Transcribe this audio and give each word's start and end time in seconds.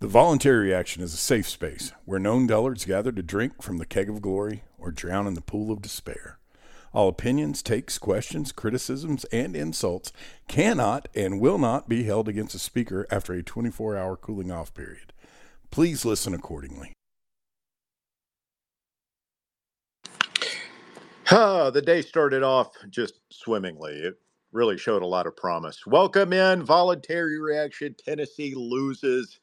The 0.00 0.06
voluntary 0.06 0.68
reaction 0.68 1.02
is 1.02 1.12
a 1.12 1.16
safe 1.16 1.48
space 1.48 1.90
where 2.04 2.20
known 2.20 2.46
dullards 2.46 2.84
gather 2.84 3.10
to 3.10 3.20
drink 3.20 3.60
from 3.60 3.78
the 3.78 3.84
keg 3.84 4.08
of 4.08 4.22
glory 4.22 4.62
or 4.78 4.92
drown 4.92 5.26
in 5.26 5.34
the 5.34 5.40
pool 5.40 5.72
of 5.72 5.82
despair. 5.82 6.38
All 6.92 7.08
opinions, 7.08 7.64
takes, 7.64 7.98
questions, 7.98 8.52
criticisms, 8.52 9.24
and 9.32 9.56
insults 9.56 10.12
cannot 10.46 11.08
and 11.16 11.40
will 11.40 11.58
not 11.58 11.88
be 11.88 12.04
held 12.04 12.28
against 12.28 12.54
a 12.54 12.60
speaker 12.60 13.08
after 13.10 13.32
a 13.32 13.42
24 13.42 13.96
hour 13.96 14.16
cooling 14.16 14.52
off 14.52 14.72
period. 14.72 15.12
Please 15.72 16.04
listen 16.04 16.32
accordingly. 16.32 16.92
Ah, 21.32 21.70
the 21.70 21.82
day 21.82 22.02
started 22.02 22.44
off 22.44 22.68
just 22.88 23.14
swimmingly. 23.30 23.94
It 23.94 24.14
really 24.52 24.78
showed 24.78 25.02
a 25.02 25.06
lot 25.06 25.26
of 25.26 25.36
promise. 25.36 25.84
Welcome 25.88 26.32
in, 26.32 26.62
voluntary 26.62 27.40
reaction. 27.40 27.96
Tennessee 27.98 28.54
loses 28.54 29.40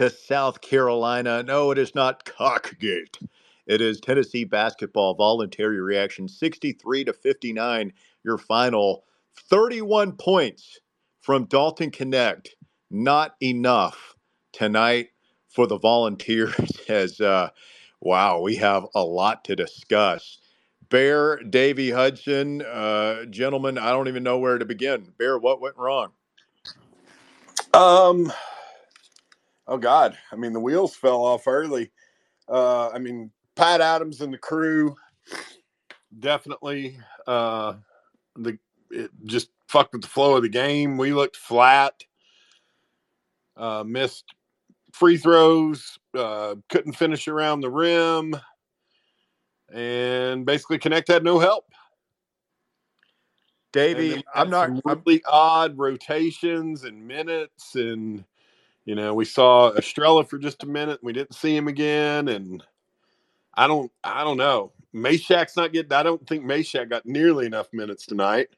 to 0.00 0.08
South 0.08 0.62
Carolina. 0.62 1.42
No, 1.42 1.70
it 1.72 1.76
is 1.76 1.94
not 1.94 2.24
cockgate. 2.24 3.18
It 3.66 3.82
is 3.82 4.00
Tennessee 4.00 4.44
basketball 4.44 5.14
voluntary 5.14 5.78
reaction 5.78 6.26
63 6.26 7.04
to 7.04 7.12
59. 7.12 7.92
Your 8.24 8.38
final 8.38 9.04
31 9.36 10.12
points 10.12 10.80
from 11.20 11.44
Dalton 11.44 11.90
Knecht. 11.90 12.48
Not 12.90 13.34
enough 13.42 14.16
tonight 14.52 15.08
for 15.50 15.66
the 15.66 15.76
Volunteers. 15.76 16.54
As 16.88 17.20
uh, 17.20 17.50
wow, 18.00 18.40
we 18.40 18.56
have 18.56 18.86
a 18.94 19.04
lot 19.04 19.44
to 19.44 19.54
discuss. 19.54 20.38
Bear, 20.88 21.36
Davy 21.42 21.90
Hudson, 21.90 22.62
uh, 22.62 23.26
gentlemen, 23.26 23.76
I 23.76 23.90
don't 23.90 24.08
even 24.08 24.22
know 24.22 24.38
where 24.38 24.56
to 24.56 24.64
begin. 24.64 25.12
Bear, 25.18 25.38
what 25.38 25.60
went 25.60 25.76
wrong? 25.76 26.12
Um, 27.74 28.32
oh 29.66 29.78
God, 29.78 30.16
I 30.32 30.36
mean 30.36 30.52
the 30.52 30.60
wheels 30.60 30.94
fell 30.94 31.24
off 31.24 31.46
early. 31.46 31.90
Uh, 32.48 32.90
I 32.90 32.98
mean 32.98 33.30
Pat 33.56 33.80
Adams 33.80 34.20
and 34.20 34.32
the 34.32 34.38
crew 34.38 34.96
definitely 36.18 36.98
uh, 37.26 37.74
the 38.36 38.58
it 38.90 39.10
just 39.24 39.50
fucked 39.68 39.92
with 39.92 40.02
the 40.02 40.08
flow 40.08 40.36
of 40.36 40.42
the 40.42 40.48
game. 40.48 40.98
We 40.98 41.12
looked 41.12 41.36
flat, 41.36 42.04
uh, 43.56 43.84
missed 43.86 44.24
free 44.92 45.16
throws, 45.16 45.98
uh, 46.14 46.56
couldn't 46.68 46.94
finish 46.94 47.28
around 47.28 47.60
the 47.60 47.70
rim, 47.70 48.34
and 49.72 50.44
basically 50.44 50.78
Knecht 50.78 51.08
had 51.08 51.22
no 51.24 51.38
help. 51.38 51.66
Davey, 53.72 54.24
I'm 54.34 54.50
not 54.50 54.70
really 54.84 55.22
I'm, 55.26 55.32
odd 55.32 55.78
rotations 55.78 56.82
and 56.82 57.06
minutes, 57.06 57.76
and 57.76 58.24
you 58.84 58.94
know 58.94 59.14
we 59.14 59.24
saw 59.24 59.72
Estrella 59.72 60.24
for 60.24 60.38
just 60.38 60.62
a 60.62 60.66
minute. 60.66 61.00
We 61.02 61.12
didn't 61.12 61.34
see 61.34 61.56
him 61.56 61.68
again, 61.68 62.28
and 62.28 62.62
I 63.54 63.66
don't 63.66 63.90
I 64.02 64.24
don't 64.24 64.36
know. 64.36 64.72
Mashack's 64.94 65.56
not 65.56 65.72
getting. 65.72 65.92
I 65.92 66.02
don't 66.02 66.26
think 66.26 66.44
Mashack 66.44 66.90
got 66.90 67.06
nearly 67.06 67.46
enough 67.46 67.68
minutes 67.72 68.06
tonight. 68.06 68.48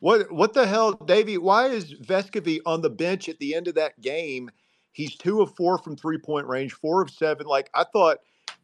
What 0.00 0.30
what 0.30 0.52
the 0.52 0.66
hell, 0.66 0.92
Davey? 0.92 1.38
Why 1.38 1.66
is 1.66 1.94
Vescovi 1.94 2.60
on 2.66 2.82
the 2.82 2.90
bench 2.90 3.28
at 3.28 3.38
the 3.38 3.54
end 3.54 3.68
of 3.68 3.74
that 3.76 4.00
game? 4.00 4.50
He's 4.92 5.16
two 5.16 5.42
of 5.42 5.54
four 5.56 5.78
from 5.78 5.96
three 5.96 6.18
point 6.18 6.46
range, 6.46 6.72
four 6.72 7.02
of 7.02 7.10
seven. 7.10 7.46
Like 7.46 7.70
I 7.74 7.84
thought, 7.84 8.18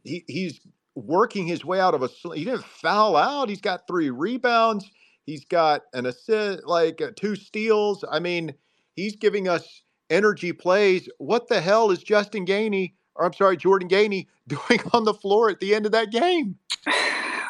he, 0.05 0.25
he's 0.29 0.61
working 0.95 1.47
his 1.47 1.65
way 1.65 1.81
out 1.81 1.95
of 1.95 2.03
a. 2.03 2.09
He 2.35 2.45
didn't 2.45 2.65
foul 2.65 3.17
out. 3.17 3.49
He's 3.49 3.61
got 3.61 3.87
three 3.87 4.11
rebounds. 4.11 4.91
He's 5.25 5.45
got 5.45 5.83
an 5.95 6.07
assist, 6.07 6.65
like 6.65 7.01
uh, 7.01 7.11
two 7.17 7.37
steals. 7.37 8.05
I 8.11 8.19
mean, 8.19 8.55
he's 8.95 9.17
giving 9.17 9.49
us 9.49 9.83
energy 10.11 10.53
plays. 10.53 11.09
What 11.19 11.49
the 11.49 11.61
hell 11.61 11.91
is 11.91 12.03
Justin 12.03 12.47
Gainey, 12.47 12.95
or 13.15 13.27
I'm 13.27 13.33
sorry, 13.33 13.57
Jordan 13.57 13.89
Gainey, 13.89 14.27
doing 14.49 14.81
on 14.93 15.05
the 15.05 15.15
floor 15.15 15.51
at 15.51 15.61
the 15.61 15.75
end 15.75 15.87
of 15.87 15.93
that 15.93 16.11
game? 16.11 16.57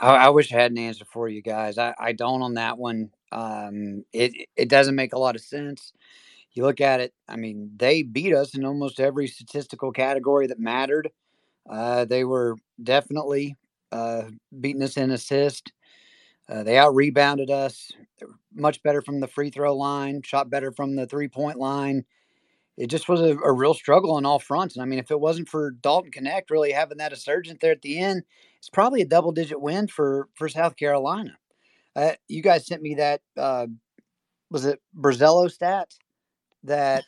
I, 0.01 0.31
wish 0.31 0.53
I 0.53 0.57
had 0.57 0.73
an 0.73 0.79
answer 0.79 1.05
for 1.05 1.29
you 1.29 1.42
guys. 1.42 1.79
I, 1.79 1.95
I 1.98 2.13
don't 2.13 2.42
on 2.42 2.55
that 2.55 2.77
one. 2.77 3.11
Um, 3.30 4.05
it 4.13 4.48
it 4.57 4.69
doesn't 4.69 4.97
make 4.97 5.13
a 5.13 5.19
lot 5.19 5.36
of 5.36 5.41
sense. 5.41 5.92
You 6.53 6.64
look 6.64 6.80
at 6.80 7.01
it. 7.01 7.14
I 7.29 7.36
mean, 7.36 7.70
they 7.77 8.03
beat 8.03 8.35
us 8.35 8.55
in 8.55 8.64
almost 8.64 9.01
every 9.01 9.27
statistical 9.27 9.92
category 9.92 10.48
that 10.48 10.59
mattered. 10.59 11.11
Uh, 11.70 12.05
they 12.05 12.24
were 12.24 12.57
definitely 12.83 13.57
uh, 13.91 14.24
beating 14.61 14.83
us 14.83 14.97
in 14.97 15.13
assist. 15.13 15.73
Uh, 16.48 16.63
they 16.63 16.77
out 16.77 16.95
rebounded 16.95 17.51
us. 17.51 17.91
Much 18.55 18.83
better 18.83 19.02
from 19.02 19.20
the 19.20 19.29
free 19.29 19.51
throw 19.51 19.77
line, 19.77 20.23
shot 20.23 20.51
better 20.51 20.73
from 20.73 20.96
the 20.96 21.07
three 21.07 21.29
point 21.29 21.58
line. 21.58 22.05
It 22.77 22.86
just 22.86 23.08
was 23.08 23.20
a, 23.20 23.36
a, 23.39 23.52
real 23.52 23.74
struggle 23.74 24.13
on 24.13 24.24
all 24.24 24.39
fronts. 24.39 24.74
And 24.74 24.83
I 24.83 24.86
mean, 24.86 24.98
if 24.98 25.11
it 25.11 25.20
wasn't 25.20 25.48
for 25.48 25.73
Dalton 25.73 26.11
Knecht 26.11 26.51
really 26.51 26.73
having 26.73 26.98
that 26.98 27.12
insurgent 27.12 27.61
there 27.61 27.73
at 27.73 27.83
the 27.83 27.98
end, 27.98 28.23
it's 28.58 28.70
probably 28.70 29.02
a 29.02 29.07
double 29.07 29.33
digit 29.33 29.61
win 29.61 29.89
for 29.89 30.29
for 30.35 30.48
South 30.48 30.77
Carolina. 30.77 31.36
Uh, 31.95 32.12
you 32.29 32.42
guys 32.42 32.67
sent 32.67 32.80
me 32.80 32.95
that 32.95 33.20
uh, 33.36 33.67
was 34.51 34.64
it 34.64 34.80
Brazello 34.96 35.51
stat 35.51 35.95
that 36.64 37.05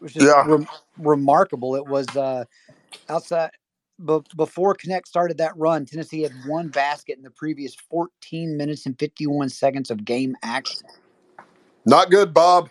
was 0.00 0.12
just 0.12 0.26
yeah. 0.26 0.44
re- 0.46 0.66
remarkable. 0.98 1.74
It 1.76 1.86
was 1.86 2.06
uh, 2.16 2.44
outside 3.08 3.50
before 4.04 4.74
Knecht 4.74 5.06
started 5.06 5.38
that 5.38 5.56
run, 5.56 5.84
Tennessee 5.84 6.22
had 6.22 6.32
one 6.46 6.68
basket 6.68 7.16
in 7.16 7.24
the 7.24 7.30
previous 7.30 7.74
14 7.74 8.56
minutes 8.56 8.86
and 8.86 8.98
51 8.98 9.48
seconds 9.48 9.90
of 9.90 10.04
game 10.04 10.36
action. 10.42 10.86
Not 11.84 12.10
good, 12.10 12.32
Bob. 12.32 12.70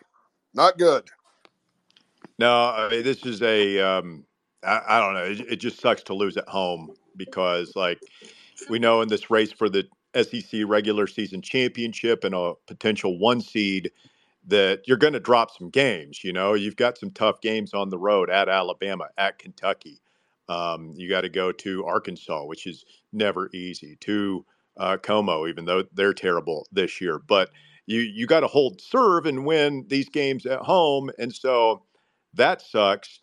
Not 0.54 0.78
good. 0.78 1.10
No, 2.40 2.70
I 2.70 2.90
mean, 2.90 3.04
this 3.04 3.26
is 3.26 3.42
a. 3.42 3.80
Um, 3.80 4.24
I, 4.64 4.82
I 4.88 5.00
don't 5.00 5.14
know. 5.14 5.24
It, 5.24 5.54
it 5.54 5.56
just 5.58 5.80
sucks 5.82 6.04
to 6.04 6.14
lose 6.14 6.38
at 6.38 6.48
home 6.48 6.94
because, 7.16 7.76
like, 7.76 8.00
we 8.70 8.80
know 8.80 9.02
in 9.02 9.10
this 9.10 9.30
race 9.30 9.52
for 9.52 9.70
the 9.70 9.88
SEC 10.16 10.62
regular 10.66 11.08
season 11.08 11.42
championship 11.42 12.24
and 12.24 12.34
a 12.34 12.54
potential 12.68 13.18
one 13.20 13.42
seed 13.42 13.92
that 14.48 14.82
you're 14.86 14.98
going 14.98 15.14
to 15.14 15.20
drop 15.20 15.52
some 15.52 15.70
games. 15.70 16.24
You 16.24 16.32
know, 16.32 16.54
you've 16.54 16.76
got 16.76 16.98
some 16.98 17.12
tough 17.12 17.42
games 17.42 17.74
on 17.74 17.90
the 17.90 17.98
road 17.98 18.30
at 18.30 18.50
Alabama, 18.50 19.10
at 19.18 19.40
Kentucky. 19.40 20.00
Um, 20.50 20.94
you 20.96 21.10
got 21.10 21.22
to 21.22 21.30
go 21.30 21.52
to 21.52 21.86
Arkansas, 21.86 22.46
which 22.46 22.68
is 22.68 22.86
never 23.12 23.50
easy. 23.54 23.98
To 24.02 24.46
uh, 24.78 24.98
Como, 24.98 25.48
even 25.48 25.66
though 25.66 25.84
they're 25.94 26.14
terrible 26.14 26.68
this 26.72 27.02
year, 27.02 27.20
but 27.20 27.50
you 27.86 28.02
you 28.02 28.28
got 28.28 28.42
to 28.42 28.48
hold 28.48 28.82
serve 28.82 29.26
and 29.26 29.46
win 29.46 29.86
these 29.88 30.10
games 30.10 30.46
at 30.46 30.60
home, 30.60 31.10
and 31.18 31.34
so 31.34 31.84
that 32.34 32.62
sucks. 32.62 33.22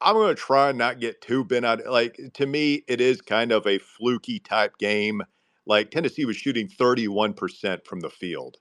I'm 0.00 0.16
going 0.16 0.34
to 0.34 0.40
try 0.40 0.70
and 0.70 0.78
not 0.78 1.00
get 1.00 1.20
too 1.20 1.44
bent 1.44 1.64
out. 1.64 1.86
Like 1.86 2.18
to 2.34 2.46
me, 2.46 2.82
it 2.88 3.00
is 3.00 3.20
kind 3.20 3.52
of 3.52 3.66
a 3.66 3.78
fluky 3.78 4.40
type 4.40 4.76
game. 4.78 5.22
Like 5.64 5.90
Tennessee 5.90 6.24
was 6.24 6.36
shooting 6.36 6.68
31% 6.68 7.86
from 7.86 8.00
the 8.00 8.10
field 8.10 8.56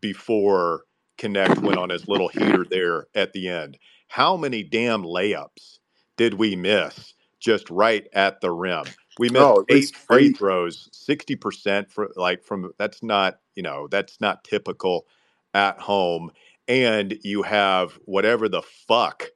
before 0.00 0.84
Knecht 1.18 1.58
went 1.62 1.78
on 1.78 1.90
his 1.90 2.06
little 2.06 2.28
heater 2.28 2.64
there 2.68 3.06
at 3.14 3.32
the 3.32 3.48
end. 3.48 3.78
How 4.08 4.36
many 4.36 4.62
damn 4.62 5.02
layups 5.02 5.78
did 6.16 6.34
we 6.34 6.54
miss 6.54 7.13
just 7.44 7.68
right 7.68 8.08
at 8.14 8.40
the 8.40 8.50
rim. 8.50 8.84
We 9.18 9.28
missed 9.28 9.44
oh, 9.44 9.64
eight 9.68 9.94
free 9.94 10.32
throws, 10.32 10.88
sixty 10.92 11.36
percent 11.36 11.92
for 11.92 12.10
like 12.16 12.42
from 12.42 12.72
that's 12.78 13.02
not 13.02 13.38
you 13.54 13.62
know 13.62 13.86
that's 13.88 14.20
not 14.20 14.42
typical 14.42 15.06
at 15.52 15.78
home. 15.78 16.30
And 16.66 17.18
you 17.22 17.42
have 17.42 17.98
whatever 18.06 18.48
the 18.48 18.62
fuck 18.88 19.26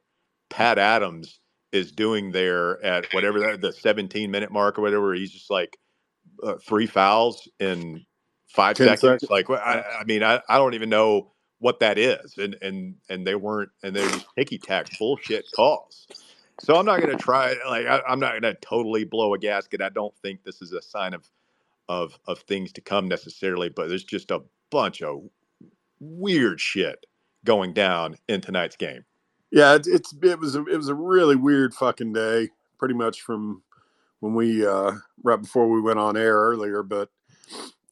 Pat 0.49 0.79
Adams 0.79 1.39
is 1.71 1.93
doing 1.93 2.33
there 2.33 2.83
at 2.83 3.13
whatever 3.13 3.59
the, 3.59 3.71
17 3.71 4.31
minute 4.31 4.51
mark 4.51 4.79
or 4.79 4.83
whatever. 4.83 5.13
He's 5.13 5.31
just 5.31 5.51
like 5.51 5.77
uh, 6.43 6.55
three 6.55 6.87
fouls 6.87 7.47
in 7.61 8.07
five 8.49 8.79
seconds. 8.79 9.01
seconds. 9.03 9.31
Like 9.31 9.51
I, 9.51 9.85
I 10.01 10.05
mean, 10.05 10.23
I, 10.23 10.41
I 10.49 10.57
don't 10.57 10.73
even 10.73 10.89
know 10.89 11.33
what 11.59 11.81
that 11.81 11.99
is, 11.99 12.39
and 12.39 12.57
and 12.63 12.95
and 13.11 13.27
they 13.27 13.35
weren't, 13.35 13.71
and 13.83 13.95
they're 13.95 14.09
just 14.09 14.27
ticky 14.37 14.59
tack 14.59 14.87
bullshit 14.99 15.45
calls. 15.55 16.07
So 16.61 16.77
I'm 16.77 16.87
not 16.87 17.01
going 17.01 17.17
to 17.17 17.23
try. 17.23 17.55
Like 17.69 17.87
I, 17.87 18.01
am 18.09 18.21
not 18.21 18.33
going 18.33 18.43
to 18.43 18.55
totally 18.61 19.05
blow 19.05 19.35
a 19.35 19.39
gasket. 19.39 19.81
I 19.81 19.91
don't 19.91 20.15
think 20.23 20.43
this 20.43 20.61
is 20.61 20.73
a 20.73 20.83
sign 20.83 21.15
of 21.15 21.29
of 21.89 22.19
of 22.27 22.41
things 22.41 22.73
to 22.73 22.81
come 22.81 23.09
necessarily. 23.09 23.69
But 23.69 23.89
there's 23.89 24.05
just 24.05 24.31
a 24.31 24.43
bunch 24.71 25.03
of 25.03 25.23
weird 26.01 26.61
shit 26.61 27.07
going 27.45 27.73
down 27.73 28.17
in 28.29 28.41
tonight's 28.41 28.77
game. 28.77 29.05
Yeah, 29.51 29.75
it's, 29.75 29.89
it's 29.89 30.15
it 30.23 30.39
was 30.39 30.57
a, 30.57 30.65
it 30.67 30.77
was 30.77 30.89
a 30.89 30.95
really 30.95 31.37
weird 31.37 31.75
fucking 31.75 32.13
day. 32.13 32.49
Pretty 32.79 32.95
much 32.95 33.23
from 33.23 33.63
when 34.21 34.35
we 34.35 34.67
uh 34.67 34.93
right 35.23 35.41
before 35.41 35.69
we 35.69 35.81
went 35.81 35.99
on 35.99 36.17
air 36.17 36.35
earlier. 36.35 36.83
But 36.83 37.11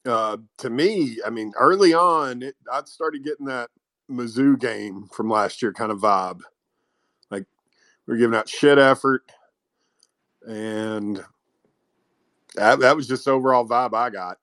uh 0.05 0.37
to 0.57 0.69
me, 0.69 1.19
I 1.25 1.29
mean, 1.29 1.53
early 1.57 1.93
on, 1.93 2.43
it, 2.43 2.55
I 2.71 2.81
started 2.85 3.23
getting 3.23 3.45
that 3.45 3.69
Mizzou 4.11 4.59
game 4.59 5.07
from 5.11 5.29
last 5.29 5.61
year 5.61 5.71
kind 5.71 5.91
of 5.91 5.99
vibe 5.99 6.41
we 8.07 8.15
are 8.15 8.17
giving 8.17 8.37
out 8.37 8.49
shit 8.49 8.79
effort, 8.79 9.23
and 10.47 11.23
that, 12.55 12.79
that 12.79 12.95
was 12.97 13.07
just 13.07 13.27
overall 13.27 13.67
vibe 13.67 13.95
I 13.95 14.09
got. 14.11 14.39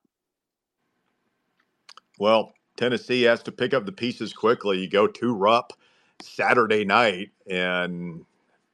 Well, 2.19 2.55
Tennessee 2.77 3.23
has 3.25 3.43
to 3.45 3.53
pick 3.53 3.75
up 3.75 3.87
the 3.87 3.93
pieces 3.93 4.33
quickly. 4.33 4.81
You 4.81 4.91
go 4.91 5.09
to 5.09 5.35
Rupp 5.35 5.75
Saturday 6.23 6.85
night, 6.85 7.31
and 7.51 8.25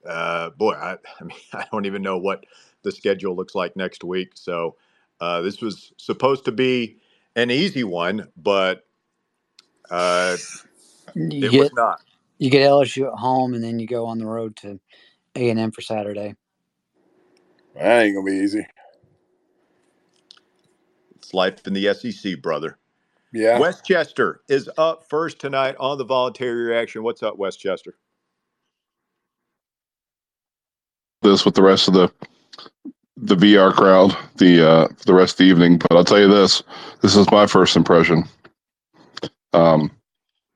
uh, 0.06 0.50
boy, 0.50 0.75
I, 0.75 0.93
I 1.20 1.25
mean, 1.25 1.38
I 1.54 1.66
don't 1.72 1.86
even 1.86 2.02
know 2.02 2.19
what 2.19 2.44
the 2.84 2.93
schedule 2.93 3.36
looks 3.36 3.54
like 3.56 3.76
next 3.76 4.04
week. 4.04 4.32
So 4.34 4.76
uh, 5.20 5.43
this 5.43 5.62
was 5.62 5.93
supposed 5.98 6.46
to 6.46 6.52
be 6.52 6.98
an 7.36 7.50
easy 7.50 7.84
one, 7.84 8.28
but 8.36 8.84
uh, 9.90 10.38
You 11.14 11.43
it 11.43 11.52
get 11.52 11.54
was 11.54 11.72
not. 11.75 12.00
You 12.40 12.50
get 12.50 12.69
LSU 12.69 13.06
at 13.06 13.19
home, 13.19 13.52
and 13.52 13.62
then 13.62 13.78
you 13.78 13.87
go 13.87 14.06
on 14.06 14.19
the 14.19 14.26
road 14.26 14.56
to 14.56 14.81
A 15.37 15.50
and 15.50 15.60
M 15.60 15.70
for 15.70 15.82
Saturday. 15.82 16.34
That 17.76 18.02
ain't 18.02 18.16
gonna 18.16 18.25
be 18.25 18.38
easy. 18.38 18.66
It's 21.16 21.34
life 21.34 21.66
in 21.66 21.75
the 21.75 21.92
SEC, 21.94 22.40
brother. 22.40 22.78
Yeah. 23.32 23.60
Westchester 23.60 24.40
is 24.48 24.69
up 24.78 25.04
first 25.08 25.38
tonight 25.38 25.76
on 25.78 25.98
the 25.98 26.04
voluntary 26.04 26.64
reaction. 26.64 27.02
What's 27.02 27.22
up, 27.22 27.37
Westchester? 27.37 27.94
this 31.22 31.44
with 31.44 31.54
the 31.54 31.62
rest 31.62 31.86
of 31.86 31.93
the 31.93 32.10
the 33.19 33.36
VR 33.36 33.75
crowd 33.75 34.16
the 34.38 34.66
uh 34.66 34.88
the 35.04 35.12
rest 35.12 35.34
of 35.34 35.38
the 35.38 35.44
evening. 35.44 35.76
But 35.76 35.93
I'll 35.93 36.04
tell 36.04 36.19
you 36.19 36.28
this: 36.28 36.62
this 37.02 37.14
is 37.14 37.31
my 37.31 37.46
first 37.46 37.76
impression. 37.76 38.25
Um, 39.52 39.90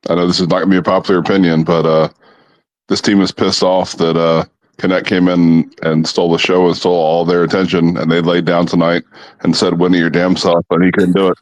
I 0.09 0.15
know 0.15 0.27
this 0.27 0.41
is 0.41 0.49
not 0.49 0.57
going 0.57 0.71
to 0.71 0.75
be 0.75 0.77
a 0.77 0.83
popular 0.83 1.21
opinion, 1.21 1.65
but 1.65 1.87
uh, 1.87 2.09
this 2.89 3.01
team 3.01 3.21
is 3.21 3.33
pissed 3.33 3.63
off 3.63 3.97
that 3.97 4.17
uh, 4.17 4.45
Knecht 4.79 5.07
came 5.07 5.29
in 5.29 5.71
and 5.83 6.07
stole 6.07 6.31
the 6.31 6.39
show 6.39 6.67
and 6.67 6.77
stole 6.77 6.95
all 6.95 7.25
their 7.25 7.43
attention, 7.43 7.97
and 7.97 8.11
they 8.11 8.21
laid 8.21 8.45
down 8.45 8.67
tonight 8.67 9.05
and 9.41 9.57
said, 9.57 9.79
"Winnie 9.79 9.99
your 9.99 10.11
damn 10.11 10.37
self," 10.37 10.65
but 10.69 10.83
he 10.83 10.91
couldn't 10.93 11.15
do 11.15 11.29
it, 11.29 11.39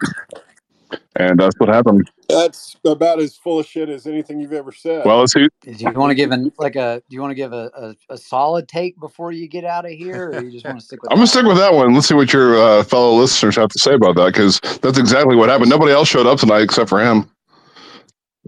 and 1.16 1.40
that's 1.40 1.58
what 1.58 1.68
happened. 1.68 2.08
That's 2.28 2.76
about 2.84 3.18
as 3.20 3.36
full 3.36 3.58
of 3.58 3.66
shit 3.66 3.88
as 3.88 4.06
anything 4.06 4.40
you've 4.40 4.52
ever 4.52 4.72
said. 4.72 5.04
Well, 5.04 5.18
let's 5.18 5.32
see. 5.32 5.48
Do 5.62 5.72
you 5.72 5.90
want 5.92 6.10
to 6.10 6.14
give 6.14 6.30
an 6.30 6.52
like 6.58 6.76
a? 6.76 7.02
Do 7.08 7.14
you 7.14 7.20
want 7.20 7.32
to 7.32 7.34
give 7.34 7.52
a, 7.52 7.70
a, 7.76 8.14
a 8.14 8.16
solid 8.18 8.68
take 8.68 8.98
before 9.00 9.32
you 9.32 9.48
get 9.48 9.64
out 9.64 9.84
of 9.84 9.92
here, 9.92 10.30
or 10.30 10.42
you 10.42 10.52
just 10.52 10.64
want 10.64 10.78
to 10.78 10.84
stick 10.84 11.02
with? 11.02 11.10
I'm 11.10 11.16
gonna 11.16 11.24
that 11.24 11.30
stick 11.30 11.46
with 11.46 11.56
that 11.56 11.74
one. 11.74 11.94
Let's 11.94 12.08
see 12.08 12.14
what 12.14 12.32
your 12.32 12.56
uh, 12.62 12.84
fellow 12.84 13.14
listeners 13.14 13.56
have 13.56 13.70
to 13.70 13.78
say 13.78 13.94
about 13.94 14.14
that, 14.16 14.26
because 14.26 14.60
that's 14.80 14.98
exactly 14.98 15.36
what 15.36 15.48
happened. 15.48 15.70
Nobody 15.70 15.92
else 15.92 16.08
showed 16.08 16.26
up 16.26 16.38
tonight 16.38 16.62
except 16.62 16.88
for 16.88 17.00
him. 17.00 17.28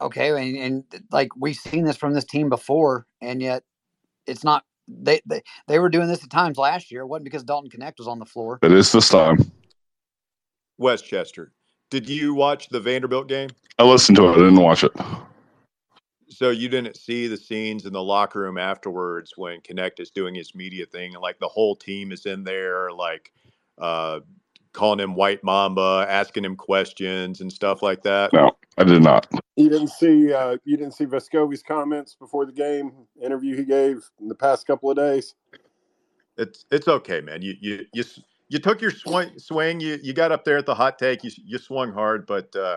Okay, 0.03 0.31
and, 0.31 0.57
and 0.57 1.03
like 1.13 1.29
we've 1.37 1.57
seen 1.57 1.85
this 1.85 1.97
from 1.97 2.15
this 2.15 2.25
team 2.25 2.49
before, 2.49 3.07
and 3.21 3.41
yet 3.41 3.63
it's 4.27 4.45
not. 4.45 4.65
They, 4.87 5.21
they 5.25 5.43
they 5.67 5.79
were 5.79 5.89
doing 5.89 6.09
this 6.09 6.23
at 6.23 6.31
times 6.31 6.59
last 6.59 6.91
year. 6.91 7.03
It 7.03 7.07
wasn't 7.07 7.25
because 7.25 7.43
Dalton 7.43 7.71
Knecht 7.71 7.99
was 7.99 8.09
on 8.09 8.19
the 8.19 8.27
floor. 8.27 8.59
It 8.63 8.73
is 8.73 8.93
this 8.93 9.09
time. 9.09 9.39
Westchester. 10.77 11.53
Did 11.91 12.09
you 12.09 12.35
watch 12.35 12.69
the 12.69 12.81
Vanderbilt 12.81 13.29
game? 13.29 13.49
I 13.79 13.85
listened 13.85 14.17
to 14.17 14.27
it. 14.27 14.33
I 14.33 14.35
didn't 14.35 14.57
watch 14.57 14.85
it. 14.85 14.93
So 16.29 16.51
you 16.51 16.69
didn't 16.69 16.97
see 16.97 17.29
the 17.29 17.37
scenes 17.37 17.87
in 17.87 17.93
the 17.93 18.03
locker 18.03 18.41
room 18.41 18.59
afterwards 18.59 19.33
when 19.37 19.61
Knecht 19.61 20.01
is 20.01 20.11
doing 20.11 20.35
his 20.35 20.55
media 20.55 20.85
thing, 20.87 21.15
and 21.15 21.23
like 21.23 21.39
the 21.39 21.49
whole 21.49 21.77
team 21.77 22.11
is 22.11 22.27
in 22.27 22.43
there, 22.43 22.91
like 22.91 23.33
uh, 23.79 24.21
calling 24.75 25.01
him 25.01 25.15
White 25.15 25.43
Mamba, 25.43 26.05
asking 26.09 26.45
him 26.45 26.57
questions 26.57 27.41
and 27.41 27.51
stuff 27.51 27.81
like 27.83 28.03
that. 28.03 28.33
No, 28.35 28.53
I 28.77 28.85
did 28.85 29.03
not. 29.03 29.27
you 29.57 29.71
didn't 29.71 29.89
see 29.89 30.33
uh, 30.33 30.59
you 30.65 30.77
didn't 30.77 30.93
see 30.93 31.07
Vescovi's 31.07 31.63
comments 31.63 32.15
before 32.15 32.45
the 32.45 32.53
game 32.53 32.93
interview 33.23 33.57
he 33.57 33.65
gave 33.65 34.05
in 34.21 34.29
the 34.29 34.35
past 34.35 34.67
couple 34.67 34.91
of 34.91 34.97
days. 34.97 35.35
It's 36.37 36.67
it's 36.71 36.89
okay, 36.89 37.21
man. 37.21 37.41
You 37.41 37.55
you 37.61 37.87
you 37.95 38.05
you 38.49 38.59
took 38.59 38.81
your 38.83 38.91
swing. 38.91 39.31
Swing. 39.39 39.81
You 39.81 39.99
you 40.03 40.13
got 40.13 40.33
up 40.33 40.45
there 40.45 40.59
at 40.59 40.67
the 40.67 40.75
hot 40.75 40.99
take. 40.99 41.25
You 41.25 41.31
you 41.45 41.59
swung 41.59 41.93
hard, 41.93 42.27
but 42.27 42.55
uh, 42.57 42.77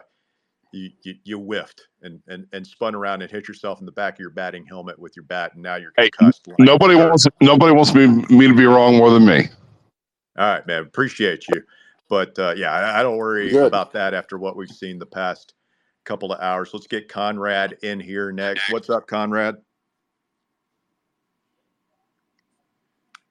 you, 0.72 0.92
you 1.02 1.16
you 1.24 1.40
whiffed 1.40 1.88
and, 2.04 2.22
and 2.28 2.46
and 2.54 2.66
spun 2.68 2.94
around 2.94 3.24
and 3.24 3.32
hit 3.32 3.48
yourself 3.48 3.80
in 3.80 3.86
the 3.88 3.92
back 3.92 4.14
of 4.14 4.20
your 4.20 4.30
batting 4.30 4.66
helmet 4.66 5.00
with 5.00 5.16
your 5.16 5.26
bat, 5.26 5.54
and 5.56 5.64
now 5.64 5.76
you're 5.76 5.92
Hey, 5.98 6.10
concussed. 6.12 6.48
like 6.48 6.58
Nobody 6.60 6.96
wants 6.96 7.26
nobody 7.42 7.74
wants 7.74 7.94
me 7.96 8.08
me 8.30 8.48
to 8.48 8.54
be 8.54 8.66
wrong 8.66 8.98
more 8.98 9.10
than 9.10 9.26
me. 9.26 9.48
All 10.38 10.46
right, 10.46 10.68
man. 10.68 10.84
Appreciate 10.84 11.46
you, 11.48 11.64
but 12.10 12.38
uh, 12.40 12.54
yeah, 12.58 12.72
I, 12.72 13.00
I 13.00 13.04
don't 13.04 13.18
worry 13.18 13.50
Good. 13.50 13.66
about 13.66 13.94
that 13.94 14.14
after 14.14 14.38
what 14.38 14.56
we've 14.56 14.70
seen 14.70 15.00
the 15.00 15.06
past 15.06 15.54
couple 16.06 16.32
of 16.32 16.40
hours. 16.42 16.70
Let's 16.74 16.88
get 16.88 17.10
Conrad 17.10 17.78
in 17.84 18.00
here 18.00 18.32
next. 18.32 18.72
What's 18.72 18.90
up, 18.90 19.08
Conrad? 19.08 19.58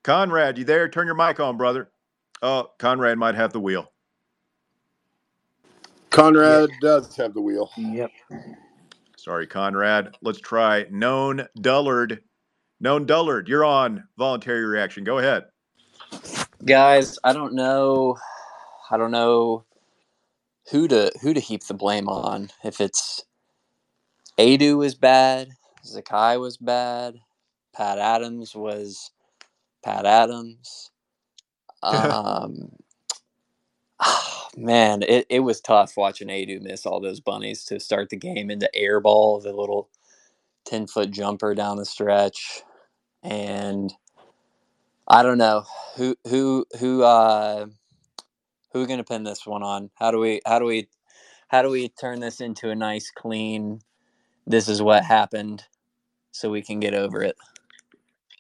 Conrad, 0.05 0.59
you 0.59 0.65
there? 0.65 0.89
Turn 0.89 1.07
your 1.07 1.17
mic 1.17 1.41
on, 1.41 1.57
brother. 1.57 1.91
Oh, 2.43 2.71
Conrad 2.79 3.19
might 3.19 3.35
have 3.35 3.53
the 3.53 3.61
wheel. 3.61 3.91
Conrad 6.11 6.71
does 6.81 7.17
have 7.17 7.35
the 7.35 7.41
wheel. 7.41 7.71
Yep. 7.77 8.11
Sorry, 9.17 9.47
Conrad. 9.47 10.15
Let's 10.23 10.41
try 10.41 10.87
known 10.91 11.47
Dullard. 11.61 12.21
Known 12.79 13.07
Dullard, 13.07 13.49
you're 13.49 13.65
on 13.65 14.05
voluntary 14.19 14.65
reaction. 14.65 15.03
Go 15.03 15.19
ahead. 15.19 15.45
guys 16.65 17.19
i 17.25 17.33
don't 17.33 17.55
know 17.55 18.17
i 18.91 18.97
don't 18.97 19.13
know 19.13 19.65
who 20.71 20.89
to 20.89 21.13
who 21.23 21.35
to 21.35 21.41
heap 21.41 21.65
the 21.65 21.75
blame 21.75 22.09
on. 22.09 22.51
If 22.65 22.81
it's 22.81 23.25
Aidoo 24.39 24.79
was 24.79 24.95
bad 24.95 25.51
zakai 25.85 26.41
was 26.41 26.57
bad 26.57 27.17
pat 27.75 27.99
adams 27.99 28.55
was 28.55 29.11
pat 29.85 30.07
adams. 30.07 30.91
Um 31.83 32.73
man 34.57 35.03
it, 35.03 35.27
it 35.31 35.41
was 35.41 35.61
tough 35.61 35.97
watching 35.97 36.29
Aidoo 36.29 36.61
miss 36.63 36.87
all 36.87 37.01
those 37.01 37.21
bunnies 37.21 37.65
to 37.67 37.81
start 37.81 38.11
the 38.11 38.17
game 38.17 38.51
into 38.51 38.71
airball 38.77 39.43
the 39.43 39.53
little 39.53 39.89
10 40.67 40.87
foot 40.89 41.11
jumper 41.11 41.55
down 41.55 41.77
the 41.79 41.87
stretch. 41.87 42.63
And 43.23 43.93
I 45.09 45.23
don't 45.23 45.39
know 45.39 45.65
who 45.97 46.17
who 46.29 46.67
who 46.81 47.03
uh 47.03 47.67
who 48.77 48.83
we 48.83 48.87
gonna 48.87 49.05
pin 49.05 49.25
this 49.25 49.47
one 49.47 49.63
on. 49.63 49.91
How 49.95 50.11
do 50.11 50.19
we 50.19 50.41
how 50.45 50.59
do 50.59 50.67
we 50.67 50.89
how 51.49 51.63
do 51.63 51.71
we 51.71 51.89
turn 51.89 52.21
this 52.21 52.41
into 52.41 52.71
a 52.71 52.75
nice 52.75 53.11
clean? 53.11 53.81
This 54.47 54.69
is 54.69 54.83
what 54.83 55.05
happened, 55.05 55.65
so 56.31 56.51
we 56.51 56.63
can 56.63 56.79
get 56.79 56.95
over 56.95 57.23
it. 57.23 57.37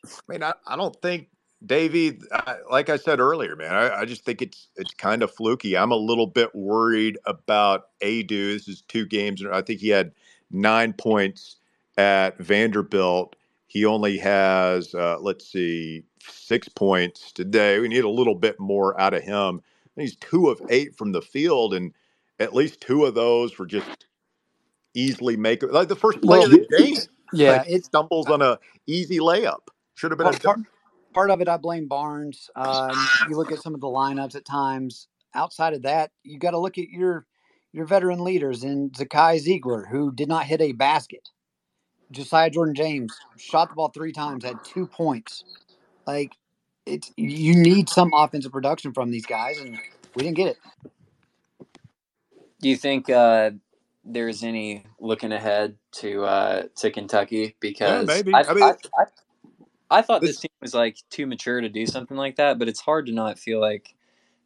I 0.04 0.08
mean, 0.28 0.42
I, 0.42 0.52
I 0.66 0.76
don't 0.76 0.94
think 1.00 1.28
Davey. 1.64 2.20
I, 2.32 2.56
like 2.70 2.90
I 2.90 2.96
said 2.96 3.18
earlier, 3.18 3.56
man, 3.56 3.72
I, 3.72 4.00
I 4.00 4.04
just 4.04 4.24
think 4.24 4.42
it's 4.42 4.68
it's 4.76 4.92
kind 4.94 5.22
of 5.22 5.34
fluky. 5.34 5.76
I'm 5.76 5.90
a 5.90 5.96
little 5.96 6.26
bit 6.26 6.54
worried 6.54 7.18
about 7.24 7.88
Aidoo. 8.02 8.52
This 8.52 8.68
is 8.68 8.82
two 8.82 9.06
games. 9.06 9.42
I 9.50 9.62
think 9.62 9.80
he 9.80 9.88
had 9.88 10.12
nine 10.50 10.92
points 10.92 11.56
at 11.96 12.38
Vanderbilt. 12.38 13.36
He 13.68 13.84
only 13.84 14.16
has, 14.18 14.94
uh, 14.94 15.18
let's 15.20 15.50
see, 15.50 16.04
six 16.20 16.68
points 16.68 17.32
today. 17.32 17.80
We 17.80 17.88
need 17.88 18.04
a 18.04 18.08
little 18.08 18.36
bit 18.36 18.60
more 18.60 18.98
out 19.00 19.12
of 19.12 19.22
him. 19.22 19.60
He's 19.96 20.16
two 20.16 20.48
of 20.48 20.60
eight 20.68 20.96
from 20.96 21.12
the 21.12 21.22
field, 21.22 21.74
and 21.74 21.92
at 22.38 22.54
least 22.54 22.80
two 22.80 23.04
of 23.04 23.14
those 23.14 23.58
were 23.58 23.66
just 23.66 24.06
easily 24.94 25.36
make 25.36 25.62
like 25.62 25.88
the 25.88 25.96
first 25.96 26.20
play 26.20 26.38
Well, 26.38 26.46
of 26.46 26.50
the 26.52 26.66
game. 26.78 26.96
Yeah, 27.32 27.58
like, 27.58 27.66
it's 27.68 27.86
stumbles 27.86 28.28
on 28.28 28.42
a 28.42 28.58
easy 28.86 29.18
layup. 29.18 29.68
Should 29.94 30.10
have 30.12 30.18
been 30.18 30.28
a 30.28 30.30
part, 30.30 30.42
part, 30.42 30.60
part 31.12 31.30
of 31.30 31.40
it. 31.40 31.48
I 31.48 31.56
blame 31.56 31.88
Barnes. 31.88 32.50
Um, 32.54 32.94
you 33.28 33.36
look 33.36 33.50
at 33.50 33.58
some 33.60 33.74
of 33.74 33.80
the 33.80 33.88
lineups 33.88 34.36
at 34.36 34.44
times. 34.44 35.08
Outside 35.34 35.74
of 35.74 35.82
that, 35.82 36.12
you 36.22 36.38
got 36.38 36.52
to 36.52 36.58
look 36.58 36.78
at 36.78 36.88
your 36.88 37.26
your 37.72 37.84
veteran 37.84 38.22
leaders 38.22 38.64
in 38.64 38.90
Zakai 38.90 39.42
Zeigler, 39.44 39.86
who 39.88 40.12
did 40.12 40.28
not 40.28 40.44
hit 40.44 40.60
a 40.60 40.72
basket. 40.72 41.28
Josiah 42.10 42.50
Jordan 42.50 42.74
James 42.74 43.12
shot 43.36 43.68
the 43.68 43.74
ball 43.74 43.88
three 43.88 44.12
times, 44.12 44.44
had 44.44 44.62
two 44.64 44.86
points. 44.86 45.44
Like 46.06 46.32
it's 46.86 47.12
you 47.16 47.54
need 47.54 47.88
some 47.88 48.12
offensive 48.14 48.52
production 48.52 48.92
from 48.94 49.10
these 49.10 49.26
guys, 49.26 49.58
and 49.58 49.78
we 50.14 50.22
didn't 50.22 50.36
get 50.36 50.48
it. 50.48 50.58
Do 52.60 52.68
you 52.68 52.76
think 52.76 53.10
uh, 53.10 53.50
there's 54.04 54.42
any 54.42 54.84
looking 55.00 55.32
ahead 55.32 55.76
to 55.96 56.24
uh, 56.24 56.62
to 56.76 56.90
Kentucky? 56.90 57.56
Because 57.60 58.06
maybe. 58.06 58.34
I, 58.34 58.44
I 58.44 58.54
mean, 58.54 58.62
I, 58.64 58.68
I, 58.98 59.04
I 59.98 60.02
thought 60.02 60.20
this- 60.22 60.30
this 60.32 60.40
team 60.40 60.50
was 60.62 60.74
like 60.74 60.96
too 61.10 61.26
mature 61.26 61.60
to 61.60 61.68
do 61.68 61.86
something 61.86 62.16
like 62.16 62.36
that, 62.36 62.58
but 62.58 62.68
it's 62.68 62.80
hard 62.80 63.06
to 63.06 63.12
not 63.12 63.38
feel 63.38 63.60
like 63.60 63.94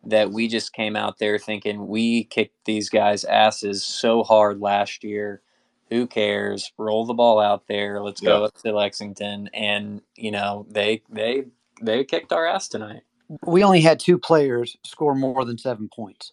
that 0.04 0.30
we 0.32 0.48
just 0.48 0.72
came 0.72 0.96
out 0.96 1.18
there 1.18 1.38
thinking 1.38 1.86
we 1.86 2.24
kicked 2.24 2.64
these 2.64 2.88
guys' 2.88 3.24
asses 3.24 3.84
so 3.84 4.22
hard 4.22 4.60
last 4.60 5.04
year. 5.04 5.42
Who 5.90 6.06
cares? 6.06 6.72
Roll 6.78 7.04
the 7.04 7.14
ball 7.14 7.38
out 7.40 7.66
there. 7.66 8.00
Let's 8.02 8.20
go 8.20 8.44
up 8.44 8.54
to 8.62 8.72
Lexington, 8.72 9.50
and 9.52 10.00
you 10.16 10.30
know 10.30 10.66
they 10.70 11.02
they 11.10 11.44
they 11.80 12.04
kicked 12.04 12.32
our 12.32 12.46
ass 12.46 12.68
tonight. 12.68 13.02
We 13.46 13.62
only 13.62 13.80
had 13.80 14.00
two 14.00 14.18
players 14.18 14.76
score 14.84 15.14
more 15.14 15.44
than 15.44 15.58
seven 15.58 15.88
points. 15.88 16.32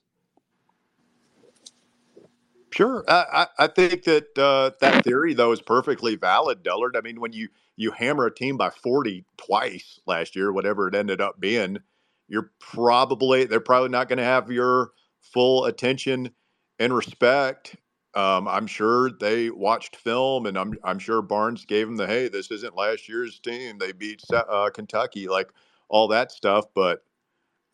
Sure, 2.71 3.03
I, 3.07 3.47
I 3.59 3.65
I 3.65 3.67
think 3.67 4.03
that 4.03 4.37
uh, 4.37 4.71
that 4.81 5.03
theory 5.03 5.33
though 5.33 5.51
is 5.51 5.61
perfectly 5.61 6.15
valid, 6.15 6.63
Dullard. 6.63 6.95
I 6.95 7.01
mean, 7.01 7.19
when 7.19 7.33
you 7.33 7.49
you 7.75 7.91
hammer 7.91 8.25
a 8.25 8.33
team 8.33 8.57
by 8.57 8.69
forty 8.69 9.25
twice 9.37 9.99
last 10.05 10.35
year, 10.35 10.51
whatever 10.51 10.87
it 10.87 10.95
ended 10.95 11.21
up 11.21 11.39
being, 11.39 11.79
you're 12.27 12.51
probably 12.59 13.45
they're 13.45 13.59
probably 13.59 13.89
not 13.89 14.09
going 14.09 14.17
to 14.17 14.23
have 14.23 14.51
your 14.51 14.91
full 15.21 15.65
attention 15.65 16.31
and 16.79 16.93
respect. 16.93 17.75
Um, 18.17 18.47
I'm 18.47 18.65
sure 18.65 19.11
they 19.11 19.51
watched 19.51 19.95
film, 19.95 20.47
and 20.47 20.57
I'm 20.57 20.73
I'm 20.83 20.97
sure 20.97 21.21
Barnes 21.21 21.65
gave 21.65 21.85
them 21.85 21.97
the 21.97 22.07
hey, 22.07 22.29
this 22.29 22.49
isn't 22.49 22.75
last 22.75 23.07
year's 23.07 23.39
team. 23.39 23.77
They 23.77 23.91
beat 23.91 24.23
uh, 24.33 24.71
Kentucky, 24.73 25.27
like 25.27 25.51
all 25.87 26.07
that 26.07 26.31
stuff. 26.31 26.65
But 26.73 27.03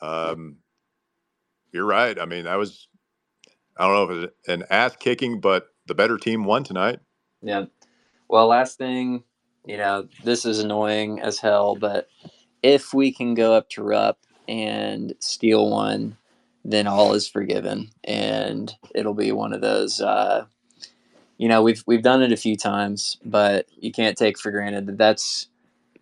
um, 0.02 0.58
you're 1.72 1.86
right. 1.86 2.20
I 2.20 2.26
mean, 2.26 2.44
that 2.44 2.58
was 2.58 2.90
I 3.78 3.88
don't 3.88 3.96
know 3.96 4.04
if 4.04 4.10
it 4.10 4.22
was 4.22 4.54
an 4.54 4.66
ass 4.70 4.98
kicking, 4.98 5.40
but 5.40 5.68
the 5.88 5.96
better 5.96 6.18
team 6.18 6.44
won 6.44 6.66
tonight. 6.66 7.00
Yeah. 7.42 7.68
Well, 8.28 8.48
last 8.48 8.78
thing, 8.78 9.24
you 9.66 9.78
know, 9.78 10.10
this 10.26 10.46
is 10.46 10.60
annoying 10.60 11.22
as 11.22 11.40
hell, 11.40 11.78
but 11.78 12.10
if 12.62 12.94
we 12.94 13.14
can 13.14 13.34
go 13.34 13.54
up 13.54 13.70
to 13.70 13.84
Rupp 13.84 14.18
and 14.50 15.14
steal 15.20 15.70
one, 15.70 16.18
then 16.63 16.88
all 16.88 17.13
is 17.13 17.27
forgiven, 17.27 17.89
and 18.03 18.74
it'll 18.96 19.13
be 19.13 19.32
one 19.32 19.53
of 19.53 19.62
those. 19.62 20.00
Uh, 20.01 20.46
you 21.38 21.48
know, 21.48 21.62
we've 21.62 21.84
we've 21.86 22.03
done 22.03 22.22
it 22.22 22.32
a 22.32 22.38
few 22.38 22.55
times, 22.55 23.17
but 23.25 23.65
you 23.77 23.91
can't 23.91 24.17
take 24.17 24.39
for 24.39 24.51
granted 24.51 24.86
that 24.88 24.98
that's 24.98 25.48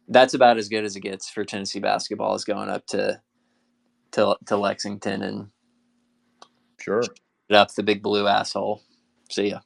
that's 0.08 0.34
about 0.34 0.58
as 0.58 0.70
good 0.70 0.84
as 0.84 0.96
it 0.96 1.02
gets 1.02 1.30
for 1.30 1.44
Tennessee 1.44 1.80
basketball 1.80 2.36
is 2.36 2.46
going 2.46 2.70
up 2.70 2.86
to 2.88 3.20
to 4.12 4.38
to 4.46 4.58
Lexington 4.58 5.24
and 5.24 5.50
sure 6.80 7.04
up 7.52 7.74
the 7.74 7.84
big 7.84 8.04
blue 8.04 8.28
asshole. 8.28 8.82
See 9.30 9.50
ya. 9.50 9.60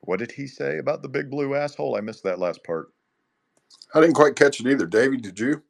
What 0.00 0.18
did 0.18 0.32
he 0.32 0.46
say 0.46 0.78
about 0.78 1.02
the 1.02 1.08
big 1.08 1.30
blue 1.30 1.54
asshole? 1.54 1.96
I 1.96 2.00
missed 2.00 2.24
that 2.24 2.38
last 2.38 2.64
part. 2.64 2.88
I 3.94 4.00
didn't 4.00 4.14
quite 4.14 4.36
catch 4.36 4.60
it 4.60 4.66
either. 4.66 4.86
Davey, 4.86 5.16
did 5.16 5.38
you? 5.38 5.62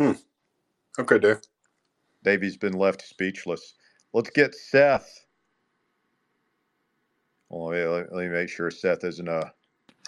Hmm. 0.00 0.12
Okay, 0.98 1.18
Dave. 1.18 1.40
Davey's 2.24 2.56
been 2.56 2.72
left 2.72 3.02
speechless. 3.02 3.74
Let's 4.14 4.30
get 4.30 4.54
Seth. 4.54 5.26
Well, 7.50 7.66
let 7.68 8.06
me, 8.10 8.16
let 8.16 8.24
me 8.24 8.28
make 8.28 8.48
sure 8.48 8.70
Seth 8.70 9.04
isn't 9.04 9.28
a. 9.28 9.32
Uh, 9.32 9.48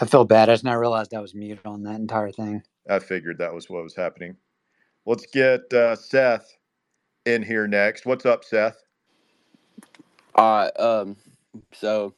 I 0.00 0.06
feel 0.06 0.24
bad. 0.24 0.48
I 0.48 0.54
just 0.54 0.64
now 0.64 0.76
realized 0.76 1.12
I 1.12 1.20
was 1.20 1.34
muted 1.34 1.66
on 1.66 1.82
that 1.82 1.96
entire 1.96 2.32
thing. 2.32 2.62
I 2.88 3.00
figured 3.00 3.36
that 3.38 3.52
was 3.52 3.68
what 3.68 3.82
was 3.82 3.94
happening. 3.94 4.34
Let's 5.04 5.26
get 5.26 5.70
uh, 5.74 5.94
Seth 5.94 6.56
in 7.26 7.42
here 7.42 7.66
next. 7.66 8.06
What's 8.06 8.24
up, 8.24 8.44
Seth? 8.44 8.78
All 10.36 10.56
right. 10.64 10.80
Um, 10.80 11.16
so 11.74 12.14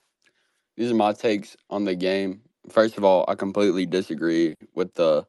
these 0.76 0.92
are 0.92 0.94
my 0.94 1.12
takes 1.12 1.56
on 1.70 1.84
the 1.84 1.96
game. 1.96 2.42
First 2.68 2.98
of 2.98 3.04
all, 3.04 3.24
I 3.26 3.34
completely 3.34 3.84
disagree 3.84 4.54
with 4.76 4.94
the 4.94 5.26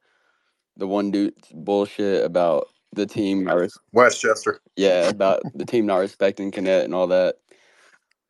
the 0.77 0.87
one 0.87 1.11
dude's 1.11 1.49
bullshit 1.53 2.25
about 2.25 2.67
the 2.93 3.05
team 3.05 3.43
not 3.43 3.57
res- 3.57 3.79
Westchester. 3.91 4.59
Yeah, 4.75 5.09
about 5.09 5.41
the 5.53 5.65
team 5.65 5.85
not 5.85 5.97
respecting 5.97 6.51
Knecht 6.51 6.85
and 6.85 6.93
all 6.93 7.07
that. 7.07 7.35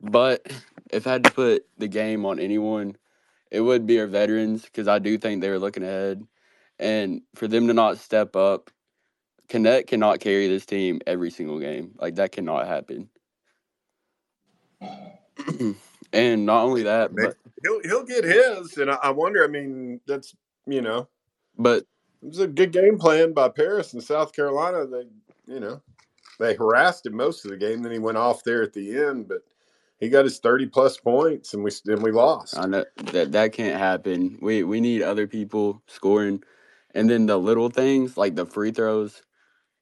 But 0.01 0.45
if 0.91 1.07
I 1.07 1.13
had 1.13 1.23
to 1.23 1.31
put 1.31 1.65
the 1.77 1.87
game 1.87 2.25
on 2.25 2.39
anyone, 2.39 2.95
it 3.51 3.61
would 3.61 3.87
be 3.87 3.99
our 3.99 4.07
veterans 4.07 4.63
because 4.63 4.87
I 4.87 4.99
do 4.99 5.17
think 5.17 5.41
they 5.41 5.49
were 5.49 5.59
looking 5.59 5.83
ahead, 5.83 6.23
and 6.79 7.21
for 7.35 7.47
them 7.47 7.67
to 7.67 7.73
not 7.73 7.97
step 7.97 8.35
up, 8.35 8.71
Knecht 9.49 9.87
cannot 9.87 10.19
carry 10.19 10.47
this 10.47 10.65
team 10.65 11.01
every 11.07 11.31
single 11.31 11.59
game. 11.59 11.95
Like 11.99 12.15
that 12.15 12.31
cannot 12.31 12.67
happen. 12.67 13.09
and 16.13 16.45
not 16.45 16.63
only 16.63 16.83
that, 16.83 17.15
but 17.15 17.35
he'll 17.63 17.81
he'll 17.83 18.03
get 18.03 18.23
his, 18.23 18.77
and 18.77 18.91
I, 18.91 18.95
I 19.03 19.09
wonder. 19.11 19.43
I 19.43 19.47
mean, 19.47 20.01
that's 20.07 20.35
you 20.65 20.81
know, 20.81 21.07
but 21.57 21.85
it 22.25 22.29
was 22.29 22.39
a 22.39 22.47
good 22.47 22.71
game 22.71 22.97
plan 22.97 23.33
by 23.33 23.49
Paris 23.49 23.93
in 23.93 24.01
South 24.01 24.33
Carolina. 24.33 24.87
They, 24.87 25.03
you 25.53 25.59
know, 25.59 25.79
they 26.39 26.55
harassed 26.55 27.05
him 27.05 27.15
most 27.15 27.45
of 27.45 27.51
the 27.51 27.57
game. 27.57 27.83
Then 27.83 27.91
he 27.91 27.99
went 27.99 28.17
off 28.17 28.43
there 28.43 28.63
at 28.63 28.73
the 28.73 28.97
end, 28.97 29.27
but 29.27 29.43
he 29.99 30.09
got 30.09 30.25
his 30.25 30.39
thirty 30.39 30.65
plus 30.65 30.97
points, 30.97 31.53
and 31.53 31.63
we 31.63 31.69
and 31.85 32.01
we 32.01 32.11
lost. 32.11 32.57
I 32.57 32.65
know 32.65 32.83
that 33.11 33.31
that 33.33 33.53
can't 33.53 33.77
happen. 33.77 34.39
We 34.41 34.63
we 34.63 34.81
need 34.81 35.03
other 35.03 35.27
people 35.27 35.83
scoring, 35.85 36.43
and 36.95 37.07
then 37.07 37.27
the 37.27 37.37
little 37.37 37.69
things 37.69 38.17
like 38.17 38.35
the 38.35 38.47
free 38.47 38.71
throws. 38.71 39.21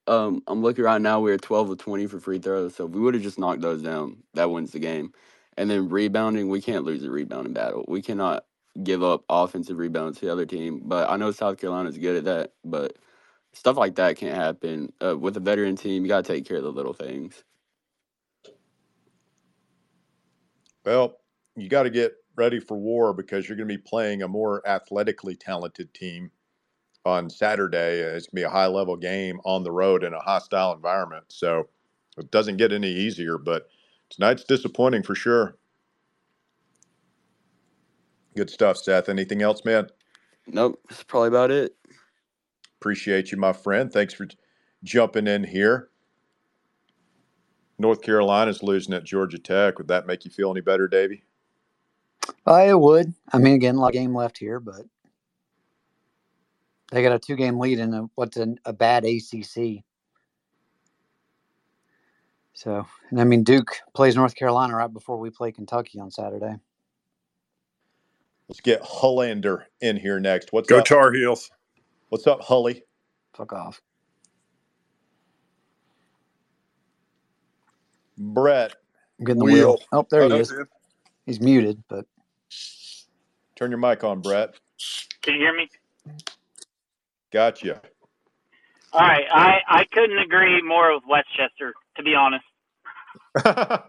Um, 0.05 0.43
I'm 0.47 0.61
looking 0.61 0.83
right 0.83 1.01
now. 1.01 1.21
We're 1.21 1.37
12 1.37 1.69
of 1.69 1.77
20 1.77 2.07
for 2.07 2.19
free 2.19 2.39
throws. 2.39 2.75
So 2.75 2.85
if 2.85 2.91
we 2.91 2.99
would 2.99 3.13
have 3.13 3.23
just 3.23 3.39
knocked 3.39 3.61
those 3.61 3.81
down, 3.81 4.17
that 4.33 4.51
wins 4.51 4.73
the 4.73 4.79
game. 4.79 5.13
And 5.55 5.69
then 5.69 5.87
rebounding, 5.87 6.49
we 6.49 6.61
can't 6.61 6.83
lose 6.83 7.05
a 7.05 7.09
rebounding 7.09 7.53
battle. 7.53 7.85
We 7.87 8.01
cannot 8.01 8.43
give 8.81 9.03
up 9.03 9.23
offensive 9.29 9.77
rebounds 9.77 10.19
to 10.19 10.25
the 10.25 10.31
other 10.31 10.45
team. 10.45 10.81
But 10.85 11.09
I 11.09 11.17
know 11.17 11.31
South 11.31 11.59
Carolina's 11.59 11.97
good 11.97 12.17
at 12.17 12.25
that. 12.25 12.53
But 12.65 12.97
stuff 13.53 13.77
like 13.77 13.95
that 13.95 14.17
can't 14.17 14.35
happen. 14.35 14.91
Uh, 15.03 15.17
with 15.17 15.37
a 15.37 15.41
veteran 15.41 15.75
team, 15.75 16.03
you 16.03 16.09
got 16.09 16.25
to 16.25 16.33
take 16.33 16.45
care 16.45 16.57
of 16.57 16.63
the 16.63 16.71
little 16.71 16.93
things. 16.93 17.43
Well, 20.85 21.17
you 21.55 21.69
got 21.69 21.83
to 21.83 21.89
get 21.89 22.13
ready 22.35 22.59
for 22.59 22.77
war 22.77 23.13
because 23.13 23.47
you're 23.47 23.57
going 23.57 23.69
to 23.69 23.77
be 23.77 23.81
playing 23.81 24.23
a 24.23 24.27
more 24.27 24.67
athletically 24.67 25.35
talented 25.35 25.93
team 25.93 26.31
on 27.05 27.29
Saturday. 27.29 27.99
It's 27.99 28.27
going 28.27 28.31
to 28.31 28.35
be 28.35 28.43
a 28.43 28.49
high 28.49 28.67
level 28.67 28.95
game 28.97 29.39
on 29.45 29.63
the 29.63 29.71
road 29.71 30.03
in 30.03 30.13
a 30.13 30.19
hostile 30.19 30.73
environment. 30.73 31.25
So 31.29 31.69
it 32.17 32.31
doesn't 32.31 32.57
get 32.57 32.73
any 32.73 32.91
easier, 32.91 33.37
but 33.37 33.69
tonight's 34.09 34.43
disappointing 34.43 35.03
for 35.03 35.15
sure. 35.15 35.57
Good 38.35 38.49
stuff, 38.49 38.77
Seth. 38.77 39.09
Anything 39.09 39.41
else, 39.41 39.63
man? 39.65 39.87
Nope, 40.47 40.79
that's 40.89 41.03
probably 41.03 41.29
about 41.29 41.51
it. 41.51 41.75
Appreciate 42.79 43.31
you, 43.31 43.37
my 43.37 43.53
friend. 43.53 43.91
Thanks 43.91 44.13
for 44.13 44.27
jumping 44.83 45.27
in 45.27 45.43
here. 45.43 45.89
North 47.79 48.01
Carolina's 48.01 48.63
losing 48.63 48.93
at 48.93 49.03
Georgia 49.03 49.39
Tech. 49.39 49.77
Would 49.77 49.87
that 49.87 50.05
make 50.05 50.25
you 50.25 50.31
feel 50.31 50.51
any 50.51 50.61
better, 50.61 50.87
Davey? 50.87 51.23
Uh, 52.45 52.53
I 52.53 52.73
would. 52.73 53.13
I 53.31 53.37
mean, 53.37 53.53
again, 53.53 53.75
a 53.75 53.79
lot 53.79 53.87
of 53.87 53.93
game 53.93 54.15
left 54.15 54.37
here, 54.37 54.59
but 54.59 54.81
they 56.91 57.01
got 57.01 57.15
a 57.15 57.19
two 57.19 57.35
game 57.35 57.59
lead 57.59 57.79
in 57.79 57.93
a, 57.93 58.09
what's 58.15 58.37
a, 58.37 58.55
a 58.65 58.73
bad 58.73 59.05
ACC. 59.05 59.83
So, 62.53 62.85
and 63.09 63.19
I 63.19 63.23
mean, 63.23 63.43
Duke 63.43 63.71
plays 63.93 64.15
North 64.15 64.35
Carolina 64.35 64.75
right 64.75 64.91
before 64.91 65.17
we 65.17 65.29
play 65.29 65.51
Kentucky 65.51 65.99
on 65.99 66.11
Saturday. 66.11 66.55
Let's 68.53 68.61
get 68.61 68.83
Hullander 68.83 69.63
in 69.81 69.97
here 69.97 70.19
next. 70.19 70.53
What's 70.53 70.69
Go 70.69 70.77
up? 70.77 70.85
Tar 70.85 71.11
Heels. 71.11 71.49
What's 72.09 72.27
up, 72.27 72.43
Hully? 72.43 72.83
Fuck 73.35 73.51
off. 73.51 73.81
Brett. 78.15 78.75
I'm 79.17 79.25
getting 79.25 79.39
the 79.39 79.45
wheel. 79.45 79.55
Wheel. 79.55 79.79
Oh, 79.91 80.05
there 80.11 80.21
Oh, 80.21 80.29
he 80.29 80.37
that's 80.37 80.51
is. 80.51 80.67
He's 81.25 81.41
muted, 81.41 81.83
but 81.87 82.05
Turn 83.55 83.71
your 83.71 83.79
mic 83.79 84.03
on, 84.03 84.21
Brett. 84.21 84.53
Can 85.23 85.33
you 85.33 85.39
hear 85.39 85.55
me? 85.55 85.67
Gotcha. 87.31 87.81
All 88.93 89.01
right, 89.01 89.25
I 89.31 89.61
I 89.67 89.83
couldn't 89.85 90.19
agree 90.19 90.61
more 90.61 90.93
with 90.93 91.05
Westchester. 91.09 91.73
To 91.97 92.03
be 92.03 92.13
honest, 92.13 92.45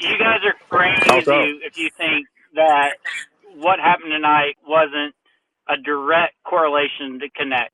you 0.00 0.18
guys 0.18 0.40
are 0.46 0.54
crazy 0.70 1.24
so? 1.26 1.42
if 1.62 1.76
you 1.76 1.90
think 1.98 2.26
that 2.54 2.92
what 3.56 3.78
happened 3.80 4.12
tonight 4.12 4.56
wasn't 4.66 5.14
a 5.68 5.76
direct 5.82 6.34
correlation 6.46 7.20
to 7.20 7.28
Knecht. 7.44 7.68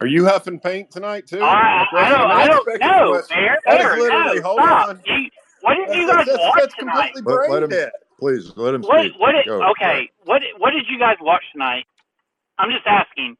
Are 0.00 0.06
you 0.06 0.24
huffing 0.26 0.58
paint 0.60 0.90
tonight 0.90 1.26
too? 1.26 1.40
I, 1.42 1.84
I 1.92 2.08
don't 2.08 2.30
I 2.30 2.46
don't 2.46 2.80
know, 2.80 3.10
West- 3.12 3.30
Mayor. 3.30 3.56
That 3.66 3.80
is 3.80 3.84
Mayor, 3.86 3.96
literally- 3.98 4.36
no, 4.36 4.42
hold 4.42 4.60
stop. 4.62 4.88
on. 4.88 5.02
You, 5.04 5.28
what 5.60 5.74
did 5.74 5.94
you 5.96 6.06
guys 6.08 6.26
that's- 6.26 6.38
watch 6.38 6.60
that's 6.60 6.74
tonight? 6.76 7.12
completely 7.14 7.34
Let, 7.36 7.50
let 7.50 7.62
him, 7.64 7.70
dead. 7.70 7.90
please, 8.18 8.52
let 8.56 8.74
him 8.74 8.82
What 8.82 9.00
speak. 9.00 9.12
what 9.20 9.32
did 9.32 9.44
Go, 9.46 9.62
okay? 9.72 10.08
What 10.24 10.42
what 10.58 10.70
did 10.70 10.84
you 10.88 10.98
guys 10.98 11.16
watch 11.20 11.42
tonight? 11.52 11.84
I'm 12.58 12.70
just 12.70 12.86
asking. 12.86 13.36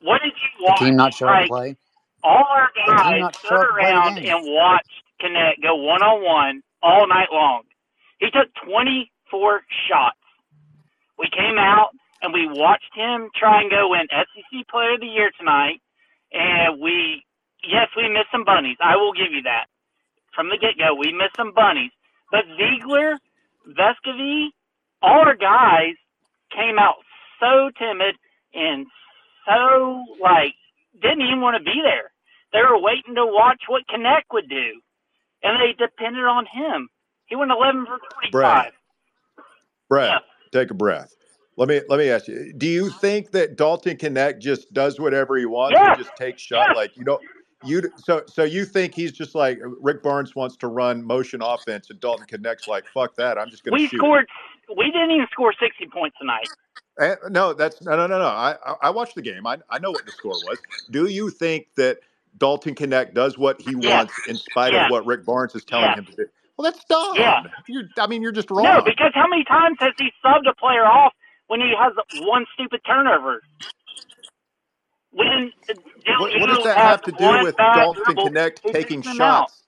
What 0.00 0.20
did 0.22 0.32
you 0.32 0.64
watch? 0.64 0.78
the 0.78 0.84
watch? 0.84 0.88
team 0.88 0.96
not 0.96 1.14
showing 1.14 1.32
Like, 1.32 1.48
play. 1.48 1.76
all 2.24 2.44
our 2.48 2.68
guys 2.86 2.96
stood 2.96 3.08
showing 3.08 3.22
up 3.22 3.32
to 3.32 3.38
play 3.48 3.56
the 3.58 3.64
around 3.64 4.18
and 4.18 4.44
watched 4.54 5.02
Knecht 5.22 5.62
go 5.62 5.74
one 5.76 6.02
on 6.02 6.24
one 6.24 6.62
all 6.82 7.06
night 7.06 7.28
long. 7.32 7.62
He 8.18 8.26
took 8.30 8.48
24 8.66 9.60
shots. 9.88 10.18
We 11.18 11.28
came 11.32 11.58
out 11.58 11.90
and 12.22 12.32
we 12.32 12.48
watched 12.48 12.92
him 12.94 13.28
try 13.36 13.60
and 13.62 13.70
go 13.70 13.90
win 13.90 14.06
SEC 14.10 14.68
Player 14.68 14.94
of 14.94 15.00
the 15.00 15.06
Year 15.06 15.30
tonight. 15.38 15.80
And 16.32 16.80
we, 16.80 17.22
yes, 17.62 17.88
we 17.96 18.08
missed 18.08 18.32
some 18.32 18.44
bunnies. 18.44 18.76
I 18.80 18.96
will 18.96 19.12
give 19.12 19.32
you 19.32 19.42
that. 19.42 19.66
From 20.34 20.48
the 20.48 20.58
get 20.60 20.78
go, 20.78 20.94
we 20.94 21.12
missed 21.12 21.36
some 21.36 21.52
bunnies. 21.54 21.92
But 22.30 22.44
Zeigler, 22.58 23.16
Vescovi, 23.68 24.48
all 25.02 25.20
our 25.24 25.36
guys 25.36 25.94
came 26.54 26.78
out 26.78 26.96
so 27.40 27.70
timid 27.78 28.16
and 28.54 28.86
so 29.46 30.04
like 30.20 30.54
didn't 31.00 31.22
even 31.22 31.40
want 31.40 31.56
to 31.56 31.64
be 31.64 31.80
there. 31.84 32.10
They 32.52 32.60
were 32.60 32.80
waiting 32.80 33.14
to 33.16 33.26
watch 33.26 33.62
what 33.68 33.82
Knecht 33.88 34.32
would 34.32 34.48
do, 34.48 34.80
and 35.42 35.60
they 35.60 35.72
depended 35.76 36.24
on 36.24 36.46
him. 36.46 36.88
He 37.26 37.36
went 37.36 37.50
11 37.50 37.86
for 37.86 37.98
25. 38.20 38.32
Brad. 38.32 38.72
Brad, 39.88 40.08
Yeah. 40.10 40.18
take 40.60 40.70
a 40.70 40.74
breath. 40.74 41.14
Let 41.56 41.68
me 41.68 41.80
let 41.88 41.98
me 41.98 42.10
ask 42.10 42.28
you. 42.28 42.52
Do 42.52 42.66
you 42.66 42.90
think 42.90 43.30
that 43.30 43.56
Dalton 43.56 43.96
Knecht 43.96 44.40
just 44.40 44.72
does 44.74 45.00
whatever 45.00 45.36
he 45.38 45.46
wants 45.46 45.78
and 45.78 45.96
just 45.96 46.14
takes 46.16 46.42
shot. 46.42 46.76
Like 46.76 46.94
you 46.96 47.04
don't 47.04 47.22
you 47.64 47.82
so 47.96 48.22
so 48.26 48.44
you 48.44 48.66
think 48.66 48.94
he's 48.94 49.10
just 49.12 49.34
like 49.34 49.58
Rick 49.80 50.02
Barnes 50.02 50.36
wants 50.36 50.56
to 50.58 50.66
run 50.68 51.02
motion 51.02 51.40
offense 51.42 51.88
and 51.88 51.98
Dalton 51.98 52.26
Knecht's 52.42 52.68
like 52.68 52.84
fuck 52.92 53.14
that 53.16 53.38
I'm 53.38 53.48
just 53.48 53.64
going 53.64 53.74
to 53.78 53.82
We 53.82 53.88
shoot. 53.88 53.96
scored. 53.96 54.26
We 54.76 54.90
didn't 54.90 55.12
even 55.12 55.26
score 55.32 55.54
60 55.58 55.86
points 55.86 56.18
tonight. 56.20 56.46
Eh, 57.00 57.14
no, 57.30 57.54
that's 57.54 57.80
no 57.82 57.96
no 57.96 58.06
no 58.06 58.18
no. 58.18 58.26
I 58.26 58.56
I- 58.82 58.90
watched 58.90 59.14
the 59.14 59.22
game. 59.22 59.46
I 59.46 59.56
I 59.70 59.78
know 59.78 59.90
what 59.92 60.04
the 60.04 60.12
score 60.12 60.32
was. 60.32 60.58
Do 60.90 61.06
you 61.06 61.30
think 61.30 61.68
that 61.76 62.00
Dalton 62.36 62.74
Knecht 62.74 63.14
does 63.14 63.38
what 63.38 63.62
he 63.62 63.74
wants 63.74 64.12
in 64.28 64.36
spite 64.36 64.74
of 64.74 64.90
what 64.90 65.06
Rick 65.06 65.24
Barnes 65.24 65.54
is 65.54 65.64
telling 65.64 65.94
him 65.94 66.04
to 66.04 66.12
do? 66.16 66.26
Well, 66.56 66.70
that's 66.70 66.84
dumb. 66.86 67.14
Yeah. 67.16 67.42
You're, 67.68 67.84
I 67.98 68.06
mean, 68.06 68.22
you're 68.22 68.32
just 68.32 68.50
wrong. 68.50 68.64
No, 68.64 68.82
because 68.82 69.12
how 69.14 69.26
many 69.28 69.44
times 69.44 69.76
has 69.80 69.92
he 69.98 70.10
subbed 70.24 70.48
a 70.48 70.54
player 70.54 70.84
off 70.84 71.12
when 71.48 71.60
he 71.60 71.74
has 71.78 71.92
one 72.22 72.46
stupid 72.54 72.80
turnover? 72.86 73.42
When 75.12 75.52
what, 76.18 76.40
what 76.40 76.46
does 76.48 76.64
that 76.64 76.76
have 76.76 77.02
to 77.02 77.12
do 77.12 77.42
with 77.42 77.56
Dalton 77.56 78.16
Knecht 78.16 78.62
taking 78.62 79.02
takes 79.02 79.08
them 79.08 79.20
out. 79.20 79.50
shots? 79.50 79.62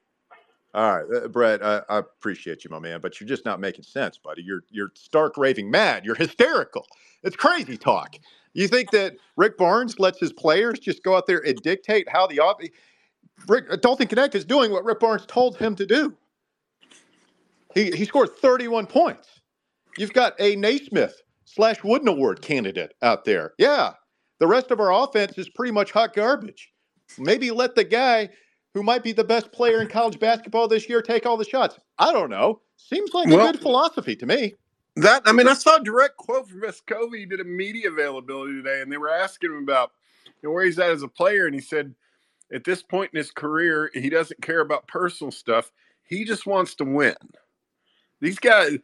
All 0.74 0.96
right, 0.96 1.24
uh, 1.24 1.28
Brett, 1.28 1.64
I, 1.64 1.80
I 1.88 1.98
appreciate 1.98 2.62
you, 2.62 2.70
my 2.70 2.78
man, 2.78 3.00
but 3.00 3.18
you're 3.18 3.28
just 3.28 3.46
not 3.46 3.58
making 3.58 3.84
sense, 3.84 4.18
buddy. 4.18 4.42
You're 4.42 4.64
you're 4.70 4.90
stark 4.94 5.38
raving 5.38 5.70
mad. 5.70 6.04
You're 6.04 6.14
hysterical. 6.14 6.86
It's 7.22 7.36
crazy 7.36 7.78
talk. 7.78 8.16
You 8.52 8.68
think 8.68 8.90
that 8.90 9.16
Rick 9.36 9.56
Barnes 9.56 9.98
lets 9.98 10.20
his 10.20 10.32
players 10.32 10.78
just 10.78 11.02
go 11.02 11.16
out 11.16 11.26
there 11.26 11.42
and 11.46 11.56
dictate 11.62 12.08
how 12.08 12.26
the 12.26 12.40
off? 12.40 12.60
Rick 13.46 13.80
Dalton 13.80 14.08
Knecht 14.08 14.34
is 14.34 14.44
doing 14.44 14.70
what 14.70 14.84
Rick 14.84 15.00
Barnes 15.00 15.24
told 15.26 15.56
him 15.56 15.74
to 15.76 15.86
do. 15.86 16.14
He 17.74 17.90
he 17.90 18.04
scored 18.04 18.30
31 18.36 18.86
points. 18.86 19.28
You've 19.96 20.12
got 20.12 20.34
a 20.38 20.56
Naismith 20.56 21.20
slash 21.44 21.82
Wooden 21.82 22.08
Award 22.08 22.42
candidate 22.42 22.94
out 23.02 23.24
there. 23.24 23.52
Yeah, 23.58 23.92
the 24.38 24.46
rest 24.46 24.70
of 24.70 24.80
our 24.80 24.92
offense 24.92 25.36
is 25.38 25.48
pretty 25.48 25.72
much 25.72 25.90
hot 25.92 26.14
garbage. 26.14 26.72
Maybe 27.18 27.50
let 27.50 27.74
the 27.74 27.84
guy 27.84 28.30
who 28.74 28.82
might 28.82 29.02
be 29.02 29.12
the 29.12 29.24
best 29.24 29.50
player 29.52 29.80
in 29.80 29.88
college 29.88 30.18
basketball 30.18 30.68
this 30.68 30.88
year 30.88 31.02
take 31.02 31.26
all 31.26 31.36
the 31.36 31.44
shots. 31.44 31.78
I 31.98 32.12
don't 32.12 32.30
know. 32.30 32.60
Seems 32.76 33.12
like 33.12 33.28
Well- 33.28 33.48
a 33.48 33.52
good 33.52 33.60
philosophy 33.60 34.14
to 34.16 34.26
me. 34.26 34.54
That 34.96 35.22
I 35.26 35.32
mean, 35.32 35.46
I 35.46 35.54
saw 35.54 35.76
a 35.76 35.82
direct 35.84 36.16
quote 36.16 36.48
from 36.48 36.60
Vescovi. 36.60 37.18
He 37.18 37.26
did 37.26 37.38
a 37.38 37.44
media 37.44 37.88
availability 37.88 38.54
today, 38.54 38.80
and 38.80 38.90
they 38.90 38.96
were 38.96 39.08
asking 39.10 39.50
him 39.52 39.62
about 39.62 39.92
you 40.26 40.32
know, 40.48 40.50
where 40.50 40.64
he's 40.64 40.78
at 40.78 40.90
as 40.90 41.02
a 41.02 41.08
player, 41.08 41.46
and 41.46 41.54
he 41.54 41.60
said, 41.60 41.94
at 42.52 42.64
this 42.64 42.82
point 42.82 43.10
in 43.12 43.18
his 43.18 43.30
career, 43.30 43.90
he 43.94 44.10
doesn't 44.10 44.42
care 44.42 44.60
about 44.60 44.88
personal 44.88 45.30
stuff. 45.30 45.70
He 46.02 46.24
just 46.24 46.46
wants 46.46 46.74
to 46.76 46.84
win. 46.84 47.14
These 48.20 48.38
guys, 48.38 48.78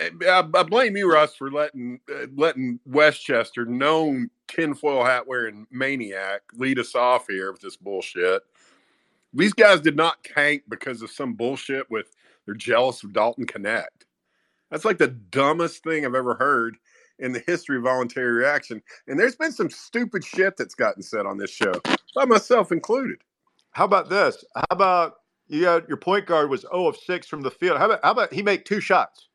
I, 0.00 0.10
I 0.54 0.62
blame 0.62 0.96
you, 0.96 1.12
Russ, 1.12 1.34
for 1.34 1.50
letting 1.50 2.00
uh, 2.12 2.26
letting 2.34 2.80
Westchester, 2.86 3.64
known 3.64 4.30
tinfoil 4.48 5.04
hat 5.04 5.26
wearing 5.26 5.66
maniac, 5.70 6.42
lead 6.54 6.78
us 6.78 6.94
off 6.94 7.26
here 7.28 7.52
with 7.52 7.60
this 7.60 7.76
bullshit. 7.76 8.42
These 9.32 9.52
guys 9.52 9.80
did 9.80 9.96
not 9.96 10.24
tank 10.24 10.62
because 10.68 11.02
of 11.02 11.10
some 11.10 11.34
bullshit 11.34 11.90
with 11.90 12.06
they're 12.44 12.54
jealous 12.54 13.02
of 13.02 13.12
Dalton 13.12 13.46
Knecht. 13.46 14.06
That's 14.70 14.84
like 14.84 14.98
the 14.98 15.08
dumbest 15.08 15.82
thing 15.82 16.04
I've 16.04 16.14
ever 16.14 16.34
heard 16.34 16.76
in 17.18 17.32
the 17.32 17.42
history 17.46 17.76
of 17.76 17.84
voluntary 17.84 18.32
reaction. 18.32 18.82
And 19.08 19.18
there's 19.18 19.36
been 19.36 19.52
some 19.52 19.70
stupid 19.70 20.24
shit 20.24 20.56
that's 20.56 20.74
gotten 20.74 21.02
said 21.02 21.26
on 21.26 21.38
this 21.38 21.50
show, 21.50 21.72
by 22.14 22.24
myself 22.24 22.72
included. 22.72 23.18
How 23.72 23.84
about 23.84 24.08
this? 24.08 24.44
How 24.54 24.64
about 24.70 25.14
you 25.48 25.62
got 25.62 25.88
your 25.88 25.96
point 25.96 26.26
guard 26.26 26.50
was 26.50 26.62
0 26.62 26.88
of 26.88 26.96
6 26.96 27.26
from 27.26 27.42
the 27.42 27.50
field. 27.50 27.78
How 27.78 27.86
about 27.86 28.00
how 28.02 28.10
about 28.12 28.32
he 28.32 28.42
make 28.42 28.64
two 28.64 28.80
shots? 28.80 29.28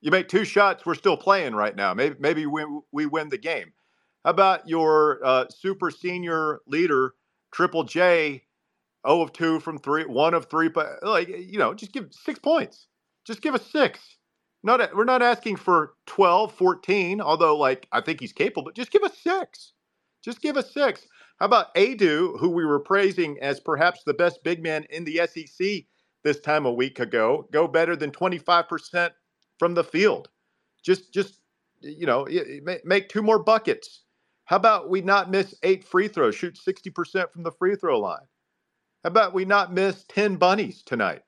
You 0.00 0.10
make 0.10 0.28
two 0.28 0.44
shots, 0.44 0.86
we're 0.86 0.94
still 0.94 1.16
playing 1.16 1.54
right 1.54 1.76
now. 1.76 1.94
Maybe 1.94 2.16
maybe 2.18 2.46
we 2.46 2.64
we 2.92 3.06
win 3.06 3.28
the 3.28 3.38
game. 3.38 3.72
How 4.24 4.30
about 4.30 4.68
your 4.68 5.20
uh, 5.24 5.46
super 5.48 5.90
senior 5.90 6.60
leader, 6.66 7.14
Triple 7.52 7.84
J, 7.84 8.42
0 9.06 9.22
of 9.22 9.32
2 9.32 9.60
from 9.60 9.78
3, 9.78 10.04
1 10.04 10.34
of 10.34 10.46
3, 10.46 10.68
but 10.68 11.02
like 11.02 11.28
you 11.28 11.58
know, 11.58 11.74
just 11.74 11.92
give 11.92 12.08
6 12.10 12.38
points. 12.40 12.86
Just 13.26 13.42
give 13.42 13.54
us 13.54 13.66
6. 13.70 14.16
Not 14.62 14.94
we're 14.94 15.04
not 15.04 15.22
asking 15.22 15.56
for 15.56 15.94
12, 16.06 16.52
14, 16.52 17.20
although 17.20 17.56
like 17.56 17.88
I 17.92 18.00
think 18.00 18.20
he's 18.20 18.32
capable, 18.32 18.64
but 18.64 18.74
just 18.74 18.90
give 18.90 19.02
us 19.02 19.16
6. 19.18 19.72
Just 20.22 20.40
give 20.40 20.56
us 20.56 20.72
6. 20.72 21.06
How 21.38 21.46
about 21.46 21.74
Aidoo, 21.74 22.38
who 22.38 22.50
we 22.50 22.66
were 22.66 22.80
praising 22.80 23.38
as 23.40 23.60
perhaps 23.60 24.02
the 24.04 24.14
best 24.14 24.42
big 24.44 24.62
man 24.62 24.84
in 24.90 25.04
the 25.04 25.20
SEC 25.26 25.84
this 26.22 26.40
time 26.40 26.66
a 26.66 26.72
week 26.72 27.00
ago, 27.00 27.48
go 27.50 27.66
better 27.66 27.96
than 27.96 28.10
25% 28.10 29.10
from 29.58 29.74
the 29.74 29.84
field? 29.84 30.28
Just, 30.82 31.12
just 31.14 31.40
you 31.80 32.06
know, 32.06 32.26
make 32.84 33.08
two 33.08 33.22
more 33.22 33.42
buckets. 33.42 34.02
How 34.44 34.56
about 34.56 34.90
we 34.90 35.00
not 35.00 35.30
miss 35.30 35.54
eight 35.62 35.84
free 35.84 36.08
throws, 36.08 36.34
shoot 36.34 36.58
60% 36.58 37.30
from 37.30 37.42
the 37.42 37.52
free 37.52 37.76
throw 37.76 37.98
line? 37.98 38.26
How 39.04 39.08
about 39.08 39.32
we 39.32 39.44
not 39.44 39.72
miss 39.72 40.04
10 40.08 40.36
bunnies 40.36 40.82
tonight? 40.82 41.22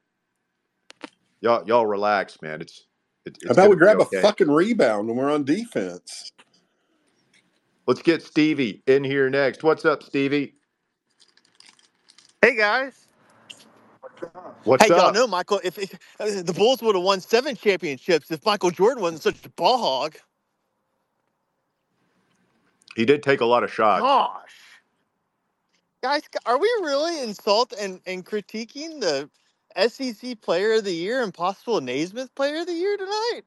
Y'all, 1.41 1.67
y'all 1.67 1.87
relax, 1.87 2.43
man. 2.43 2.61
It's, 2.61 2.87
it, 3.25 3.39
it's 3.41 3.47
How 3.47 3.53
about 3.53 3.71
we 3.71 3.77
grab 3.77 4.01
okay. 4.01 4.19
a 4.19 4.23
fucking 4.23 4.51
rebound 4.51 5.09
when 5.09 5.17
we're 5.17 5.31
on 5.31 5.45
defense? 5.45 6.33
Let's 7.87 8.03
get 8.03 8.23
Stevie 8.23 8.83
in 8.87 9.03
here 9.03 9.29
next. 9.29 9.63
What's 9.63 9.85
up, 9.85 10.03
Stevie? 10.03 10.55
Hey 12.41 12.57
guys. 12.57 13.07
What's 14.65 14.85
hey, 14.85 14.91
y'all 14.91 15.07
up? 15.07 15.15
know 15.15 15.27
Michael. 15.27 15.61
If, 15.65 15.79
if 15.79 15.95
uh, 16.21 16.43
the 16.43 16.53
Bulls 16.53 16.81
would 16.83 16.95
have 16.95 17.03
won 17.03 17.21
seven 17.21 17.57
championships 17.57 18.31
if 18.31 18.45
Michael 18.47 18.71
Jordan 18.71 19.03
wasn't 19.03 19.23
such 19.23 19.45
a 19.45 19.49
ball 19.51 19.79
hog. 19.79 20.17
He 22.95 23.05
did 23.05 23.23
take 23.23 23.41
a 23.41 23.45
lot 23.45 23.65
of 23.65 23.73
shots. 23.73 24.03
Gosh, 24.03 24.53
guys, 26.03 26.23
are 26.47 26.59
we 26.59 26.69
really 26.83 27.23
insult 27.23 27.73
and, 27.81 28.01
and 28.07 28.25
critiquing 28.25 29.01
the 29.01 29.31
SEC 29.89 30.41
Player 30.41 30.75
of 30.75 30.85
the 30.85 30.93
Year 30.93 31.23
and 31.23 31.33
possible 31.33 31.81
Naismith 31.81 32.33
Player 32.35 32.61
of 32.61 32.67
the 32.67 32.75
Year 32.75 32.97
tonight? 32.97 33.43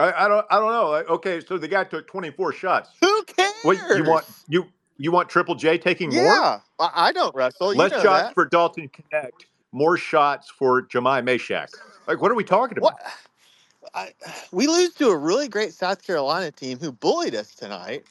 I, 0.00 0.24
I 0.24 0.28
don't 0.28 0.46
I 0.50 0.58
don't 0.58 0.72
know. 0.72 0.90
Like, 0.90 1.08
okay, 1.08 1.40
so 1.40 1.58
the 1.58 1.68
guy 1.68 1.84
took 1.84 2.06
24 2.06 2.52
shots. 2.52 2.90
Who 3.00 3.22
cares? 3.24 3.52
What 3.62 3.76
you 3.96 4.04
want 4.04 4.24
you 4.48 4.66
you 4.96 5.12
want 5.12 5.28
Triple 5.28 5.54
J 5.54 5.78
taking 5.78 6.10
more? 6.14 6.24
Yeah, 6.24 6.60
I, 6.78 6.90
I 6.94 7.12
don't 7.12 7.34
wrestle. 7.34 7.72
You 7.72 7.78
Less 7.78 7.92
shots 7.92 8.28
that. 8.28 8.34
for 8.34 8.46
Dalton 8.46 8.88
Knecht, 9.12 9.30
more 9.72 9.96
shots 9.96 10.50
for 10.50 10.82
Jahmai 10.82 11.22
Mashack. 11.22 11.68
Like 12.06 12.20
what 12.20 12.30
are 12.30 12.34
we 12.34 12.44
talking 12.44 12.78
about? 12.78 12.94
What? 12.94 13.92
I, 13.94 14.12
we 14.52 14.66
lose 14.66 14.94
to 14.94 15.08
a 15.08 15.16
really 15.16 15.48
great 15.48 15.72
South 15.72 16.02
Carolina 16.06 16.50
team 16.50 16.78
who 16.78 16.92
bullied 16.92 17.34
us 17.34 17.54
tonight, 17.54 18.04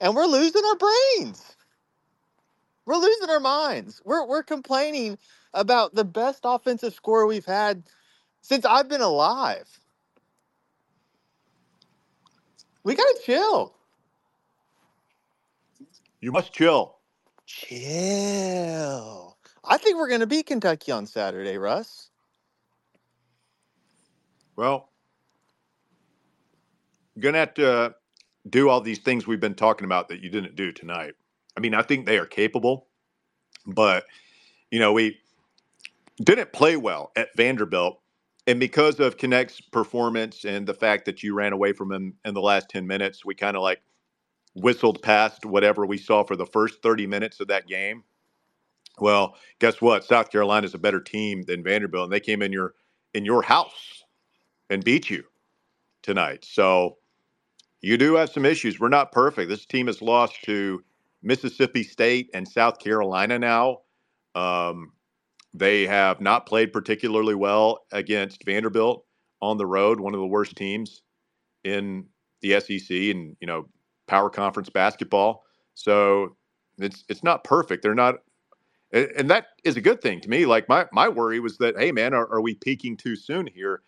and 0.00 0.14
we're 0.14 0.26
losing 0.26 0.62
our 0.64 0.76
brains. 0.76 1.56
We're 2.86 2.96
losing 2.96 3.30
our 3.30 3.40
minds. 3.40 4.02
We're 4.04 4.26
we're 4.26 4.42
complaining 4.42 5.18
about 5.54 5.94
the 5.94 6.04
best 6.04 6.40
offensive 6.44 6.94
score 6.94 7.26
we've 7.26 7.44
had 7.44 7.82
since 8.40 8.64
I've 8.64 8.88
been 8.88 9.00
alive. 9.00 9.68
We 12.84 12.94
gotta 12.94 13.18
chill. 13.24 13.74
You 16.20 16.32
must 16.32 16.52
chill. 16.52 16.96
Chill. 17.46 19.36
I 19.64 19.76
think 19.78 19.96
we're 19.96 20.08
gonna 20.08 20.26
beat 20.26 20.46
Kentucky 20.46 20.92
on 20.92 21.06
Saturday, 21.06 21.58
Russ. 21.58 22.10
Well, 24.56 24.90
you're 27.14 27.22
gonna 27.22 27.38
have 27.38 27.54
to 27.54 27.94
do 28.48 28.68
all 28.68 28.80
these 28.80 28.98
things 28.98 29.26
we've 29.26 29.40
been 29.40 29.54
talking 29.54 29.84
about 29.84 30.08
that 30.08 30.20
you 30.20 30.28
didn't 30.28 30.56
do 30.56 30.72
tonight. 30.72 31.14
I 31.56 31.60
mean, 31.60 31.74
I 31.74 31.82
think 31.82 32.06
they 32.06 32.18
are 32.18 32.26
capable, 32.26 32.86
but 33.66 34.04
you 34.70 34.80
know, 34.80 34.92
we 34.92 35.18
didn't 36.16 36.52
play 36.52 36.76
well 36.76 37.12
at 37.16 37.28
Vanderbilt. 37.36 38.01
And 38.46 38.58
because 38.58 38.98
of 39.00 39.16
Knecht's 39.16 39.60
performance 39.60 40.44
and 40.44 40.66
the 40.66 40.74
fact 40.74 41.04
that 41.06 41.22
you 41.22 41.34
ran 41.34 41.52
away 41.52 41.72
from 41.72 41.92
him 41.92 42.14
in 42.24 42.34
the 42.34 42.40
last 42.40 42.68
10 42.70 42.86
minutes, 42.86 43.24
we 43.24 43.34
kind 43.34 43.56
of 43.56 43.62
like 43.62 43.80
whistled 44.54 45.02
past 45.02 45.44
whatever 45.46 45.86
we 45.86 45.98
saw 45.98 46.24
for 46.24 46.36
the 46.36 46.46
first 46.46 46.82
30 46.82 47.06
minutes 47.06 47.40
of 47.40 47.48
that 47.48 47.68
game. 47.68 48.04
Well, 48.98 49.36
guess 49.58 49.80
what? 49.80 50.04
South 50.04 50.30
Carolina's 50.30 50.74
a 50.74 50.78
better 50.78 51.00
team 51.00 51.42
than 51.42 51.62
Vanderbilt, 51.62 52.04
and 52.04 52.12
they 52.12 52.20
came 52.20 52.42
in 52.42 52.52
your 52.52 52.74
in 53.14 53.24
your 53.24 53.42
house 53.42 54.04
and 54.70 54.84
beat 54.84 55.10
you 55.10 55.24
tonight. 56.02 56.44
So 56.44 56.98
you 57.80 57.98
do 57.98 58.14
have 58.16 58.30
some 58.30 58.44
issues. 58.46 58.80
We're 58.80 58.88
not 58.88 59.12
perfect. 59.12 59.48
This 59.48 59.66
team 59.66 59.86
has 59.88 60.02
lost 60.02 60.42
to 60.44 60.82
Mississippi 61.22 61.82
State 61.82 62.30
and 62.34 62.46
South 62.48 62.78
Carolina 62.78 63.38
now. 63.38 63.80
Um, 64.34 64.92
they 65.54 65.86
have 65.86 66.20
not 66.20 66.46
played 66.46 66.72
particularly 66.72 67.34
well 67.34 67.84
against 67.92 68.44
Vanderbilt 68.44 69.04
on 69.40 69.58
the 69.58 69.66
road, 69.66 70.00
one 70.00 70.14
of 70.14 70.20
the 70.20 70.26
worst 70.26 70.56
teams 70.56 71.02
in 71.64 72.06
the 72.40 72.60
SEC 72.60 72.90
and 72.90 73.36
you 73.40 73.46
know 73.46 73.68
power 74.06 74.30
conference 74.30 74.70
basketball. 74.70 75.44
So 75.74 76.36
it's 76.78 77.04
it's 77.08 77.24
not 77.24 77.44
perfect. 77.44 77.82
They're 77.82 77.94
not, 77.94 78.16
and 78.92 79.10
and 79.16 79.30
that 79.30 79.48
is 79.64 79.76
a 79.76 79.80
good 79.80 80.00
thing 80.00 80.20
to 80.20 80.30
me. 80.30 80.46
Like 80.46 80.68
my 80.68 80.86
my 80.92 81.08
worry 81.08 81.40
was 81.40 81.58
that 81.58 81.78
hey 81.78 81.92
man, 81.92 82.14
are, 82.14 82.26
are 82.32 82.40
we 82.40 82.54
peaking 82.54 82.96
too 82.96 83.16
soon 83.16 83.46
here? 83.46 83.82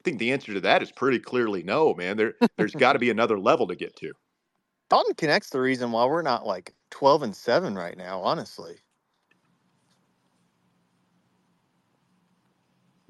I 0.00 0.02
think 0.04 0.18
the 0.18 0.32
answer 0.32 0.54
to 0.54 0.60
that 0.62 0.82
is 0.82 0.92
pretty 0.92 1.18
clearly 1.18 1.62
no, 1.62 1.94
man. 1.94 2.16
There 2.16 2.34
there's 2.58 2.74
got 2.74 2.94
to 2.94 2.98
be 2.98 3.10
another 3.10 3.38
level 3.38 3.66
to 3.68 3.76
get 3.76 3.96
to. 3.96 4.12
Dalton 4.88 5.14
Knecht's 5.14 5.50
the 5.50 5.60
reason 5.60 5.92
why 5.92 6.04
we're 6.06 6.22
not 6.22 6.46
like 6.46 6.74
12 6.90 7.22
and 7.24 7.36
7 7.36 7.76
right 7.76 7.96
now, 7.96 8.20
honestly. 8.20 8.78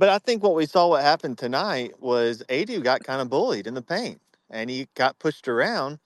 But 0.01 0.09
I 0.09 0.19
think 0.19 0.43
what 0.43 0.55
we 0.55 0.65
saw 0.65 0.89
what 0.89 1.03
happened 1.03 1.37
tonight 1.37 1.93
was 2.01 2.43
Aidoo 2.49 2.83
got 2.83 3.05
kind 3.05 3.21
of 3.21 3.29
bullied 3.29 3.67
in 3.67 3.75
the 3.75 3.83
paint 3.83 4.19
and 4.49 4.71
he 4.71 4.89
got 4.95 5.19
pushed 5.19 5.47
around. 5.47 5.99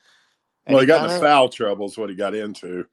Well, 0.66 0.80
he 0.80 0.87
got 0.87 0.98
kinda- 0.98 1.14
into 1.14 1.24
foul 1.24 1.48
trouble 1.48 1.87
is 1.87 1.96
what 1.96 2.11
he 2.11 2.16
got 2.16 2.35
into. 2.35 2.87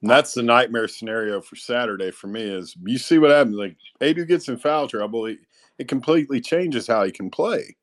And 0.00 0.08
that's 0.08 0.34
the 0.34 0.44
nightmare 0.44 0.86
scenario 0.86 1.40
for 1.40 1.56
Saturday 1.56 2.12
for 2.12 2.28
me 2.28 2.42
is 2.42 2.76
you 2.84 2.98
see 2.98 3.18
what 3.18 3.32
happens. 3.32 3.56
Like 3.56 3.76
Aidoo 4.00 4.24
gets 4.24 4.48
in 4.48 4.58
foul 4.58 4.86
trouble, 4.86 5.26
it, 5.26 5.38
it 5.80 5.88
completely 5.88 6.40
changes 6.40 6.86
how 6.86 7.02
he 7.02 7.10
can 7.10 7.28
play. 7.28 7.74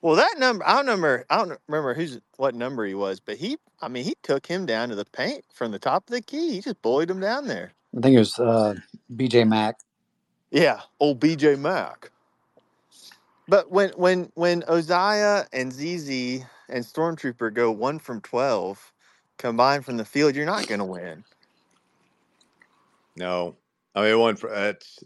Well, 0.00 0.16
that 0.16 0.36
number 0.38 0.66
I 0.66 0.76
don't 0.76 0.86
remember. 0.86 1.26
I 1.28 1.36
don't 1.36 1.60
remember 1.68 1.92
who's 1.92 2.18
what 2.38 2.54
number 2.54 2.86
he 2.86 2.94
was, 2.94 3.20
but 3.20 3.36
he. 3.36 3.58
I 3.82 3.88
mean, 3.88 4.04
he 4.04 4.14
took 4.22 4.46
him 4.46 4.64
down 4.64 4.88
to 4.88 4.94
the 4.94 5.04
paint 5.04 5.44
from 5.52 5.70
the 5.70 5.78
top 5.78 6.04
of 6.08 6.14
the 6.14 6.22
key. 6.22 6.52
He 6.52 6.60
just 6.62 6.80
bullied 6.80 7.10
him 7.10 7.20
down 7.20 7.46
there. 7.46 7.74
I 7.94 8.00
think 8.00 8.16
it 8.16 8.20
was 8.20 8.38
uh, 8.38 8.76
BJ 9.14 9.46
Mack. 9.46 9.76
Yeah, 10.56 10.82
old 11.00 11.20
BJ 11.20 11.58
Mack. 11.60 12.12
But 13.48 13.70
when 13.70 13.90
when 13.90 14.30
when 14.34 14.62
Ozaya 14.62 15.46
and 15.52 15.72
ZZ 15.72 16.44
and 16.68 16.84
Stormtrooper 16.84 17.52
go 17.54 17.70
one 17.72 17.98
from 17.98 18.20
twelve 18.22 18.92
combined 19.38 19.84
from 19.84 19.98
the 19.98 20.04
field, 20.06 20.34
you're 20.36 20.46
not 20.46 20.66
going 20.66 20.80
to 20.80 20.84
win. 20.86 21.24
No, 23.16 23.56
I 23.94 24.02
mean 24.04 24.18
one 24.20 24.36
for 24.36 24.50
that's 24.50 25.00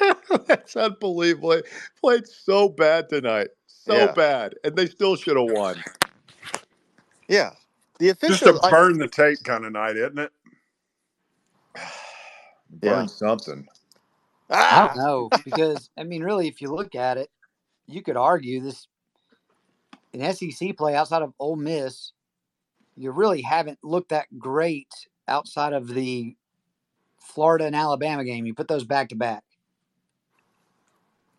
that's 0.46 0.76
unbelievable. 0.76 1.62
Played 2.00 2.26
so 2.28 2.68
bad 2.68 3.08
tonight, 3.10 3.48
so 3.66 4.08
Yeah. 4.08 4.08
bad, 4.08 4.54
and 4.64 4.76
they 4.76 4.86
still 4.86 5.16
should 5.16 5.36
have 5.38 5.46
won. 5.46 5.84
Yeah, 7.28 7.52
the 7.98 8.10
official 8.10 8.46
Just 8.46 8.46
official. 8.48 8.48
a 8.48 8.54
burn 8.60 8.98
the 8.98 9.08
tape 9.08 9.44
kind 9.44 9.64
of 9.66 9.72
night, 9.72 9.96
isn't 9.96 10.18
it? 10.18 10.32
Burn 12.70 13.06
Yeah. 13.06 13.08
something. 13.08 13.66
I 14.50 14.54
ah, 14.54 14.86
don't 14.86 14.96
know 14.96 15.28
because 15.44 15.90
I 15.98 16.04
mean, 16.04 16.22
really, 16.22 16.48
if 16.48 16.60
you 16.60 16.74
look 16.74 16.94
at 16.94 17.18
it, 17.18 17.30
you 17.86 18.02
could 18.02 18.16
argue 18.16 18.60
this 18.60 18.86
an 20.14 20.34
SEC 20.34 20.76
play 20.76 20.94
outside 20.94 21.22
of 21.22 21.32
Ole 21.38 21.56
Miss, 21.56 22.12
you 22.96 23.10
really 23.10 23.42
haven't 23.42 23.78
looked 23.82 24.10
that 24.10 24.26
great 24.38 24.92
outside 25.26 25.72
of 25.72 25.88
the 25.88 26.36
Florida 27.18 27.64
and 27.66 27.76
Alabama 27.76 28.24
game. 28.24 28.46
You 28.46 28.54
put 28.54 28.68
those 28.68 28.84
back 28.84 29.08
to 29.10 29.16
back. 29.16 29.42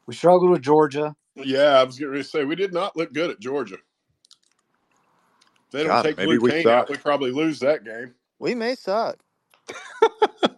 We 0.05 0.15
struggled 0.15 0.51
with 0.51 0.61
Georgia. 0.61 1.15
Yeah, 1.35 1.79
I 1.79 1.83
was 1.83 1.97
going 1.97 2.13
to 2.13 2.23
say 2.23 2.45
we 2.45 2.55
did 2.55 2.73
not 2.73 2.95
look 2.95 3.13
good 3.13 3.29
at 3.29 3.39
Georgia. 3.39 3.75
If 3.75 5.71
they 5.71 5.83
don't 5.83 5.89
God, 5.89 6.03
take 6.03 6.17
maybe 6.17 6.31
Luke 6.31 6.41
we 6.41 6.51
Kane 6.51 6.67
out, 6.67 6.89
we 6.89 6.97
probably 6.97 7.31
lose 7.31 7.59
that 7.59 7.83
game. 7.83 8.13
we 8.39 8.53
may 8.53 8.75
suck. 8.75 9.17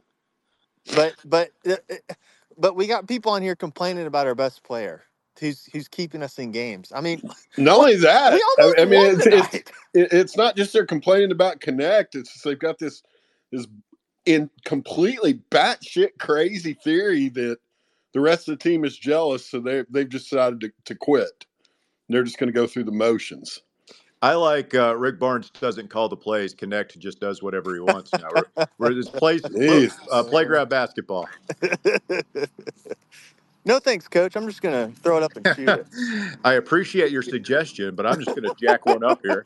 but 0.96 1.16
but 1.24 1.52
uh, 1.68 1.76
uh, 1.92 2.14
but 2.58 2.76
we 2.76 2.88
got 2.88 3.08
people 3.08 3.32
on 3.32 3.42
here 3.42 3.56
complaining 3.56 4.08
about 4.08 4.28
our 4.28 4.36
best 4.36 4.64
player 4.64 5.04
who's 5.40 5.66
who's 5.72 5.88
keeping 5.88 6.24
us 6.24 6.40
in 6.40 6.52
games. 6.52 6.92
I 6.96 7.02
mean, 7.02 7.22
Not 7.58 7.78
only 7.80 7.96
that, 7.98 8.34
I, 8.34 8.74
I 8.82 8.86
mean, 8.86 9.20
it's, 9.20 9.26
it's 9.26 9.72
it's 9.94 10.38
not 10.38 10.56
just 10.56 10.74
they're 10.74 10.86
complaining 10.86 11.32
about 11.32 11.60
Knecht. 11.60 12.16
It's 12.16 12.34
just 12.34 12.44
they've 12.44 12.60
got 12.60 12.80
this 12.80 13.04
this 13.52 13.68
in 14.26 14.50
completely 14.66 15.36
batshit 15.52 16.18
crazy 16.20 16.74
theory 16.74 17.30
that 17.30 17.58
the 18.14 18.20
rest 18.20 18.48
of 18.48 18.58
the 18.58 18.64
team 18.64 18.86
is 18.86 18.98
jealous, 18.98 19.46
so 19.46 19.60
they 19.60 19.84
they've 19.90 20.10
decided 20.10 20.62
to, 20.62 20.72
to 20.86 20.96
quit. 20.96 21.46
They're 22.10 22.24
just 22.24 22.38
going 22.38 22.48
to 22.48 22.54
go 22.54 22.68
through 22.68 22.84
the 22.86 22.92
motions. 22.92 23.62
I 24.26 24.34
like 24.34 24.74
uh, 24.74 24.98
Rick 24.98 25.20
Barnes 25.20 25.52
doesn't 25.52 25.92
call 25.92 26.10
the 26.10 26.18
plays. 26.18 26.56
Knecht 26.56 26.98
just 26.98 27.20
does 27.20 27.44
whatever 27.44 27.76
he 27.76 27.80
wants 27.80 28.12
now. 28.12 28.30
We're, 28.34 28.66
we're 28.80 28.94
this 28.96 29.08
plays 29.08 29.44
uh, 30.12 30.24
playground 30.24 30.68
basketball. 30.68 31.30
no 33.66 33.78
thanks, 33.78 34.08
coach. 34.08 34.36
I'm 34.36 34.48
just 34.48 34.64
gonna 34.64 34.92
throw 35.04 35.18
it 35.18 35.24
up 35.24 35.36
and 35.36 35.46
shoot 35.56 35.70
it. 35.70 35.86
I 36.44 36.54
appreciate 36.54 37.12
your 37.12 37.22
suggestion, 37.22 37.94
but 37.94 38.08
I'm 38.08 38.16
just 38.16 38.36
going 38.36 38.50
to 38.50 38.56
jack 38.60 38.88
one 38.88 39.04
up 39.04 39.22
here. 39.22 39.46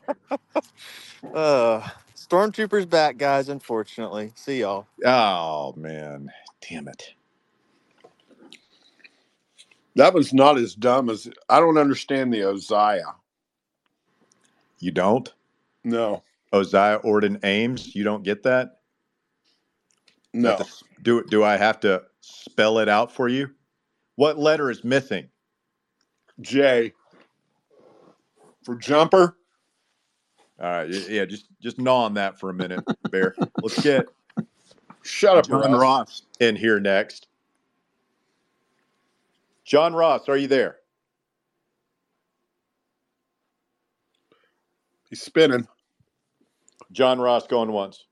Uh, 1.34 1.86
Stormtroopers 2.16 2.88
back, 2.88 3.18
guys. 3.18 3.50
Unfortunately, 3.50 4.32
see 4.34 4.60
y'all. 4.60 4.86
Oh 5.04 5.74
man, 5.76 6.32
damn 6.66 6.88
it! 6.88 7.12
That 9.96 10.14
was 10.14 10.32
not 10.32 10.56
as 10.56 10.74
dumb 10.74 11.10
as 11.10 11.28
I 11.50 11.60
don't 11.60 11.76
understand 11.76 12.32
the 12.32 12.38
Ozaya. 12.38 13.12
You 14.80 14.90
don't, 14.90 15.32
No, 15.84 16.22
Ozai 16.52 17.04
Orden 17.04 17.38
Ames. 17.44 17.94
You 17.94 18.02
don't 18.04 18.22
get 18.24 18.42
that. 18.44 18.78
no. 20.32 20.56
To- 20.56 20.64
Do 21.02 21.24
do 21.24 21.44
I 21.44 21.56
have 21.56 21.80
to 21.80 22.02
spell 22.20 22.78
it 22.78 22.88
out 22.88 23.12
for 23.12 23.28
you? 23.28 23.50
What 24.16 24.38
letter 24.38 24.70
is 24.70 24.82
missing? 24.84 25.28
J 26.40 26.92
for 28.64 28.76
jumper. 28.76 29.36
All 30.60 30.66
right, 30.70 30.90
yeah, 31.08 31.24
just 31.24 31.46
just 31.60 31.78
gnaw 31.78 32.04
on 32.04 32.14
that 32.14 32.38
for 32.38 32.50
a 32.50 32.54
minute, 32.54 32.84
Bear. 33.10 33.34
Let's 33.62 33.82
get 33.82 34.06
Shut 35.02 35.38
up, 35.38 35.46
John 35.48 35.72
Russ. 35.72 35.80
Ross 35.80 36.22
in 36.40 36.54
here 36.56 36.78
next. 36.80 37.28
John 39.64 39.94
Ross, 39.94 40.28
are 40.28 40.36
you 40.36 40.48
there? 40.48 40.76
He's 45.10 45.22
spinning. 45.22 45.66
John 46.92 47.18
Ross 47.20 47.46
going 47.46 47.70
once. 47.72 48.04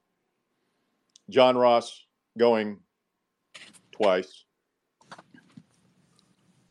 John 1.31 1.57
Ross 1.57 2.05
going 2.37 2.79
twice. 3.93 4.45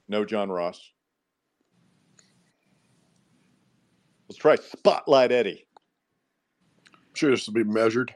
No 0.10 0.26
John 0.26 0.50
Ross. 0.50 0.92
Let's 4.30 4.38
try 4.38 4.56
Spotlight 4.56 5.32
Eddie. 5.32 5.66
I'm 6.94 7.00
sure 7.14 7.32
this 7.32 7.48
will 7.48 7.54
be 7.54 7.64
measured. 7.64 8.14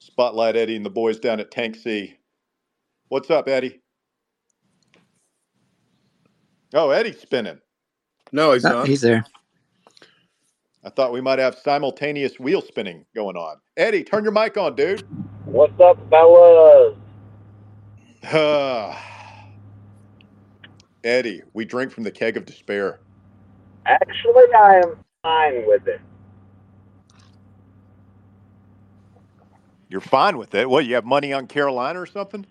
Spotlight 0.00 0.56
Eddie 0.56 0.76
and 0.76 0.84
the 0.84 0.90
boys 0.90 1.18
down 1.18 1.40
at 1.40 1.50
Tank 1.50 1.76
C. 1.76 2.14
What's 3.08 3.30
up, 3.30 3.48
Eddie? 3.48 3.80
Oh, 6.74 6.90
Eddie's 6.90 7.20
spinning. 7.20 7.58
No, 8.32 8.52
he's 8.52 8.64
Oh, 8.64 8.70
not. 8.70 8.86
he's 8.88 9.00
there. 9.00 9.24
I 10.82 10.88
thought 10.88 11.12
we 11.12 11.20
might 11.20 11.38
have 11.38 11.56
simultaneous 11.56 12.40
wheel 12.40 12.62
spinning 12.62 13.04
going 13.14 13.36
on. 13.36 13.56
Eddie, 13.76 14.02
turn 14.02 14.22
your 14.22 14.32
mic 14.32 14.56
on, 14.56 14.74
dude. 14.74 15.02
What's 15.44 15.78
up, 15.78 15.98
fellas? 16.08 16.96
Eddie, 21.04 21.42
we 21.52 21.64
drink 21.66 21.92
from 21.92 22.04
the 22.04 22.10
keg 22.10 22.36
of 22.36 22.46
despair. 22.46 23.00
Actually, 23.84 24.44
I 24.56 24.76
am 24.76 24.96
fine 25.22 25.66
with 25.66 25.86
it. 25.86 26.00
You're 29.90 30.00
fine 30.00 30.38
with 30.38 30.54
it. 30.54 30.70
What, 30.70 30.86
you 30.86 30.94
have 30.94 31.04
money 31.04 31.32
on 31.32 31.46
Carolina 31.46 32.00
or 32.00 32.06
something? 32.06 32.46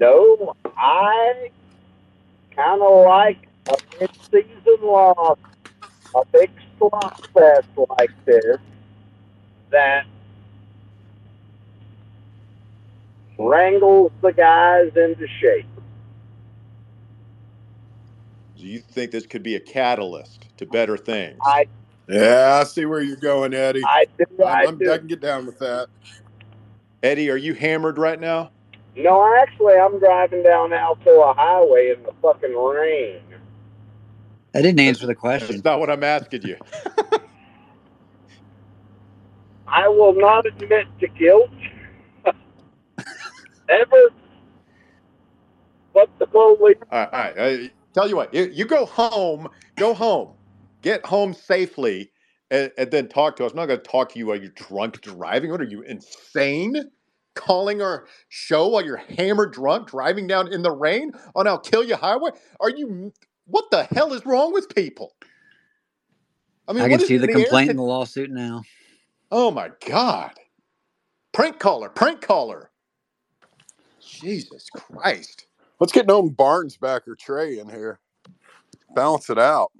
No, 0.00 0.54
I 0.76 1.50
kind 2.54 2.82
of 2.82 3.06
like 3.06 3.48
a 3.68 3.76
mid-season 4.00 4.78
loss, 4.82 5.38
a 6.14 6.24
big 6.32 6.50
slot 6.90 7.28
fest 7.34 7.68
like 7.98 8.10
this 8.24 8.58
that 9.70 10.06
wrangles 13.38 14.12
the 14.22 14.32
guys 14.32 14.90
into 14.96 15.26
shape. 15.40 15.66
Do 18.56 18.66
you 18.66 18.80
think 18.80 19.10
this 19.10 19.26
could 19.26 19.42
be 19.42 19.56
a 19.56 19.60
catalyst 19.60 20.46
to 20.58 20.66
better 20.66 20.96
things? 20.96 21.38
I, 21.44 21.66
Yeah, 22.08 22.58
I 22.60 22.64
see 22.64 22.84
where 22.84 23.00
you're 23.00 23.16
going, 23.16 23.54
Eddie. 23.54 23.82
I 23.84 24.06
do, 24.18 24.44
I 24.44 24.62
I'm, 24.62 24.68
I'm, 24.68 24.78
do. 24.78 24.92
I 24.92 24.98
can 24.98 25.06
get 25.06 25.20
down 25.20 25.46
with 25.46 25.58
that. 25.60 25.88
Eddie, 27.02 27.30
are 27.30 27.36
you 27.36 27.54
hammered 27.54 27.98
right 27.98 28.20
now? 28.20 28.52
No, 28.96 29.34
actually, 29.42 29.74
I'm 29.74 29.98
driving 29.98 30.42
down 30.42 30.70
Alcoa 30.70 31.34
Highway 31.36 31.94
in 31.96 32.02
the 32.02 32.12
fucking 32.22 32.54
rain. 32.54 33.20
I 34.54 34.62
didn't 34.62 34.80
answer 34.80 35.06
the 35.06 35.14
question. 35.14 35.56
That's 35.56 35.64
not 35.64 35.80
what 35.80 35.90
I'm 35.90 36.04
asking 36.04 36.42
you. 36.42 36.56
I 39.66 39.88
will 39.88 40.14
not 40.14 40.46
admit 40.46 40.86
to 41.00 41.08
guilt. 41.08 41.50
Ever. 43.68 44.10
But 45.94 46.10
the 46.18 46.26
police. 46.26 46.76
All 46.90 46.98
right, 46.98 47.08
all 47.12 47.20
right. 47.20 47.38
Uh, 47.38 47.68
tell 47.94 48.08
you 48.08 48.16
what, 48.16 48.34
you, 48.34 48.50
you 48.52 48.64
go 48.66 48.86
home, 48.86 49.48
go 49.76 49.94
home, 49.94 50.34
get 50.82 51.04
home 51.06 51.32
safely, 51.32 52.10
and, 52.50 52.70
and 52.76 52.90
then 52.90 53.08
talk 53.08 53.36
to 53.36 53.46
us. 53.46 53.52
I'm 53.52 53.56
not 53.56 53.66
going 53.66 53.80
to 53.80 53.90
talk 53.90 54.12
to 54.12 54.18
you 54.18 54.26
while 54.26 54.36
you're 54.36 54.50
drunk 54.50 55.00
driving. 55.00 55.50
What 55.50 55.60
are 55.60 55.64
you, 55.64 55.82
insane? 55.82 56.90
Calling 57.34 57.80
our 57.80 58.06
show 58.28 58.68
while 58.68 58.84
you're 58.84 58.98
hammered 58.98 59.52
drunk 59.52 59.88
driving 59.88 60.26
down 60.26 60.52
in 60.52 60.62
the 60.62 60.70
rain 60.70 61.12
on 61.34 61.46
Alcoa 61.46 61.90
Highway? 61.92 62.30
Are 62.60 62.68
you, 62.68 63.10
what 63.46 63.70
the 63.70 63.84
hell 63.84 64.12
is 64.12 64.24
wrong 64.26 64.52
with 64.52 64.74
people? 64.74 65.14
I 66.68 66.72
mean, 66.72 66.84
I 66.84 66.88
what 66.88 66.96
can 66.96 67.02
is 67.02 67.08
see 67.08 67.16
the 67.16 67.26
the 67.26 67.32
air 67.32 67.44
complaint 67.44 67.70
in 67.70 67.76
the 67.76 67.82
lawsuit 67.82 68.30
now. 68.30 68.62
Oh 69.30 69.50
my 69.50 69.70
God. 69.86 70.32
Prank 71.32 71.58
caller, 71.58 71.88
prank 71.88 72.20
caller. 72.20 72.70
Jesus 74.00 74.68
Christ. 74.70 75.46
Let's 75.80 75.92
get 75.92 76.06
Nolan 76.06 76.30
Barnes 76.30 76.76
back 76.76 77.08
or 77.08 77.16
Trey 77.16 77.58
in 77.58 77.68
here. 77.68 77.98
Balance 78.94 79.30
it 79.30 79.38
out. 79.38 79.72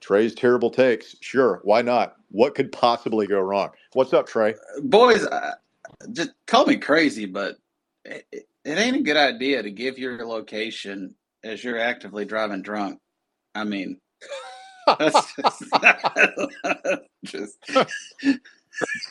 Trey's 0.00 0.34
terrible 0.34 0.70
takes. 0.70 1.16
Sure, 1.20 1.60
why 1.64 1.82
not? 1.82 2.16
What 2.30 2.54
could 2.54 2.70
possibly 2.70 3.26
go 3.26 3.40
wrong? 3.40 3.70
What's 3.94 4.12
up, 4.12 4.26
Trey? 4.26 4.54
boys, 4.82 5.24
uh, 5.24 5.54
just 6.12 6.32
call 6.46 6.66
me 6.66 6.76
crazy, 6.76 7.26
but 7.26 7.56
it, 8.04 8.26
it 8.30 8.48
it 8.64 8.78
ain't 8.78 8.96
a 8.96 9.02
good 9.02 9.16
idea 9.16 9.62
to 9.62 9.70
give 9.70 9.98
your 9.98 10.26
location 10.26 11.14
as 11.44 11.62
you're 11.62 11.78
actively 11.78 12.24
driving 12.24 12.62
drunk. 12.62 12.98
I 13.54 13.64
mean, 13.64 13.98
that's 14.98 15.34
just, 15.36 15.64
just 17.24 17.58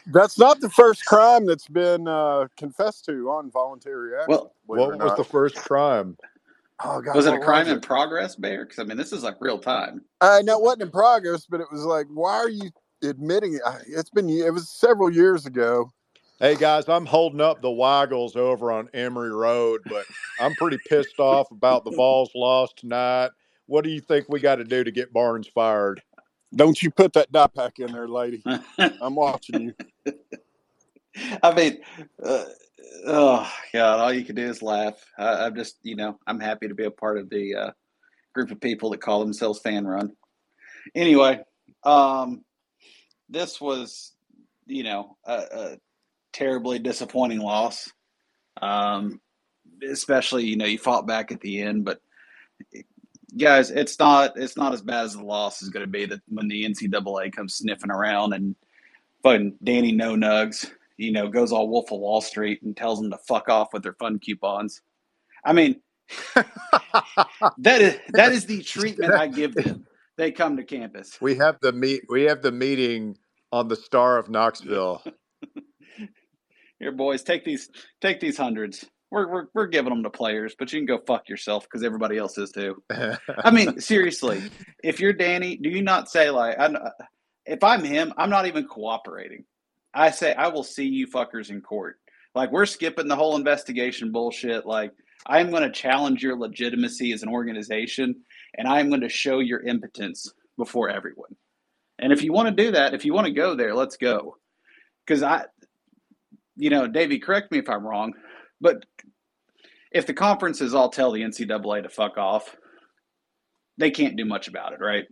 That's 0.08 0.38
not 0.38 0.60
the 0.60 0.70
first 0.70 1.06
crime 1.06 1.46
that's 1.46 1.68
been 1.68 2.08
uh, 2.08 2.48
confessed 2.58 3.06
to 3.06 3.30
on 3.30 3.52
voluntary 3.52 4.16
action. 4.16 4.28
well. 4.30 4.54
What 4.66 4.90
was 4.90 4.98
not. 4.98 5.18
the 5.18 5.24
first 5.24 5.56
crime? 5.56 6.18
Oh 6.84 7.02
God, 7.02 7.16
Was 7.16 7.28
it 7.28 7.34
a 7.34 7.40
crime 7.40 7.66
was 7.66 7.74
in 7.74 7.82
progress, 7.82 8.36
Bear? 8.36 8.66
Because 8.66 8.80
I 8.80 8.84
mean, 8.84 8.98
this 8.98 9.14
is 9.14 9.24
like 9.24 9.36
real 9.40 9.60
time. 9.60 10.02
Uh, 10.22 10.42
no, 10.44 10.58
it 10.58 10.64
wasn't 10.64 10.84
in 10.84 10.92
progress, 10.92 11.46
but 11.46 11.62
it 11.62 11.68
was 11.72 11.84
like, 11.84 12.08
why 12.08 12.34
are 12.34 12.50
you 12.50 12.72
admitting 13.04 13.54
it? 13.54 13.62
It's 13.88 14.10
been 14.10 14.30
it 14.30 14.54
was 14.54 14.70
several 14.70 15.12
years 15.12 15.46
ago. 15.46 15.92
Hey 16.44 16.58
guys, 16.58 16.90
I'm 16.90 17.06
holding 17.06 17.40
up 17.40 17.62
the 17.62 17.72
Waggles 17.72 18.36
over 18.36 18.70
on 18.70 18.90
Emory 18.94 19.32
Road, 19.32 19.80
but 19.86 20.06
I'm 20.42 20.54
pretty 20.56 20.78
pissed 20.90 21.18
off 21.18 21.50
about 21.52 21.86
the 21.86 21.92
Vols 21.92 22.32
loss 22.36 22.74
tonight. 22.74 23.30
What 23.68 23.86
do 23.86 23.90
you 23.90 24.02
think 24.02 24.28
we 24.28 24.42
got 24.42 24.58
to 24.58 24.66
do 24.66 24.84
to 24.84 24.92
get 24.92 25.14
Barnes 25.14 25.48
fired? 25.48 26.02
Don't 26.54 26.84
you 26.84 26.92
put 26.92 27.14
that 27.14 27.32
dot 27.32 27.56
pack 27.56 27.80
in 27.80 27.94
there, 27.94 28.10
lady? 28.10 28.44
I'm 28.78 29.16
watching 29.16 29.74
you. 30.06 30.14
I 31.42 31.54
mean, 31.54 31.78
uh, 32.22 32.44
oh 33.08 33.50
God, 33.72 34.02
all 34.02 34.12
you 34.12 34.26
can 34.26 34.36
do 34.36 34.44
is 34.44 34.62
laugh. 34.62 34.96
I, 35.18 35.46
I'm 35.46 35.56
just, 35.56 35.78
you 35.82 35.96
know, 35.96 36.20
I'm 36.28 36.42
happy 36.42 36.68
to 36.68 36.76
be 36.76 36.84
a 36.84 36.92
part 36.92 37.18
of 37.18 37.30
the 37.30 37.56
uh, 37.56 37.72
group 38.34 38.52
of 38.52 38.60
people 38.60 38.90
that 38.90 39.00
call 39.00 39.22
themselves 39.22 39.62
Fanrun. 39.62 40.10
Anyway, 40.94 41.40
um, 41.86 42.44
this 43.30 43.62
was, 43.62 44.12
you 44.68 44.84
know, 44.84 45.16
a, 45.24 45.34
a 45.34 45.78
terribly 46.34 46.80
disappointing 46.80 47.40
loss. 47.40 47.92
Um, 48.62 49.22
especially, 49.88 50.46
you 50.46 50.58
know, 50.58 50.66
you 50.66 50.78
fought 50.78 51.08
back 51.08 51.32
at 51.32 51.42
the 51.42 51.62
end, 51.62 51.86
but 51.86 52.02
guys, 53.38 53.72
it's 53.72 53.98
not 54.00 54.34
it's 54.36 54.58
not 54.58 54.74
as 54.74 54.82
bad 54.82 55.06
as 55.06 55.14
the 55.14 55.24
loss 55.24 55.62
is 55.62 55.70
going 55.70 55.86
to 55.86 55.92
be 55.92 56.06
that 56.06 56.22
when 56.28 56.48
the 56.48 56.66
NCAA 56.66 57.34
comes 57.34 57.56
sniffing 57.56 57.92
around 57.92 58.34
and 58.34 58.56
fucking 59.24 59.56
Danny 59.64 59.92
No 59.92 60.16
Nugs, 60.16 60.70
you 60.98 61.12
know, 61.12 61.28
goes 61.28 61.52
all 61.52 61.70
Wolf 61.70 61.92
of 61.92 62.00
Wall 62.00 62.22
Street 62.22 62.62
and 62.62 62.76
tells 62.76 63.02
them 63.02 63.12
to 63.12 63.18
fuck 63.18 63.50
off 63.50 63.74
with 63.74 63.84
their 63.84 63.94
fun 63.94 64.20
coupons. 64.20 64.82
I 65.46 65.54
mean, 65.54 65.82
that 67.58 67.82
is 67.82 67.98
that 68.10 68.32
is 68.32 68.46
the 68.46 68.62
treatment 68.62 69.14
I 69.14 69.28
give 69.28 69.56
them. 69.56 69.88
They 70.16 70.32
come 70.32 70.58
to 70.58 70.64
campus. 70.64 71.18
We 71.22 71.36
have 71.36 71.58
the 71.62 71.72
meet. 71.72 72.04
We 72.10 72.24
have 72.24 72.42
the 72.42 72.52
meeting 72.52 73.18
on 73.52 73.68
the 73.68 73.76
Star 73.76 74.18
of 74.18 74.30
Knoxville. 74.30 75.04
Here, 76.84 76.92
boys, 76.92 77.24
take 77.24 77.46
these 77.46 77.70
take 78.02 78.20
these 78.20 78.36
hundreds. 78.36 78.84
We're, 79.10 79.32
we're, 79.32 79.46
we're 79.54 79.68
giving 79.68 79.92
them 79.92 80.04
to 80.04 80.10
players, 80.10 80.54
but 80.60 80.74
you 80.74 80.80
can 80.80 80.86
go 80.86 81.00
fuck 81.08 81.30
yourself 81.30 81.64
because 81.64 81.82
everybody 81.82 82.18
else 82.18 82.38
is 82.38 82.52
too. 82.52 82.84
I 82.90 83.52
mean, 83.52 83.80
seriously, 83.80 84.52
if 84.84 85.00
you're 85.00 85.14
Danny, 85.14 85.56
do 85.56 85.70
you 85.70 85.82
not 85.82 86.10
say 86.10 86.30
like, 86.30 86.60
I'm, 86.60 86.76
if 87.46 87.64
I'm 87.64 87.86
him, 87.86 88.12
I'm 88.18 88.30
not 88.30 88.48
even 88.48 88.66
cooperating. 88.66 89.46
I 89.94 90.12
say 90.12 90.34
I 90.34 90.50
will 90.50 90.64
see 90.66 90.84
you 90.84 91.08
fuckers 91.08 91.52
in 91.52 91.62
court. 91.62 92.00
Like 92.36 92.52
we're 92.52 92.66
skipping 92.66 93.08
the 93.08 93.16
whole 93.16 93.38
investigation 93.38 94.12
bullshit. 94.12 94.66
Like 94.66 94.92
I'm 95.26 95.52
going 95.52 95.64
to 95.64 95.72
challenge 95.72 96.22
your 96.22 96.38
legitimacy 96.38 97.14
as 97.14 97.24
an 97.24 97.30
organization, 97.30 98.14
and 98.58 98.68
I'm 98.68 98.90
going 98.90 99.02
to 99.02 99.10
show 99.10 99.40
your 99.40 99.62
impotence 99.62 100.34
before 100.58 100.90
everyone. 100.90 101.34
And 101.98 102.12
if 102.12 102.24
you 102.24 102.34
want 102.34 102.50
to 102.50 102.64
do 102.64 102.72
that, 102.72 102.94
if 102.94 103.06
you 103.06 103.14
want 103.14 103.28
to 103.28 103.34
go 103.34 103.56
there, 103.56 103.74
let's 103.74 103.96
go. 103.96 104.36
Because 105.06 105.24
I, 105.24 105.46
you 106.56 106.70
know, 106.70 106.88
Davey, 106.88 107.20
correct 107.20 107.52
me 107.52 107.60
if 107.60 107.70
I'm 107.70 107.86
wrong, 107.86 108.14
but 108.62 108.86
if 109.92 110.08
the 110.08 110.14
conferences 110.14 110.74
all 110.74 110.90
tell 110.90 111.12
the 111.12 111.22
NCAA 111.22 111.84
to 111.84 111.90
fuck 111.90 112.18
off, 112.18 112.56
they 113.78 113.92
can't 113.92 114.16
do 114.16 114.26
much 114.26 114.48
about 114.48 114.74
it, 114.74 114.80
right? 114.80 115.06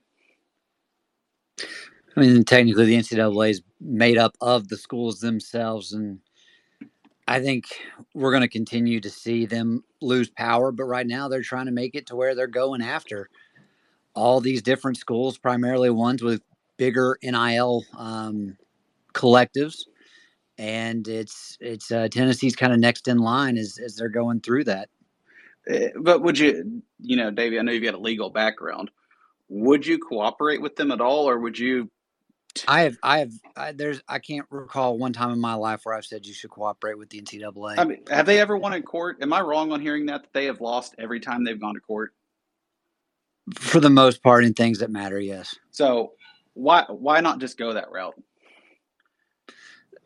I 2.15 2.19
mean, 2.19 2.43
technically, 2.43 2.85
the 2.85 2.97
NCAA 2.97 3.51
is 3.51 3.61
made 3.79 4.17
up 4.17 4.35
of 4.41 4.67
the 4.67 4.77
schools 4.77 5.19
themselves, 5.19 5.93
and 5.93 6.19
I 7.27 7.39
think 7.39 7.65
we're 8.13 8.31
going 8.31 8.41
to 8.41 8.49
continue 8.49 8.99
to 8.99 9.09
see 9.09 9.45
them 9.45 9.83
lose 10.01 10.29
power. 10.29 10.71
But 10.71 10.85
right 10.85 11.07
now, 11.07 11.27
they're 11.27 11.41
trying 11.41 11.67
to 11.67 11.71
make 11.71 11.95
it 11.95 12.07
to 12.07 12.15
where 12.15 12.35
they're 12.35 12.47
going 12.47 12.81
after 12.81 13.29
all 14.13 14.41
these 14.41 14.61
different 14.61 14.97
schools, 14.97 15.37
primarily 15.37 15.89
ones 15.89 16.21
with 16.21 16.41
bigger 16.77 17.17
NIL 17.23 17.85
um, 17.97 18.57
collectives, 19.13 19.85
and 20.57 21.07
it's 21.07 21.57
it's 21.59 21.91
uh, 21.91 22.07
Tennessee's 22.09 22.55
kind 22.55 22.73
of 22.73 22.79
next 22.79 23.07
in 23.07 23.17
line 23.17 23.57
as 23.57 23.79
as 23.83 23.95
they're 23.95 24.09
going 24.09 24.41
through 24.41 24.65
that. 24.65 24.89
Eh, 25.67 25.89
But 25.95 26.21
would 26.23 26.37
you, 26.37 26.83
you 26.99 27.15
know, 27.17 27.31
Davey, 27.31 27.59
I 27.59 27.61
know 27.61 27.71
you've 27.71 27.83
got 27.83 27.93
a 27.93 27.99
legal 27.99 28.29
background. 28.29 28.91
Would 29.49 29.85
you 29.85 29.99
cooperate 29.99 30.61
with 30.61 30.75
them 30.75 30.91
at 30.91 31.01
all, 31.01 31.29
or 31.29 31.37
would 31.39 31.59
you? 31.59 31.89
I 32.67 32.81
have, 32.81 32.97
I 33.01 33.19
have, 33.19 33.31
I, 33.55 33.71
there's, 33.71 34.01
I 34.07 34.19
can't 34.19 34.45
recall 34.49 34.97
one 34.97 35.13
time 35.13 35.31
in 35.31 35.39
my 35.39 35.53
life 35.53 35.81
where 35.83 35.95
I've 35.95 36.05
said 36.05 36.25
you 36.25 36.33
should 36.33 36.49
cooperate 36.49 36.97
with 36.97 37.09
the 37.09 37.21
NCAA. 37.21 37.79
I 37.79 37.85
mean, 37.85 38.03
have 38.09 38.25
they 38.25 38.39
ever 38.39 38.57
won 38.57 38.73
in 38.73 38.83
court? 38.83 39.17
Am 39.21 39.31
I 39.31 39.41
wrong 39.41 39.71
on 39.71 39.79
hearing 39.79 40.07
that 40.07 40.23
that 40.23 40.33
they 40.33 40.45
have 40.45 40.59
lost 40.59 40.95
every 40.99 41.19
time 41.21 41.43
they've 41.43 41.59
gone 41.59 41.75
to 41.75 41.79
court? 41.79 42.13
For 43.55 43.79
the 43.79 43.89
most 43.89 44.21
part, 44.21 44.43
in 44.43 44.53
things 44.53 44.79
that 44.79 44.89
matter, 44.91 45.19
yes. 45.19 45.55
So 45.71 46.13
why 46.53 46.85
why 46.89 47.21
not 47.21 47.39
just 47.39 47.57
go 47.57 47.73
that 47.73 47.91
route? 47.91 48.15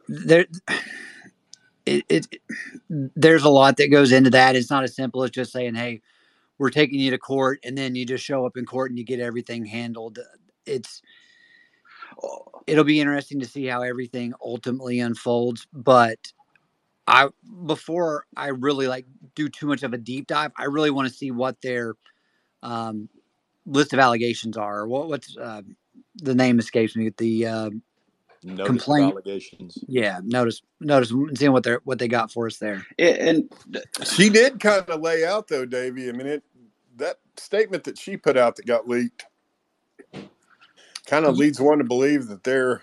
There, 0.07 0.45
it, 1.85 2.05
it, 2.09 2.27
there's 2.89 3.43
a 3.43 3.49
lot 3.49 3.77
that 3.77 3.91
goes 3.91 4.11
into 4.11 4.29
that. 4.31 4.55
It's 4.55 4.69
not 4.71 4.83
as 4.83 4.95
simple 4.95 5.23
as 5.23 5.31
just 5.31 5.51
saying, 5.51 5.75
"Hey, 5.75 6.01
we're 6.59 6.71
taking 6.71 6.99
you 6.99 7.11
to 7.11 7.17
court," 7.17 7.59
and 7.63 7.77
then 7.77 7.95
you 7.95 8.05
just 8.05 8.23
show 8.25 8.45
up 8.45 8.57
in 8.57 8.65
court 8.65 8.91
and 8.91 8.99
you 8.99 9.05
get 9.05 9.19
everything 9.19 9.65
handled. 9.65 10.19
It's 10.65 11.01
it'll 12.67 12.83
be 12.83 12.99
interesting 12.99 13.39
to 13.39 13.45
see 13.45 13.65
how 13.65 13.81
everything 13.81 14.33
ultimately 14.43 14.99
unfolds. 14.99 15.67
But 15.73 16.31
I 17.07 17.29
before 17.65 18.25
I 18.35 18.47
really 18.49 18.87
like 18.87 19.05
do 19.35 19.49
too 19.49 19.67
much 19.67 19.83
of 19.83 19.93
a 19.93 19.97
deep 19.97 20.27
dive, 20.27 20.51
I 20.57 20.65
really 20.65 20.91
want 20.91 21.07
to 21.07 21.13
see 21.13 21.31
what 21.31 21.61
their 21.61 21.95
um, 22.63 23.09
list 23.65 23.93
of 23.93 23.99
allegations 23.99 24.57
are. 24.57 24.87
What 24.87 25.09
what's 25.09 25.37
uh, 25.37 25.61
the 26.15 26.35
name 26.35 26.59
escapes 26.59 26.95
me. 26.95 27.11
The 27.17 27.47
uh, 27.47 27.69
Notice 28.45 28.61
of 28.61 28.67
Complaint. 28.67 29.11
allegations. 29.11 29.79
yeah, 29.87 30.19
notice 30.23 30.61
notice 30.79 31.11
seeing 31.35 31.51
what 31.51 31.63
they 31.63 31.71
are 31.71 31.81
what 31.83 31.97
they 31.97 32.07
got 32.07 32.31
for 32.31 32.45
us 32.45 32.57
there. 32.57 32.85
It, 32.97 33.19
and 33.19 33.49
She 34.05 34.29
did 34.29 34.59
kind 34.59 34.87
of 34.87 35.01
lay 35.01 35.25
out 35.25 35.47
though, 35.47 35.65
Davey. 35.65 36.09
I 36.09 36.11
mean, 36.11 36.27
it 36.27 36.43
that 36.97 37.17
statement 37.37 37.83
that 37.85 37.97
she 37.97 38.17
put 38.17 38.37
out 38.37 38.55
that 38.57 38.67
got 38.67 38.87
leaked 38.87 39.25
kind 41.07 41.25
of 41.25 41.37
leads 41.37 41.59
one 41.59 41.79
to 41.79 41.83
believe 41.83 42.27
that 42.27 42.43
they're, 42.43 42.81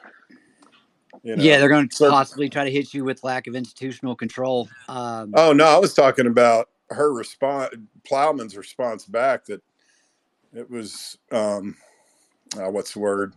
you 1.22 1.36
know. 1.36 1.42
yeah, 1.42 1.58
they're 1.58 1.68
going 1.68 1.88
to 1.88 1.96
so- 1.96 2.10
possibly 2.10 2.48
try 2.48 2.64
to 2.64 2.70
hit 2.70 2.92
you 2.92 3.04
with 3.04 3.22
lack 3.22 3.46
of 3.46 3.54
institutional 3.54 4.16
control. 4.16 4.68
Um, 4.88 5.32
Oh 5.36 5.52
no, 5.52 5.64
I 5.64 5.78
was 5.78 5.94
talking 5.94 6.26
about 6.26 6.70
her 6.90 7.12
response, 7.12 7.74
Plowman's 8.04 8.56
response 8.56 9.06
back 9.06 9.44
that 9.46 9.62
it 10.52 10.68
was, 10.68 11.16
um, 11.30 11.76
uh, 12.56 12.70
what's 12.70 12.92
the 12.92 12.98
word? 12.98 13.34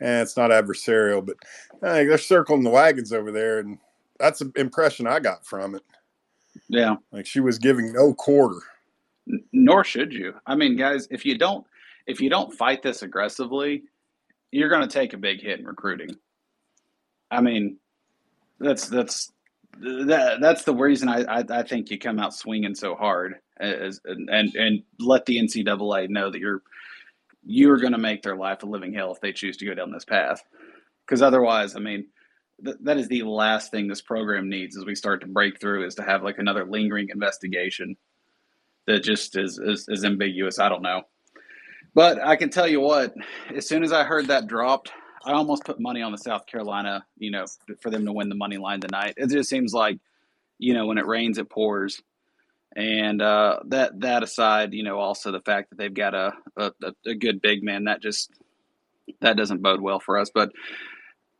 And 0.00 0.22
it's 0.22 0.36
not 0.36 0.50
adversarial, 0.50 1.24
but 1.24 1.36
they're 1.80 2.18
circling 2.18 2.62
the 2.62 2.70
wagons 2.70 3.12
over 3.12 3.32
there, 3.32 3.60
and 3.60 3.78
that's 4.18 4.40
the 4.40 4.52
impression 4.56 5.06
I 5.06 5.20
got 5.20 5.46
from 5.46 5.74
it. 5.74 5.82
yeah, 6.68 6.96
Like 7.12 7.26
she 7.26 7.40
was 7.40 7.58
giving 7.58 7.92
no 7.92 8.12
quarter. 8.12 8.60
Nor 9.52 9.84
should 9.84 10.12
you. 10.12 10.34
I 10.46 10.54
mean, 10.54 10.76
guys, 10.76 11.08
if 11.10 11.24
you 11.24 11.36
don't 11.38 11.66
if 12.06 12.20
you 12.20 12.30
don't 12.30 12.52
fight 12.54 12.82
this 12.82 13.02
aggressively, 13.02 13.82
you're 14.52 14.68
going 14.68 14.86
to 14.86 14.92
take 14.92 15.12
a 15.12 15.18
big 15.18 15.40
hit 15.40 15.58
in 15.58 15.66
recruiting. 15.66 16.16
I 17.30 17.40
mean, 17.40 17.78
that's 18.60 18.88
that's 18.88 19.32
that, 19.78 20.38
that's 20.40 20.64
the 20.64 20.74
reason 20.74 21.08
I, 21.08 21.22
I 21.24 21.44
I 21.50 21.62
think 21.62 21.90
you 21.90 21.98
come 21.98 22.18
out 22.18 22.34
swinging 22.34 22.74
so 22.74 22.94
hard 22.94 23.36
as 23.58 24.00
and 24.04 24.28
and, 24.30 24.54
and 24.54 24.82
let 25.00 25.26
the 25.26 25.38
NCAA 25.38 26.08
know 26.08 26.30
that 26.30 26.38
you're 26.38 26.62
you're 27.46 27.78
going 27.78 27.92
to 27.92 27.98
make 27.98 28.22
their 28.22 28.36
life 28.36 28.62
a 28.62 28.66
living 28.66 28.92
hell 28.92 29.12
if 29.12 29.20
they 29.20 29.32
choose 29.32 29.56
to 29.58 29.66
go 29.66 29.74
down 29.74 29.92
this 29.92 30.04
path. 30.04 30.42
Because 31.06 31.22
otherwise, 31.22 31.76
I 31.76 31.78
mean, 31.78 32.06
th- 32.64 32.76
that 32.82 32.98
is 32.98 33.08
the 33.08 33.22
last 33.22 33.70
thing 33.70 33.86
this 33.86 34.02
program 34.02 34.48
needs 34.48 34.76
as 34.76 34.84
we 34.84 34.96
start 34.96 35.20
to 35.20 35.28
break 35.28 35.60
through 35.60 35.86
is 35.86 35.94
to 35.94 36.02
have 36.02 36.24
like 36.24 36.38
another 36.38 36.64
lingering 36.64 37.08
investigation 37.10 37.96
that 38.86 39.04
just 39.04 39.38
is, 39.38 39.58
is, 39.58 39.86
is 39.88 40.04
ambiguous. 40.04 40.58
I 40.58 40.68
don't 40.68 40.82
know. 40.82 41.02
But 41.94 42.22
I 42.22 42.36
can 42.36 42.50
tell 42.50 42.66
you 42.66 42.80
what, 42.80 43.14
as 43.54 43.66
soon 43.66 43.82
as 43.82 43.92
I 43.92 44.04
heard 44.04 44.26
that 44.26 44.48
dropped, 44.48 44.90
I 45.24 45.32
almost 45.32 45.64
put 45.64 45.80
money 45.80 46.02
on 46.02 46.12
the 46.12 46.18
South 46.18 46.46
Carolina, 46.46 47.06
you 47.16 47.30
know, 47.30 47.46
for 47.80 47.90
them 47.90 48.04
to 48.06 48.12
win 48.12 48.28
the 48.28 48.34
money 48.34 48.58
line 48.58 48.80
tonight. 48.80 49.14
It 49.16 49.30
just 49.30 49.48
seems 49.48 49.72
like, 49.72 49.98
you 50.58 50.74
know, 50.74 50.86
when 50.86 50.98
it 50.98 51.06
rains, 51.06 51.38
it 51.38 51.48
pours. 51.48 52.02
And 52.76 53.22
uh, 53.22 53.60
that 53.68 53.98
that 54.00 54.22
aside, 54.22 54.74
you 54.74 54.82
know, 54.82 54.98
also 54.98 55.32
the 55.32 55.40
fact 55.40 55.70
that 55.70 55.78
they've 55.78 55.92
got 55.92 56.14
a, 56.14 56.34
a, 56.58 56.72
a 57.06 57.14
good 57.14 57.40
big 57.40 57.62
man 57.62 57.84
that 57.84 58.02
just 58.02 58.30
that 59.22 59.38
doesn't 59.38 59.62
bode 59.62 59.80
well 59.80 59.98
for 59.98 60.18
us. 60.18 60.30
But 60.32 60.52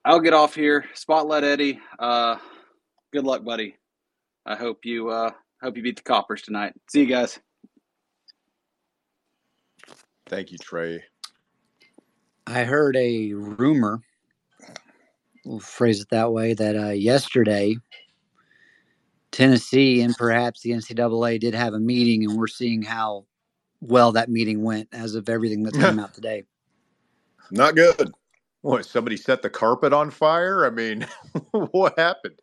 I'll 0.03 0.21
get 0.21 0.33
off 0.33 0.55
here. 0.55 0.87
Spotlight 0.95 1.45
Eddie. 1.45 1.79
Uh, 1.99 2.37
good 3.13 3.25
luck, 3.25 3.45
buddy. 3.45 3.77
I 4.47 4.57
hope 4.57 4.87
you 4.87 5.11
uh, 5.11 5.31
hope 5.63 5.77
you 5.77 5.83
beat 5.83 5.97
the 5.97 6.03
Coppers 6.03 6.41
tonight. 6.41 6.73
See 6.89 7.01
you 7.01 7.07
guys. 7.07 7.39
Thank 10.29 10.53
you, 10.53 10.59
Trey. 10.59 11.05
I 12.47 12.65
heard 12.65 12.97
a 12.97 13.33
rumor, 13.35 14.01
we'll 15.45 15.59
phrase 15.59 16.01
it 16.01 16.09
that 16.11 16.33
way, 16.33 16.55
that 16.55 16.77
uh, 16.77 16.91
yesterday 16.91 17.77
Tennessee 19.37 20.01
and 20.01 20.17
perhaps 20.17 20.63
the 20.63 20.71
NCAA 20.71 21.39
did 21.39 21.55
have 21.55 21.75
a 21.75 21.79
meeting, 21.79 22.25
and 22.25 22.39
we're 22.39 22.47
seeing 22.47 22.81
how 22.81 23.27
well 23.83 24.13
that 24.13 24.31
meeting 24.31 24.63
went 24.63 24.89
as 24.93 25.15
of 25.15 25.29
everything 25.29 25.63
that's 25.63 25.77
come 25.77 25.99
out 25.99 26.15
today. 26.15 26.45
Not 27.51 27.75
good. 27.75 28.13
What? 28.63 28.87
Somebody 28.87 29.19
set 29.19 29.43
the 29.43 29.51
carpet 29.51 29.93
on 29.93 30.11
fire? 30.11 30.65
I 30.65 30.71
mean, 30.71 31.07
what 31.51 31.99
happened? 31.99 32.41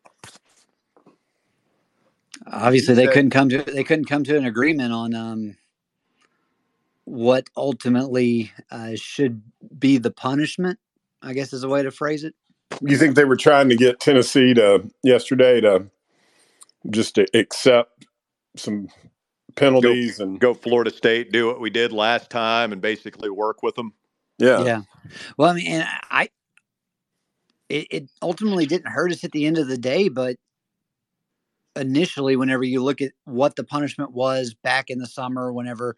Obviously, 2.46 2.94
they 2.94 3.08
couldn't 3.08 3.30
come 3.30 3.48
to 3.48 3.58
they 3.58 3.82
couldn't 3.82 4.04
come 4.04 4.22
to 4.24 4.36
an 4.36 4.44
agreement 4.44 4.92
on 4.92 5.14
um, 5.14 5.56
what 7.06 7.50
ultimately 7.56 8.52
uh, 8.70 8.92
should 8.94 9.42
be 9.76 9.98
the 9.98 10.12
punishment. 10.12 10.78
I 11.22 11.32
guess 11.32 11.52
is 11.52 11.64
a 11.64 11.68
way 11.68 11.82
to 11.82 11.90
phrase 11.90 12.22
it. 12.22 12.36
You 12.80 12.96
think 12.96 13.16
they 13.16 13.24
were 13.24 13.36
trying 13.36 13.68
to 13.68 13.76
get 13.76 13.98
Tennessee 13.98 14.54
to 14.54 14.88
yesterday 15.02 15.60
to 15.60 15.90
just 16.90 17.14
to 17.16 17.26
accept 17.34 18.06
some 18.56 18.88
penalties 19.56 20.20
and 20.20 20.40
Go 20.40 20.54
Florida 20.54 20.90
State, 20.90 21.32
do 21.32 21.46
what 21.46 21.60
we 21.60 21.70
did 21.70 21.92
last 21.92 22.30
time, 22.30 22.72
and 22.72 22.80
basically 22.80 23.30
work 23.30 23.62
with 23.62 23.74
them. 23.74 23.92
yeah. 24.38 24.64
Yeah. 24.64 24.82
Well, 25.36 25.50
I 25.50 25.54
mean, 25.54 25.66
and 25.66 25.88
I, 26.10 26.28
it, 27.68 27.86
it 27.90 28.10
ultimately 28.22 28.66
didn't 28.66 28.90
hurt 28.90 29.12
us 29.12 29.24
at 29.24 29.32
the 29.32 29.46
end 29.46 29.58
of 29.58 29.68
the 29.68 29.78
day, 29.78 30.08
but 30.08 30.36
initially, 31.76 32.36
whenever 32.36 32.64
you 32.64 32.82
look 32.82 33.00
at 33.00 33.12
what 33.24 33.56
the 33.56 33.64
punishment 33.64 34.12
was 34.12 34.54
back 34.54 34.90
in 34.90 34.98
the 34.98 35.06
summer, 35.06 35.52
whenever 35.52 35.96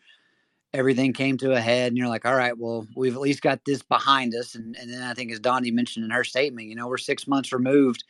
everything 0.73 1.13
came 1.13 1.39
to 1.39 1.53
a 1.53 1.61
head, 1.61 1.89
and 1.89 1.97
you're 1.97 2.09
like, 2.09 2.25
all 2.25 2.35
right, 2.35 2.57
well, 2.57 2.87
we've 2.97 3.15
at 3.15 3.21
least 3.21 3.43
got 3.43 3.61
this 3.65 3.83
behind 3.83 4.35
us. 4.35 4.55
And, 4.55 4.77
and 4.77 4.93
then 4.93 5.03
I 5.03 5.15
think, 5.15 5.33
as 5.33 5.41
Donde 5.41 5.73
mentioned 5.73 6.05
in 6.05 6.11
her 6.11 6.25
statement, 6.25 6.69
you 6.69 6.75
know, 6.75 6.89
we're 6.89 6.99
six 6.99 7.27
months 7.27 7.53
removed, 7.53 8.05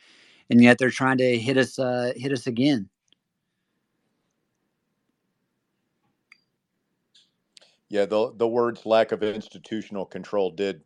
and 0.49 0.61
yet 0.63 0.77
they're 0.79 0.91
trying 0.91 1.17
to 1.19 1.37
hit 1.37 1.57
us, 1.57 1.79
uh, 1.79 2.13
hit 2.15 2.31
us 2.33 2.47
again. 2.47 2.89
Yeah, 7.89 8.05
the 8.05 8.33
the 8.35 8.47
words 8.47 8.85
lack 8.85 9.11
of 9.13 9.23
institutional 9.23 10.05
control 10.05 10.51
did 10.51 10.81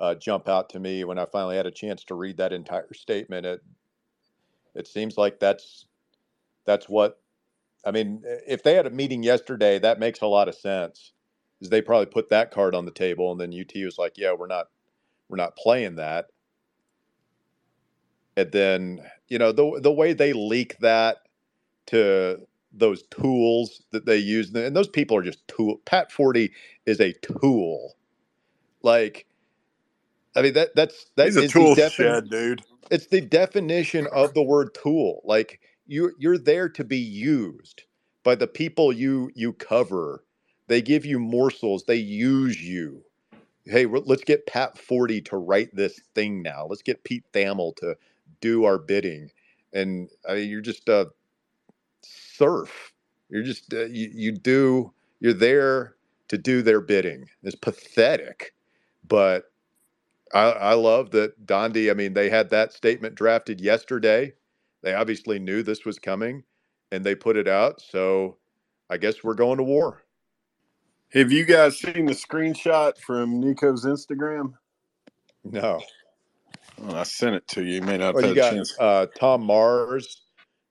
uh, 0.00 0.14
jump 0.16 0.48
out 0.48 0.70
to 0.70 0.80
me 0.80 1.04
when 1.04 1.18
I 1.18 1.26
finally 1.26 1.56
had 1.56 1.66
a 1.66 1.70
chance 1.72 2.04
to 2.04 2.14
read 2.16 2.38
that 2.38 2.52
entire 2.52 2.92
statement. 2.94 3.46
It 3.46 3.62
it 4.74 4.88
seems 4.88 5.18
like 5.18 5.40
that's 5.40 5.86
that's 6.66 6.88
what 6.88 7.20
I 7.86 7.92
mean. 7.92 8.22
If 8.46 8.62
they 8.64 8.74
had 8.74 8.86
a 8.86 8.90
meeting 8.90 9.22
yesterday, 9.22 9.78
that 9.80 10.00
makes 10.00 10.22
a 10.22 10.28
lot 10.28 10.48
of 10.48 10.56
sense. 10.56 11.12
Is 11.60 11.70
they 11.70 11.82
probably 11.82 12.06
put 12.06 12.30
that 12.30 12.52
card 12.52 12.74
on 12.74 12.86
the 12.86 12.92
table, 12.92 13.32
and 13.32 13.40
then 13.40 13.54
UT 13.58 13.72
was 13.84 13.98
like, 13.98 14.18
"Yeah, 14.18 14.34
we're 14.34 14.48
not 14.48 14.68
we're 15.28 15.36
not 15.38 15.56
playing 15.56 15.96
that." 15.96 16.26
And 18.38 18.52
then 18.52 19.02
you 19.28 19.38
know 19.38 19.52
the 19.52 19.80
the 19.82 19.92
way 19.92 20.14
they 20.14 20.34
leak 20.34 20.78
that 20.80 21.18
to 21.88 22.40
those 22.72 23.04
tools 23.04 23.82
that 23.92 24.06
they 24.06 24.18
use, 24.18 24.54
and 24.54 24.76
those 24.76 24.88
people 24.88 25.16
are 25.16 25.22
just 25.22 25.46
tool. 25.48 25.80
Pat 25.86 26.12
Forde 26.12 26.50
is 26.86 27.00
a 27.00 27.14
tool. 27.14 27.96
Like, 28.82 29.26
I 30.36 30.42
mean 30.42 30.54
that 30.54 30.74
that's 30.76 31.06
that 31.16 31.30
He's 31.30 31.36
a 31.36 31.42
the 31.42 31.48
tool 31.48 31.76
defin- 31.76 31.76
shed, 31.76 32.30
dude. 32.30 32.62
It's 32.90 33.08
the 33.08 33.22
definition 33.22 34.08
of 34.12 34.34
the 34.34 34.42
word 34.42 34.74
tool. 34.74 35.22
Like 35.24 35.60
you 35.86 36.12
you're 36.18 36.38
there 36.38 36.68
to 36.70 36.84
be 36.84 36.98
used 36.98 37.84
by 38.24 38.36
the 38.36 38.48
people 38.48 38.92
you 38.92 39.30
you 39.34 39.54
cover. 39.54 40.24
They 40.68 40.82
give 40.82 41.06
you 41.06 41.20
morsels. 41.20 41.84
They 41.86 41.96
use 41.96 42.62
you. 42.62 43.04
Hey, 43.66 43.86
let's 43.86 44.24
get 44.24 44.46
Pat 44.46 44.76
Forde 44.78 45.24
to 45.26 45.36
write 45.38 45.74
this 45.74 46.00
thing 46.14 46.42
now. 46.42 46.66
Let's 46.68 46.82
get 46.82 47.04
Pete 47.04 47.24
Thamel 47.32 47.76
to 47.76 47.96
do 48.40 48.64
our 48.64 48.78
bidding. 48.78 49.30
And 49.72 50.08
I 50.28 50.34
mean, 50.34 50.48
you're 50.48 50.60
just 50.60 50.88
a 50.88 51.08
serf. 52.02 52.92
You're 53.28 53.42
just 53.42 53.72
uh, 53.72 53.86
you, 53.86 54.10
you 54.12 54.32
do. 54.32 54.92
You're 55.20 55.32
there 55.32 55.96
to 56.28 56.38
do 56.38 56.62
their 56.62 56.80
bidding. 56.80 57.26
It's 57.42 57.56
pathetic, 57.56 58.54
but 59.06 59.50
I, 60.32 60.50
I 60.50 60.74
love 60.74 61.10
that 61.10 61.46
Donde. 61.46 61.76
I 61.76 61.94
mean, 61.94 62.14
they 62.14 62.30
had 62.30 62.50
that 62.50 62.72
statement 62.72 63.14
drafted 63.14 63.60
yesterday. 63.60 64.34
They 64.82 64.94
obviously 64.94 65.38
knew 65.38 65.62
this 65.62 65.84
was 65.84 65.98
coming, 65.98 66.44
and 66.92 67.04
they 67.04 67.14
put 67.14 67.36
it 67.36 67.48
out. 67.48 67.80
So 67.80 68.36
I 68.88 68.96
guess 68.96 69.24
we're 69.24 69.34
going 69.34 69.58
to 69.58 69.64
war. 69.64 70.02
Have 71.12 71.32
you 71.32 71.44
guys 71.44 71.78
seen 71.78 72.04
the 72.04 72.12
screenshot 72.12 72.98
from 72.98 73.40
Nico's 73.40 73.84
Instagram? 73.84 74.52
No. 75.44 75.80
Oh, 76.82 76.94
I 76.96 77.02
sent 77.04 77.34
it 77.36 77.46
to 77.48 77.62
you. 77.64 77.76
You 77.76 77.82
may 77.82 77.96
not 77.98 78.06
have 78.06 78.14
Well, 78.16 78.24
had 78.24 78.36
you 78.36 78.40
a 78.40 78.44
got 78.44 78.52
chance. 78.52 78.76
uh, 78.78 79.06
Tom 79.18 79.42
Mars, 79.44 80.22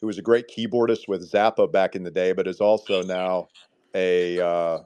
who 0.02 0.08
was 0.08 0.18
a 0.18 0.22
great 0.22 0.46
keyboardist 0.56 1.08
with 1.08 1.30
Zappa 1.30 1.72
back 1.72 1.96
in 1.96 2.04
the 2.04 2.12
day, 2.12 2.34
but 2.34 2.48
is 2.48 2.62
also 2.62 3.02
now 3.04 3.48
a 3.96 4.40
uh, 4.40 4.80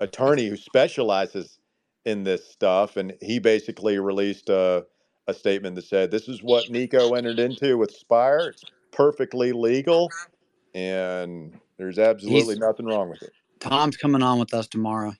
attorney 0.00 0.48
who 0.48 0.56
specializes 0.56 1.58
in 2.04 2.24
this 2.24 2.46
stuff. 2.48 2.96
And 2.96 3.14
he 3.20 3.38
basically 3.38 3.98
released 3.98 4.48
a, 4.50 4.84
a 5.26 5.34
statement 5.34 5.76
that 5.76 5.86
said, 5.86 6.10
"This 6.10 6.28
is 6.28 6.42
what 6.42 6.70
Nico 6.70 7.14
entered 7.14 7.38
into 7.38 7.78
with 7.78 7.90
Spyre. 7.90 8.50
It's 8.50 8.62
perfectly 8.92 9.52
legal, 9.52 10.10
and 10.74 11.58
there's 11.78 11.98
absolutely 11.98 12.54
He's- 12.54 12.58
nothing 12.58 12.86
wrong 12.86 13.08
with 13.10 13.22
it." 13.22 13.32
Tom's 13.60 13.96
coming 13.96 14.22
on 14.22 14.38
with 14.38 14.52
us 14.52 14.66
tomorrow. 14.68 15.14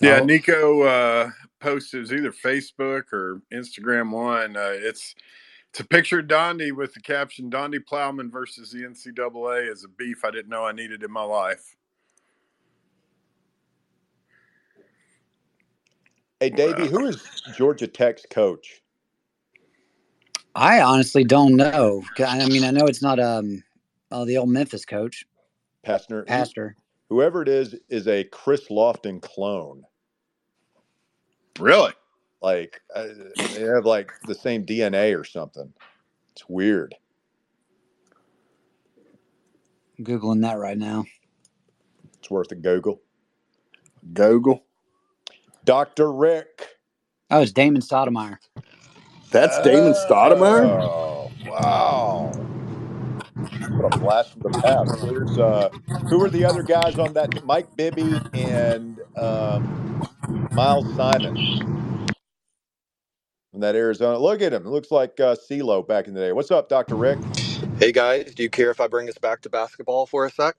Yeah. 0.00 0.20
Nico 0.20 0.82
uh, 0.82 1.30
posted 1.60 1.98
it 1.98 2.00
was 2.00 2.12
either 2.12 2.32
Facebook 2.32 3.12
or 3.12 3.42
Instagram 3.52 4.10
one. 4.10 4.56
Uh, 4.56 4.72
it's 4.72 5.14
it's 5.70 5.80
a 5.80 5.84
picture 5.84 6.20
of 6.20 6.28
Donde 6.28 6.72
with 6.76 6.94
the 6.94 7.00
caption 7.00 7.50
"Donde 7.50 7.84
Plowman 7.86 8.30
versus 8.30 8.70
the 8.70 8.82
NCAA 8.82 9.70
is 9.70 9.84
a 9.84 9.88
beef 9.88 10.24
I 10.24 10.30
didn't 10.30 10.48
know 10.48 10.64
I 10.64 10.72
needed 10.72 11.02
in 11.02 11.10
my 11.10 11.22
life." 11.22 11.76
Hey, 16.40 16.50
Davey, 16.50 16.86
who 16.86 17.06
is 17.06 17.42
Georgia 17.56 17.86
Tech's 17.86 18.26
coach? 18.30 18.82
I 20.54 20.80
honestly 20.80 21.24
don't 21.24 21.56
know. 21.56 22.02
I 22.18 22.46
mean, 22.46 22.64
I 22.64 22.70
know 22.70 22.86
it's 22.86 23.02
not 23.02 23.18
um, 23.18 23.62
uh, 24.10 24.24
the 24.24 24.36
old 24.36 24.50
Memphis 24.50 24.84
coach, 24.84 25.26
Pastner. 25.86 26.20
Who- 26.20 26.24
Pastor. 26.26 26.76
Whoever 27.08 27.40
it 27.40 27.48
is 27.48 27.76
is 27.88 28.08
a 28.08 28.24
Chris 28.24 28.68
Lofton 28.68 29.22
clone. 29.22 29.84
Really? 31.58 31.92
Like 32.42 32.80
uh, 32.94 33.06
they 33.54 33.62
have 33.62 33.84
like 33.84 34.12
the 34.26 34.34
same 34.34 34.64
DNA 34.64 35.18
or 35.18 35.24
something. 35.24 35.72
It's 36.32 36.48
weird. 36.48 36.94
I'm 39.98 40.04
Googling 40.04 40.42
that 40.42 40.58
right 40.58 40.76
now. 40.76 41.06
It's 42.18 42.30
worth 42.30 42.52
a 42.52 42.56
Google. 42.56 43.00
Google. 44.12 44.64
Dr. 45.64 46.12
Rick. 46.12 46.68
Oh, 47.30 47.40
it's 47.40 47.52
Damon 47.52 47.82
Stoudemire. 47.82 48.38
That's 49.30 49.58
Damon 49.62 49.94
Stoudemire. 50.08 50.80
Oh, 50.82 51.30
wow. 51.46 52.32
What 53.76 53.94
a 53.94 53.98
blast 53.98 54.32
from 54.32 54.42
the 54.42 54.50
past. 54.60 55.00
Here's 55.00 55.38
uh 55.38 55.70
who 56.08 56.22
are 56.24 56.30
the 56.30 56.44
other 56.44 56.62
guys 56.62 56.98
on 56.98 57.12
that? 57.14 57.44
Mike 57.44 57.74
Bibby 57.76 58.20
and 58.34 59.00
um, 59.16 60.06
Miles 60.56 60.88
Simon 60.96 61.36
from 63.52 63.60
that 63.60 63.76
Arizona. 63.76 64.18
Look 64.18 64.40
at 64.40 64.54
him. 64.54 64.66
It 64.66 64.70
looks 64.70 64.90
like 64.90 65.20
uh, 65.20 65.36
CeeLo 65.36 65.86
back 65.86 66.08
in 66.08 66.14
the 66.14 66.20
day. 66.20 66.32
What's 66.32 66.50
up, 66.50 66.70
Dr. 66.70 66.96
Rick? 66.96 67.20
Hey 67.78 67.92
guys, 67.92 68.34
do 68.34 68.42
you 68.42 68.48
care 68.48 68.70
if 68.70 68.80
I 68.80 68.88
bring 68.88 69.08
us 69.10 69.18
back 69.18 69.42
to 69.42 69.50
basketball 69.50 70.06
for 70.06 70.24
a 70.24 70.30
sec? 70.30 70.56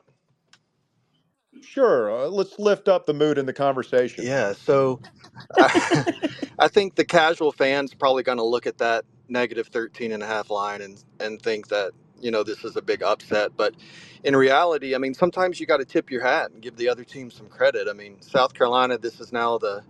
Sure. 1.64 2.12
Uh, 2.12 2.28
let's 2.28 2.60
lift 2.60 2.88
up 2.88 3.08
the 3.08 3.14
mood 3.16 3.40
in 3.40 3.48
the 3.48 3.54
conversation. 3.54 4.24
Yeah, 4.24 4.54
so 4.54 5.02
I, 5.58 6.14
I 6.60 6.68
think 6.68 6.96
the 6.96 7.06
casual 7.06 7.52
fan's 7.52 7.96
probably 7.96 8.24
going 8.24 8.38
to 8.38 8.44
look 8.46 8.68
at 8.68 8.78
that 8.78 9.06
negative 9.30 9.68
13 9.68 10.12
and 10.12 10.22
a 10.22 10.28
half 10.28 10.52
line 10.52 10.82
and, 10.82 11.04
and 11.20 11.42
think 11.42 11.70
that 11.70 11.92
you 12.22 12.32
know, 12.32 12.44
this 12.44 12.66
is 12.66 12.76
a 12.78 12.82
big 12.82 13.04
upset. 13.04 13.52
But 13.58 13.76
in 14.24 14.36
reality, 14.36 14.96
I 14.96 15.00
mean, 15.00 15.14
sometimes 15.14 15.60
you 15.60 15.68
got 15.68 15.78
to 15.78 15.86
tip 15.86 16.12
your 16.12 16.24
hat 16.24 16.52
and 16.52 16.62
give 16.62 16.78
the 16.78 16.90
other 16.90 17.04
team 17.06 17.32
some 17.32 17.48
credit. 17.48 17.88
I 17.90 17.94
mean, 17.94 18.22
South 18.22 18.54
Carolina, 18.54 18.98
this 18.98 19.22
is 19.22 19.34
now 19.34 19.58
the 19.58 19.84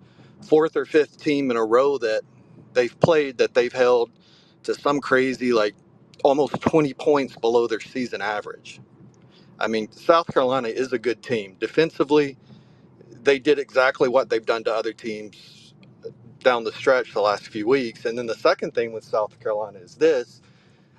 fourth 0.44 0.78
or 0.78 0.86
fifth 0.86 1.18
team 1.22 1.52
in 1.52 1.58
a 1.58 1.66
row 1.66 1.98
that 2.00 2.24
they've 2.74 3.00
played 3.02 3.38
that 3.40 3.54
they've 3.56 3.74
held 3.74 4.12
to 4.64 4.76
some 4.76 5.02
crazy, 5.02 5.54
like 5.54 5.76
almost 6.24 6.62
20 6.62 6.94
points 6.96 7.36
below 7.38 7.68
their 7.68 7.80
season 7.82 8.22
average. 8.22 8.82
I 9.60 9.68
mean, 9.68 9.92
South 9.92 10.28
Carolina 10.34 10.70
is 10.70 10.94
a 10.94 11.00
good 11.00 11.24
team. 11.24 11.56
Defensively, 11.60 12.38
they 13.24 13.40
did 13.40 13.60
exactly 13.60 14.10
what 14.10 14.30
they've 14.30 14.46
done 14.46 14.64
to 14.66 14.74
other 14.74 14.94
teams 14.94 15.74
uh, 16.06 16.10
down 16.42 16.64
the 16.66 16.74
stretch 16.74 17.14
the 17.14 17.22
last 17.22 17.48
few 17.50 17.68
weeks. 17.68 18.06
And 18.06 18.18
then 18.18 18.28
the 18.28 18.36
second 18.36 18.74
thing 18.74 18.94
with 18.94 19.04
South 19.04 19.40
Carolina 19.42 19.80
is 19.80 19.96
this 19.96 20.42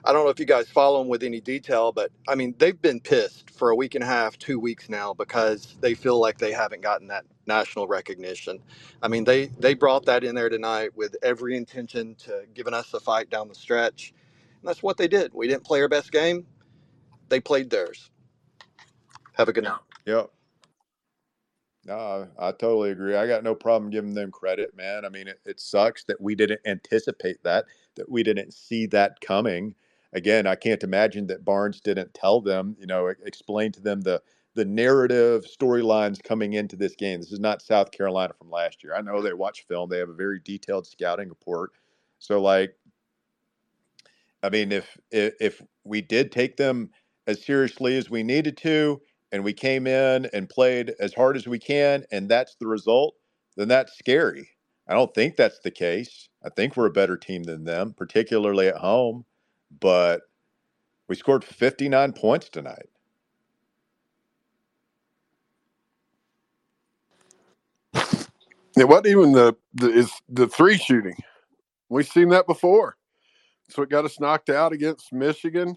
I 0.05 0.13
don't 0.13 0.25
know 0.25 0.31
if 0.31 0.41
you 0.41 0.47
guys 0.47 0.69
follow 0.71 1.01
them 1.01 1.09
with 1.09 1.23
any 1.23 1.41
detail, 1.41 1.93
but 1.93 2.11
I 2.29 2.35
mean, 2.35 2.55
they've 2.59 2.81
been 2.81 3.01
pissed 3.01 3.51
for 3.51 3.71
a 3.71 3.77
week 3.77 3.95
and 3.95 4.05
a 4.05 4.07
half, 4.09 4.39
two 4.39 4.59
weeks 4.61 4.89
now, 4.89 5.15
because 5.15 5.77
they 5.81 5.95
feel 5.95 6.21
like 6.21 6.39
they 6.39 6.53
haven't 6.53 6.83
gotten 6.83 7.09
that 7.09 7.25
national 7.47 7.89
recognition. 7.89 8.61
I 9.03 9.09
mean, 9.09 9.25
they 9.25 9.47
they 9.59 9.75
brought 9.75 10.07
that 10.07 10.25
in 10.25 10.35
there 10.35 10.49
tonight 10.49 10.97
with 10.97 11.17
every 11.23 11.57
intention 11.57 12.17
to 12.21 12.45
giving 12.55 12.75
us 12.75 12.95
a 12.95 13.01
fight 13.01 13.31
down 13.31 13.49
the 13.49 13.55
stretch, 13.55 14.15
and 14.61 14.69
that's 14.69 14.83
what 14.83 14.97
they 14.97 15.09
did. 15.09 15.35
We 15.35 15.49
didn't 15.49 15.65
play 15.65 15.83
our 15.83 15.89
best 15.89 16.13
game; 16.13 16.47
they 17.29 17.41
played 17.41 17.71
theirs. 17.71 18.11
Have 19.35 19.49
a 19.49 19.53
good 19.53 19.65
night. 19.65 19.81
Yep. 20.07 20.31
No, 21.85 22.29
I 22.39 22.53
totally 22.53 22.91
agree. 22.93 23.17
I 23.17 23.27
got 23.27 23.45
no 23.45 23.55
problem 23.57 23.91
giving 23.91 24.15
them 24.15 24.31
credit, 24.31 24.77
man. 24.77 25.05
I 25.05 25.09
mean, 25.09 25.29
it, 25.29 25.41
it 25.47 25.61
sucks 25.61 26.05
that 26.05 26.21
we 26.21 26.35
didn't 26.37 26.61
anticipate 26.67 27.43
that, 27.45 27.67
that 27.97 28.11
we 28.11 28.23
didn't 28.23 28.55
see 28.55 28.87
that 28.89 29.21
coming. 29.21 29.75
Again, 30.13 30.47
I 30.47 30.55
can't 30.55 30.83
imagine 30.83 31.27
that 31.27 31.45
Barnes 31.45 31.81
didn't 31.81 32.15
tell 32.15 32.41
them, 32.41 32.77
you 32.79 32.87
know, 32.87 33.09
explain 33.09 33.73
to 33.73 33.81
them 33.81 34.01
the 34.03 34.23
the 34.55 34.65
narrative 34.65 35.45
storylines 35.47 36.21
coming 36.23 36.55
into 36.55 36.75
this 36.75 36.97
game. 36.97 37.21
This 37.21 37.31
is 37.31 37.39
not 37.39 37.63
South 37.63 37.93
Carolina 37.93 38.33
from 38.37 38.51
last 38.51 38.83
year. 38.83 38.95
I 38.97 39.03
know 39.03 39.23
they 39.23 39.33
watch 39.35 39.67
film; 39.69 39.89
they 39.91 39.99
have 39.99 40.09
a 40.09 40.15
very 40.15 40.41
detailed 40.41 40.87
scouting 40.87 41.29
report. 41.29 41.73
So, 42.19 42.41
like, 42.41 42.75
I 44.43 44.51
mean, 44.51 44.73
if 44.73 44.97
if, 45.11 45.35
if 45.41 45.63
we 45.85 46.01
did 46.01 46.33
take 46.33 46.57
them 46.57 46.91
as 47.27 47.45
seriously 47.45 47.97
as 47.99 48.11
we 48.11 48.23
needed 48.23 48.57
to, 48.59 49.01
and 49.33 49.45
we 49.45 49.53
came 49.53 49.87
in 49.87 50.27
and 50.33 50.49
played 50.49 50.95
as 51.01 51.15
hard 51.15 51.37
as 51.37 51.47
we 51.47 51.59
can, 51.59 52.05
and 52.11 52.29
that's 52.29 52.57
the 52.57 52.67
result, 52.67 53.15
then 53.57 53.69
that's 53.69 53.99
scary. 53.99 54.49
I 54.89 54.95
don't 54.95 55.15
think 55.15 55.37
that's 55.37 55.59
the 55.61 55.71
case. 55.71 56.31
I 56.43 56.49
think 56.49 56.77
we're 56.77 56.87
a 56.87 56.91
better 56.91 57.17
team 57.17 57.43
than 57.43 57.65
them, 57.65 57.93
particularly 57.95 58.69
at 58.69 58.79
home. 58.79 59.27
But 59.81 60.23
we 61.09 61.17
scored 61.17 61.45
59 61.45 62.13
points 62.15 62.49
tonight. 62.49 62.89
It 68.77 68.89
wasn't 68.89 69.09
even 69.09 69.33
the 69.33 69.57
the 69.75 69.91
is 69.91 70.13
the 70.29 70.49
three 70.49 70.79
shooting. 70.79 71.17
We've 71.89 72.09
seen 72.09 72.31
that 72.31 72.47
before. 72.47 72.97
So 73.71 73.83
it 73.83 73.91
got 73.91 74.05
us 74.05 74.21
knocked 74.21 74.51
out 74.51 74.73
against 74.73 75.13
Michigan. 75.13 75.77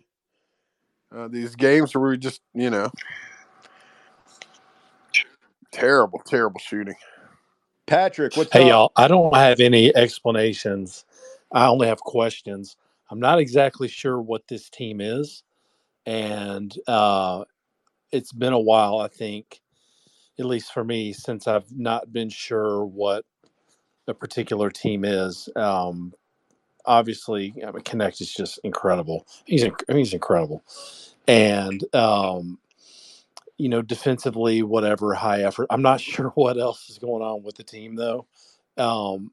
Uh, 1.16 1.28
these 1.28 1.56
games 1.56 1.96
where 1.96 2.10
we 2.12 2.18
just, 2.18 2.42
you 2.54 2.70
know, 2.70 2.90
terrible, 5.72 6.20
terrible 6.26 6.60
shooting. 6.60 6.96
Patrick, 7.88 8.38
what's 8.38 8.54
Hey, 8.54 8.68
up? 8.70 8.70
y'all. 8.70 8.92
I 8.96 9.08
don't 9.08 9.36
have 9.36 9.60
any 9.60 9.96
explanations. 9.96 11.06
I 11.54 11.68
only 11.68 11.88
have 11.88 12.00
questions. 12.00 12.78
I'm 13.12 13.22
not 13.22 13.40
exactly 13.40 13.90
sure 13.90 14.22
what 14.22 14.48
this 14.50 14.70
team 14.72 15.02
is. 15.02 15.44
And 16.06 16.76
uh, 16.88 17.46
it's 18.12 18.34
been 18.34 18.54
a 18.54 18.60
while, 18.60 19.00
I 19.00 19.10
think, 19.10 19.62
at 20.40 20.46
least 20.46 20.74
for 20.74 20.84
me, 20.84 21.14
since 21.14 21.48
I've 21.48 21.72
not 21.72 22.14
been 22.14 22.30
sure 22.30 22.86
what 22.86 23.26
a 24.08 24.14
particular 24.14 24.70
team 24.72 25.06
is. 25.06 25.50
Um, 25.56 26.14
obviously, 26.86 27.54
I 27.66 27.72
mean, 27.72 27.84
Knecht 27.84 28.22
is 28.22 28.34
just 28.34 28.60
incredible. 28.64 29.28
He's, 29.46 29.64
inc- 29.64 29.96
he's 29.96 30.14
incredible. 30.14 30.64
And, 31.28 31.84
um, 31.96 32.60
you 33.58 33.70
know, 33.70 33.82
defensively, 33.84 34.64
whatever, 34.64 35.14
high 35.14 35.44
effort. 35.44 35.68
I'm 35.70 35.84
not 35.84 36.02
sure 36.02 36.30
what 36.36 36.58
else 36.60 36.90
is 36.90 37.00
going 37.00 37.24
on 37.24 37.44
with 37.44 37.56
the 37.56 37.64
team, 37.64 37.96
though. 37.96 38.28
Um, 38.78 39.32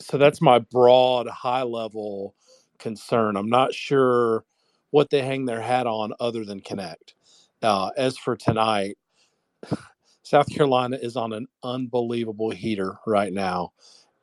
so 0.00 0.18
that's 0.18 0.40
my 0.40 0.58
broad, 0.58 1.28
high 1.28 1.62
level 1.62 2.34
concern. 2.78 3.36
I'm 3.36 3.48
not 3.48 3.74
sure 3.74 4.44
what 4.90 5.10
they 5.10 5.22
hang 5.22 5.46
their 5.46 5.60
hat 5.60 5.86
on 5.86 6.12
other 6.20 6.44
than 6.44 6.60
Knecht. 6.60 7.14
Uh, 7.62 7.90
as 7.96 8.18
for 8.18 8.36
tonight, 8.36 8.98
South 10.22 10.48
Carolina 10.48 10.98
is 11.00 11.16
on 11.16 11.32
an 11.32 11.46
unbelievable 11.62 12.50
heater 12.50 12.96
right 13.06 13.32
now. 13.32 13.72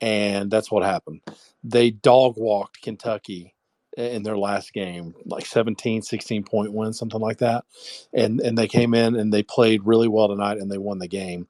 And 0.02 0.52
that's 0.52 0.70
what 0.70 0.84
happened. 0.84 1.22
They 1.64 1.92
dog 1.92 2.36
walked 2.38 2.82
Kentucky 2.82 3.56
in 3.96 4.24
their 4.24 4.38
last 4.38 4.74
game, 4.74 5.14
like 5.26 5.46
17, 5.46 6.02
16 6.02 6.44
point 6.44 6.74
win, 6.74 6.92
something 6.94 7.22
like 7.22 7.38
that. 7.38 7.64
And 8.14 8.42
and 8.42 8.58
they 8.58 8.68
came 8.68 8.94
in 8.94 9.16
and 9.16 9.34
they 9.34 9.44
played 9.44 9.86
really 9.86 10.10
well 10.10 10.28
tonight 10.28 10.58
and 10.58 10.70
they 10.70 10.78
won 10.78 11.00
the 11.00 11.08
game. 11.08 11.48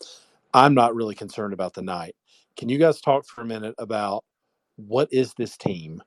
I'm 0.53 0.75
not 0.75 0.93
really 0.93 1.15
concerned 1.15 1.53
about 1.53 1.73
the 1.73 1.81
night. 1.81 2.15
Can 2.57 2.69
you 2.69 2.77
guys 2.77 3.01
talk 3.01 3.25
for 3.25 3.41
a 3.41 3.45
minute 3.45 3.75
about 3.77 4.23
what 4.75 5.07
is 5.11 5.33
this 5.37 5.57
team 5.57 6.01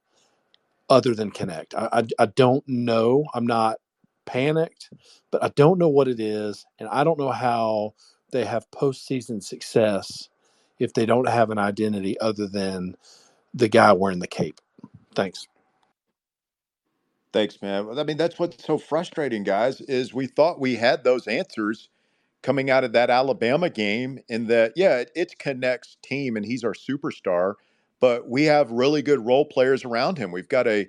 other 0.89 1.15
than 1.15 1.31
Knecht? 1.31 1.75
I, 1.75 2.01
I, 2.01 2.23
I 2.23 2.27
don't 2.27 2.65
know. 2.69 3.25
I'm 3.35 3.47
not 3.47 3.79
panicked, 4.27 4.91
but 5.31 5.43
I 5.43 5.49
don't 5.49 5.79
know 5.79 5.89
what 5.89 6.09
it 6.09 6.21
is. 6.21 6.67
And 6.79 6.89
I 6.89 7.05
don't 7.05 7.19
know 7.19 7.33
how 7.33 7.95
they 8.33 8.45
have 8.45 8.71
postseason 8.71 9.43
success 9.43 10.29
if 10.79 10.93
they 10.93 11.07
don't 11.07 11.29
have 11.29 11.51
an 11.51 11.59
identity 11.59 12.19
other 12.21 12.47
than 12.47 12.97
the 13.55 13.69
guy 13.69 13.93
wearing 13.93 14.19
the 14.19 14.27
cape. 14.27 14.61
Thanks. 15.15 15.47
Thanks, 17.33 17.61
man. 17.61 17.99
I 17.99 18.05
mean, 18.05 18.17
that's 18.17 18.39
what's 18.39 18.65
so 18.65 18.79
frustrating, 18.79 19.43
guys, 19.43 19.81
is 19.83 20.15
we 20.15 20.27
thought 20.27 20.61
we 20.61 20.77
had 20.77 21.05
those 21.05 21.27
answers 21.27 21.89
coming 22.47 22.71
out 22.71 22.85
of 22.85 22.93
that 22.93 23.11
Alabama 23.11 23.69
game 23.69 24.21
in 24.29 24.47
that, 24.47 24.73
yeah, 24.77 24.99
it, 24.99 25.11
it's 25.17 25.35
Knecht's 25.35 25.97
team 26.01 26.37
and 26.37 26.47
he's 26.47 26.63
our 26.63 26.75
superstar, 26.75 27.55
but 27.99 28.31
we 28.31 28.45
have 28.45 28.71
really 28.71 29.03
good 29.03 29.27
role 29.27 29.45
players 29.45 29.85
around 29.85 30.17
him. 30.17 30.31
We've 30.31 30.49
got 30.49 30.69
a 30.69 30.87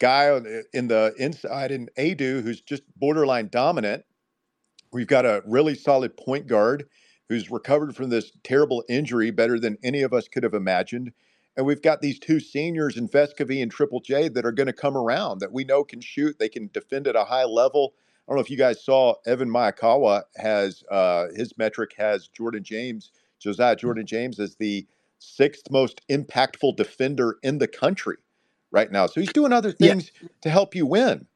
guy 0.00 0.36
the- 0.40 0.58
uh, 0.58 0.62
in 0.72 0.88
the 0.88 1.14
inside 1.16 1.70
in 1.70 1.88
Aidoo 1.96 2.42
who's 2.42 2.60
just 2.60 2.82
borderline 2.96 3.48
dominant. 3.52 4.04
We've 4.92 5.06
got 5.06 5.24
a 5.24 5.44
really 5.46 5.76
solid 5.76 6.16
point 6.16 6.48
guard 6.48 6.88
who's 7.28 7.52
recovered 7.52 7.94
from 7.94 8.10
this 8.10 8.32
terrible 8.42 8.82
injury 8.88 9.30
better 9.30 9.60
than 9.60 9.78
any 9.84 10.02
of 10.02 10.12
us 10.12 10.26
could 10.26 10.42
have 10.42 10.54
imagined. 10.54 11.12
And 11.56 11.66
we've 11.66 11.82
got 11.82 12.00
these 12.00 12.18
two 12.18 12.40
seniors 12.40 12.96
in 12.96 13.08
Vescovi 13.08 13.62
and 13.62 13.70
Triple 13.70 14.00
J 14.00 14.26
that 14.30 14.44
are 14.44 14.52
going 14.52 14.66
to 14.66 14.72
come 14.72 14.96
around 14.96 15.38
that 15.38 15.52
we 15.52 15.62
know 15.62 15.84
can 15.84 16.00
shoot. 16.00 16.36
They 16.40 16.48
can 16.48 16.68
defend 16.72 17.06
at 17.06 17.14
a 17.14 17.24
high 17.24 17.44
level. 17.44 17.94
I 18.26 18.32
don't 18.32 18.36
know 18.38 18.42
if 18.42 18.50
you 18.50 18.56
guys 18.56 18.84
saw 18.84 19.14
Evan 19.26 19.50
Miyakawa 19.50 20.24
has 20.36 20.82
uh, 20.90 21.26
his 21.36 21.56
metric 21.58 21.94
has 21.98 22.28
Jordan 22.28 22.64
James, 22.64 23.10
Josiah 23.40 23.76
Jordan 23.76 24.06
James 24.06 24.40
as 24.40 24.56
the 24.56 24.86
sixth 25.18 25.70
most 25.70 26.00
impactful 26.10 26.76
defender 26.76 27.38
in 27.42 27.58
the 27.58 27.68
country 27.68 28.16
right 28.72 28.90
now. 28.90 29.06
So 29.06 29.20
he's 29.20 29.32
doing 29.32 29.52
other 29.52 29.72
Yeah. 29.78 29.94
things 29.94 30.12
to 30.42 30.50
help 30.50 30.74
you 30.74 30.86
win. 30.86 31.26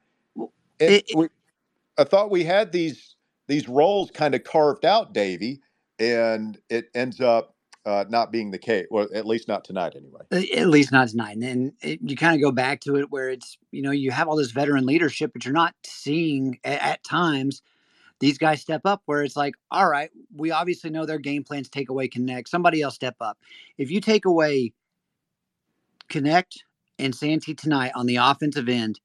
It, 0.80 0.99
we, 1.12 1.28
I 1.99 2.05
thought 2.05 2.30
we 2.30 2.45
had 2.45 2.72
these 2.72 3.16
these 3.49 3.68
roles 3.68 4.11
kind 4.11 4.34
of 4.34 4.45
carved 4.45 4.84
out, 4.84 5.12
Davey, 5.12 5.61
and 5.99 6.59
it 6.70 6.86
ends 6.95 7.20
up 7.20 7.55
uh, 7.86 8.04
not 8.08 8.30
being 8.30 8.50
the 8.50 8.58
case. 8.58 8.86
Well, 8.90 9.08
at 9.14 9.26
least 9.26 9.48
not 9.48 9.64
tonight, 9.64 9.94
anyway. 9.96 10.22
at 10.56 10.68
least 10.68 10.92
not 10.92 11.08
tonight. 11.08 11.32
And 11.32 11.42
then 11.42 11.72
it, 11.80 12.00
you 12.02 12.16
kind 12.16 12.34
of 12.34 12.40
go 12.40 12.52
back 12.52 12.80
to 12.82 12.96
it 12.96 13.10
where 13.10 13.30
it's, 13.30 13.56
you 13.70 13.82
know, 13.82 13.90
you 13.90 14.10
have 14.10 14.28
all 14.28 14.36
this 14.36 14.50
veteran 14.50 14.84
leadership, 14.86 15.32
but 15.32 15.44
you're 15.44 15.54
not 15.54 15.74
seeing 15.84 16.58
at, 16.64 16.80
at 16.82 17.04
times 17.04 17.62
these 18.20 18.36
guys 18.36 18.60
step 18.60 18.82
up 18.84 19.02
where 19.06 19.22
it's 19.22 19.36
like, 19.36 19.54
all 19.70 19.88
right, 19.88 20.10
we 20.36 20.50
obviously 20.50 20.90
know 20.90 21.06
their 21.06 21.18
game 21.18 21.42
plans 21.42 21.68
take 21.68 21.88
away 21.88 22.08
Knecht. 22.08 22.48
Somebody 22.48 22.82
else 22.82 22.94
step 22.94 23.16
up. 23.20 23.38
If 23.78 23.90
you 23.90 24.00
take 24.00 24.26
away 24.26 24.74
Knecht 26.10 26.58
and 26.98 27.14
Santi 27.14 27.54
tonight 27.54 27.92
on 27.94 28.04
the 28.06 28.16
offensive 28.16 28.68
end, 28.68 29.00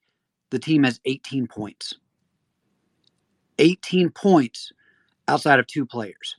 the 0.49 0.59
team 0.59 0.83
has 0.83 0.99
18 1.05 1.47
points. 1.47 1.93
18 3.57 4.09
points 4.09 4.73
outside 5.29 5.59
of 5.59 5.67
two 5.67 5.85
players. 5.85 6.35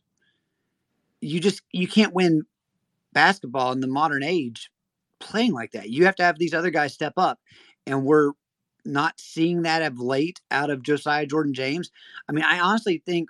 You 1.27 1.41
just 1.41 1.63
you 1.73 1.89
can't 1.89 2.15
win 2.15 2.43
basketball 3.13 3.73
in 3.73 3.81
the 3.81 3.87
modern 3.87 4.23
age 4.23 4.71
playing 5.19 5.53
like 5.53 5.73
that. 5.73 5.91
You 5.91 6.05
have 6.05 6.17
to 6.17 6.23
have 6.23 6.39
these 6.39 6.55
other 6.55 6.71
guys 6.71 6.93
step 6.93 7.15
up. 7.17 7.41
And 7.87 8.05
we're 8.05 8.33
not 8.85 9.19
seeing 9.19 9.63
that 9.63 9.83
of 9.83 9.99
late 9.99 10.41
out 10.51 10.71
of 10.71 10.83
Josiah 10.83 11.27
Jordan 11.27 11.55
James. 11.55 11.91
I 12.29 12.33
mean, 12.33 12.45
I 12.45 12.61
honestly 12.61 13.03
think 13.05 13.29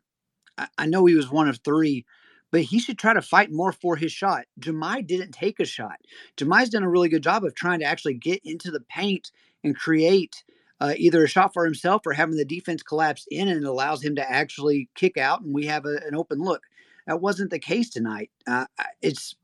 I, 0.79 0.87
know 0.87 1.05
he 1.05 1.15
was 1.15 1.31
one 1.31 1.49
of 1.49 1.59
three, 1.59 2.05
but 2.51 2.63
he 2.63 2.79
should 2.79 2.99
try 2.99 3.13
to 3.13 3.23
fight 3.23 3.53
more 3.53 3.73
for 3.73 3.97
his 3.97 4.13
shot. 4.13 4.47
Jahmai 4.59 5.03
didn't 5.03 5.33
take 5.33 5.61
a 5.61 5.65
shot. 5.65 5.99
Jahmai's 6.37 6.71
done 6.71 6.83
a 6.83 6.89
really 6.89 7.09
good 7.09 7.23
job 7.23 7.45
of 7.45 7.55
trying 7.55 7.81
to 7.81 7.85
actually 7.85 8.15
get 8.15 8.41
into 8.45 8.71
the 8.71 8.81
paint 8.81 9.31
and 9.63 9.77
create 9.77 10.45
uh, 10.81 10.95
either 10.97 11.25
a 11.25 11.29
shot 11.29 11.53
for 11.53 11.65
himself 11.65 12.07
or 12.07 12.13
having 12.13 12.37
the 12.37 12.45
defense 12.45 12.83
collapse 12.83 13.27
in 13.31 13.49
and 13.49 13.65
it 13.65 13.69
allows 13.69 14.03
him 14.03 14.17
to 14.17 14.31
actually 14.31 14.89
kick 14.95 15.17
out 15.17 15.43
and 15.43 15.55
we 15.55 15.67
have 15.67 15.85
a, 15.85 15.97
an 16.07 16.15
open 16.15 16.39
look. 16.39 16.63
That 17.07 17.21
wasn't 17.21 17.51
the 17.51 17.59
case 17.59 17.91
tonight. 17.91 18.31
Uh, 18.47 18.67
it's 19.01 19.37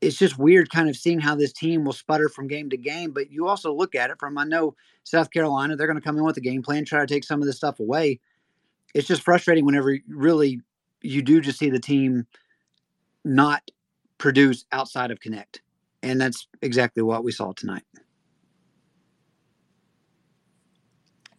it's 0.00 0.18
just 0.18 0.36
weird 0.36 0.68
kind 0.68 0.88
of 0.88 0.96
seeing 0.96 1.20
how 1.20 1.36
this 1.36 1.52
team 1.52 1.84
will 1.84 1.92
sputter 1.92 2.28
from 2.28 2.48
game 2.48 2.68
to 2.70 2.76
game. 2.76 3.12
But 3.12 3.30
you 3.30 3.46
also 3.46 3.72
look 3.72 3.94
at 3.94 4.10
it 4.10 4.18
from 4.18 4.36
I 4.36 4.44
know 4.44 4.74
South 5.04 5.30
Carolina, 5.30 5.76
they're 5.76 5.86
going 5.86 5.98
to 5.98 6.04
come 6.04 6.18
in 6.18 6.24
with 6.24 6.36
a 6.36 6.40
game 6.40 6.62
plan, 6.62 6.84
try 6.84 7.00
to 7.00 7.06
take 7.06 7.24
some 7.24 7.40
of 7.40 7.46
this 7.46 7.56
stuff 7.56 7.78
away. 7.78 8.18
It's 8.94 9.06
just 9.06 9.22
frustrating 9.22 9.64
whenever 9.64 9.96
really 10.08 10.60
you 11.02 11.22
do 11.22 11.40
just 11.40 11.58
see 11.58 11.70
the 11.70 11.78
team 11.78 12.26
not 13.24 13.70
produce 14.18 14.64
outside 14.72 15.10
of 15.10 15.20
Knecht. 15.20 15.58
And 16.02 16.20
that's 16.20 16.48
exactly 16.62 17.02
what 17.02 17.22
we 17.22 17.30
saw 17.30 17.52
tonight. 17.52 17.84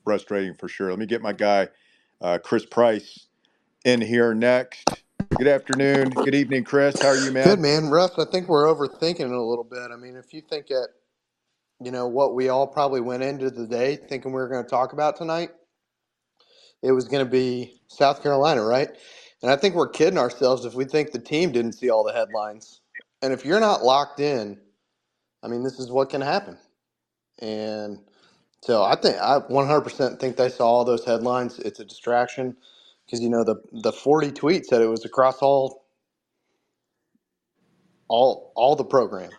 Frustrating 0.06 0.54
for 0.54 0.70
sure. 0.70 0.90
Let 0.90 1.00
me 1.00 1.06
get 1.06 1.22
my 1.22 1.34
guy, 1.34 1.68
uh, 2.22 2.40
Chris 2.42 2.66
Price, 2.66 3.28
in 3.84 4.02
here 4.02 4.34
next. 4.34 5.03
Good 5.38 5.48
afternoon. 5.50 6.12
Good 6.24 6.36
evening, 6.36 6.64
Chris. 6.64 7.02
How 7.02 7.10
are 7.10 7.18
you, 7.18 7.32
man? 7.32 7.58
Good, 7.58 7.60
man. 7.60 7.90
Russ, 7.90 8.20
I 8.20 8.26
think 8.26 8.50
we're 8.50 8.66
overthinking 8.66 9.20
it 9.22 9.32
a 9.32 9.42
little 9.44 9.64
bit. 9.66 9.92
I 9.92 9.98
mean, 9.98 10.16
if 10.16 10.34
you 10.34 10.42
think 10.42 10.72
at, 10.72 10.90
you 11.82 11.92
know, 11.92 12.08
what 12.08 12.36
we 12.36 12.50
all 12.50 12.68
probably 12.68 13.02
went 13.02 13.24
into 13.24 13.50
the 13.52 13.68
day 13.68 13.96
thinking 13.98 14.32
we 14.32 14.42
were 14.42 14.50
going 14.50 14.64
to 14.64 14.70
talk 14.70 14.94
about 14.94 15.18
tonight, 15.18 15.52
it 16.84 16.92
was 16.94 17.08
going 17.08 17.26
to 17.26 17.32
be 17.32 17.82
South 17.88 18.24
Carolina, 18.24 18.64
right? 18.64 18.90
And 19.42 19.52
I 19.52 19.58
think 19.58 19.76
we're 19.76 19.90
kidding 19.90 20.20
ourselves 20.20 20.66
if 20.66 20.76
we 20.76 20.86
think 20.86 21.12
the 21.12 21.20
team 21.20 21.52
didn't 21.52 21.74
see 21.74 21.90
all 21.90 22.04
the 22.04 22.14
headlines. 22.14 22.82
And 23.22 23.34
if 23.34 23.46
you're 23.46 23.60
not 23.62 23.84
locked 23.84 24.20
in, 24.20 24.60
I 25.44 25.50
mean, 25.50 25.64
this 25.64 25.80
is 25.80 25.92
what 25.92 26.10
can 26.10 26.22
happen. 26.22 26.58
And 27.40 28.00
so 28.62 28.84
I 28.84 28.96
think 28.96 29.18
I 29.18 29.40
100% 29.40 30.20
think 30.20 30.38
they 30.38 30.50
saw 30.50 30.68
all 30.68 30.86
those 30.86 31.06
headlines. 31.06 31.60
It's 31.60 31.80
a 31.80 31.86
distraction 31.86 32.58
because 33.06 33.22
you 33.22 33.30
know 33.30 33.44
the 33.44 33.56
the 33.72 33.92
40 33.92 34.32
tweets 34.32 34.66
said 34.66 34.82
it 34.82 34.88
was 34.88 35.06
across 35.06 35.40
all 35.40 35.86
all 38.08 38.52
all 38.56 38.76
the 38.76 38.84
program. 38.84 39.32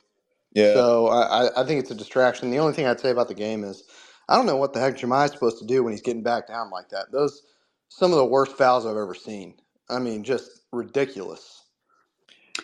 Yeah. 0.52 0.74
So 0.74 1.08
I, 1.08 1.60
I 1.60 1.66
think 1.66 1.80
it's 1.80 1.90
a 1.90 1.94
distraction. 1.94 2.50
The 2.50 2.58
only 2.58 2.72
thing 2.72 2.86
I'd 2.86 3.00
say 3.00 3.10
about 3.10 3.28
the 3.28 3.34
game 3.34 3.64
is 3.64 3.84
I 4.28 4.36
don't 4.36 4.46
know 4.46 4.56
what 4.56 4.72
the 4.72 4.80
heck 4.80 4.96
Jahmai's 4.96 5.32
supposed 5.32 5.58
to 5.58 5.66
do 5.66 5.82
when 5.82 5.92
he's 5.92 6.02
getting 6.02 6.22
back 6.22 6.48
down 6.48 6.70
like 6.70 6.88
that. 6.90 7.06
Those 7.12 7.42
some 7.88 8.12
of 8.12 8.18
the 8.18 8.24
worst 8.24 8.56
fouls 8.56 8.86
I've 8.86 8.96
ever 8.96 9.14
seen. 9.14 9.54
I 9.88 9.98
mean, 9.98 10.24
just 10.24 10.50
ridiculous. 10.72 11.62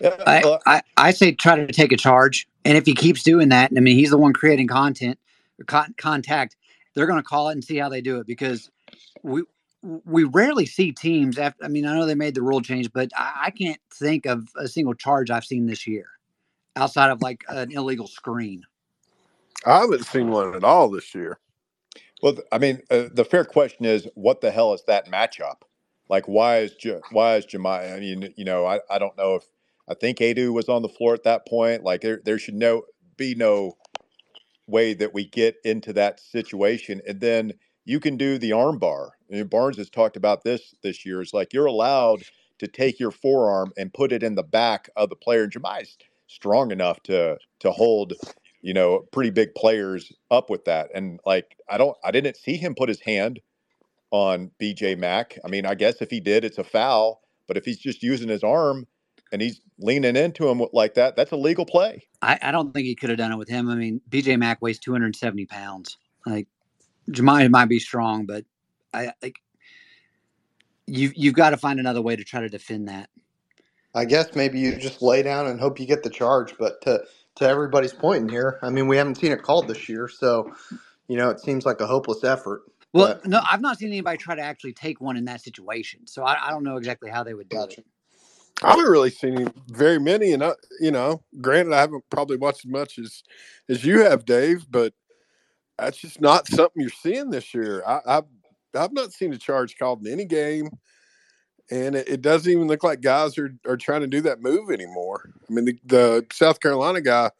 I, 0.02 0.58
I, 0.66 0.82
I 0.96 1.10
say 1.10 1.32
try 1.32 1.56
to 1.56 1.66
take 1.66 1.92
a 1.92 1.96
charge, 1.96 2.48
and 2.64 2.78
if 2.78 2.86
he 2.86 2.94
keeps 2.94 3.22
doing 3.22 3.50
that, 3.50 3.70
I 3.76 3.80
mean, 3.80 3.96
he's 3.96 4.10
the 4.10 4.18
one 4.18 4.32
creating 4.32 4.68
content, 4.68 5.18
con- 5.66 5.94
contact. 5.98 6.56
They're 6.94 7.06
going 7.06 7.18
to 7.18 7.24
call 7.24 7.50
it 7.50 7.52
and 7.52 7.64
see 7.64 7.76
how 7.76 7.88
they 7.88 8.00
do 8.00 8.18
it 8.18 8.26
because 8.26 8.70
we 9.22 9.42
we 9.82 10.24
rarely 10.24 10.66
see 10.66 10.92
teams. 10.92 11.38
After, 11.38 11.64
I 11.64 11.68
mean, 11.68 11.86
I 11.86 11.94
know 11.94 12.06
they 12.06 12.14
made 12.14 12.34
the 12.34 12.42
rule 12.42 12.60
change, 12.60 12.92
but 12.92 13.10
I, 13.16 13.44
I 13.46 13.50
can't 13.50 13.80
think 13.92 14.26
of 14.26 14.48
a 14.56 14.68
single 14.68 14.94
charge 14.94 15.30
I've 15.30 15.44
seen 15.44 15.66
this 15.66 15.86
year 15.86 16.06
outside 16.76 17.10
of 17.10 17.22
like 17.22 17.44
an 17.48 17.72
illegal 17.72 18.06
screen. 18.06 18.62
I 19.66 19.80
haven't 19.80 20.06
seen 20.06 20.30
one 20.30 20.54
at 20.54 20.64
all 20.64 20.90
this 20.90 21.14
year. 21.14 21.38
Well, 22.22 22.36
I 22.52 22.58
mean, 22.58 22.82
uh, 22.90 23.08
the 23.12 23.24
fair 23.24 23.44
question 23.44 23.84
is, 23.86 24.06
what 24.14 24.40
the 24.40 24.50
hell 24.50 24.74
is 24.74 24.82
that 24.86 25.10
matchup? 25.10 25.62
Like, 26.08 26.26
why 26.26 26.58
is 26.58 26.74
J- 26.74 27.00
why 27.12 27.36
is 27.36 27.46
Jahmai? 27.46 27.94
I 27.96 28.00
mean, 28.00 28.34
you 28.36 28.44
know, 28.44 28.66
I, 28.66 28.80
I 28.90 28.98
don't 28.98 29.16
know 29.16 29.36
if 29.36 29.44
I 29.88 29.94
think 29.94 30.18
Aidoo 30.18 30.52
was 30.52 30.68
on 30.68 30.82
the 30.82 30.88
floor 30.88 31.14
at 31.14 31.24
that 31.24 31.46
point. 31.46 31.82
Like, 31.82 32.00
there 32.02 32.20
there 32.24 32.38
should 32.38 32.54
no 32.54 32.82
be 33.16 33.34
no 33.34 33.76
way 34.66 34.94
that 34.94 35.14
we 35.14 35.26
get 35.26 35.56
into 35.64 35.92
that 35.94 36.20
situation, 36.20 37.00
and 37.06 37.20
then 37.20 37.52
you 37.84 38.00
can 38.00 38.16
do 38.16 38.38
the 38.38 38.52
arm 38.52 38.78
bar. 38.78 39.12
And 39.30 39.48
Barnes 39.48 39.76
has 39.78 39.90
talked 39.90 40.16
about 40.16 40.42
this 40.44 40.74
this 40.82 41.04
year. 41.06 41.22
It's 41.22 41.34
like 41.34 41.52
you're 41.52 41.66
allowed 41.66 42.22
to 42.58 42.66
take 42.66 43.00
your 43.00 43.10
forearm 43.10 43.72
and 43.76 43.92
put 43.92 44.12
it 44.12 44.22
in 44.22 44.34
the 44.34 44.42
back 44.42 44.90
of 44.96 45.08
the 45.08 45.16
player. 45.16 45.44
And 45.44 45.52
Jahmai's 45.52 45.96
strong 46.26 46.70
enough 46.70 47.02
to 47.04 47.38
to 47.60 47.70
hold, 47.70 48.14
you 48.62 48.74
know, 48.74 49.00
pretty 49.12 49.30
big 49.30 49.54
players 49.54 50.12
up 50.30 50.50
with 50.50 50.64
that. 50.66 50.90
And 50.94 51.20
like 51.24 51.56
I 51.68 51.78
don't 51.78 51.96
I 52.04 52.10
didn't 52.10 52.36
see 52.36 52.56
him 52.56 52.74
put 52.74 52.88
his 52.88 53.00
hand 53.00 53.40
on 54.10 54.50
BJ 54.60 54.98
Mack. 54.98 55.38
I 55.44 55.48
mean, 55.48 55.66
I 55.66 55.74
guess 55.74 56.02
if 56.02 56.10
he 56.10 56.20
did, 56.20 56.44
it's 56.44 56.58
a 56.58 56.64
foul. 56.64 57.22
But 57.46 57.56
if 57.56 57.64
he's 57.64 57.78
just 57.78 58.02
using 58.02 58.28
his 58.28 58.44
arm 58.44 58.86
and 59.32 59.42
he's 59.42 59.60
leaning 59.78 60.16
into 60.16 60.48
him 60.48 60.62
like 60.72 60.94
that, 60.94 61.16
that's 61.16 61.32
a 61.32 61.36
legal 61.36 61.66
play. 61.66 62.04
I, 62.22 62.38
I 62.42 62.52
don't 62.52 62.72
think 62.72 62.86
he 62.86 62.94
could 62.94 63.10
have 63.10 63.18
done 63.18 63.32
it 63.32 63.38
with 63.38 63.48
him. 63.48 63.68
I 63.68 63.74
mean, 63.74 64.00
BJ 64.08 64.38
Mack 64.38 64.62
weighs 64.62 64.78
270 64.78 65.46
pounds. 65.46 65.98
Like 66.26 66.46
Jahmai 67.10 67.48
might 67.48 67.66
be 67.68 67.80
strong, 67.80 68.26
but 68.26 68.44
I 68.92 69.12
like 69.22 69.36
you 70.86 71.12
you've 71.14 71.34
got 71.34 71.50
to 71.50 71.56
find 71.56 71.78
another 71.80 72.02
way 72.02 72.16
to 72.16 72.24
try 72.24 72.40
to 72.40 72.48
defend 72.48 72.88
that. 72.88 73.10
I 73.94 74.04
guess 74.04 74.34
maybe 74.34 74.60
you 74.60 74.76
just 74.76 75.02
lay 75.02 75.22
down 75.22 75.46
and 75.46 75.60
hope 75.60 75.80
you 75.80 75.86
get 75.86 76.02
the 76.02 76.10
charge. 76.10 76.56
But 76.58 76.80
to 76.82 77.02
to 77.36 77.48
everybody's 77.48 77.92
point 77.92 78.22
in 78.24 78.28
here, 78.28 78.58
I 78.62 78.70
mean, 78.70 78.88
we 78.88 78.96
haven't 78.96 79.16
seen 79.16 79.32
it 79.32 79.42
called 79.42 79.68
this 79.68 79.88
year, 79.88 80.08
so 80.08 80.52
you 81.08 81.16
know, 81.16 81.30
it 81.30 81.40
seems 81.40 81.66
like 81.66 81.80
a 81.80 81.86
hopeless 81.86 82.24
effort. 82.24 82.62
Well, 82.92 83.08
But 83.08 83.26
no, 83.26 83.40
I've 83.50 83.60
not 83.60 83.78
seen 83.78 83.88
anybody 83.88 84.18
try 84.18 84.34
to 84.34 84.42
actually 84.42 84.72
take 84.72 85.00
one 85.00 85.16
in 85.16 85.24
that 85.26 85.40
situation, 85.40 86.06
so 86.06 86.24
I, 86.24 86.48
I 86.48 86.50
don't 86.50 86.64
know 86.64 86.76
exactly 86.76 87.10
how 87.10 87.22
they 87.24 87.34
would 87.34 87.48
do 87.48 87.56
gotcha. 87.56 87.80
it. 87.80 87.86
I 88.62 88.70
haven't 88.70 88.90
really 88.90 89.10
seen 89.10 89.52
very 89.68 89.98
many, 89.98 90.32
and 90.32 90.44
I, 90.44 90.52
you 90.80 90.90
know, 90.90 91.22
granted, 91.40 91.72
I 91.72 91.80
haven't 91.80 92.04
probably 92.10 92.36
watched 92.36 92.64
as 92.66 92.70
much 92.70 92.98
as 92.98 93.22
as 93.68 93.84
you 93.84 94.00
have, 94.02 94.24
Dave, 94.24 94.66
but 94.70 94.92
that's 95.80 95.98
just 95.98 96.20
not 96.20 96.46
something 96.46 96.80
you're 96.80 96.90
seeing 96.90 97.30
this 97.30 97.54
year. 97.54 97.82
I, 97.86 98.00
I've 98.06 98.24
I've 98.74 98.92
not 98.92 99.12
seen 99.12 99.32
a 99.32 99.38
charge 99.38 99.76
called 99.76 100.06
in 100.06 100.12
any 100.12 100.24
game, 100.24 100.70
and 101.70 101.96
it, 101.96 102.08
it 102.08 102.22
doesn't 102.22 102.50
even 102.50 102.68
look 102.68 102.84
like 102.84 103.00
guys 103.00 103.38
are 103.38 103.54
are 103.66 103.76
trying 103.76 104.02
to 104.02 104.06
do 104.06 104.20
that 104.22 104.42
move 104.42 104.70
anymore. 104.70 105.30
I 105.48 105.52
mean, 105.52 105.64
the, 105.64 105.78
the 105.84 106.26
South 106.32 106.60
Carolina 106.60 107.00
guy 107.00 107.30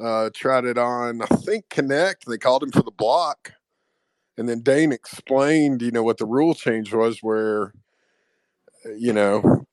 uh, 0.00 0.30
tried 0.34 0.64
it 0.64 0.78
on, 0.78 1.22
I 1.22 1.26
think, 1.26 1.68
Knecht. 1.68 2.24
They 2.26 2.38
called 2.38 2.62
him 2.62 2.72
for 2.72 2.82
the 2.82 2.90
block, 2.90 3.52
and 4.36 4.48
then 4.48 4.60
Dane 4.60 4.92
explained, 4.92 5.82
you 5.82 5.90
know, 5.90 6.02
what 6.02 6.18
the 6.18 6.26
rule 6.26 6.54
change 6.54 6.92
was, 6.92 7.20
where 7.22 7.72
uh, 8.84 8.92
you 8.96 9.12
know, 9.12 9.64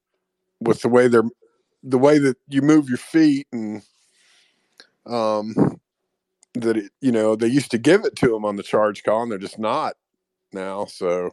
with 0.61 0.81
the 0.81 0.89
way 0.89 1.07
they're 1.07 1.23
the 1.83 1.97
way 1.97 2.19
that 2.19 2.37
you 2.47 2.61
move 2.61 2.89
your 2.89 2.97
feet 2.97 3.47
and 3.53 3.81
um 5.05 5.78
that 6.55 6.77
it, 6.77 6.91
you 7.01 7.11
know 7.11 7.35
they 7.35 7.47
used 7.47 7.71
to 7.71 7.77
give 7.77 8.05
it 8.05 8.15
to 8.17 8.29
them 8.29 8.45
on 8.45 8.55
the 8.57 8.63
charge 8.63 9.03
call 9.03 9.23
and 9.23 9.31
they're 9.31 9.39
just 9.39 9.59
not 9.59 9.95
now 10.53 10.85
so 10.85 11.31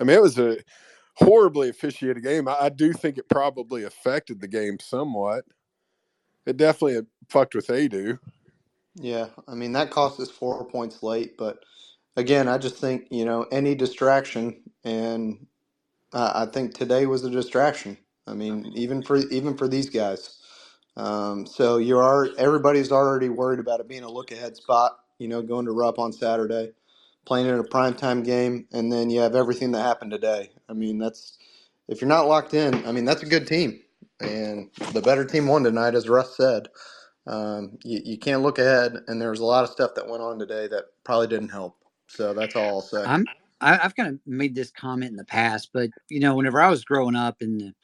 i 0.00 0.04
mean 0.04 0.16
it 0.16 0.22
was 0.22 0.38
a 0.38 0.58
horribly 1.16 1.68
officiated 1.68 2.22
game 2.22 2.48
i, 2.48 2.56
I 2.62 2.68
do 2.70 2.92
think 2.92 3.18
it 3.18 3.28
probably 3.28 3.84
affected 3.84 4.40
the 4.40 4.48
game 4.48 4.78
somewhat 4.80 5.44
it 6.46 6.56
definitely 6.56 6.98
uh, 6.98 7.02
fucked 7.28 7.54
with 7.54 7.68
Aidoo 7.68 8.18
Yeah, 8.96 9.28
I 9.48 9.54
mean 9.54 9.72
that 9.72 9.90
cost 9.90 10.20
us 10.20 10.30
four 10.30 10.66
points 10.68 11.02
late, 11.02 11.36
but 11.38 11.64
again, 12.16 12.48
I 12.48 12.58
just 12.58 12.76
think 12.76 13.08
you 13.10 13.24
know 13.24 13.44
any 13.52 13.74
distraction, 13.74 14.62
and 14.84 15.46
I 16.12 16.44
I 16.44 16.46
think 16.46 16.74
today 16.74 17.06
was 17.06 17.24
a 17.24 17.30
distraction. 17.30 17.98
I 18.26 18.34
mean, 18.34 18.72
even 18.76 19.02
for 19.02 19.18
even 19.18 19.56
for 19.56 19.68
these 19.68 19.90
guys. 19.90 20.37
Um, 20.98 21.46
so 21.46 21.78
you 21.78 21.98
are 21.98 22.28
everybody's 22.38 22.92
already 22.92 23.28
worried 23.28 23.60
about 23.60 23.80
it 23.80 23.88
being 23.88 24.02
a 24.02 24.10
look 24.10 24.32
ahead 24.32 24.56
spot. 24.56 24.98
You 25.18 25.28
know, 25.28 25.42
going 25.42 25.64
to 25.66 25.72
Rupp 25.72 25.98
on 25.98 26.12
Saturday, 26.12 26.72
playing 27.24 27.46
in 27.46 27.58
a 27.58 27.64
primetime 27.64 28.24
game, 28.24 28.66
and 28.72 28.92
then 28.92 29.08
you 29.10 29.20
have 29.20 29.36
everything 29.36 29.72
that 29.72 29.82
happened 29.82 30.10
today. 30.10 30.50
I 30.68 30.74
mean, 30.74 30.98
that's 30.98 31.38
if 31.88 32.00
you're 32.00 32.08
not 32.08 32.26
locked 32.26 32.54
in. 32.54 32.84
I 32.86 32.92
mean, 32.92 33.04
that's 33.04 33.22
a 33.22 33.26
good 33.26 33.46
team, 33.46 33.80
and 34.20 34.70
the 34.92 35.02
better 35.02 35.24
team 35.24 35.46
won 35.46 35.64
tonight, 35.64 35.94
as 35.94 36.08
Russ 36.08 36.36
said. 36.36 36.68
Um, 37.26 37.78
you, 37.84 38.00
you 38.04 38.18
can't 38.18 38.42
look 38.42 38.58
ahead, 38.58 38.96
and 39.06 39.20
there 39.20 39.30
was 39.30 39.40
a 39.40 39.44
lot 39.44 39.62
of 39.64 39.70
stuff 39.70 39.92
that 39.96 40.08
went 40.08 40.22
on 40.22 40.38
today 40.38 40.66
that 40.68 40.86
probably 41.04 41.26
didn't 41.28 41.50
help. 41.50 41.76
So 42.08 42.34
that's 42.34 42.56
all 42.56 42.68
I'll 42.76 42.80
say. 42.80 43.04
I'm 43.04 43.26
I, 43.60 43.78
I've 43.78 43.96
kind 43.96 44.08
of 44.14 44.20
made 44.26 44.54
this 44.54 44.70
comment 44.70 45.10
in 45.10 45.16
the 45.16 45.24
past, 45.24 45.70
but 45.72 45.90
you 46.08 46.20
know, 46.20 46.34
whenever 46.34 46.60
I 46.60 46.68
was 46.68 46.84
growing 46.84 47.16
up 47.16 47.42
in 47.42 47.58
the 47.58 47.74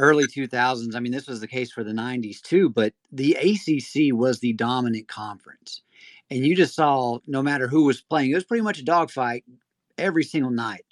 early 0.00 0.24
2000s, 0.24 0.94
I 0.94 1.00
mean, 1.00 1.12
this 1.12 1.28
was 1.28 1.40
the 1.40 1.48
case 1.48 1.70
for 1.70 1.84
the 1.84 1.92
90s 1.92 2.40
too, 2.40 2.68
but 2.70 2.92
the 3.12 3.34
ACC 3.34 4.14
was 4.16 4.40
the 4.40 4.52
dominant 4.54 5.08
conference, 5.08 5.82
and 6.30 6.44
you 6.44 6.56
just 6.56 6.74
saw 6.74 7.18
no 7.26 7.42
matter 7.42 7.68
who 7.68 7.84
was 7.84 8.00
playing, 8.00 8.30
it 8.30 8.34
was 8.34 8.44
pretty 8.44 8.62
much 8.62 8.78
a 8.78 8.84
dogfight 8.84 9.44
every 9.98 10.24
single 10.24 10.50
night. 10.50 10.84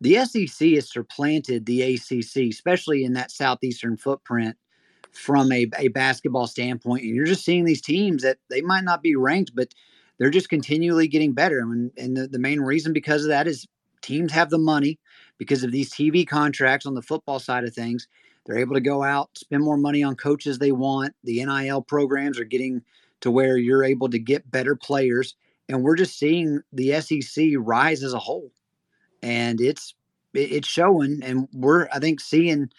The 0.00 0.24
SEC 0.24 0.70
has 0.70 0.90
supplanted 0.92 1.64
the 1.64 1.82
ACC, 1.82 2.50
especially 2.50 3.04
in 3.04 3.12
that 3.12 3.30
southeastern 3.30 3.96
footprint 3.96 4.56
from 5.12 5.52
a, 5.52 5.68
a 5.78 5.88
basketball 5.88 6.46
standpoint. 6.46 7.04
And 7.04 7.14
you're 7.14 7.26
just 7.26 7.44
seeing 7.44 7.64
these 7.64 7.80
teams 7.82 8.22
that 8.22 8.38
they 8.50 8.62
might 8.62 8.84
not 8.84 9.02
be 9.02 9.14
ranked, 9.14 9.52
but 9.54 9.68
they're 10.18 10.30
just 10.30 10.48
continually 10.48 11.06
getting 11.06 11.34
better. 11.34 11.60
And, 11.60 11.92
and 11.96 12.16
the, 12.16 12.26
the 12.26 12.38
main 12.38 12.60
reason 12.60 12.92
because 12.92 13.22
of 13.22 13.28
that 13.28 13.46
is 13.46 13.66
teams 14.00 14.32
have 14.32 14.50
the 14.50 14.58
money 14.58 14.98
because 15.38 15.62
of 15.62 15.70
these 15.72 15.92
TV 15.92 16.26
contracts 16.26 16.86
on 16.86 16.94
the 16.94 17.02
football 17.02 17.38
side 17.38 17.64
of 17.64 17.74
things. 17.74 18.08
They're 18.44 18.58
able 18.58 18.74
to 18.74 18.80
go 18.80 19.02
out, 19.02 19.30
spend 19.38 19.62
more 19.62 19.76
money 19.76 20.02
on 20.02 20.16
coaches 20.16 20.58
they 20.58 20.72
want. 20.72 21.14
The 21.24 21.44
NIL 21.44 21.82
programs 21.82 22.40
are 22.40 22.44
getting 22.44 22.82
to 23.20 23.30
where 23.30 23.56
you're 23.56 23.84
able 23.84 24.08
to 24.10 24.18
get 24.18 24.50
better 24.50 24.74
players 24.74 25.36
and 25.68 25.82
we're 25.82 25.96
just 25.96 26.18
seeing 26.18 26.60
the 26.72 27.00
SEC 27.00 27.44
rise 27.56 28.02
as 28.02 28.12
a 28.12 28.18
whole, 28.18 28.50
and 29.22 29.60
it's 29.60 29.94
it's 30.34 30.68
showing, 30.68 31.20
and 31.22 31.48
we're 31.52 31.88
I 31.92 31.98
think 31.98 32.20
seeing 32.20 32.70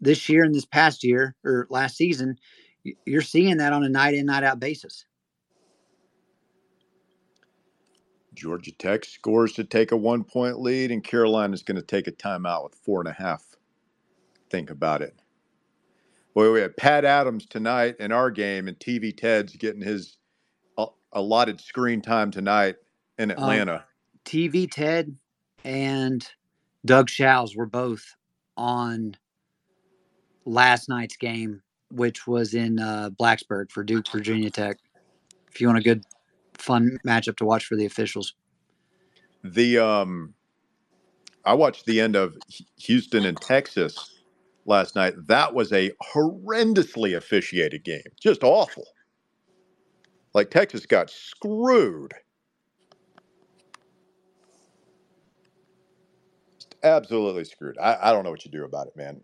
this 0.00 0.28
year 0.28 0.44
and 0.44 0.54
this 0.54 0.64
past 0.64 1.04
year 1.04 1.36
or 1.44 1.66
last 1.70 1.96
season, 1.96 2.38
you're 3.04 3.22
seeing 3.22 3.58
that 3.58 3.72
on 3.72 3.84
a 3.84 3.88
night 3.88 4.14
in 4.14 4.26
night 4.26 4.44
out 4.44 4.58
basis. 4.58 5.04
Georgia 8.34 8.72
Tech 8.72 9.04
scores 9.04 9.52
to 9.54 9.64
take 9.64 9.92
a 9.92 9.96
one 9.96 10.24
point 10.24 10.60
lead, 10.60 10.90
and 10.90 11.04
Carolina 11.04 11.52
is 11.52 11.62
going 11.62 11.76
to 11.76 11.82
take 11.82 12.06
a 12.06 12.12
timeout 12.12 12.64
with 12.64 12.74
four 12.74 13.00
and 13.00 13.08
a 13.08 13.12
half. 13.12 13.49
Think 14.50 14.70
about 14.70 15.02
it. 15.02 15.14
Boy, 16.34 16.52
we 16.52 16.60
had 16.60 16.76
Pat 16.76 17.04
Adams 17.04 17.46
tonight 17.46 17.96
in 17.98 18.12
our 18.12 18.30
game, 18.30 18.68
and 18.68 18.78
TV 18.78 19.16
Ted's 19.16 19.54
getting 19.56 19.82
his 19.82 20.18
allotted 21.12 21.60
screen 21.60 22.00
time 22.00 22.30
tonight 22.30 22.76
in 23.18 23.30
um, 23.30 23.36
Atlanta. 23.36 23.74
Um, 23.74 23.82
TV 24.24 24.70
Ted 24.70 25.16
and 25.64 26.26
Doug 26.84 27.08
Shows 27.08 27.56
were 27.56 27.66
both 27.66 28.16
on 28.56 29.16
last 30.44 30.88
night's 30.88 31.16
game, 31.16 31.62
which 31.90 32.26
was 32.26 32.54
in 32.54 32.78
uh, 32.78 33.10
Blacksburg 33.18 33.70
for 33.70 33.82
Duke, 33.82 34.08
Virginia 34.08 34.50
Tech. 34.50 34.78
If 35.50 35.60
you 35.60 35.66
want 35.66 35.78
a 35.78 35.82
good, 35.82 36.04
fun 36.54 36.98
matchup 37.06 37.36
to 37.38 37.44
watch 37.44 37.64
for 37.64 37.76
the 37.76 37.86
officials. 37.86 38.34
The 39.42 39.78
um, 39.78 40.34
I 41.44 41.54
watched 41.54 41.86
the 41.86 42.00
end 42.00 42.14
of 42.14 42.36
Houston 42.76 43.24
and 43.24 43.40
Texas 43.40 44.19
last 44.66 44.96
night. 44.96 45.14
That 45.26 45.54
was 45.54 45.72
a 45.72 45.92
horrendously 46.14 47.16
officiated 47.16 47.84
game, 47.84 48.02
just 48.20 48.42
awful. 48.42 48.86
Like 50.34 50.50
Texas 50.50 50.86
got 50.86 51.10
screwed. 51.10 52.14
Just 56.54 56.76
absolutely 56.82 57.44
screwed. 57.44 57.76
I, 57.78 57.96
I 58.00 58.12
don't 58.12 58.24
know 58.24 58.30
what 58.30 58.44
you 58.44 58.50
do 58.50 58.64
about 58.64 58.86
it, 58.86 58.96
man. 58.96 59.22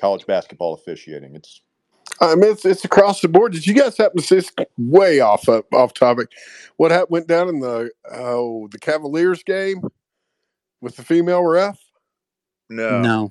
College 0.00 0.26
basketball 0.26 0.74
officiating. 0.74 1.34
It's 1.34 1.62
I 2.20 2.34
mean, 2.34 2.52
it's, 2.52 2.64
it's 2.64 2.84
across 2.84 3.20
the 3.20 3.28
board. 3.28 3.52
Did 3.52 3.66
you 3.66 3.74
guys 3.74 3.96
happen 3.96 4.18
to 4.18 4.26
see 4.26 4.36
this 4.36 4.50
way 4.76 5.20
off 5.20 5.48
uh, 5.48 5.62
off 5.72 5.94
topic? 5.94 6.28
What 6.76 6.90
happened, 6.90 7.10
went 7.10 7.26
down 7.28 7.48
in 7.48 7.60
the 7.60 7.90
oh 8.12 8.68
the 8.70 8.78
Cavaliers 8.78 9.42
game 9.42 9.82
with 10.80 10.96
the 10.96 11.04
female 11.04 11.42
ref? 11.42 11.78
No, 12.68 13.00
no. 13.00 13.30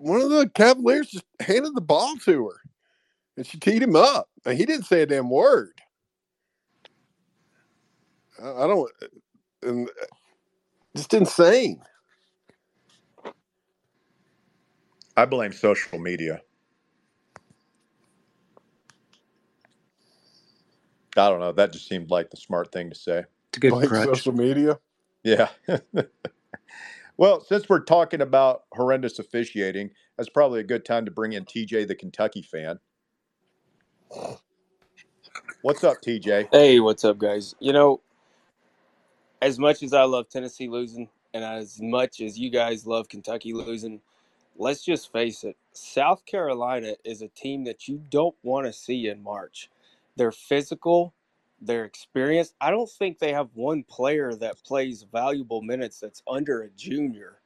One 0.00 0.22
of 0.22 0.30
the 0.30 0.48
Cavaliers 0.54 1.08
just 1.10 1.26
handed 1.40 1.74
the 1.74 1.82
ball 1.82 2.16
to 2.24 2.48
her, 2.48 2.56
and 3.36 3.46
she 3.46 3.58
teed 3.58 3.82
him 3.82 3.96
up. 3.96 4.28
And 4.46 4.56
he 4.56 4.64
didn't 4.64 4.86
say 4.86 5.02
a 5.02 5.06
damn 5.06 5.30
word. 5.30 5.72
I, 8.42 8.64
I 8.64 8.66
don't, 8.66 8.90
and 9.62 9.88
uh, 9.88 10.06
just 10.96 11.14
insane. 11.14 11.82
I 15.16 15.26
blame 15.26 15.52
social 15.52 15.98
media. 15.98 16.40
I 21.16 21.28
don't 21.28 21.40
know. 21.40 21.52
That 21.52 21.72
just 21.72 21.88
seemed 21.88 22.10
like 22.10 22.30
the 22.30 22.38
smart 22.38 22.72
thing 22.72 22.90
to 22.90 22.96
say. 22.96 23.24
It's 23.50 23.58
a 23.58 23.60
good 23.60 23.72
like 23.72 23.90
social 23.90 24.32
media. 24.32 24.78
Yeah. 25.24 25.48
well, 27.20 27.42
since 27.42 27.68
we're 27.68 27.84
talking 27.84 28.22
about 28.22 28.62
horrendous 28.72 29.18
officiating, 29.18 29.90
that's 30.16 30.30
probably 30.30 30.60
a 30.60 30.64
good 30.64 30.86
time 30.86 31.04
to 31.04 31.10
bring 31.10 31.34
in 31.34 31.44
TJ, 31.44 31.86
the 31.86 31.94
Kentucky 31.94 32.40
fan. 32.40 32.78
What's 35.60 35.84
up, 35.84 35.98
TJ? 36.00 36.48
Hey, 36.50 36.80
what's 36.80 37.04
up, 37.04 37.18
guys? 37.18 37.54
You 37.60 37.74
know, 37.74 38.00
as 39.42 39.58
much 39.58 39.82
as 39.82 39.92
I 39.92 40.04
love 40.04 40.30
Tennessee 40.30 40.66
losing, 40.66 41.10
and 41.34 41.44
as 41.44 41.78
much 41.82 42.22
as 42.22 42.38
you 42.38 42.48
guys 42.48 42.86
love 42.86 43.10
Kentucky 43.10 43.52
losing, 43.52 44.00
let's 44.56 44.82
just 44.82 45.12
face 45.12 45.44
it 45.44 45.58
South 45.74 46.24
Carolina 46.24 46.94
is 47.04 47.20
a 47.20 47.28
team 47.28 47.64
that 47.64 47.86
you 47.86 48.00
don't 48.08 48.34
want 48.42 48.64
to 48.64 48.72
see 48.72 49.08
in 49.08 49.22
March. 49.22 49.68
They're 50.16 50.32
physical, 50.32 51.12
they're 51.60 51.84
experienced. 51.84 52.54
I 52.60 52.70
don't 52.70 52.90
think 52.90 53.18
they 53.18 53.32
have 53.32 53.50
one 53.54 53.84
player 53.84 54.34
that 54.36 54.62
plays 54.64 55.04
valuable 55.10 55.62
minutes 55.62 56.00
that's 56.00 56.22
under 56.28 56.62
a 56.62 56.70
junior. 56.70 57.40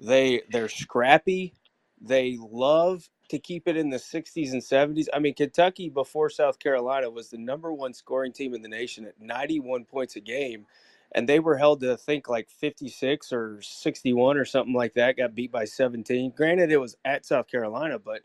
They 0.00 0.42
they're 0.50 0.68
scrappy. 0.68 1.54
They 2.00 2.38
love 2.40 3.08
to 3.28 3.38
keep 3.38 3.68
it 3.68 3.76
in 3.76 3.90
the 3.90 3.98
60s 3.98 4.52
and 4.52 4.62
70s. 4.62 5.06
I 5.12 5.18
mean, 5.18 5.34
Kentucky 5.34 5.90
before 5.90 6.30
South 6.30 6.58
Carolina 6.58 7.10
was 7.10 7.28
the 7.28 7.38
number 7.38 7.72
one 7.72 7.92
scoring 7.92 8.32
team 8.32 8.54
in 8.54 8.62
the 8.62 8.68
nation 8.68 9.04
at 9.04 9.20
91 9.20 9.84
points 9.84 10.16
a 10.16 10.20
game. 10.20 10.64
And 11.12 11.28
they 11.28 11.40
were 11.40 11.56
held 11.56 11.80
to 11.80 11.92
I 11.94 11.96
think 11.96 12.28
like 12.28 12.48
56 12.48 13.32
or 13.32 13.60
61 13.60 14.36
or 14.36 14.44
something 14.44 14.74
like 14.74 14.94
that, 14.94 15.16
got 15.16 15.34
beat 15.34 15.52
by 15.52 15.64
17. 15.64 16.32
Granted, 16.36 16.70
it 16.70 16.78
was 16.78 16.96
at 17.04 17.26
South 17.26 17.48
Carolina, 17.48 17.98
but 17.98 18.22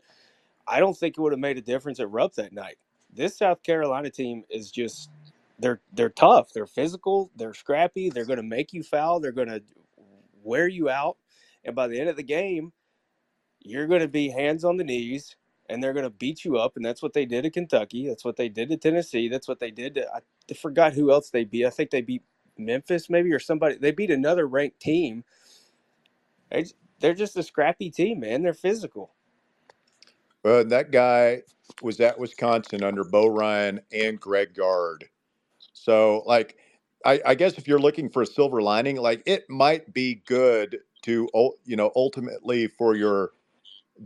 I 0.66 0.80
don't 0.80 0.96
think 0.96 1.16
it 1.16 1.20
would 1.20 1.32
have 1.32 1.40
made 1.40 1.58
a 1.58 1.62
difference 1.62 2.00
at 2.00 2.10
Rupp 2.10 2.34
that 2.34 2.52
night. 2.52 2.78
This 3.14 3.38
South 3.38 3.62
Carolina 3.62 4.10
team 4.10 4.44
is 4.50 4.70
just 4.70 5.10
they're 5.58 5.80
they're 5.92 6.10
tough. 6.10 6.52
They're 6.52 6.66
physical. 6.66 7.30
They're 7.36 7.54
scrappy. 7.54 8.10
They're 8.10 8.26
going 8.26 8.38
to 8.38 8.44
make 8.44 8.72
you 8.72 8.82
foul. 8.82 9.20
They're 9.20 9.32
going 9.32 9.48
to 9.48 9.62
wear 10.42 10.68
you 10.68 10.90
out. 10.90 11.16
And 11.64 11.76
by 11.76 11.88
the 11.88 12.00
end 12.00 12.10
of 12.10 12.16
the 12.16 12.22
game, 12.24 12.72
you're 13.60 13.86
going 13.88 14.02
to 14.02 14.08
be 14.08 14.30
hands 14.30 14.64
on 14.64 14.76
the 14.78 14.84
knees 14.84 15.36
and 15.68 15.82
they're 15.82 15.94
going 15.94 16.04
to 16.04 16.10
beat 16.10 16.44
you 16.44 16.58
up. 16.58 16.76
And 16.76 16.84
that's 16.84 17.02
what 17.02 17.14
they 17.14 17.26
did 17.26 17.46
at 17.46 17.54
Kentucky. 17.54 18.08
That's 18.08 18.24
what 18.24 18.36
they 18.36 18.48
did 18.48 18.70
to 18.70 18.76
Tennessee. 18.76 19.28
That's 19.28 19.48
what 19.48 19.60
they 19.60 19.70
did 19.70 19.94
to, 19.96 20.08
I 20.14 20.54
forgot 20.54 20.94
who 20.94 21.12
else 21.12 21.30
they 21.30 21.44
beat. 21.44 21.66
I 21.66 21.70
think 21.70 21.90
they 21.90 22.02
beat 22.02 22.22
Memphis 22.58 23.10
maybe 23.10 23.32
or 23.32 23.40
somebody. 23.40 23.76
They 23.78 23.92
beat 23.92 24.10
another 24.10 24.46
ranked 24.46 24.80
team. 24.80 25.24
They're 27.00 27.14
just 27.14 27.36
a 27.36 27.42
scrappy 27.42 27.90
team, 27.90 28.20
man. 28.20 28.42
They're 28.42 28.54
physical. 28.54 29.12
Well, 30.44 30.64
that 30.66 30.90
guy 30.92 31.42
was 31.82 32.00
at 32.00 32.18
Wisconsin 32.18 32.84
under 32.84 33.04
Bo 33.04 33.26
Ryan 33.28 33.80
and 33.92 34.20
Greg 34.20 34.54
Gard. 34.54 35.06
So, 35.74 36.22
like, 36.26 36.56
I, 37.04 37.20
I 37.26 37.34
guess 37.36 37.58
if 37.58 37.68
you're 37.68 37.80
looking 37.80 38.10
for 38.10 38.22
a 38.22 38.26
silver 38.26 38.62
lining, 38.62 38.96
like 38.96 39.22
it 39.26 39.48
might 39.50 39.94
be 39.94 40.22
good 40.26 40.78
to, 41.04 41.28
you 41.64 41.76
know, 41.76 41.92
ultimately 41.96 42.68
for 42.68 42.96
your 42.96 43.32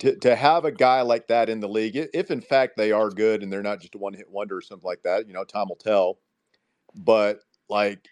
to, 0.01 0.17
to 0.17 0.37
have 0.37 0.65
a 0.65 0.73
guy 0.73 1.03
like 1.03 1.29
that 1.29 1.49
in 1.51 1.61
the 1.61 1.69
league, 1.69 1.97
if 2.15 2.31
in 2.31 2.41
fact 2.41 2.77
they 2.77 2.93
are 2.93 3.11
good 3.11 3.43
and 3.43 3.53
they're 3.53 3.63
not 3.63 3.81
just 3.81 3.95
a 3.95 3.99
one 3.99 4.15
hit 4.15 4.31
wonder 4.31 4.59
or 4.59 4.63
something 4.63 4.87
like 4.87 5.03
that, 5.05 5.27
you 5.29 5.35
know, 5.35 5.45
time 5.45 5.69
will 5.69 5.77
tell. 5.77 6.19
But 6.95 7.41
like 7.69 8.09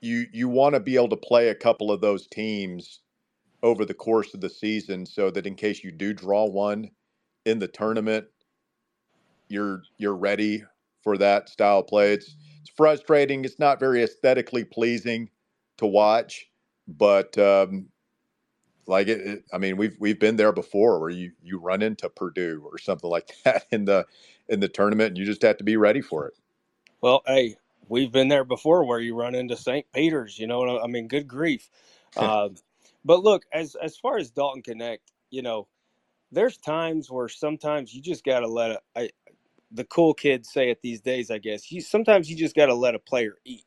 you 0.00 0.26
you 0.32 0.48
want 0.48 0.74
to 0.74 0.80
be 0.80 0.96
able 0.96 1.08
to 1.10 1.16
play 1.16 1.48
a 1.48 1.54
couple 1.54 1.90
of 1.92 2.00
those 2.00 2.26
teams 2.26 3.00
over 3.62 3.84
the 3.84 3.94
course 3.94 4.34
of 4.34 4.40
the 4.40 4.50
season 4.50 5.06
so 5.06 5.30
that 5.30 5.46
in 5.46 5.54
case 5.56 5.84
you 5.84 5.92
do 5.92 6.12
draw 6.14 6.46
one 6.46 6.90
in 7.44 7.58
the 7.58 7.68
tournament, 7.68 8.26
you're 9.48 9.82
you're 9.98 10.16
ready 10.16 10.64
for 11.02 11.18
that 11.18 11.48
style 11.48 11.80
of 11.80 11.86
play. 11.86 12.12
It's 12.14 12.36
it's 12.60 12.70
frustrating. 12.76 13.44
It's 13.44 13.58
not 13.58 13.80
very 13.80 14.02
aesthetically 14.02 14.64
pleasing 14.64 15.30
to 15.78 15.86
watch, 15.86 16.48
but 16.88 17.36
um, 17.38 17.88
like 18.86 19.08
it, 19.08 19.20
it, 19.20 19.44
I 19.52 19.58
mean, 19.58 19.76
we've 19.76 19.96
we've 20.00 20.20
been 20.20 20.36
there 20.36 20.52
before 20.52 21.00
where 21.00 21.10
you 21.10 21.32
you 21.42 21.58
run 21.58 21.82
into 21.82 22.08
Purdue 22.08 22.62
or 22.70 22.78
something 22.78 23.10
like 23.10 23.32
that 23.44 23.66
in 23.70 23.84
the 23.84 24.06
in 24.48 24.60
the 24.60 24.68
tournament, 24.68 25.08
and 25.08 25.18
you 25.18 25.24
just 25.24 25.42
have 25.42 25.58
to 25.58 25.64
be 25.64 25.76
ready 25.76 26.00
for 26.00 26.26
it. 26.26 26.34
Well, 27.00 27.22
hey, 27.26 27.56
we've 27.88 28.12
been 28.12 28.28
there 28.28 28.44
before 28.44 28.84
where 28.84 29.00
you 29.00 29.14
run 29.14 29.34
into 29.34 29.56
St. 29.56 29.86
Peter's. 29.92 30.38
You 30.38 30.46
know, 30.46 30.80
I 30.80 30.86
mean, 30.86 31.08
good 31.08 31.28
grief. 31.28 31.68
uh, 32.16 32.50
but 33.04 33.22
look, 33.22 33.44
as 33.52 33.76
as 33.76 33.96
far 33.96 34.18
as 34.18 34.30
Dalton 34.30 34.62
Knecht, 34.62 34.98
you 35.30 35.42
know, 35.42 35.68
there's 36.32 36.56
times 36.58 37.10
where 37.10 37.28
sometimes 37.28 37.94
you 37.94 38.02
just 38.02 38.24
got 38.24 38.40
to 38.40 38.48
let 38.48 38.72
a, 38.72 38.80
I, 38.96 39.10
the 39.70 39.84
cool 39.84 40.14
kids 40.14 40.50
say 40.52 40.70
it 40.70 40.80
these 40.82 41.00
days. 41.00 41.30
I 41.30 41.38
guess 41.38 41.70
you 41.72 41.80
sometimes 41.80 42.30
you 42.30 42.36
just 42.36 42.56
got 42.56 42.66
to 42.66 42.74
let 42.74 42.94
a 42.94 42.98
player 42.98 43.36
eat. 43.44 43.66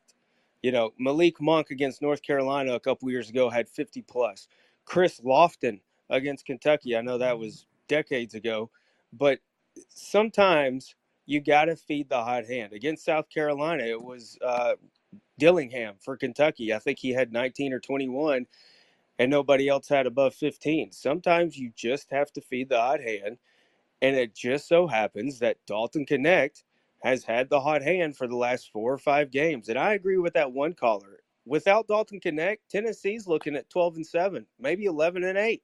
You 0.62 0.72
know, 0.72 0.92
Malik 0.98 1.40
Monk 1.40 1.70
against 1.70 2.02
North 2.02 2.22
Carolina 2.22 2.74
a 2.74 2.80
couple 2.80 3.10
years 3.10 3.30
ago 3.30 3.50
had 3.50 3.68
50 3.68 4.02
plus. 4.02 4.48
Chris 4.84 5.20
Lofton 5.20 5.80
against 6.10 6.46
Kentucky. 6.46 6.96
I 6.96 7.02
know 7.02 7.18
that 7.18 7.38
was 7.38 7.66
decades 7.88 8.34
ago, 8.34 8.70
but 9.12 9.38
sometimes 9.88 10.94
you 11.26 11.40
got 11.40 11.66
to 11.66 11.76
feed 11.76 12.08
the 12.08 12.22
hot 12.22 12.46
hand. 12.46 12.72
Against 12.72 13.04
South 13.04 13.28
Carolina, 13.28 13.84
it 13.84 14.02
was 14.02 14.38
uh, 14.44 14.74
Dillingham 15.38 15.96
for 16.00 16.16
Kentucky. 16.16 16.72
I 16.72 16.78
think 16.78 16.98
he 16.98 17.10
had 17.10 17.32
19 17.32 17.72
or 17.72 17.80
21, 17.80 18.46
and 19.18 19.30
nobody 19.30 19.68
else 19.68 19.88
had 19.88 20.06
above 20.06 20.34
15. 20.34 20.92
Sometimes 20.92 21.56
you 21.56 21.72
just 21.74 22.10
have 22.10 22.32
to 22.32 22.40
feed 22.40 22.68
the 22.68 22.80
hot 22.80 23.00
hand, 23.00 23.38
and 24.02 24.16
it 24.16 24.34
just 24.34 24.68
so 24.68 24.86
happens 24.86 25.38
that 25.38 25.58
Dalton 25.66 26.06
Knecht 26.06 26.62
has 27.02 27.24
had 27.24 27.48
the 27.48 27.60
hot 27.60 27.82
hand 27.82 28.16
for 28.16 28.26
the 28.26 28.36
last 28.36 28.70
four 28.72 28.92
or 28.92 28.98
five 28.98 29.30
games. 29.30 29.68
And 29.68 29.78
I 29.78 29.94
agree 29.94 30.18
with 30.18 30.34
that 30.34 30.52
one 30.52 30.74
caller 30.74 31.20
without 31.46 31.86
Dalton 31.86 32.20
Knecht, 32.20 32.58
Tennessee's 32.68 33.26
looking 33.26 33.56
at 33.56 33.70
12 33.70 33.96
and 33.96 34.06
7, 34.06 34.44
maybe 34.58 34.84
11 34.84 35.24
and 35.24 35.38
8. 35.38 35.62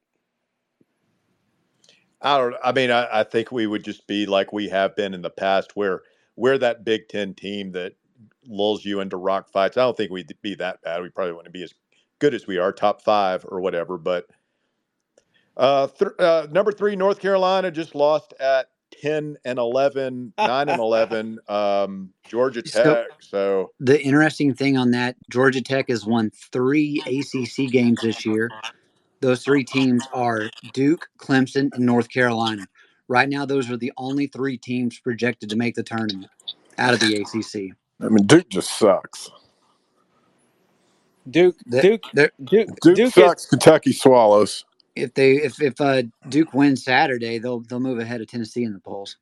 I 2.24 2.38
don't 2.38 2.55
I 2.62 2.70
mean 2.70 2.92
I, 2.92 3.20
I 3.20 3.24
think 3.24 3.50
we 3.50 3.66
would 3.66 3.84
just 3.84 4.07
be 4.07 4.26
like 4.26 4.53
we 4.53 4.68
have 4.68 4.94
been 4.94 5.12
in 5.12 5.22
the 5.22 5.30
past 5.30 5.74
where 5.74 6.03
we're 6.36 6.57
that 6.59 6.84
Big 6.84 7.09
10 7.09 7.34
team 7.34 7.72
that 7.72 7.94
lulls 8.46 8.84
you 8.84 9.00
into 9.00 9.16
rock 9.16 9.50
fights. 9.50 9.76
I 9.76 9.80
don't 9.80 9.96
think 9.96 10.12
we'd 10.12 10.30
be 10.40 10.55
that 10.55 10.80
bad. 10.82 11.03
We 11.03 11.09
probably 11.09 11.32
wouldn't 11.32 11.53
be 11.53 11.64
as 11.64 11.74
good 12.22 12.34
as 12.34 12.46
we 12.46 12.56
are, 12.56 12.72
top 12.72 13.02
five 13.02 13.44
or 13.48 13.60
whatever. 13.60 13.98
But 13.98 14.26
uh, 15.56 15.88
th- 15.88 16.12
uh, 16.20 16.46
number 16.52 16.70
three, 16.70 16.94
North 16.94 17.18
Carolina 17.18 17.72
just 17.72 17.96
lost 17.96 18.32
at 18.38 18.68
10 19.02 19.38
and 19.44 19.58
11, 19.58 20.32
9 20.38 20.68
and 20.68 20.80
11, 20.80 21.38
um, 21.48 22.10
Georgia 22.28 22.62
So 22.64 22.94
Tech. 22.94 23.06
So, 23.18 23.72
the 23.80 24.00
interesting 24.00 24.54
thing 24.54 24.76
on 24.76 24.92
that, 24.92 25.16
Georgia 25.30 25.60
Tech 25.60 25.88
has 25.88 26.06
won 26.06 26.30
three 26.52 27.02
ACC 27.04 27.72
games 27.72 28.00
this 28.02 28.24
year. 28.24 28.48
Those 29.20 29.42
three 29.42 29.64
teams 29.64 30.06
are 30.14 30.48
Duke, 30.72 31.08
Clemson, 31.18 31.74
and 31.74 31.84
North 31.84 32.08
Carolina. 32.08 32.68
Right 33.08 33.28
now, 33.28 33.44
those 33.44 33.68
are 33.68 33.76
the 33.76 33.92
only 33.96 34.28
three 34.28 34.58
teams 34.58 35.00
projected 35.00 35.50
to 35.50 35.56
make 35.56 35.74
the 35.74 35.82
tournament 35.82 36.30
out 36.78 36.94
of 36.94 37.00
the 37.00 37.16
ACC. 37.16 37.76
I 38.00 38.08
mean, 38.08 38.26
Duke 38.26 38.48
just 38.48 38.78
sucks. 38.78 39.28
Duke, 41.30 41.56
That 41.66 41.88
Duke, 41.88 42.04
they're 42.12 42.32
Duke, 42.44 42.70
Duke 42.82 43.04
Duke 43.04 43.18
is 43.18 43.34
sucks. 43.34 43.46
Kentucky 43.46 43.92
swallows. 43.92 44.64
if 44.96 45.14
they 45.14 45.32
if 45.34 45.60
if 45.60 45.80
uh, 45.80 46.02
Duke 46.28 46.52
wins 46.54 46.84
Saturday, 46.84 47.38
they'll 47.38 47.60
they'll 47.60 47.80
move 47.80 47.98
ahead 47.98 48.20
of 48.20 48.28
Tennessee 48.28 48.64
in 48.64 48.72
the 48.72 48.80
polls. 48.80 49.16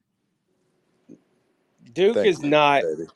Duke 1.94 2.14
thank 2.14 2.24
is 2.24 2.42
you, 2.42 2.50
not 2.50 2.82
baby. 2.82 3.08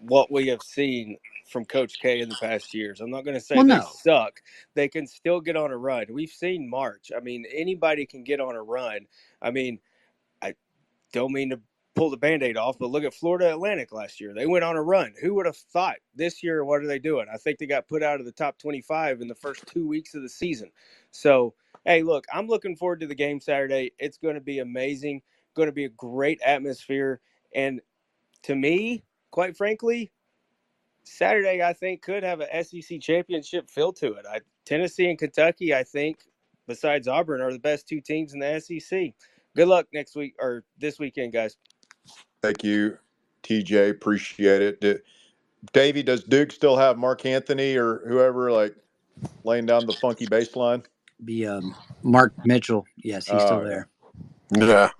what 0.00 0.30
we 0.32 0.48
have 0.48 0.62
seen 0.62 1.18
from 1.50 1.64
Coach 1.64 2.00
K 2.00 2.20
in 2.20 2.28
the 2.28 2.36
past 2.36 2.74
years. 2.74 3.00
I'm 3.00 3.10
not 3.10 3.24
going 3.24 3.36
to 3.36 3.40
say 3.40 3.56
Well, 3.56 3.64
they 3.64 3.80
no, 3.80 3.82
suck. 3.82 4.40
They 4.74 4.88
can 4.88 5.06
still 5.06 5.40
get 5.40 5.56
on 5.56 5.70
a 5.72 5.76
run. 5.76 6.06
We've 6.10 6.30
seen 6.30 6.68
March. 6.68 7.10
I 7.16 7.20
mean, 7.20 7.46
anybody 7.52 8.06
can 8.06 8.24
get 8.24 8.40
on 8.40 8.56
a 8.56 8.62
run. 8.62 9.06
I 9.42 9.50
mean, 9.50 9.80
I 10.42 10.54
don't 11.12 11.32
mean 11.32 11.50
to 11.50 11.60
pull 11.98 12.10
the 12.10 12.16
band-aid 12.16 12.56
off, 12.56 12.78
but 12.78 12.90
look 12.90 13.02
at 13.02 13.12
Florida 13.12 13.50
Atlantic 13.50 13.92
last 13.92 14.20
year. 14.20 14.32
They 14.32 14.46
went 14.46 14.64
on 14.64 14.76
a 14.76 14.82
run. 14.82 15.14
Who 15.20 15.34
would 15.34 15.46
have 15.46 15.56
thought 15.56 15.96
this 16.14 16.44
year 16.44 16.64
what 16.64 16.80
are 16.80 16.86
they 16.86 17.00
doing? 17.00 17.26
I 17.32 17.36
think 17.36 17.58
they 17.58 17.66
got 17.66 17.88
put 17.88 18.04
out 18.04 18.20
of 18.20 18.26
the 18.26 18.32
top 18.32 18.56
25 18.58 19.20
in 19.20 19.26
the 19.26 19.34
first 19.34 19.66
2 19.66 19.86
weeks 19.86 20.14
of 20.14 20.22
the 20.22 20.28
season. 20.28 20.70
So, 21.10 21.54
hey, 21.84 22.04
look, 22.04 22.24
I'm 22.32 22.46
looking 22.46 22.76
forward 22.76 23.00
to 23.00 23.08
the 23.08 23.16
game 23.16 23.40
Saturday. 23.40 23.90
It's 23.98 24.16
going 24.16 24.36
to 24.36 24.40
be 24.40 24.60
amazing. 24.60 25.22
Going 25.56 25.66
to 25.68 25.72
be 25.72 25.86
a 25.86 25.90
great 25.90 26.40
atmosphere 26.42 27.20
and 27.54 27.80
to 28.44 28.54
me, 28.54 29.02
quite 29.32 29.56
frankly, 29.56 30.12
Saturday 31.02 31.62
I 31.62 31.72
think 31.72 32.02
could 32.02 32.22
have 32.22 32.40
a 32.40 32.64
SEC 32.64 33.00
championship 33.00 33.68
feel 33.68 33.92
to 33.94 34.12
it. 34.14 34.26
I, 34.30 34.40
Tennessee 34.64 35.08
and 35.08 35.18
Kentucky, 35.18 35.74
I 35.74 35.82
think, 35.82 36.20
besides 36.68 37.08
Auburn, 37.08 37.40
are 37.40 37.52
the 37.52 37.58
best 37.58 37.88
two 37.88 38.00
teams 38.00 38.34
in 38.34 38.40
the 38.40 38.60
SEC. 38.60 39.14
Good 39.56 39.68
luck 39.68 39.86
next 39.92 40.14
week 40.14 40.34
or 40.38 40.64
this 40.78 40.98
weekend, 41.00 41.32
guys. 41.32 41.56
Thank 42.42 42.64
you, 42.64 42.98
TJ. 43.42 43.90
Appreciate 43.90 44.62
it. 44.62 44.80
D- 44.80 44.96
Davey, 45.72 46.02
does 46.02 46.22
Duke 46.22 46.52
still 46.52 46.76
have 46.76 46.96
Mark 46.98 47.26
Anthony 47.26 47.76
or 47.76 48.02
whoever 48.06 48.52
like 48.52 48.76
laying 49.44 49.66
down 49.66 49.86
the 49.86 49.94
funky 49.94 50.26
bass 50.26 50.54
line? 50.54 50.82
be 51.24 51.46
um, 51.46 51.74
Mark 52.02 52.32
Mitchell. 52.44 52.86
Yes, 52.96 53.26
he's 53.26 53.42
still 53.42 53.58
Oh, 53.58 53.64
there. 53.64 53.88
Yeah. 54.52 54.90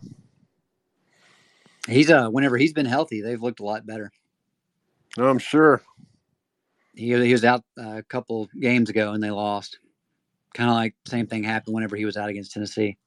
He's 1.87 2.11
uh 2.11 2.29
whenever 2.29 2.59
he's 2.59 2.73
been 2.73 2.87
healthy, 2.87 3.23
they've 3.23 3.41
looked 3.41 3.61
a 3.61 3.65
lot 3.65 3.87
better. 3.87 4.11
I'm 5.17 5.39
sure. 5.39 5.81
He 6.95 7.15
he 7.25 7.33
was 7.33 7.45
out 7.45 7.63
uh, 7.81 7.97
a 7.99 8.03
couple 8.03 8.49
games 8.61 8.91
ago 8.91 9.13
and 9.13 9.23
they 9.23 9.31
lost. 9.31 9.79
Kind 10.55 10.69
of 10.69 10.77
like 10.77 10.95
same 11.07 11.27
thing 11.27 11.45
happened 11.45 11.75
whenever 11.75 11.97
he 11.97 12.05
was 12.05 12.17
out 12.17 12.29
against 12.29 12.53
Tennessee. 12.53 12.99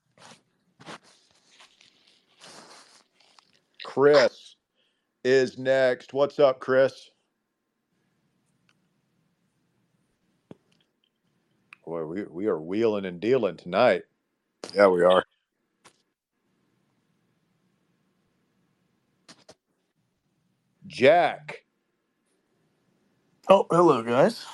Chris 3.91 4.55
is 5.23 5.57
next. 5.57 6.13
What's 6.13 6.39
up, 6.39 6.59
Chris? 6.59 7.11
Boy, 11.85 12.05
we, 12.05 12.23
we 12.25 12.47
are 12.47 12.59
wheeling 12.61 13.05
and 13.05 13.19
dealing 13.21 13.57
tonight. 13.57 14.03
Yeah, 14.75 14.87
we 14.87 15.03
are. 15.03 15.25
Jack, 20.87 21.63
Oh, 23.49 23.67
hello, 23.71 24.03
guys. 24.03 24.45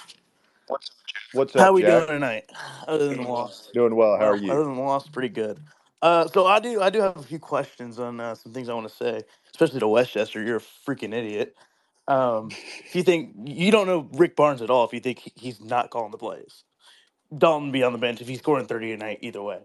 what's 1.31 1.55
How 1.57 1.63
up, 1.63 1.67
How 1.67 1.71
are 1.71 1.73
we 1.73 1.83
Jack? 1.83 1.83
doing 1.83 2.07
tonight? 2.07 2.45
Other 2.87 3.07
than 3.09 3.17
the 3.17 3.23
loss. 3.23 3.71
Doing 3.73 3.95
well. 3.95 4.17
How 4.17 4.27
are 4.29 4.35
you? 4.37 4.53
other 4.53 4.65
than 4.65 4.75
the 4.75 4.81
loss, 4.81 5.09
pretty 5.09 5.29
good. 5.29 5.59
Uh, 6.01 6.27
so 6.27 6.45
I 6.45 6.59
do, 6.59 6.81
I 6.81 6.89
do 6.89 7.01
have 7.01 7.17
a 7.17 7.23
few 7.23 7.39
questions 7.39 7.99
on 7.99 8.19
uh, 8.19 8.35
some 8.35 8.53
things 8.53 8.69
I 8.69 8.73
want 8.73 8.87
to 8.87 8.95
say, 8.95 9.23
especially 9.51 9.79
to 9.79 9.87
Westchester. 9.87 10.43
You're 10.43 10.57
a 10.57 10.61
freaking 10.87 11.13
idiot. 11.13 11.55
Um, 12.07 12.49
if 12.51 12.95
you 12.95 13.03
think 13.03 13.33
you 13.45 13.71
don't 13.71 13.87
know 13.87 14.07
Rick 14.13 14.35
Barnes 14.35 14.61
at 14.61 14.69
all, 14.69 14.85
if 14.85 14.93
you 14.93 14.99
think 14.99 15.19
he- 15.19 15.33
he's 15.35 15.59
not 15.59 15.89
calling 15.89 16.11
the 16.11 16.17
plays, 16.17 16.63
Dalton 17.35 17.71
be 17.71 17.83
on 17.83 17.91
the 17.91 17.97
bench 17.99 18.21
if 18.21 18.27
he's 18.27 18.39
scoring 18.39 18.65
30 18.65 18.93
a 18.93 18.97
night 18.97 19.19
either 19.21 19.41
way. 19.41 19.59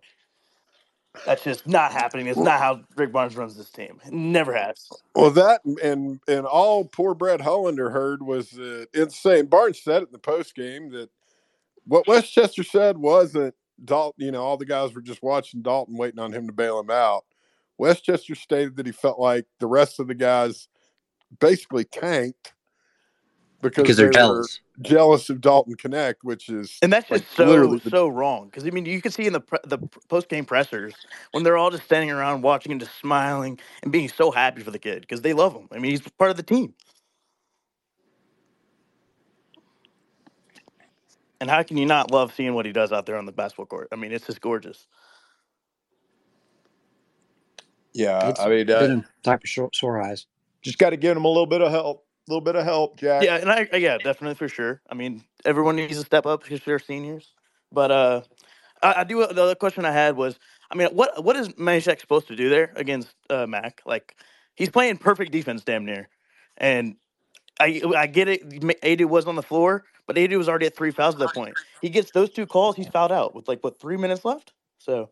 That's 1.27 1.45
just 1.45 1.67
not 1.67 1.93
happening. 1.93 2.27
It's 2.27 2.39
not 2.39 2.59
how 2.59 2.81
Rick 2.97 3.13
Barnes 3.13 3.37
runs 3.37 3.57
this 3.57 3.71
team. 3.71 4.01
Never 4.11 4.55
has. 4.55 4.89
Well, 5.15 5.31
that 5.33 5.63
and 5.83 6.21
and 6.27 6.47
all 6.47 6.87
poor 6.87 7.15
Brett 7.15 7.43
Hollander 7.43 7.91
heard 7.91 8.23
was 8.23 8.51
that 8.53 8.89
it's 8.95 9.17
saying 9.21 9.47
Barnes 9.47 9.81
said 9.83 10.03
it 10.03 10.09
in 10.09 10.13
the 10.13 10.19
post 10.19 10.55
game 10.55 10.91
that 10.93 11.11
what 11.87 12.09
Westchester 12.09 12.63
said 12.63 12.97
wasn't 12.99 13.55
Dalton. 13.85 14.25
You 14.25 14.33
know, 14.33 14.43
all 14.43 14.57
the 14.57 14.67
guys 14.67 14.95
were 14.95 15.01
just 15.03 15.23
watching 15.23 15.63
Dalton, 15.63 15.97
waiting 15.97 16.21
on 16.21 16.33
him 16.33 16.47
to 16.47 16.53
bail 16.53 16.81
him 16.81 16.91
out. 16.91 17.25
Westchester 17.79 18.35
stated 18.35 18.77
that 18.77 18.87
he 18.87 18.93
felt 18.93 19.19
like 19.19 19.47
the 19.59 19.67
rest 19.67 19.99
of 20.01 20.07
the 20.09 20.15
guys 20.15 20.69
basically 21.41 21.85
tanked 21.85 22.55
because, 23.61 23.83
Because 23.83 23.97
they 23.97 24.03
they're 24.03 24.09
were 24.09 24.13
jealous. 24.13 24.61
jealous 24.83 25.31
of 25.31 25.41
Dalton 25.41 25.75
Knecht, 25.77 26.17
which 26.23 26.49
is 26.49 26.79
And 26.83 26.93
that's 26.93 27.11
like 27.11 27.23
just 27.23 27.37
so 27.37 27.45
literally 27.45 27.79
the 27.79 27.91
so 27.91 28.09
wrong. 28.09 28.47
Because 28.47 28.65
I 28.67 28.71
mean, 28.71 28.87
you 28.87 29.01
can 29.01 29.13
see 29.13 29.27
in 29.27 29.33
the 29.33 29.41
pre- 29.41 29.59
the 29.65 29.79
post 30.09 30.29
game 30.29 30.45
pressers 30.45 30.95
when 31.33 31.45
they're 31.45 31.57
all 31.57 31.71
just 31.71 31.85
standing 31.85 32.11
around 32.11 32.43
watching 32.43 32.73
and 32.73 32.81
just 32.81 32.99
smiling 32.99 33.59
and 33.83 33.93
being 33.93 34.09
so 34.09 34.31
happy 34.31 34.63
for 34.63 34.71
the 34.71 34.79
kid 34.79 35.03
because 35.03 35.23
they 35.23 35.33
love 35.33 35.55
him. 35.55 35.69
I 35.73 35.79
mean, 35.79 35.93
he's 35.93 36.01
part 36.19 36.31
of 36.31 36.37
the 36.37 36.43
team. 36.43 36.75
And 41.43 41.51
how 41.51 41.65
can 41.65 41.77
you 41.77 41.87
not 41.87 42.13
love 42.13 42.33
seeing 42.33 42.55
what 42.55 42.67
he 42.67 42.73
does 42.73 42.93
out 42.93 43.05
there 43.05 43.17
on 43.17 43.27
the 43.27 43.33
basketball 43.33 43.67
court? 43.67 43.89
I 43.91 43.97
mean, 43.97 44.13
it's 44.13 44.29
just 44.29 44.41
gorgeous. 44.41 44.87
Yeah, 47.93 48.29
It's 48.29 48.39
I 48.41 48.49
mean, 48.49 48.71
uh, 48.71 48.79
been 48.79 48.91
a 49.01 49.05
type 49.25 49.43
of 49.43 49.49
short, 49.51 49.75
sore 49.75 50.01
eyes. 50.01 50.27
just 50.63 50.79
got 50.79 50.91
to 50.91 50.97
give 50.97 51.17
him 51.17 51.25
a 51.25 51.29
little 51.29 51.49
bit 51.49 51.61
of 51.61 51.73
help. 51.73 52.07
A 52.29 52.31
little 52.31 52.45
bit 52.45 52.55
of 52.55 52.63
help, 52.65 53.01
Jack. 53.01 53.25
Yeah, 53.25 53.39
and 53.39 53.51
I 53.51 53.69
yeah, 53.73 53.99
definitely 53.99 54.37
for 54.37 54.47
sure. 54.49 54.81
I 54.89 54.95
mean, 54.95 55.25
everyone 55.45 55.75
needs 55.75 55.99
to 55.99 56.05
step 56.07 56.27
up 56.27 56.45
because 56.45 56.61
they're 56.61 56.79
seniors. 56.79 57.35
But 57.73 57.91
uh, 57.91 58.21
I, 58.81 58.95
I 58.99 59.05
do. 59.05 59.27
The 59.27 59.43
other 59.43 59.57
question 59.57 59.85
I 59.85 59.91
had 59.91 60.15
was, 60.17 60.39
I 60.71 60.77
mean, 60.77 60.91
what 60.93 61.25
what 61.25 61.35
is 61.35 61.49
Mashack 61.51 61.99
supposed 62.01 62.29
to 62.29 62.37
do 62.37 62.49
there 62.49 62.73
against 62.77 63.13
uh, 63.29 63.49
Mack? 63.49 63.83
Like, 63.85 64.15
he's 64.55 64.71
playing 64.71 64.99
perfect 64.99 65.33
defense, 65.33 65.65
damn 65.65 65.85
near. 65.85 66.09
And 66.57 66.95
I 67.59 67.83
I 67.97 68.07
get 68.07 68.29
it. 68.29 68.49
Aidoo 68.85 69.07
was 69.09 69.27
on 69.27 69.35
the 69.35 69.43
floor, 69.43 69.85
but 70.07 70.17
Aidoo 70.17 70.39
was 70.39 70.49
already 70.49 70.67
at 70.67 70.77
three 70.77 70.91
fouls 70.91 71.15
at 71.15 71.21
that 71.21 71.35
point. 71.35 71.55
He 71.81 71.89
gets 71.89 72.11
those 72.11 72.31
two 72.31 72.47
calls, 72.47 72.77
he's 72.77 72.89
fouled 72.89 73.13
out 73.13 73.35
with 73.35 73.49
like 73.49 73.63
what 73.63 73.79
three 73.81 73.97
minutes 73.97 74.25
left. 74.25 74.53
So 74.79 75.11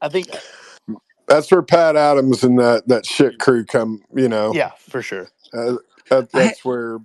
I 0.00 0.08
think, 0.08 0.28
that's 1.26 1.50
where 1.50 1.62
Pat 1.62 1.96
Adams 1.96 2.42
and 2.42 2.58
that 2.58 2.88
that 2.88 3.06
shit 3.06 3.38
crew 3.38 3.64
come. 3.64 4.02
You 4.14 4.28
know, 4.28 4.52
yeah, 4.54 4.72
for 4.78 5.02
sure. 5.02 5.28
uh, 5.54 5.76
that, 6.10 6.30
that's 6.32 6.64
where 6.64 6.98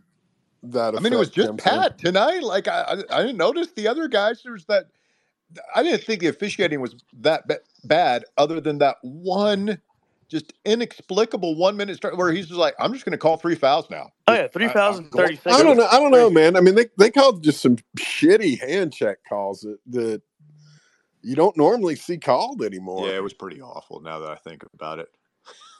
that 0.63 0.95
I 0.95 0.99
mean, 0.99 1.13
it 1.13 1.19
was 1.19 1.29
just 1.29 1.47
comes 1.47 1.59
in. 1.59 1.63
Pat 1.63 1.97
tonight. 1.97 2.43
Like 2.43 2.67
I, 2.67 2.81
I, 2.81 3.19
I 3.19 3.21
didn't 3.21 3.37
notice 3.37 3.67
the 3.75 3.87
other 3.87 4.07
guys. 4.07 4.41
There 4.43 4.53
was 4.53 4.65
that. 4.65 4.85
I 5.73 5.81
didn't 5.83 6.03
think 6.03 6.19
the 6.19 6.27
officiating 6.27 6.81
was 6.81 6.95
that 7.21 7.47
ba- 7.47 7.59
bad, 7.85 8.25
other 8.37 8.59
than 8.59 8.79
that 8.79 8.97
one, 9.01 9.79
just 10.29 10.53
inexplicable 10.65 11.55
one 11.55 11.77
minute 11.77 11.97
start 11.97 12.17
where 12.17 12.31
he's 12.31 12.47
just 12.47 12.59
like, 12.59 12.75
"I'm 12.79 12.93
just 12.93 13.05
going 13.05 13.11
to 13.11 13.17
call 13.17 13.37
three 13.37 13.55
fouls 13.55 13.89
now." 13.89 14.11
Oh 14.27 14.33
yeah, 14.33 14.47
three 14.47 14.65
I, 14.65 14.73
fouls 14.73 14.97
I'm 14.97 15.05
in 15.05 15.09
going. 15.09 15.37
thirty 15.37 15.49
I 15.49 15.63
don't 15.63 15.77
know. 15.77 15.87
I 15.87 15.99
don't 15.99 16.11
know, 16.11 16.29
man. 16.29 16.55
I 16.55 16.61
mean, 16.61 16.75
they 16.75 16.87
they 16.97 17.09
called 17.09 17.43
just 17.43 17.61
some 17.61 17.77
shitty 17.97 18.59
hand 18.59 18.93
check 18.93 19.19
calls 19.27 19.61
that 19.61 19.79
that 19.87 20.21
you 21.21 21.35
don't 21.35 21.57
normally 21.57 21.95
see 21.95 22.17
called 22.17 22.63
anymore. 22.63 23.07
Yeah, 23.07 23.15
it 23.15 23.23
was 23.23 23.33
pretty 23.33 23.61
awful. 23.61 24.01
Now 24.01 24.19
that 24.19 24.29
I 24.29 24.35
think 24.35 24.63
about 24.73 24.99
it, 24.99 25.09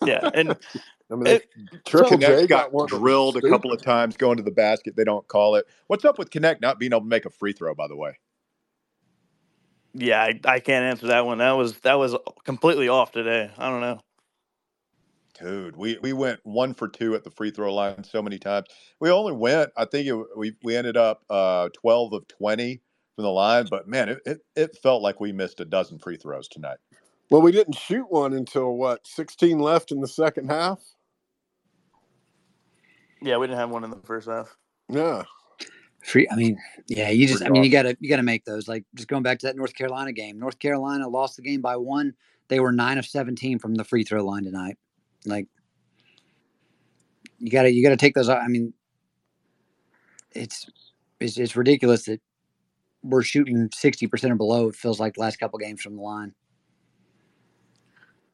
Yeah, 0.06 0.30
and 0.34 0.50
I 1.12 1.16
mean, 1.16 1.28
it, 1.28 1.50
Triple 1.86 2.10
so 2.10 2.18
Knecht 2.18 2.42
J 2.42 2.48
got 2.48 2.66
got 2.66 2.74
one 2.74 2.88
drilled 2.88 3.38
a 3.38 3.42
couple 3.42 3.72
of 3.72 3.82
times 3.82 4.18
going 4.18 4.38
to 4.38 4.44
the 4.44 4.52
basket. 4.52 4.96
They 4.96 5.04
don't 5.04 5.28
call 5.28 5.56
it. 5.56 5.66
What's 5.88 6.06
up 6.06 6.18
with 6.18 6.30
Knecht 6.32 6.62
not 6.62 6.80
being 6.80 6.92
able 6.92 7.02
to 7.02 7.08
make 7.08 7.26
a 7.26 7.30
free 7.30 7.54
throw? 7.54 7.74
By 7.74 7.88
the 7.88 7.96
way, 7.96 8.18
yeah, 9.94 10.22
I, 10.22 10.40
I 10.46 10.60
can't 10.60 10.86
answer 10.86 11.08
that 11.08 11.26
one. 11.26 11.40
That 11.40 11.52
was 11.52 11.80
that 11.80 11.96
was 11.96 12.16
completely 12.44 12.90
off 12.90 13.12
today. 13.12 13.52
I 13.58 13.70
don't 13.70 13.82
know. 13.82 14.02
Dude, 15.40 15.76
we 15.76 15.98
we 16.02 16.14
went 16.14 16.40
one 16.44 16.74
for 16.74 16.88
two 16.88 17.16
at 17.16 17.24
the 17.24 17.32
free 17.32 17.52
throw 17.52 17.74
line 17.74 18.04
so 18.04 18.22
many 18.22 18.38
times. 18.38 18.68
We 19.00 19.10
only 19.12 19.34
went. 19.34 19.72
I 19.78 19.86
think 19.86 20.08
it, 20.08 20.16
we 20.36 20.56
we 20.64 20.76
ended 20.76 20.98
up 20.98 21.24
uh, 21.30 21.70
twelve 21.74 22.14
of 22.14 22.28
twenty 22.28 22.82
from 23.16 23.24
the 23.24 23.32
line, 23.32 23.68
but 23.70 23.88
man, 23.88 24.10
it, 24.10 24.20
it 24.26 24.40
it 24.56 24.78
felt 24.82 25.02
like 25.02 25.20
we 25.20 25.32
missed 25.32 25.60
a 25.60 25.66
dozen 25.66 26.00
free 26.00 26.18
throws 26.18 26.48
tonight. 26.48 26.78
Well, 27.30 27.42
we 27.42 27.52
didn't 27.52 27.74
shoot 27.74 28.06
one 28.10 28.34
until 28.34 28.76
what 28.76 29.06
sixteen 29.06 29.60
left 29.60 29.92
in 29.92 30.00
the 30.00 30.08
second 30.08 30.50
half. 30.50 30.80
Yeah, 33.22 33.38
we 33.38 33.48
didn't 33.48 33.60
have 33.60 33.70
one 33.70 33.84
in 33.84 33.90
the 33.90 33.98
first 33.98 34.28
half. 34.28 34.56
Yeah. 34.90 35.24
Free. 36.04 36.28
I 36.32 36.36
mean, 36.36 36.58
yeah. 36.88 37.10
You 37.10 37.28
just. 37.28 37.44
I 37.44 37.50
mean, 37.50 37.64
you 37.64 37.70
gotta. 37.70 37.98
You 38.00 38.10
gotta 38.10 38.24
make 38.24 38.46
those. 38.46 38.68
Like 38.68 38.86
just 38.96 39.08
going 39.08 39.24
back 39.24 39.40
to 39.40 39.48
that 39.48 39.56
North 39.56 39.74
Carolina 39.76 40.14
game. 40.14 40.40
North 40.40 40.60
Carolina 40.60 41.08
lost 41.08 41.36
the 41.36 41.42
game 41.42 41.62
by 41.62 41.76
one. 41.76 42.14
They 42.48 42.60
were 42.60 42.72
nine 42.72 42.98
of 42.98 43.06
seventeen 43.06 43.60
from 43.60 43.76
the 43.76 43.84
free 43.84 44.04
throw 44.04 44.24
line 44.24 44.44
tonight. 44.44 44.78
Like 45.28 45.48
you 47.40 47.52
gotta. 47.52 47.72
You 47.72 47.84
gotta 47.84 47.98
take 47.98 48.16
those. 48.16 48.30
I 48.30 48.48
mean, 48.48 48.74
it's 50.32 50.70
it's, 51.20 51.38
it's 51.38 51.56
ridiculous 51.56 52.06
that 52.06 52.22
we're 53.04 53.24
shooting 53.24 53.70
sixty 53.74 54.08
percent 54.08 54.34
or 54.34 54.36
below. 54.36 54.70
It 54.70 54.76
feels 54.76 55.00
like 55.00 55.16
the 55.16 55.22
last 55.22 55.40
couple 55.40 55.60
games 55.60 55.82
from 55.82 55.96
the 55.96 56.02
line. 56.02 56.34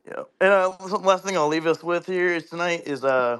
Yeah. 0.07 0.23
And 0.41 0.51
uh, 0.53 0.97
last 0.99 1.23
thing 1.23 1.37
I'll 1.37 1.47
leave 1.47 1.65
us 1.65 1.83
with 1.83 2.05
here 2.05 2.33
is 2.33 2.49
tonight 2.49 2.83
is 2.85 3.03
uh, 3.03 3.39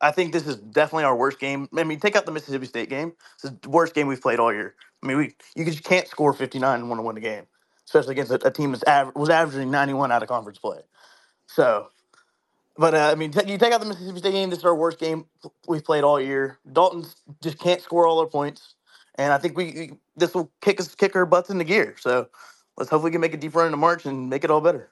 I 0.00 0.10
think 0.10 0.32
this 0.32 0.46
is 0.46 0.56
definitely 0.56 1.04
our 1.04 1.16
worst 1.16 1.38
game. 1.38 1.68
I 1.76 1.84
mean, 1.84 2.00
take 2.00 2.16
out 2.16 2.26
the 2.26 2.32
Mississippi 2.32 2.66
State 2.66 2.90
game. 2.90 3.12
Is 3.42 3.50
the 3.50 3.68
worst 3.68 3.94
game 3.94 4.06
we've 4.06 4.20
played 4.20 4.38
all 4.38 4.52
year. 4.52 4.74
I 5.02 5.06
mean, 5.06 5.16
we 5.16 5.34
you 5.54 5.64
just 5.64 5.84
can't 5.84 6.06
score 6.06 6.32
59 6.32 6.80
and 6.80 6.88
want 6.88 6.98
to 6.98 7.02
win 7.02 7.14
the 7.14 7.20
game, 7.20 7.44
especially 7.86 8.12
against 8.12 8.32
a, 8.32 8.46
a 8.46 8.50
team 8.50 8.72
that's 8.72 8.84
aver- 8.86 9.12
was 9.14 9.30
averaging 9.30 9.70
91 9.70 10.12
out 10.12 10.22
of 10.22 10.28
conference 10.28 10.58
play. 10.58 10.80
So, 11.46 11.88
but 12.78 12.94
uh, 12.94 13.10
I 13.10 13.14
mean, 13.14 13.30
t- 13.30 13.50
you 13.50 13.58
take 13.58 13.72
out 13.72 13.80
the 13.80 13.86
Mississippi 13.86 14.18
State 14.18 14.32
game. 14.32 14.50
This 14.50 14.60
is 14.60 14.64
our 14.64 14.74
worst 14.74 14.98
game 14.98 15.26
we've 15.68 15.84
played 15.84 16.04
all 16.04 16.20
year. 16.20 16.58
Dalton 16.72 17.04
just 17.42 17.58
can't 17.58 17.80
score 17.80 18.06
all 18.06 18.18
our 18.18 18.26
points, 18.26 18.74
and 19.16 19.32
I 19.32 19.38
think 19.38 19.56
we, 19.56 19.92
this 20.16 20.34
will 20.34 20.50
kick 20.60 20.80
us 20.80 20.94
kick 20.94 21.16
our 21.16 21.26
butts 21.26 21.50
into 21.50 21.64
gear. 21.64 21.96
So, 21.98 22.28
let's 22.76 22.90
hopefully 22.90 23.10
we 23.10 23.12
can 23.12 23.20
make 23.20 23.34
a 23.34 23.38
deep 23.38 23.54
run 23.54 23.66
into 23.66 23.76
March 23.76 24.06
and 24.06 24.28
make 24.30 24.44
it 24.44 24.50
all 24.50 24.60
better. 24.60 24.90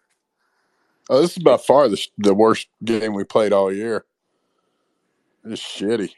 Oh, 1.10 1.20
this 1.20 1.36
is 1.36 1.42
by 1.42 1.58
far 1.58 1.88
the, 1.88 2.02
the 2.16 2.34
worst 2.34 2.68
game 2.82 3.12
we 3.12 3.24
played 3.24 3.52
all 3.52 3.72
year. 3.72 4.06
It's 5.44 5.60
shitty. 5.60 6.10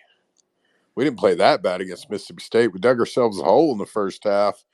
We 0.95 1.05
didn't 1.05 1.19
play 1.19 1.35
that 1.35 1.63
bad 1.63 1.81
against 1.81 2.09
Mississippi 2.09 2.43
State. 2.43 2.73
We 2.73 2.79
dug 2.79 3.01
ourselves 3.01 3.41
a 3.41 3.45
hole 3.45 3.73
in 3.73 3.79
the 3.79 3.87
first 3.87 4.25
half. 4.25 4.65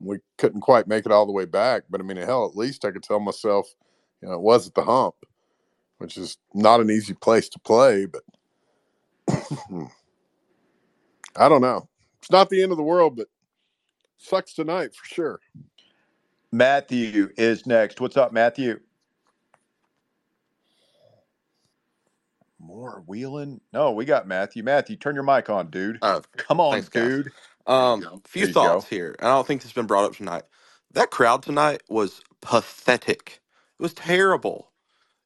We 0.00 0.18
couldn't 0.38 0.60
quite 0.60 0.88
make 0.88 1.06
it 1.06 1.12
all 1.12 1.24
the 1.24 1.32
way 1.32 1.44
back. 1.44 1.84
But 1.88 2.00
I 2.00 2.04
mean, 2.04 2.16
hell, 2.16 2.46
at 2.46 2.56
least 2.56 2.84
I 2.84 2.90
could 2.90 3.02
tell 3.02 3.20
myself, 3.20 3.74
you 4.20 4.28
know, 4.28 4.34
it 4.34 4.40
wasn't 4.40 4.74
the 4.74 4.84
hump, 4.84 5.14
which 6.00 6.16
is 6.16 6.38
not 6.54 6.80
an 6.80 6.90
easy 6.90 7.12
place 7.14 7.48
to 7.50 7.58
play. 7.60 8.06
But 8.06 8.22
I 11.36 11.48
don't 11.48 11.60
know. 11.60 11.88
It's 12.18 12.30
not 12.30 12.48
the 12.50 12.62
end 12.62 12.72
of 12.72 12.78
the 12.78 12.82
world, 12.84 13.16
but 13.16 13.28
sucks 14.18 14.54
tonight 14.54 14.94
for 14.94 15.06
sure. 15.06 15.40
Matthew 16.52 17.28
is 17.36 17.66
next. 17.66 18.00
What's 18.00 18.16
up, 18.16 18.32
Matthew? 18.32 18.80
More 22.58 23.02
wheeling? 23.06 23.60
No, 23.72 23.92
we 23.92 24.04
got 24.04 24.26
Matthew. 24.26 24.62
Matthew, 24.62 24.96
turn 24.96 25.14
your 25.14 25.24
mic 25.24 25.48
on, 25.50 25.68
dude. 25.70 25.98
Uh, 26.02 26.20
Come 26.36 26.60
on, 26.60 26.72
thanks, 26.72 26.88
guys. 26.88 27.04
dude. 27.08 27.32
Um, 27.66 28.00
There 28.00 28.10
few 28.26 28.46
thoughts 28.52 28.84
go. 28.84 28.96
here. 28.96 29.16
and 29.18 29.28
I 29.28 29.34
don't 29.34 29.46
think 29.46 29.60
this 29.62 29.70
has 29.70 29.74
been 29.74 29.86
brought 29.86 30.04
up 30.04 30.16
tonight. 30.16 30.42
That 30.92 31.10
crowd 31.10 31.42
tonight 31.42 31.82
was 31.88 32.22
pathetic. 32.40 33.40
It 33.78 33.82
was 33.82 33.94
terrible. 33.94 34.69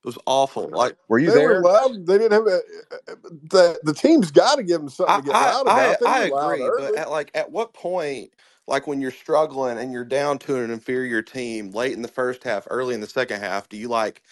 It 0.04 0.08
was 0.08 0.18
awful. 0.26 0.70
Like 0.70 0.96
Were 1.08 1.18
you 1.20 1.30
They 1.30 1.38
were 1.38 1.54
there? 1.54 1.60
loud. 1.60 2.06
They 2.06 2.18
didn't 2.18 2.32
have 2.32 2.46
a, 2.48 2.56
uh, 2.58 2.96
uh, 3.12 3.14
the 3.50 3.80
the 3.84 3.94
team's 3.94 4.30
got 4.32 4.56
to 4.56 4.64
give 4.64 4.80
them 4.80 4.90
something 4.90 5.16
I, 5.16 5.20
to 5.20 5.22
get 5.22 5.38
I, 5.38 5.40
loud 5.40 5.66
I, 5.66 5.96
about. 5.96 5.98
I 6.04 6.24
were 6.24 6.26
agree, 6.26 6.70
but 6.70 6.96
at 6.96 7.10
like 7.10 7.30
at 7.34 7.52
what 7.52 7.74
point, 7.74 8.32
like 8.66 8.86
when 8.86 9.00
you're 9.00 9.10
struggling 9.12 9.78
and 9.78 9.92
you're 9.92 10.04
down 10.04 10.38
to 10.40 10.56
an 10.62 10.70
inferior 10.70 11.22
team 11.22 11.72
late 11.72 11.92
in 11.94 12.02
the 12.02 12.08
first 12.08 12.44
half, 12.44 12.66
early 12.70 12.94
in 12.94 13.00
the 13.02 13.08
second 13.08 13.40
half, 13.40 13.68
do 13.68 13.76
you 13.78 13.88
like 13.88 14.22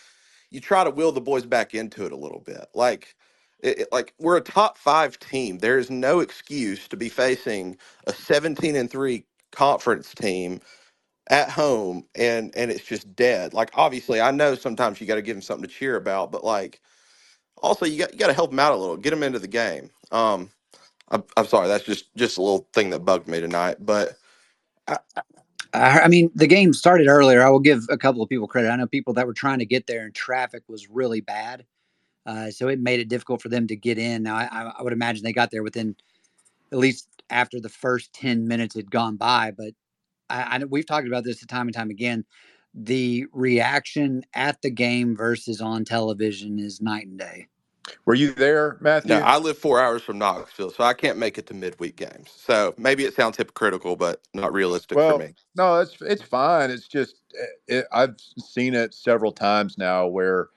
you 0.50 0.60
try 0.60 0.84
to 0.84 0.90
will 0.90 1.12
the 1.12 1.20
boys 1.22 1.46
back 1.46 1.74
into 1.74 2.06
it 2.06 2.12
a 2.12 2.16
little 2.16 2.40
bit? 2.40 2.66
Like, 2.74 3.16
it, 3.62 3.80
it- 3.80 3.88
like 3.92 4.14
we're 4.18 4.38
a 4.38 4.42
top 4.42 4.78
five 4.78 5.18
team. 5.20 5.58
There 5.58 5.78
is 5.78 5.90
no 5.90 6.20
excuse 6.20 6.88
to 6.88 6.96
be 6.98 7.08
facing 7.10 7.78
a 8.06 8.12
17 8.14 8.76
and 8.76 8.90
three 8.90 9.26
conference 9.52 10.14
team 10.14 10.60
at 11.32 11.50
home 11.50 12.04
and 12.14 12.54
and 12.54 12.70
it's 12.70 12.84
just 12.84 13.16
dead. 13.16 13.54
Like 13.54 13.70
obviously, 13.74 14.20
I 14.20 14.30
know 14.30 14.54
sometimes 14.54 15.00
you 15.00 15.06
got 15.08 15.16
to 15.16 15.22
give 15.22 15.34
them 15.34 15.42
something 15.42 15.66
to 15.66 15.74
cheer 15.74 15.96
about, 15.96 16.30
but 16.30 16.44
like 16.44 16.80
also 17.56 17.86
you 17.86 17.98
got 17.98 18.12
you 18.12 18.18
got 18.18 18.28
to 18.28 18.34
help 18.34 18.50
them 18.50 18.60
out 18.60 18.74
a 18.74 18.76
little, 18.76 18.98
get 18.98 19.10
them 19.10 19.24
into 19.24 19.40
the 19.40 19.48
game. 19.48 19.90
Um, 20.12 20.50
I'm, 21.08 21.24
I'm 21.36 21.46
sorry, 21.46 21.68
that's 21.68 21.84
just 21.84 22.14
just 22.16 22.38
a 22.38 22.42
little 22.42 22.68
thing 22.74 22.90
that 22.90 23.00
bugged 23.00 23.28
me 23.28 23.40
tonight. 23.40 23.78
But 23.80 24.10
I, 24.86 24.98
I 25.74 26.08
mean, 26.08 26.30
the 26.34 26.46
game 26.46 26.74
started 26.74 27.08
earlier. 27.08 27.42
I 27.42 27.48
will 27.48 27.60
give 27.60 27.84
a 27.88 27.96
couple 27.96 28.22
of 28.22 28.28
people 28.28 28.46
credit. 28.46 28.70
I 28.70 28.76
know 28.76 28.86
people 28.86 29.14
that 29.14 29.26
were 29.26 29.32
trying 29.32 29.58
to 29.60 29.66
get 29.66 29.86
there, 29.86 30.04
and 30.04 30.14
traffic 30.14 30.62
was 30.68 30.90
really 30.90 31.22
bad, 31.22 31.64
uh, 32.26 32.50
so 32.50 32.68
it 32.68 32.78
made 32.78 33.00
it 33.00 33.08
difficult 33.08 33.40
for 33.40 33.48
them 33.48 33.66
to 33.68 33.76
get 33.76 33.98
in. 33.98 34.22
Now, 34.22 34.36
I, 34.36 34.72
I 34.78 34.82
would 34.82 34.92
imagine 34.92 35.24
they 35.24 35.32
got 35.32 35.50
there 35.50 35.62
within 35.62 35.96
at 36.72 36.78
least 36.78 37.08
after 37.30 37.58
the 37.58 37.70
first 37.70 38.12
ten 38.12 38.46
minutes 38.46 38.74
had 38.74 38.90
gone 38.90 39.16
by. 39.16 39.52
But 39.56 39.72
I, 40.32 40.54
I 40.54 40.58
know 40.58 40.66
we've 40.66 40.86
talked 40.86 41.06
about 41.06 41.24
this 41.24 41.44
time 41.46 41.66
and 41.68 41.74
time 41.74 41.90
again. 41.90 42.24
The 42.74 43.26
reaction 43.32 44.22
at 44.34 44.62
the 44.62 44.70
game 44.70 45.14
versus 45.14 45.60
on 45.60 45.84
television 45.84 46.58
is 46.58 46.80
night 46.80 47.06
and 47.06 47.18
day. 47.18 47.48
Were 48.04 48.14
you 48.14 48.32
there, 48.32 48.78
Matthew? 48.80 49.14
no, 49.14 49.20
I 49.20 49.38
live 49.38 49.58
four 49.58 49.80
hours 49.80 50.02
from 50.02 50.18
Knoxville, 50.18 50.70
so 50.70 50.84
I 50.84 50.94
can't 50.94 51.18
make 51.18 51.36
it 51.36 51.46
to 51.48 51.54
midweek 51.54 51.96
games. 51.96 52.30
So 52.34 52.74
maybe 52.78 53.04
it 53.04 53.14
sounds 53.14 53.36
hypocritical, 53.36 53.96
but 53.96 54.20
not 54.34 54.52
realistic 54.52 54.98
for 54.98 55.04
Well, 55.04 55.18
me. 55.18 55.34
no, 55.56 55.80
it's 55.80 55.96
it's 56.00 56.22
fine. 56.22 56.70
It's 56.70 56.88
just 56.88 57.16
eh, 57.38 57.78
it, 57.78 57.86
I've 57.92 58.14
seen 58.38 58.74
it 58.74 58.94
several 58.94 59.32
times 59.32 59.76
now 59.78 60.06
where, 60.06 60.48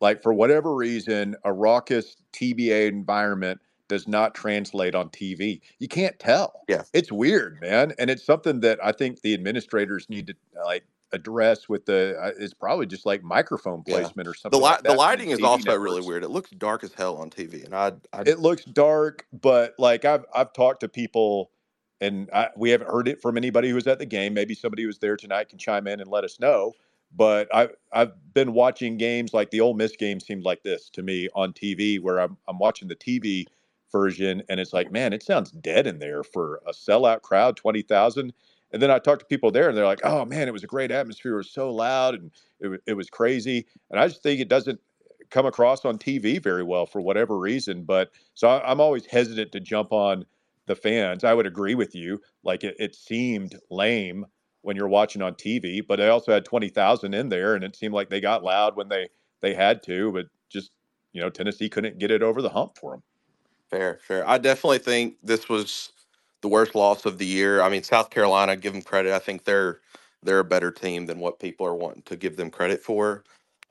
like, 0.00 0.22
for 0.22 0.32
whatever 0.32 0.74
reason, 0.74 1.34
a 1.44 1.52
raucous 1.52 2.16
TBA 2.32 2.88
environment 2.88 3.60
does 3.88 4.08
not 4.08 4.34
translate 4.34 4.94
on 4.94 5.08
TV. 5.10 5.60
You 5.78 5.88
can't 5.88 6.18
tell. 6.18 6.62
Yeah. 6.68 6.82
It's 6.92 7.12
weird, 7.12 7.60
man, 7.60 7.92
and 7.98 8.10
it's 8.10 8.24
something 8.24 8.60
that 8.60 8.78
I 8.84 8.92
think 8.92 9.22
the 9.22 9.34
administrators 9.34 10.08
need 10.08 10.26
to 10.28 10.34
like 10.64 10.84
address 11.12 11.68
with 11.68 11.86
the. 11.86 12.16
uh, 12.20 12.32
It's 12.38 12.54
probably 12.54 12.86
just 12.86 13.06
like 13.06 13.22
microphone 13.22 13.82
Yeah. 13.86 13.98
placement 13.98 14.28
or 14.28 14.32
The 14.32 14.38
something 14.38 14.60
li- 14.60 14.64
like 14.66 14.82
the 14.82 14.94
lighting 14.94 15.30
is 15.30 15.38
TV 15.38 15.44
also 15.44 15.76
really 15.76 16.00
weird. 16.06 16.24
It 16.24 16.28
looks 16.30 16.50
dark 16.50 16.82
as 16.84 16.92
hell 16.94 17.16
on 17.16 17.30
TV, 17.30 17.64
and 17.64 17.74
I, 17.74 17.92
I 18.12 18.22
It 18.26 18.40
looks 18.40 18.64
dark, 18.64 19.26
but 19.32 19.74
like 19.78 20.04
I've 20.04 20.24
I've 20.34 20.52
talked 20.52 20.80
to 20.80 20.88
people, 20.88 21.50
and 22.00 22.28
I, 22.32 22.48
we 22.56 22.70
haven't 22.70 22.90
heard 22.90 23.08
it 23.08 23.22
from 23.22 23.36
anybody 23.36 23.68
who 23.68 23.76
was 23.76 23.86
at 23.86 23.98
the 23.98 24.06
game. 24.06 24.34
Maybe 24.34 24.54
somebody 24.54 24.82
who 24.82 24.88
was 24.88 24.98
there 24.98 25.16
tonight 25.16 25.48
can 25.48 25.58
chime 25.58 25.86
in 25.86 26.00
and 26.00 26.10
let 26.10 26.24
us 26.24 26.40
know. 26.40 26.72
But 27.14 27.48
I 27.54 27.68
I've 27.92 28.12
been 28.34 28.52
watching 28.52 28.96
games 28.98 29.32
like 29.32 29.50
the 29.50 29.60
Ole 29.60 29.74
Miss 29.74 29.94
game 29.96 30.18
seemed 30.18 30.42
like 30.42 30.64
this 30.64 30.90
to 30.90 31.02
me 31.04 31.28
on 31.36 31.52
TV, 31.52 32.00
where 32.00 32.18
I'm 32.20 32.36
I'm 32.48 32.58
watching 32.58 32.88
the 32.88 32.96
TV 32.96 33.46
version, 33.92 34.42
and 34.48 34.60
it's 34.60 34.72
like, 34.72 34.90
man, 34.90 35.12
it 35.12 35.22
sounds 35.22 35.50
dead 35.50 35.86
in 35.86 35.98
there 35.98 36.22
for 36.22 36.60
a 36.66 36.72
sellout 36.72 37.22
crowd, 37.22 37.56
twenty 37.56 37.82
thousand. 37.82 38.32
And 38.72 38.82
then 38.82 38.90
I 38.90 38.98
talked 38.98 39.20
to 39.20 39.26
people 39.26 39.50
there, 39.50 39.68
and 39.68 39.76
they're 39.76 39.86
like, 39.86 40.04
"Oh 40.04 40.24
man, 40.24 40.48
it 40.48 40.52
was 40.52 40.64
a 40.64 40.68
great 40.68 40.90
atmosphere. 40.90 41.34
It 41.34 41.38
was 41.38 41.50
so 41.50 41.72
loud, 41.72 42.14
and 42.14 42.30
it, 42.60 42.80
it 42.86 42.94
was 42.94 43.08
crazy." 43.10 43.66
And 43.90 44.00
I 44.00 44.08
just 44.08 44.22
think 44.22 44.40
it 44.40 44.48
doesn't 44.48 44.80
come 45.30 45.46
across 45.46 45.84
on 45.84 45.98
TV 45.98 46.42
very 46.42 46.62
well 46.62 46.86
for 46.86 47.00
whatever 47.00 47.38
reason. 47.38 47.84
But 47.84 48.10
so 48.34 48.48
I, 48.48 48.70
I'm 48.70 48.80
always 48.80 49.06
hesitant 49.06 49.52
to 49.52 49.60
jump 49.60 49.92
on 49.92 50.24
the 50.66 50.74
fans. 50.76 51.24
I 51.24 51.34
would 51.34 51.46
agree 51.46 51.74
with 51.74 51.94
you. 51.94 52.20
Like 52.42 52.64
it, 52.64 52.76
it 52.78 52.94
seemed 52.94 53.56
lame 53.70 54.26
when 54.62 54.76
you're 54.76 54.88
watching 54.88 55.22
on 55.22 55.34
TV, 55.34 55.80
but 55.86 55.96
they 55.96 56.08
also 56.08 56.32
had 56.32 56.44
twenty 56.44 56.68
thousand 56.68 57.14
in 57.14 57.28
there, 57.28 57.54
and 57.54 57.64
it 57.64 57.76
seemed 57.76 57.94
like 57.94 58.10
they 58.10 58.20
got 58.20 58.42
loud 58.42 58.76
when 58.76 58.88
they 58.88 59.08
they 59.40 59.54
had 59.54 59.82
to. 59.84 60.12
But 60.12 60.26
just 60.48 60.72
you 61.12 61.22
know, 61.22 61.30
Tennessee 61.30 61.68
couldn't 61.68 61.98
get 61.98 62.10
it 62.10 62.22
over 62.22 62.42
the 62.42 62.50
hump 62.50 62.76
for 62.78 62.92
them. 62.92 63.02
Fair, 63.70 63.98
fair. 64.02 64.28
I 64.28 64.38
definitely 64.38 64.78
think 64.78 65.16
this 65.22 65.48
was 65.48 65.92
the 66.42 66.48
worst 66.48 66.74
loss 66.74 67.04
of 67.04 67.18
the 67.18 67.26
year. 67.26 67.60
I 67.62 67.68
mean, 67.68 67.82
South 67.82 68.10
Carolina, 68.10 68.56
give 68.56 68.72
them 68.72 68.82
credit. 68.82 69.12
I 69.12 69.18
think 69.18 69.44
they're 69.44 69.80
they're 70.22 70.38
a 70.40 70.44
better 70.44 70.70
team 70.70 71.06
than 71.06 71.20
what 71.20 71.38
people 71.40 71.66
are 71.66 71.74
wanting 71.74 72.02
to 72.04 72.16
give 72.16 72.36
them 72.36 72.50
credit 72.50 72.82
for. 72.82 73.24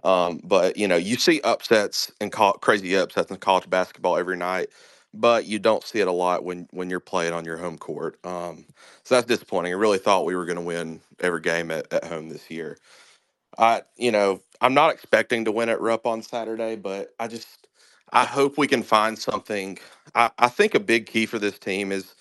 Um, 0.03 0.41
but 0.43 0.77
you 0.77 0.87
know, 0.87 0.97
you 0.97 1.15
see 1.17 1.41
upsets 1.41 2.11
and 2.21 2.31
col- 2.31 2.53
crazy 2.53 2.95
upsets 2.95 3.31
in 3.31 3.37
college 3.37 3.69
basketball 3.69 4.17
every 4.17 4.37
night, 4.37 4.69
but 5.13 5.45
you 5.45 5.59
don't 5.59 5.83
see 5.83 5.99
it 6.01 6.07
a 6.07 6.11
lot 6.11 6.43
when 6.43 6.67
when 6.71 6.89
you're 6.89 6.99
playing 6.99 7.33
on 7.33 7.45
your 7.45 7.57
home 7.57 7.77
court. 7.77 8.19
Um, 8.25 8.65
so 9.03 9.15
that's 9.15 9.27
disappointing. 9.27 9.73
I 9.73 9.77
really 9.77 9.97
thought 9.97 10.25
we 10.25 10.35
were 10.35 10.45
going 10.45 10.57
to 10.57 10.61
win 10.63 10.99
every 11.21 11.41
game 11.41 11.71
at, 11.71 11.91
at 11.93 12.03
home 12.05 12.29
this 12.29 12.51
year. 12.51 12.77
I, 13.57 13.83
you 13.97 14.11
know, 14.11 14.41
I'm 14.61 14.73
not 14.73 14.93
expecting 14.93 15.45
to 15.45 15.51
win 15.51 15.69
at 15.69 15.81
Rupp 15.81 16.05
on 16.07 16.21
Saturday, 16.21 16.75
but 16.75 17.11
I 17.19 17.27
just, 17.27 17.64
I 18.15 18.25
hope 18.25 18.57
we 18.57 18.67
can 18.67 18.83
find 18.83 19.19
something. 19.19 19.79
I, 20.15 20.31
I 20.39 20.49
think 20.49 20.75
a 20.75 20.81
big 20.81 21.07
key 21.07 21.27
for 21.27 21.39
this 21.39 21.59
team 21.59 21.93
is 21.93 22.15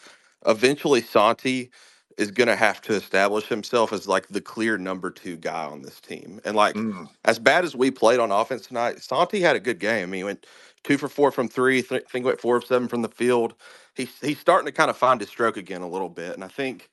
eventually 0.47 1.03
Santi 1.03 1.71
is 2.19 2.33
going 2.33 2.49
to 2.49 2.57
have 2.57 2.83
to 2.83 2.95
establish 2.95 3.47
himself 3.49 3.93
as 3.93 4.09
like 4.09 4.29
the 4.29 4.43
clear 4.43 4.79
number 4.79 5.11
two 5.11 5.37
guy 5.37 5.67
on 5.67 5.83
this 5.83 6.01
team. 6.01 6.41
And 6.47 6.57
like, 6.57 6.77
Mm. 6.77 7.09
as 7.27 7.41
bad 7.41 7.65
as 7.65 7.77
we 7.77 7.93
played 7.93 8.21
on 8.21 8.33
offense 8.33 8.69
tonight, 8.69 9.03
Santi 9.03 9.41
had 9.41 9.57
a 9.57 9.61
good 9.61 9.81
game. 9.81 10.13
He 10.13 10.25
went 10.25 10.47
two 10.85 10.99
for 10.99 11.09
four 11.09 11.33
from 11.33 11.49
three, 11.49 11.83
th- 11.83 12.05
I 12.07 12.11
think 12.13 12.27
went 12.27 12.41
four 12.43 12.57
of 12.59 12.67
seven 12.67 12.89
from 12.89 13.03
the 13.03 13.11
field. 13.11 13.55
He's, 13.97 14.11
he's 14.21 14.41
starting 14.41 14.67
to 14.67 14.73
kind 14.73 14.91
of 14.91 14.99
find 14.99 15.21
his 15.21 15.31
stroke 15.31 15.59
again 15.59 15.83
a 15.83 15.89
little 15.91 16.11
bit. 16.11 16.35
And 16.35 16.45
I 16.45 16.49
think, 16.49 16.91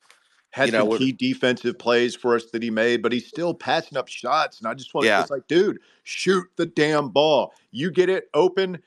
Had 0.52 0.68
You 0.68 0.72
know, 0.72 0.90
some 0.90 0.98
key 0.98 1.12
defensive 1.12 1.78
plays 1.78 2.16
for 2.16 2.36
us 2.36 2.46
that 2.52 2.62
he 2.64 2.70
made, 2.70 3.02
but 3.02 3.12
he's 3.12 3.28
still 3.28 3.54
passing 3.54 3.98
up 3.98 4.08
shots. 4.08 4.60
And 4.60 4.68
I 4.68 4.74
just 4.74 4.94
want 4.94 5.04
to, 5.04 5.08
Yeah. 5.08 5.22
it's 5.22 5.30
like, 5.30 5.48
dude, 5.48 5.80
shoot 6.04 6.46
the 6.56 6.66
damn 6.66 7.10
ball. 7.10 7.54
You 7.72 7.90
get 7.92 8.08
it 8.10 8.28
open, 8.34 8.78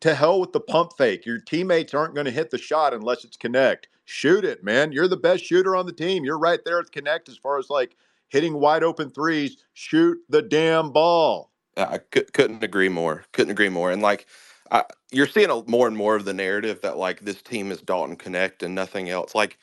to 0.00 0.14
hell 0.14 0.40
with 0.40 0.52
the 0.52 0.60
pump 0.60 0.92
fake. 0.96 1.26
Your 1.26 1.38
teammates 1.38 1.94
aren't 1.94 2.14
going 2.14 2.26
to 2.26 2.30
hit 2.30 2.50
the 2.50 2.58
shot 2.58 2.94
unless 2.94 3.24
it's 3.24 3.36
Knecht. 3.36 3.84
Shoot 4.04 4.44
it, 4.44 4.62
man. 4.62 4.92
You're 4.92 5.08
the 5.08 5.16
best 5.16 5.44
shooter 5.44 5.74
on 5.74 5.86
the 5.86 5.92
team. 5.92 6.24
You're 6.24 6.38
right 6.38 6.60
there 6.64 6.78
at 6.78 6.90
Knecht 6.92 7.28
as 7.28 7.36
far 7.36 7.58
as 7.58 7.70
like 7.70 7.96
hitting 8.28 8.54
wide 8.54 8.82
open 8.82 9.10
threes. 9.10 9.56
Shoot 9.74 10.18
the 10.28 10.42
damn 10.42 10.90
ball. 10.90 11.50
I 11.76 11.98
could, 11.98 12.32
couldn't 12.32 12.62
agree 12.62 12.88
more. 12.88 13.24
Couldn't 13.32 13.50
agree 13.50 13.68
more. 13.68 13.90
And 13.90 14.02
like, 14.02 14.26
I, 14.70 14.84
you're 15.10 15.26
seeing 15.26 15.50
a, 15.50 15.62
more 15.66 15.86
and 15.86 15.96
more 15.96 16.16
of 16.16 16.24
the 16.24 16.34
narrative 16.34 16.80
that 16.82 16.96
like 16.96 17.20
this 17.20 17.42
team 17.42 17.70
is 17.70 17.80
Dalton 17.80 18.16
Knecht 18.16 18.62
and 18.62 18.74
nothing 18.74 19.10
else. 19.10 19.34
Like, 19.34 19.58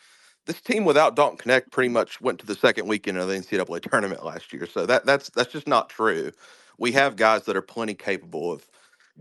this 0.45 0.61
team 0.61 0.85
without 0.85 1.15
Dalton 1.15 1.37
Knecht 1.37 1.71
pretty 1.71 1.89
much 1.89 2.19
went 2.19 2.39
to 2.39 2.45
the 2.45 2.55
second 2.55 2.87
weekend 2.87 3.17
of 3.17 3.27
the 3.27 3.35
NCAA 3.35 3.89
tournament 3.89 4.25
last 4.25 4.51
year. 4.51 4.67
So 4.67 4.85
that 4.85 5.05
that's 5.05 5.29
that's 5.29 5.51
just 5.51 5.67
not 5.67 5.89
true. 5.89 6.31
We 6.77 6.91
have 6.93 7.15
guys 7.15 7.43
that 7.43 7.55
are 7.55 7.61
plenty 7.61 7.93
capable 7.93 8.51
of 8.51 8.67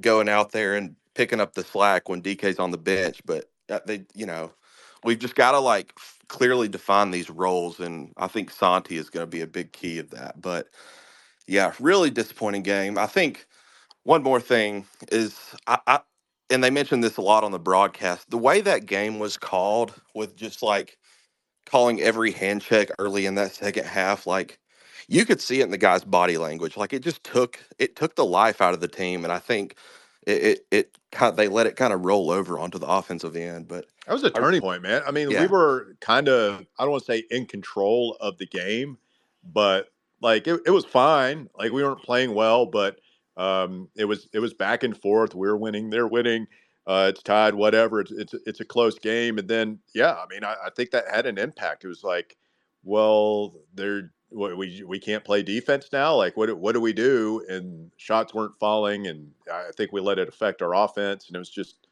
going 0.01 0.29
out 0.29 0.53
there 0.53 0.75
and 0.75 0.97
picking 1.15 1.41
up 1.41 1.55
the 1.55 1.65
slack 1.65 2.09
when 2.09 2.23
DK's 2.23 2.59
on 2.61 2.73
the 2.73 2.79
bench, 2.79 3.23
but 3.27 3.51
they, 3.87 4.05
you 4.15 4.27
know, 4.27 4.53
we've 5.05 5.19
just 5.21 5.35
got 5.37 5.53
to 5.53 5.61
like 5.61 5.95
clearly 6.29 6.69
define 6.69 7.11
these 7.13 7.31
roles, 7.31 7.81
and 7.81 8.13
I 8.19 8.29
think 8.29 8.51
Santi 8.51 8.97
is 8.99 9.11
going 9.11 9.25
to 9.25 9.31
be 9.31 9.43
a 9.43 9.47
big 9.49 9.73
key 9.73 9.99
of 9.99 10.11
that. 10.11 10.41
But 10.43 10.69
yeah, 11.49 11.75
really 11.81 12.11
disappointing 12.11 12.63
game. 12.65 12.99
I 12.99 13.07
think 13.07 13.47
one 14.05 14.23
more 14.23 14.41
thing 14.41 14.87
is 15.13 15.39
I, 15.67 15.79
I 15.87 16.01
and 16.51 16.65
they 16.65 16.71
mentioned 16.71 17.05
this 17.05 17.17
a 17.19 17.23
lot 17.23 17.45
on 17.45 17.53
the 17.53 17.59
broadcast. 17.61 18.31
The 18.31 18.39
way 18.39 18.61
that 18.63 18.87
game 18.87 19.19
was 19.19 19.37
called 19.39 19.95
with 20.15 20.37
just 20.37 20.63
like 20.63 20.99
calling 21.67 22.01
every 22.01 22.33
hand 22.33 22.63
check 22.63 22.89
early 22.99 23.27
in 23.27 23.37
that 23.37 23.53
second 23.53 23.87
half, 23.87 24.27
like 24.27 24.59
you 25.09 25.25
could 25.25 25.41
see 25.41 25.61
it 25.61 25.65
in 25.65 25.71
the 25.71 25.79
guy's 25.79 26.05
body 26.05 26.39
language. 26.39 26.77
Like 26.77 26.93
it 26.93 27.03
just 27.03 27.25
took 27.25 27.61
it 27.79 27.97
took 27.97 28.17
the 28.17 28.25
life 28.25 28.61
out 28.61 28.75
of 28.75 28.81
the 28.81 28.89
team, 28.89 29.25
and 29.25 29.33
I 29.33 29.39
think 29.39 29.77
it 30.27 30.43
it, 30.43 30.67
it 30.71 30.99
of, 31.21 31.37
they 31.37 31.49
let 31.49 31.67
it 31.67 31.77
kind 31.77 31.93
of 31.93 32.05
roll 32.05 32.31
over 32.31 32.59
onto 32.59 32.79
the 32.79 32.87
offensive 32.87 33.37
end. 33.37 33.69
But 33.69 33.87
That 34.07 34.15
was 34.15 34.25
a 34.25 34.31
turning 34.31 34.61
point, 34.61 34.83
man. 34.83 35.03
I 35.07 35.11
mean, 35.11 35.29
we 35.29 35.47
were 35.47 35.97
kind 36.01 36.29
of, 36.29 36.65
I 36.79 36.85
don't 36.85 36.93
want 36.93 37.05
to 37.05 37.13
say 37.13 37.25
in 37.31 37.47
control 37.47 38.17
of 38.21 38.39
the 38.39 38.47
game, 38.47 38.99
but 39.45 39.89
like 40.21 40.47
it, 40.47 40.61
it 40.67 40.71
was 40.71 40.85
fine. 40.85 41.49
Like 41.59 41.73
we 41.73 41.83
weren't 41.83 42.03
playing 42.03 42.35
well, 42.35 42.67
but 42.67 42.99
um, 43.37 43.89
it 43.97 44.05
was 44.05 44.29
it 44.33 44.39
was 44.39 44.55
back 44.55 44.83
and 44.83 44.97
forth. 44.97 45.35
We 45.35 45.49
are 45.49 45.57
winning, 45.57 45.91
they're 45.91 46.09
winning. 46.09 46.47
Uh, 46.87 47.11
it's 47.11 47.23
tied, 47.23 47.55
whatever. 47.55 48.01
It's 48.01 48.11
it's 48.11 48.35
it's 48.47 48.61
a 48.61 48.65
close 48.65 48.99
game, 48.99 49.39
and 49.39 49.49
then 49.49 49.79
yeah, 49.95 50.15
I 50.15 50.25
mean, 50.29 50.45
I, 50.45 50.55
I 50.67 50.71
think 50.75 50.91
that 50.91 51.05
had 51.13 51.27
an 51.27 51.39
impact. 51.39 51.85
It 51.85 51.89
was 51.89 52.03
like, 52.03 52.37
well, 52.83 53.55
they're 53.75 54.13
we 54.35 54.83
we 54.85 54.99
can't 54.99 55.25
play 55.25 55.43
defense 55.43 55.89
now. 55.93 56.15
Like, 56.15 56.37
what 56.37 56.57
what 56.59 56.73
do 56.73 56.81
we 56.81 56.93
do? 56.93 57.45
And 57.49 57.91
shots 57.97 58.35
weren't 58.35 58.57
falling, 58.59 59.07
and 59.07 59.33
I 59.53 59.71
think 59.77 59.93
we 59.93 60.01
let 60.01 60.19
it 60.19 60.29
affect 60.29 60.63
our 60.63 60.75
offense, 60.75 61.29
and 61.29 61.37
it 61.37 61.39
was 61.39 61.51
just, 61.51 61.87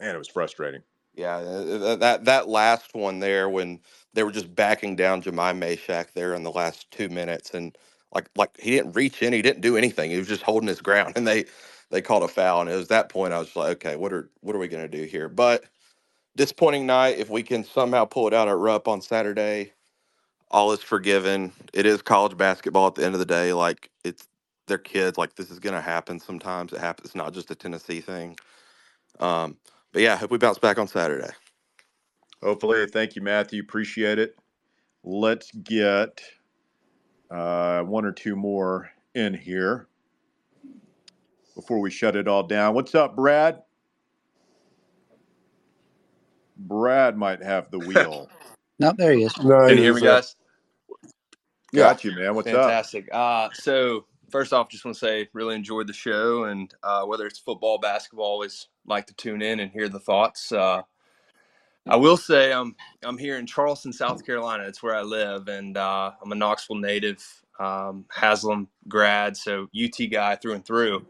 man, 0.00 0.14
it 0.14 0.18
was 0.18 0.28
frustrating. 0.28 0.82
Yeah, 1.14 1.36
uh, 1.36 1.96
that 1.96 2.24
that 2.26 2.48
last 2.48 2.94
one 2.94 3.18
there 3.20 3.48
when 3.48 3.80
they 4.14 4.22
were 4.22 4.32
just 4.32 4.54
backing 4.54 4.96
down 4.96 5.22
Jahmai 5.22 5.52
Mashack 5.58 6.12
there 6.12 6.34
in 6.34 6.42
the 6.44 6.52
last 6.52 6.90
two 6.90 7.08
minutes, 7.08 7.54
and 7.54 7.76
like 8.14 8.28
like 8.36 8.58
he 8.60 8.72
didn't 8.72 8.92
reach 8.92 9.22
in, 9.22 9.32
he 9.32 9.42
didn't 9.42 9.62
do 9.62 9.76
anything. 9.76 10.10
He 10.10 10.18
was 10.18 10.28
just 10.28 10.42
holding 10.42 10.68
his 10.68 10.80
ground, 10.80 11.12
and 11.16 11.26
they 11.26 11.46
they 11.90 12.02
called 12.02 12.22
a 12.22 12.28
foul, 12.28 12.62
and 12.62 12.70
it 12.70 12.76
was 12.76 12.88
that 12.88 13.08
point 13.08 13.34
I 13.34 13.38
was 13.38 13.54
like, 13.56 13.72
okay, 13.84 13.96
what 13.96 14.12
are 14.12 14.30
what 14.40 14.56
are 14.56 14.60
we 14.60 14.68
gonna 14.68 14.88
do 14.88 15.04
here? 15.04 15.28
But 15.28 15.64
disappointing 16.36 16.86
night. 16.86 17.18
If 17.18 17.30
we 17.30 17.42
can 17.42 17.64
somehow 17.64 18.04
pull 18.04 18.26
it 18.28 18.34
out 18.34 18.48
at 18.48 18.56
Rupp 18.56 18.88
on 18.88 19.02
Saturday, 19.02 19.72
all 20.50 20.72
is 20.72 20.82
forgiven. 20.82 21.52
It 21.72 21.86
is 21.86 22.02
college 22.02 22.36
basketball 22.36 22.88
at 22.88 22.94
the 22.96 23.04
end 23.04 23.14
of 23.14 23.20
the 23.20 23.26
day. 23.26 23.52
Like 23.52 23.90
it's 24.04 24.26
they're 24.66 24.78
kids. 24.78 25.18
Like 25.18 25.34
this 25.36 25.50
is 25.50 25.58
gonna 25.58 25.80
happen. 25.80 26.20
Sometimes 26.20 26.72
it 26.72 26.80
happens. 26.80 27.06
It's 27.06 27.14
not 27.14 27.32
just 27.32 27.50
a 27.50 27.54
Tennessee 27.54 28.00
thing. 28.00 28.36
Um, 29.20 29.56
but 29.92 30.02
yeah, 30.02 30.14
I 30.14 30.16
hope 30.16 30.30
we 30.30 30.38
bounce 30.38 30.58
back 30.58 30.78
on 30.78 30.88
Saturday. 30.88 31.30
Hopefully, 32.42 32.86
thank 32.86 33.16
you, 33.16 33.22
Matthew. 33.22 33.62
Appreciate 33.62 34.18
it. 34.18 34.36
Let's 35.04 35.50
get 35.52 36.20
uh, 37.30 37.82
one 37.82 38.04
or 38.04 38.12
two 38.12 38.36
more 38.36 38.90
in 39.14 39.34
here 39.34 39.88
before 41.54 41.80
we 41.80 41.90
shut 41.90 42.16
it 42.16 42.28
all 42.28 42.42
down. 42.42 42.74
What's 42.74 42.94
up, 42.94 43.16
Brad? 43.16 43.62
Brad 46.56 47.16
might 47.16 47.42
have 47.42 47.70
the 47.70 47.78
wheel. 47.80 48.28
no, 48.78 48.92
there 48.96 49.12
he 49.12 49.24
is. 49.24 49.36
No, 49.42 49.68
Can 49.68 49.76
you 49.78 49.84
hear 49.84 49.94
me, 49.94 50.02
guys? 50.02 50.36
Yeah. 51.72 51.84
Got 51.84 52.04
you, 52.04 52.12
man. 52.12 52.34
What's 52.34 52.48
up? 52.48 52.64
Fantastic. 52.64 53.08
Uh, 53.12 53.48
so 53.52 54.06
first 54.30 54.52
off, 54.52 54.68
just 54.68 54.84
want 54.84 54.96
to 54.96 55.00
say 55.00 55.28
really 55.32 55.54
enjoyed 55.54 55.86
the 55.86 55.92
show, 55.92 56.44
and 56.44 56.72
uh, 56.82 57.04
whether 57.04 57.26
it's 57.26 57.38
football, 57.38 57.78
basketball, 57.78 58.26
always 58.26 58.68
like 58.86 59.06
to 59.06 59.14
tune 59.14 59.42
in 59.42 59.60
and 59.60 59.70
hear 59.70 59.88
the 59.88 60.00
thoughts. 60.00 60.52
Uh, 60.52 60.82
I 61.88 61.96
will 61.96 62.16
say 62.16 62.52
I'm 62.52 62.74
I'm 63.02 63.18
here 63.18 63.36
in 63.36 63.46
Charleston, 63.46 63.92
South 63.92 64.24
Carolina. 64.24 64.64
It's 64.64 64.82
where 64.82 64.94
I 64.94 65.02
live, 65.02 65.48
and 65.48 65.76
uh, 65.76 66.12
I'm 66.22 66.32
a 66.32 66.34
Knoxville 66.34 66.76
native, 66.76 67.24
um, 67.58 68.04
Haslam 68.10 68.68
grad, 68.88 69.36
so 69.36 69.68
UT 69.74 70.10
guy 70.10 70.36
through 70.36 70.54
and 70.54 70.64
through. 70.64 71.06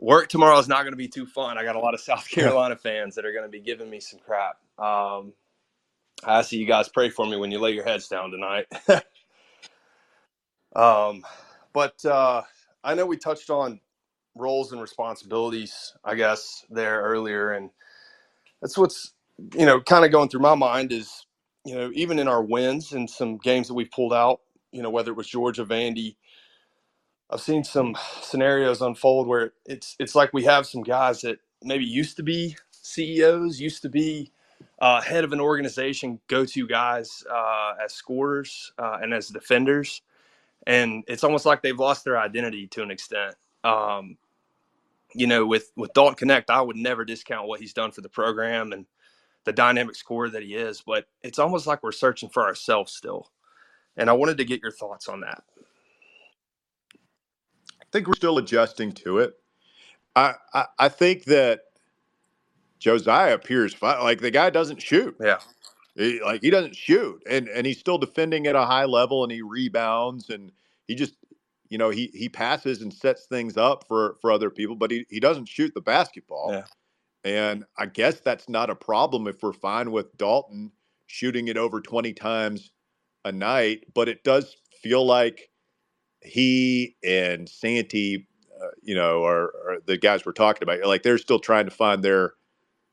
Work 0.00 0.28
tomorrow 0.28 0.58
is 0.58 0.68
not 0.68 0.82
going 0.82 0.92
to 0.92 0.96
be 0.96 1.08
too 1.08 1.26
fun. 1.26 1.58
I 1.58 1.64
got 1.64 1.76
a 1.76 1.80
lot 1.80 1.94
of 1.94 2.00
South 2.02 2.28
Carolina 2.28 2.76
fans 2.76 3.14
that 3.14 3.24
are 3.24 3.32
going 3.32 3.44
to 3.44 3.50
be 3.50 3.60
giving 3.60 3.88
me 3.88 4.00
some 4.00 4.20
crap. 4.20 4.56
Um, 4.78 5.32
I 6.24 6.42
see 6.42 6.56
you 6.58 6.66
guys 6.66 6.88
pray 6.88 7.10
for 7.10 7.26
me 7.26 7.36
when 7.36 7.50
you 7.50 7.58
lay 7.58 7.72
your 7.72 7.84
heads 7.84 8.08
down 8.08 8.30
tonight. 8.30 8.66
um, 10.76 11.24
but 11.72 12.04
uh, 12.04 12.42
I 12.84 12.94
know 12.94 13.06
we 13.06 13.16
touched 13.18 13.50
on 13.50 13.80
roles 14.36 14.72
and 14.72 14.80
responsibilities, 14.82 15.94
I 16.04 16.16
guess, 16.16 16.64
there 16.70 17.02
earlier, 17.02 17.52
and 17.52 17.70
that's 18.62 18.78
what's 18.78 19.12
you 19.56 19.66
know 19.66 19.80
kind 19.80 20.04
of 20.04 20.12
going 20.12 20.28
through 20.30 20.40
my 20.42 20.54
mind 20.56 20.92
is 20.92 21.26
you 21.64 21.74
know 21.74 21.90
even 21.94 22.18
in 22.18 22.28
our 22.28 22.42
wins 22.42 22.92
and 22.92 23.08
some 23.10 23.38
games 23.38 23.68
that 23.68 23.74
we've 23.74 23.90
pulled 23.92 24.14
out, 24.14 24.40
you 24.72 24.82
know 24.82 24.90
whether 24.90 25.12
it 25.12 25.16
was 25.16 25.28
Georgia, 25.28 25.64
Vandy. 25.66 26.16
I've 27.30 27.40
seen 27.40 27.64
some 27.64 27.96
scenarios 28.22 28.82
unfold 28.82 29.26
where 29.26 29.52
it's 29.66 29.96
it's 29.98 30.14
like 30.14 30.32
we 30.32 30.44
have 30.44 30.66
some 30.66 30.82
guys 30.82 31.22
that 31.22 31.38
maybe 31.62 31.84
used 31.84 32.16
to 32.18 32.22
be 32.22 32.56
CEOs, 32.70 33.60
used 33.60 33.82
to 33.82 33.88
be 33.88 34.32
uh, 34.80 35.00
head 35.00 35.24
of 35.24 35.32
an 35.32 35.40
organization, 35.40 36.20
go-to 36.28 36.66
guys 36.68 37.24
uh, 37.30 37.74
as 37.84 37.92
scorers 37.94 38.72
uh, 38.78 38.98
and 39.02 39.12
as 39.12 39.28
defenders, 39.28 40.02
and 40.66 41.04
it's 41.06 41.24
almost 41.24 41.46
like 41.46 41.62
they've 41.62 41.78
lost 41.78 42.04
their 42.04 42.18
identity 42.18 42.66
to 42.68 42.82
an 42.82 42.90
extent. 42.90 43.34
Um, 43.64 44.16
you 45.14 45.26
know, 45.26 45.46
with 45.46 45.72
with 45.76 45.92
Dalton 45.92 46.28
Knecht, 46.28 46.50
I 46.50 46.62
would 46.62 46.76
never 46.76 47.04
discount 47.04 47.48
what 47.48 47.60
he's 47.60 47.72
done 47.72 47.90
for 47.90 48.00
the 48.00 48.08
program 48.08 48.72
and 48.72 48.86
the 49.44 49.52
dynamic 49.52 49.96
scorer 49.96 50.30
that 50.30 50.42
he 50.42 50.54
is, 50.54 50.82
but 50.86 51.06
it's 51.22 51.38
almost 51.38 51.66
like 51.66 51.82
we're 51.82 51.92
searching 51.92 52.28
for 52.28 52.44
ourselves 52.44 52.92
still. 52.92 53.30
And 53.96 54.08
I 54.08 54.12
wanted 54.12 54.38
to 54.38 54.44
get 54.44 54.62
your 54.62 54.70
thoughts 54.70 55.08
on 55.08 55.20
that. 55.20 55.42
I 57.80 57.84
think 57.92 58.06
we're 58.06 58.14
still 58.14 58.38
adjusting 58.38 58.92
to 58.92 59.18
it. 59.18 59.34
I 60.16 60.34
I, 60.54 60.66
I 60.78 60.88
think 60.88 61.24
that 61.24 61.62
Josiah 62.78 63.34
appears 63.34 63.74
fine. 63.74 64.02
Like 64.02 64.20
the 64.20 64.30
guy 64.30 64.50
doesn't 64.50 64.80
shoot. 64.80 65.16
Yeah. 65.20 65.38
He, 65.94 66.20
like 66.22 66.40
he 66.42 66.50
doesn't 66.50 66.76
shoot, 66.76 67.22
and 67.28 67.48
and 67.48 67.66
he's 67.66 67.78
still 67.78 67.98
defending 67.98 68.46
at 68.46 68.56
a 68.56 68.64
high 68.64 68.86
level, 68.86 69.22
and 69.22 69.32
he 69.32 69.42
rebounds, 69.42 70.30
and 70.30 70.50
he 70.88 70.94
just, 70.94 71.14
you 71.68 71.76
know, 71.76 71.90
he 71.90 72.10
he 72.14 72.28
passes 72.28 72.80
and 72.80 72.92
sets 72.92 73.26
things 73.26 73.56
up 73.56 73.84
for 73.86 74.16
for 74.20 74.32
other 74.32 74.48
people, 74.50 74.76
but 74.76 74.90
he 74.90 75.04
he 75.10 75.20
doesn't 75.20 75.48
shoot 75.48 75.72
the 75.74 75.82
basketball. 75.82 76.52
Yeah. 76.52 76.64
And 77.24 77.64
I 77.78 77.86
guess 77.86 78.20
that's 78.20 78.48
not 78.48 78.70
a 78.70 78.74
problem 78.74 79.28
if 79.28 79.42
we're 79.42 79.52
fine 79.52 79.92
with 79.92 80.16
Dalton 80.16 80.72
shooting 81.06 81.48
it 81.48 81.58
over 81.58 81.80
twenty 81.80 82.14
times 82.14 82.72
a 83.24 83.32
night, 83.32 83.84
but 83.94 84.08
it 84.08 84.24
does 84.24 84.56
feel 84.82 85.04
like 85.04 85.50
he 86.22 86.96
and 87.04 87.48
Santi, 87.48 88.26
uh, 88.62 88.68
you 88.82 88.94
know, 88.94 89.24
are, 89.24 89.44
are 89.44 89.78
the 89.84 89.98
guys 89.98 90.24
we're 90.24 90.32
talking 90.32 90.62
about. 90.62 90.84
Like 90.86 91.02
they're 91.02 91.18
still 91.18 91.38
trying 91.38 91.66
to 91.66 91.70
find 91.70 92.02
their 92.02 92.32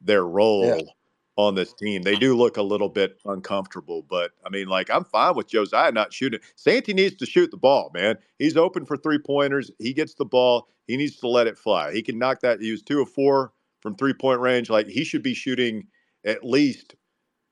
their 0.01 0.25
role 0.25 0.93
on 1.39 1.55
this 1.55 1.73
team. 1.73 2.01
They 2.01 2.15
do 2.15 2.35
look 2.35 2.57
a 2.57 2.61
little 2.61 2.89
bit 2.89 3.19
uncomfortable, 3.25 4.05
but 4.09 4.31
I 4.45 4.49
mean, 4.49 4.67
like 4.67 4.89
I'm 4.89 5.05
fine 5.05 5.35
with 5.35 5.47
Josiah 5.47 5.91
not 5.91 6.13
shooting. 6.13 6.39
Santi 6.55 6.93
needs 6.93 7.15
to 7.15 7.25
shoot 7.25 7.49
the 7.49 7.57
ball, 7.57 7.91
man. 7.93 8.17
He's 8.37 8.57
open 8.57 8.85
for 8.85 8.97
three 8.97 9.19
pointers. 9.19 9.71
He 9.79 9.93
gets 9.93 10.13
the 10.15 10.25
ball. 10.25 10.67
He 10.87 10.97
needs 10.97 11.15
to 11.17 11.27
let 11.27 11.47
it 11.47 11.57
fly. 11.57 11.93
He 11.93 12.01
can 12.01 12.19
knock 12.19 12.41
that. 12.41 12.59
He 12.59 12.71
was 12.71 12.81
two 12.81 13.01
of 13.01 13.09
four 13.09 13.53
from 13.79 13.95
three 13.95 14.13
point 14.13 14.41
range. 14.41 14.69
Like 14.69 14.87
he 14.87 15.03
should 15.03 15.23
be 15.23 15.33
shooting 15.33 15.87
at 16.25 16.43
least 16.43 16.95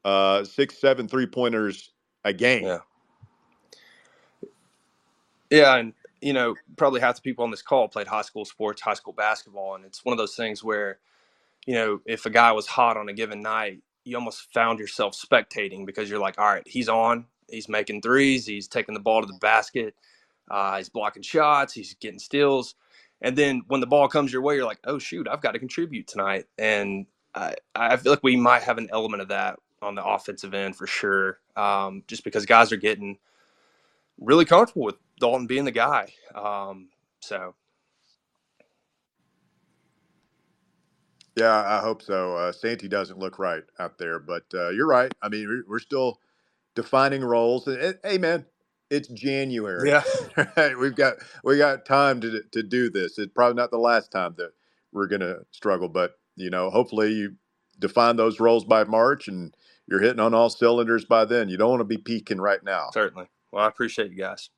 uh, 0.04 0.44
six, 0.44 0.78
seven 0.78 1.08
three 1.08 1.28
pointers 1.28 1.92
a 2.26 2.34
game. 2.34 2.66
Yeah. 2.66 2.80
Yeah, 5.50 5.78
and 5.78 5.94
you 6.22 6.34
know, 6.34 6.56
probably 6.76 7.00
half 7.00 7.16
the 7.16 7.22
people 7.22 7.46
on 7.46 7.52
this 7.52 7.62
call 7.62 7.88
played 7.88 8.08
high 8.08 8.22
school 8.22 8.44
sports, 8.44 8.82
high 8.82 8.96
school 8.96 9.14
basketball, 9.14 9.76
and 9.76 9.86
it's 9.86 10.04
one 10.04 10.12
of 10.12 10.18
those 10.18 10.36
things 10.36 10.62
where, 10.62 11.00
you 11.68 11.76
know, 11.76 12.02
if 12.08 12.28
a 12.28 12.32
guy 12.32 12.54
was 12.54 12.68
hot 12.68 12.98
on 12.98 13.10
a 13.10 13.14
given 13.14 13.42
night, 13.44 13.82
you 14.06 14.18
almost 14.18 14.54
found 14.54 14.80
yourself 14.80 15.16
spectating 15.16 15.86
because 15.86 16.10
you're 16.10 16.20
like, 16.20 16.40
all 16.40 16.48
right, 16.48 16.64
he's 16.68 16.90
on, 16.90 17.28
he's 17.52 17.70
making 17.70 18.02
threes, 18.04 18.48
he's 18.48 18.70
taking 18.70 18.96
the 18.96 19.02
ball 19.02 19.22
to 19.22 19.28
the 19.28 19.40
basket, 19.42 19.96
uh, 20.52 20.78
he's 20.78 20.90
blocking 20.90 21.24
shots, 21.24 21.74
he's 21.74 21.96
getting 21.96 22.20
steals, 22.20 22.76
And 23.22 23.38
then 23.38 23.64
when 23.68 23.82
the 23.82 23.88
ball 23.88 24.10
comes 24.10 24.34
your 24.34 24.44
way, 24.44 24.56
you're 24.56 24.66
like, 24.66 24.80
oh 24.86 25.00
shoot, 25.00 25.28
I've 25.30 25.42
got 25.42 25.54
to 25.54 25.60
contribute 25.60 26.08
tonight. 26.08 26.48
And 26.58 27.08
I, 27.36 27.56
I 27.76 27.98
feel 27.98 28.14
like 28.14 28.24
we 28.24 28.38
might 28.38 28.64
have 28.64 28.80
an 28.80 28.90
element 28.92 29.24
of 29.24 29.30
that 29.30 29.60
on 29.84 29.96
the 29.96 30.06
offensive 30.06 30.56
end 30.56 30.78
for 30.78 30.88
sure, 30.88 31.40
um, 31.58 32.04
just 32.08 32.26
because 32.26 32.48
guys 32.48 32.72
are 32.74 32.78
getting 32.78 33.20
really 34.20 34.46
comfortable 34.46 34.86
with 34.86 34.98
Dalton 35.20 35.48
being 35.48 35.66
the 35.66 35.72
guy. 35.72 36.14
Um, 36.36 36.90
so 37.22 37.56
Yeah, 41.38 41.54
I 41.54 41.82
hope 41.82 42.02
so. 42.02 42.36
Uh, 42.36 42.52
Santi 42.52 42.88
doesn't 42.88 43.20
look 43.20 43.38
right 43.38 43.64
out 43.78 44.00
there, 44.00 44.18
but 44.18 44.46
uh, 44.56 44.70
you're 44.70 44.88
right. 44.88 45.14
I 45.22 45.30
mean, 45.30 45.64
we're, 45.68 45.78
still 45.78 46.20
defining 46.74 47.24
roles. 47.24 47.68
And, 47.68 47.78
and, 47.78 48.00
hey, 48.04 48.18
man, 48.18 48.46
it's 48.90 49.08
January. 49.10 49.88
yeah, 49.88 50.02
right? 50.58 50.76
We've 50.76 50.96
got 50.96 51.18
we 51.44 51.60
got 51.60 51.86
time 51.86 52.22
to 52.22 52.42
to 52.52 52.64
do 52.64 52.90
this. 52.90 53.20
It's 53.20 53.32
probably 53.34 53.56
not 53.56 53.70
the 53.70 53.78
last 53.78 54.12
time 54.12 54.34
that 54.38 54.52
we're 54.92 55.08
gonna 55.08 55.38
struggle, 55.52 55.90
but 55.90 56.18
you 56.36 56.50
know, 56.50 56.72
hopefully 56.72 57.14
you 57.14 57.36
define 57.78 58.16
those 58.16 58.40
roles 58.40 58.66
by 58.66 58.84
March 58.84 59.28
and 59.28 59.54
you're 59.88 60.02
hitting 60.02 60.20
on 60.20 60.34
all 60.34 60.50
cylinders 60.50 61.06
by 61.06 61.26
then. 61.26 61.50
You 61.50 61.58
don't 61.58 61.70
want 61.70 61.82
to 61.82 61.86
be 61.86 61.98
peaking 61.98 62.42
right 62.42 62.64
now. 62.64 62.90
certainly. 62.92 63.28
Well, 63.52 63.64
I 63.64 63.68
appreciate 63.68 64.12
you 64.12 64.18
guys. 64.18 64.50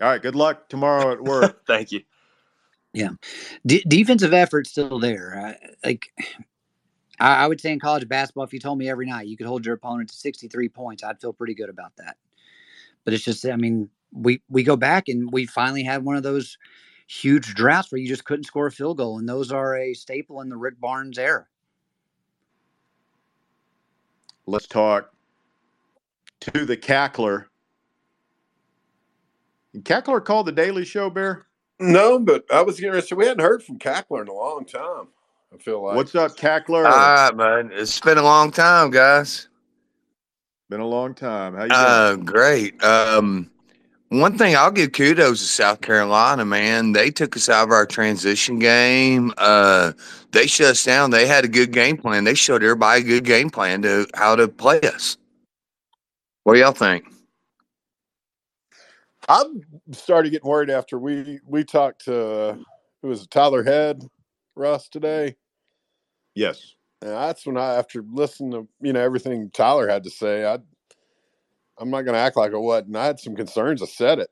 All 0.00 0.08
right. 0.08 0.22
Good 0.22 0.36
luck 0.36 0.68
tomorrow 0.68 1.12
at 1.12 1.22
work. 1.22 1.62
Thank 1.66 1.92
you. 1.92 2.02
Yeah, 2.92 3.10
D- 3.64 3.84
defensive 3.86 4.32
effort 4.32 4.66
still 4.66 4.98
there. 4.98 5.56
I, 5.56 5.86
like 5.86 6.12
I, 7.20 7.44
I 7.44 7.46
would 7.46 7.60
say 7.60 7.72
in 7.72 7.78
college 7.78 8.08
basketball, 8.08 8.44
if 8.44 8.52
you 8.52 8.58
told 8.58 8.78
me 8.78 8.88
every 8.88 9.06
night 9.06 9.28
you 9.28 9.36
could 9.36 9.46
hold 9.46 9.64
your 9.64 9.74
opponent 9.74 10.08
to 10.10 10.16
63 10.16 10.68
points, 10.70 11.04
I'd 11.04 11.20
feel 11.20 11.32
pretty 11.32 11.54
good 11.54 11.68
about 11.68 11.92
that. 11.98 12.16
But 13.04 13.14
it's 13.14 13.24
just, 13.24 13.46
I 13.46 13.56
mean, 13.56 13.88
we 14.12 14.42
we 14.48 14.62
go 14.64 14.76
back 14.76 15.08
and 15.08 15.30
we 15.32 15.46
finally 15.46 15.84
had 15.84 16.04
one 16.04 16.16
of 16.16 16.22
those 16.22 16.58
huge 17.06 17.54
droughts 17.54 17.92
where 17.92 18.00
you 18.00 18.08
just 18.08 18.24
couldn't 18.24 18.44
score 18.44 18.66
a 18.66 18.72
field 18.72 18.98
goal, 18.98 19.18
and 19.18 19.28
those 19.28 19.52
are 19.52 19.76
a 19.76 19.94
staple 19.94 20.40
in 20.40 20.48
the 20.48 20.56
Rick 20.56 20.80
Barnes 20.80 21.18
era. 21.18 21.46
Let's 24.46 24.66
talk 24.66 25.12
to 26.40 26.64
the 26.64 26.76
cackler. 26.76 27.46
Cackler 29.78 30.24
called 30.24 30.46
the 30.46 30.52
Daily 30.52 30.84
Show, 30.84 31.10
Bear. 31.10 31.46
No, 31.80 32.18
but 32.18 32.44
I 32.52 32.60
was 32.60 32.78
interested. 32.78 33.16
We 33.16 33.26
hadn't 33.26 33.42
heard 33.42 33.62
from 33.62 33.78
Cackler 33.78 34.20
in 34.20 34.28
a 34.28 34.34
long 34.34 34.66
time. 34.66 35.08
I 35.52 35.56
feel 35.56 35.82
like. 35.82 35.96
What's 35.96 36.14
up, 36.14 36.36
Cackler? 36.36 36.84
All 36.84 36.92
right, 36.92 37.34
man. 37.34 37.70
It's 37.72 37.98
been 38.00 38.18
a 38.18 38.22
long 38.22 38.50
time, 38.50 38.90
guys. 38.90 39.48
Been 40.68 40.80
a 40.80 40.86
long 40.86 41.14
time. 41.14 41.54
How 41.54 41.62
you 41.62 41.68
doing? 41.70 41.80
Uh, 41.80 42.16
great. 42.16 42.84
Um, 42.84 43.50
one 44.10 44.36
thing 44.36 44.54
I'll 44.56 44.70
give 44.70 44.92
kudos 44.92 45.40
to 45.40 45.46
South 45.46 45.80
Carolina, 45.80 46.44
man. 46.44 46.92
They 46.92 47.10
took 47.10 47.34
us 47.34 47.48
out 47.48 47.64
of 47.64 47.70
our 47.70 47.86
transition 47.86 48.58
game. 48.58 49.32
Uh, 49.38 49.92
they 50.32 50.46
shut 50.46 50.68
us 50.68 50.84
down. 50.84 51.10
They 51.10 51.26
had 51.26 51.44
a 51.44 51.48
good 51.48 51.72
game 51.72 51.96
plan. 51.96 52.24
They 52.24 52.34
showed 52.34 52.62
everybody 52.62 53.00
a 53.00 53.04
good 53.04 53.24
game 53.24 53.50
plan 53.50 53.82
to 53.82 54.06
how 54.14 54.36
to 54.36 54.48
play 54.48 54.80
us. 54.82 55.16
What 56.44 56.54
do 56.54 56.60
y'all 56.60 56.72
think? 56.72 57.04
I'm 59.30 59.62
started 59.92 60.30
getting 60.30 60.48
worried 60.48 60.70
after 60.70 60.98
we 60.98 61.38
we 61.46 61.62
talked 61.64 62.04
to 62.06 62.58
who 63.00 63.08
was 63.08 63.22
it, 63.22 63.30
Tyler 63.30 63.62
Head, 63.62 64.02
Russ 64.56 64.88
today. 64.88 65.36
yes. 66.34 66.74
And 67.02 67.12
that's 67.12 67.46
when 67.46 67.56
I, 67.56 67.76
after 67.76 68.04
listening 68.12 68.50
to 68.52 68.68
you 68.80 68.92
know 68.92 69.00
everything 69.00 69.50
Tyler 69.50 69.88
had 69.88 70.04
to 70.04 70.10
say, 70.10 70.44
I 70.44 70.58
I'm 71.78 71.90
not 71.90 72.02
going 72.02 72.14
to 72.14 72.20
act 72.20 72.36
like 72.36 72.52
it 72.52 72.58
wasn't. 72.58 72.96
I 72.96 73.06
had 73.06 73.20
some 73.20 73.36
concerns. 73.36 73.82
I 73.82 73.86
said 73.86 74.18
it. 74.18 74.30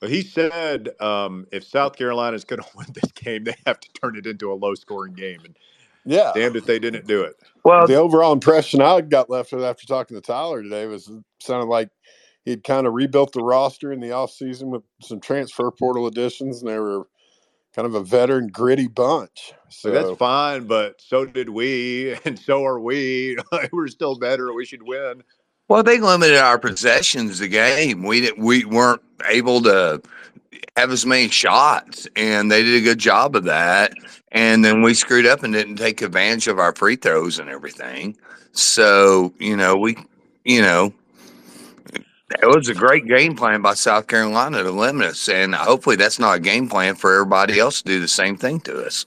But 0.00 0.10
he 0.10 0.22
said 0.22 0.90
um, 1.00 1.46
if 1.50 1.64
South 1.64 1.96
Carolina 1.96 2.36
is 2.36 2.44
going 2.44 2.62
to 2.62 2.68
win 2.76 2.86
this 2.94 3.10
game, 3.12 3.44
they 3.44 3.56
have 3.66 3.80
to 3.80 3.88
turn 3.94 4.16
it 4.16 4.26
into 4.26 4.52
a 4.52 4.54
low 4.54 4.74
scoring 4.74 5.14
game. 5.14 5.40
And 5.44 5.56
Yeah. 6.04 6.32
damned 6.34 6.56
if 6.56 6.66
they 6.66 6.78
didn't 6.78 7.06
do 7.06 7.22
it. 7.22 7.36
Well, 7.64 7.86
the 7.86 7.96
overall 7.96 8.32
impression 8.32 8.80
I 8.80 9.00
got 9.00 9.30
left 9.30 9.52
with 9.52 9.64
after 9.64 9.86
talking 9.86 10.16
to 10.16 10.20
Tyler 10.20 10.62
today 10.62 10.86
was 10.86 11.08
it 11.08 11.22
sounded 11.40 11.66
like 11.66 11.88
he'd 12.48 12.64
kind 12.64 12.86
of 12.86 12.94
rebuilt 12.94 13.32
the 13.32 13.42
roster 13.42 13.92
in 13.92 14.00
the 14.00 14.08
offseason 14.08 14.68
with 14.68 14.82
some 15.02 15.20
transfer 15.20 15.70
portal 15.70 16.06
additions, 16.06 16.62
and 16.62 16.70
they 16.70 16.78
were 16.78 17.06
kind 17.74 17.86
of 17.86 17.94
a 17.94 18.02
veteran, 18.02 18.48
gritty 18.48 18.88
bunch. 18.88 19.52
So 19.68 19.90
So 19.90 19.90
that's 19.90 20.18
fine, 20.18 20.64
but 20.64 21.00
so 21.00 21.26
did 21.26 21.50
we, 21.50 22.16
and 22.24 22.38
so 22.38 22.64
are 22.64 22.80
we. 22.80 23.36
We're 23.72 23.88
still 23.88 24.18
better. 24.18 24.52
We 24.52 24.64
should 24.64 24.82
win. 24.82 25.22
Well, 25.68 25.82
they 25.82 26.00
limited 26.00 26.38
our 26.38 26.58
possessions 26.58 27.40
the 27.40 27.48
game. 27.48 28.02
We 28.02 28.22
didn't, 28.22 28.42
we 28.42 28.64
weren't 28.64 29.02
able 29.28 29.60
to 29.64 30.00
have 30.78 30.90
as 30.90 31.04
many 31.04 31.28
shots, 31.28 32.08
and 32.16 32.50
they 32.50 32.62
did 32.62 32.80
a 32.80 32.84
good 32.84 32.98
job 32.98 33.36
of 33.36 33.44
that. 33.44 33.92
And 34.32 34.64
then 34.64 34.80
we 34.80 34.94
screwed 34.94 35.26
up 35.26 35.42
and 35.42 35.52
didn't 35.52 35.76
take 35.76 36.00
advantage 36.00 36.48
of 36.48 36.58
our 36.58 36.74
free 36.74 36.96
throws 36.96 37.38
and 37.38 37.50
everything. 37.50 38.16
So 38.52 39.34
you 39.38 39.54
know, 39.54 39.76
we, 39.76 39.98
you 40.44 40.62
know, 40.62 40.94
it 42.30 42.46
was 42.46 42.68
a 42.68 42.74
great 42.74 43.06
game 43.06 43.34
plan 43.36 43.62
by 43.62 43.74
South 43.74 44.06
Carolina 44.06 44.62
to 44.62 44.70
limit 44.70 45.08
us, 45.08 45.28
and 45.28 45.54
hopefully 45.54 45.96
that's 45.96 46.18
not 46.18 46.36
a 46.36 46.40
game 46.40 46.68
plan 46.68 46.94
for 46.94 47.14
everybody 47.14 47.58
else 47.58 47.82
to 47.82 47.88
do 47.88 48.00
the 48.00 48.08
same 48.08 48.36
thing 48.36 48.60
to 48.60 48.84
us. 48.84 49.06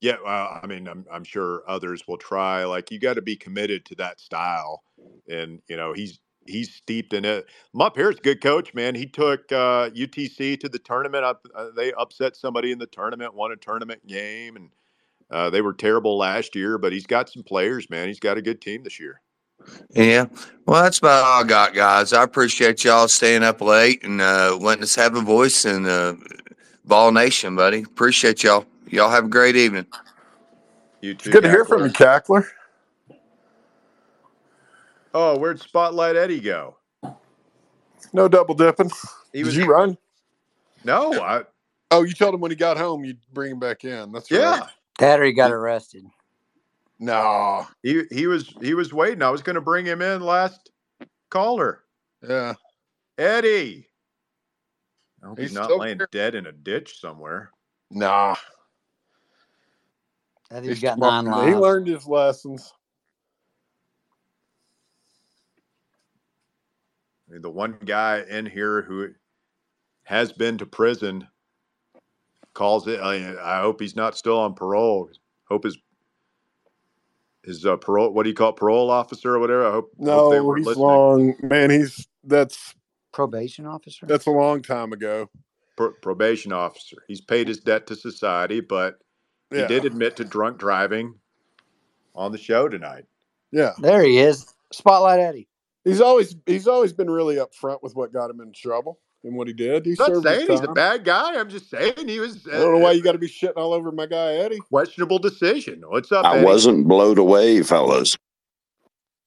Yeah, 0.00 0.16
well, 0.24 0.60
I 0.62 0.66
mean, 0.66 0.88
I'm 0.88 1.04
I'm 1.12 1.24
sure 1.24 1.62
others 1.68 2.04
will 2.08 2.16
try. 2.18 2.64
Like 2.64 2.90
you 2.90 2.98
got 2.98 3.14
to 3.14 3.22
be 3.22 3.36
committed 3.36 3.84
to 3.86 3.94
that 3.96 4.18
style, 4.18 4.82
and 5.28 5.60
you 5.68 5.76
know 5.76 5.92
he's 5.92 6.20
he's 6.46 6.74
steeped 6.74 7.12
in 7.12 7.24
it. 7.24 7.46
Here's 7.94 8.16
a 8.16 8.22
good 8.22 8.40
coach, 8.42 8.72
man. 8.72 8.94
He 8.94 9.06
took 9.06 9.52
uh, 9.52 9.90
UTC 9.90 10.58
to 10.60 10.68
the 10.68 10.78
tournament. 10.78 11.24
Uh, 11.54 11.66
they 11.76 11.92
upset 11.92 12.36
somebody 12.36 12.72
in 12.72 12.78
the 12.78 12.86
tournament, 12.86 13.34
won 13.34 13.52
a 13.52 13.56
tournament 13.56 14.06
game, 14.06 14.56
and 14.56 14.70
uh, 15.30 15.50
they 15.50 15.60
were 15.60 15.72
terrible 15.72 16.16
last 16.18 16.54
year. 16.54 16.78
But 16.78 16.92
he's 16.92 17.06
got 17.06 17.28
some 17.30 17.42
players, 17.42 17.88
man. 17.90 18.08
He's 18.08 18.20
got 18.20 18.38
a 18.38 18.42
good 18.42 18.60
team 18.60 18.82
this 18.82 18.98
year. 19.00 19.20
Yeah. 19.94 20.26
Well, 20.66 20.82
that's 20.82 20.98
about 20.98 21.24
all 21.24 21.44
I 21.44 21.46
got, 21.46 21.74
guys. 21.74 22.12
I 22.12 22.22
appreciate 22.22 22.84
y'all 22.84 23.08
staying 23.08 23.42
up 23.42 23.60
late 23.60 24.02
and 24.04 24.20
uh, 24.20 24.56
letting 24.60 24.82
us 24.82 24.94
have 24.94 25.16
a 25.16 25.20
voice 25.20 25.64
in 25.64 25.86
uh, 25.86 26.14
Ball 26.84 27.12
Nation, 27.12 27.56
buddy. 27.56 27.82
Appreciate 27.82 28.42
y'all. 28.42 28.64
Y'all 28.88 29.10
have 29.10 29.26
a 29.26 29.28
great 29.28 29.56
evening. 29.56 29.86
You 31.00 31.12
it's 31.12 31.24
too, 31.24 31.30
good 31.30 31.42
to 31.42 31.50
hear 31.50 31.64
from 31.64 31.84
you, 31.84 31.90
Cackler. 31.90 32.42
Cackler. 32.42 32.48
Oh, 35.12 35.38
where'd 35.38 35.60
Spotlight 35.60 36.16
Eddie 36.16 36.40
go? 36.40 36.76
No 38.12 38.28
double 38.28 38.54
dipping. 38.54 38.90
He 39.32 39.38
Did 39.38 39.46
was 39.46 39.56
you 39.56 39.66
run? 39.66 39.96
no, 40.84 41.12
I 41.20 41.42
Oh, 41.92 42.04
you 42.04 42.14
told 42.14 42.34
him 42.34 42.40
when 42.40 42.52
he 42.52 42.56
got 42.56 42.78
home 42.78 43.04
you'd 43.04 43.18
bring 43.32 43.52
him 43.52 43.58
back 43.58 43.84
in. 43.84 44.12
That's 44.12 44.30
yeah. 44.30 44.66
Right. 45.00 45.06
That 45.08 45.20
or 45.20 45.24
he 45.24 45.32
got 45.32 45.52
arrested. 45.52 46.04
No. 46.98 47.66
He 47.82 48.02
he 48.10 48.26
was 48.26 48.54
he 48.60 48.74
was 48.74 48.92
waiting. 48.92 49.22
I 49.22 49.30
was 49.30 49.42
going 49.42 49.54
to 49.54 49.60
bring 49.60 49.86
him 49.86 50.02
in 50.02 50.20
last 50.20 50.70
caller. 51.30 51.84
Yeah. 52.26 52.54
Eddie. 53.18 53.86
I 55.22 55.26
hope 55.26 55.38
he's, 55.38 55.50
He's 55.50 55.54
not 55.54 55.76
laying 55.76 55.98
here. 55.98 56.08
dead 56.10 56.34
in 56.34 56.46
a 56.46 56.52
ditch 56.52 56.98
somewhere. 57.00 57.50
Nah. 57.90 58.36
I 60.50 60.54
think 60.54 60.64
He's 60.66 60.74
he's 60.76 60.82
got 60.82 60.96
smart. 60.96 61.24
nine 61.26 61.48
He 61.48 61.54
learned 61.54 61.86
his 61.86 62.06
lessons. 62.06 62.72
I 67.28 67.32
mean, 67.34 67.42
the 67.42 67.50
one 67.50 67.78
guy 67.84 68.24
in 68.28 68.44
here 68.46 68.82
who 68.82 69.08
has 70.02 70.32
been 70.32 70.58
to 70.58 70.66
prison 70.66 71.28
calls 72.54 72.86
it. 72.88 73.00
I, 73.00 73.36
I 73.42 73.60
hope 73.60 73.80
he's 73.80 73.96
not 73.96 74.16
still 74.16 74.38
on 74.38 74.54
parole. 74.54 75.10
Hope 75.48 75.64
his 75.64 75.78
his 77.44 77.64
uh, 77.64 77.76
parole. 77.76 78.12
What 78.12 78.24
do 78.24 78.28
you 78.28 78.34
call 78.34 78.50
it, 78.50 78.56
parole 78.56 78.90
officer 78.90 79.34
or 79.34 79.38
whatever? 79.38 79.66
I 79.66 79.70
hope. 79.72 79.90
hope 80.04 80.30
they 80.32 80.38
No, 80.38 80.44
were 80.44 80.56
he's 80.56 80.66
listening. 80.66 80.86
long. 80.86 81.34
Man, 81.42 81.70
he's 81.70 82.06
that's 82.24 82.74
Probation 83.12 83.66
officer. 83.66 84.06
that's 84.06 84.26
a 84.26 84.30
long 84.30 84.62
time 84.62 84.92
ago. 84.92 85.28
Pro- 85.76 85.92
probation 86.02 86.52
officer. 86.52 86.98
He's 87.08 87.20
paid 87.20 87.48
his 87.48 87.58
debt 87.58 87.86
to 87.88 87.96
society, 87.96 88.60
but 88.60 88.98
he 89.50 89.66
did 89.66 89.84
admit 89.84 90.16
to 90.16 90.24
drunk 90.24 90.58
driving 90.58 91.14
on 92.14 92.30
the 92.30 92.38
show 92.38 92.68
tonight. 92.68 93.04
Yeah. 93.50 93.72
There 93.78 94.02
he 94.04 94.18
is. 94.18 94.54
Spotlight 94.72 95.18
Eddie. 95.18 95.48
He's 95.84 96.00
always 96.00 96.36
he's 96.46 96.68
always 96.68 96.92
been 96.92 97.10
really 97.10 97.36
upfront 97.36 97.82
with 97.82 97.96
what 97.96 98.12
got 98.12 98.30
him 98.30 98.40
in 98.40 98.52
trouble 98.52 99.00
and 99.24 99.34
what 99.34 99.46
he 99.46 99.52
did. 99.52 99.84
He 99.84 99.96
I'm 100.00 100.12
not 100.12 100.22
saying 100.22 100.46
he's 100.48 100.60
a 100.60 100.68
bad 100.68 101.04
guy. 101.04 101.38
I'm 101.38 101.48
just 101.48 101.70
saying 101.70 102.08
he 102.08 102.20
was. 102.20 102.46
I 102.46 102.52
don't 102.52 102.72
know 102.72 102.78
uh, 102.78 102.80
why 102.80 102.88
uh, 102.90 102.92
you 102.92 103.02
got 103.02 103.12
to 103.12 103.18
be 103.18 103.28
shitting 103.28 103.56
all 103.56 103.72
over 103.72 103.92
my 103.92 104.06
guy 104.06 104.34
Eddie. 104.34 104.58
questionable 104.58 105.18
decision. 105.18 105.82
What's 105.86 106.12
up, 106.12 106.24
I 106.24 106.36
Eddie? 106.36 106.46
wasn't 106.46 106.88
blown 106.88 107.18
away, 107.18 107.62
fellas. 107.62 108.16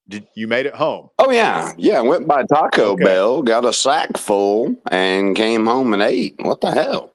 Did 0.10 0.28
you 0.36 0.48
made 0.48 0.66
it 0.66 0.76
home? 0.76 1.10
Oh 1.20 1.32
yeah, 1.32 1.72
yeah. 1.78 2.02
Went 2.02 2.28
by 2.28 2.44
Taco 2.44 2.92
Okay. 2.94 3.04
Bell, 3.04 3.42
got 3.42 3.66
a 3.66 3.72
sack 3.74 4.18
full, 4.18 4.76
and 4.92 5.36
came 5.36 5.66
home 5.66 5.94
and 5.94 6.02
ate. 6.02 6.36
What 6.40 6.62
the 6.62 6.72
hell? 6.72 7.14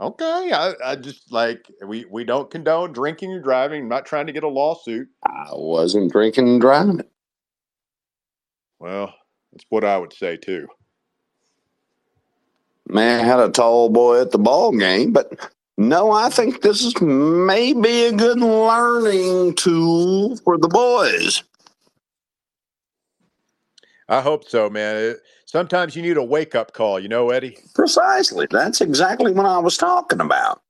Okay, 0.00 0.50
I, 0.52 0.72
I 0.84 0.96
just 0.96 1.30
like 1.30 1.70
we 1.86 2.04
we 2.10 2.24
don't 2.24 2.50
condone 2.50 2.92
drinking 2.92 3.32
and 3.32 3.42
driving. 3.42 3.82
I'm 3.82 3.88
not 3.88 4.04
trying 4.04 4.26
to 4.26 4.32
get 4.32 4.42
a 4.42 4.48
lawsuit. 4.48 5.08
I 5.24 5.50
wasn't 5.52 6.10
drinking 6.12 6.48
and 6.48 6.60
driving. 6.60 7.02
Well, 8.80 9.14
That's 9.52 9.64
what 9.68 9.84
I 9.84 9.96
would 9.96 10.12
say 10.12 10.36
too. 10.36 10.66
Man 12.88 13.24
had 13.24 13.40
a 13.40 13.48
tall 13.48 13.88
boy 13.88 14.20
at 14.20 14.32
the 14.32 14.38
ball 14.38 14.76
game, 14.76 15.12
but 15.12 15.50
no, 15.78 16.10
I 16.12 16.28
think 16.28 16.62
this 16.62 16.84
is 16.84 17.00
maybe 17.00 18.04
a 18.04 18.12
good 18.12 18.40
learning 18.40 19.54
tool 19.54 20.36
for 20.38 20.58
the 20.58 20.68
boys. 20.68 21.42
I 24.08 24.20
hope 24.20 24.48
so, 24.48 24.68
man. 24.68 24.96
It, 24.96 25.20
sometimes 25.46 25.96
you 25.96 26.02
need 26.02 26.18
a 26.18 26.22
wake 26.22 26.54
up 26.54 26.72
call, 26.74 27.00
you 27.00 27.08
know, 27.08 27.30
Eddie. 27.30 27.56
Precisely. 27.74 28.46
That's 28.50 28.80
exactly 28.80 29.32
what 29.32 29.46
I 29.46 29.58
was 29.58 29.76
talking 29.76 30.20
about. 30.20 30.60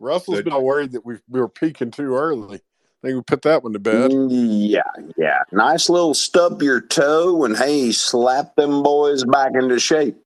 Russell's 0.00 0.42
been 0.42 0.62
worried 0.62 0.92
that 0.92 1.04
we 1.04 1.16
we 1.28 1.40
were 1.40 1.48
peaking 1.48 1.90
too 1.90 2.14
early. 2.14 2.60
I 3.02 3.06
think 3.06 3.16
we 3.16 3.22
put 3.22 3.42
that 3.42 3.62
one 3.62 3.72
to 3.74 3.78
bed. 3.78 4.10
Yeah, 4.12 4.82
yeah. 5.16 5.42
Nice 5.52 5.88
little 5.88 6.14
stub 6.14 6.62
your 6.62 6.80
toe 6.80 7.44
and 7.44 7.56
hey, 7.56 7.92
slap 7.92 8.56
them 8.56 8.82
boys 8.82 9.24
back 9.24 9.52
into 9.54 9.78
shape. 9.78 10.16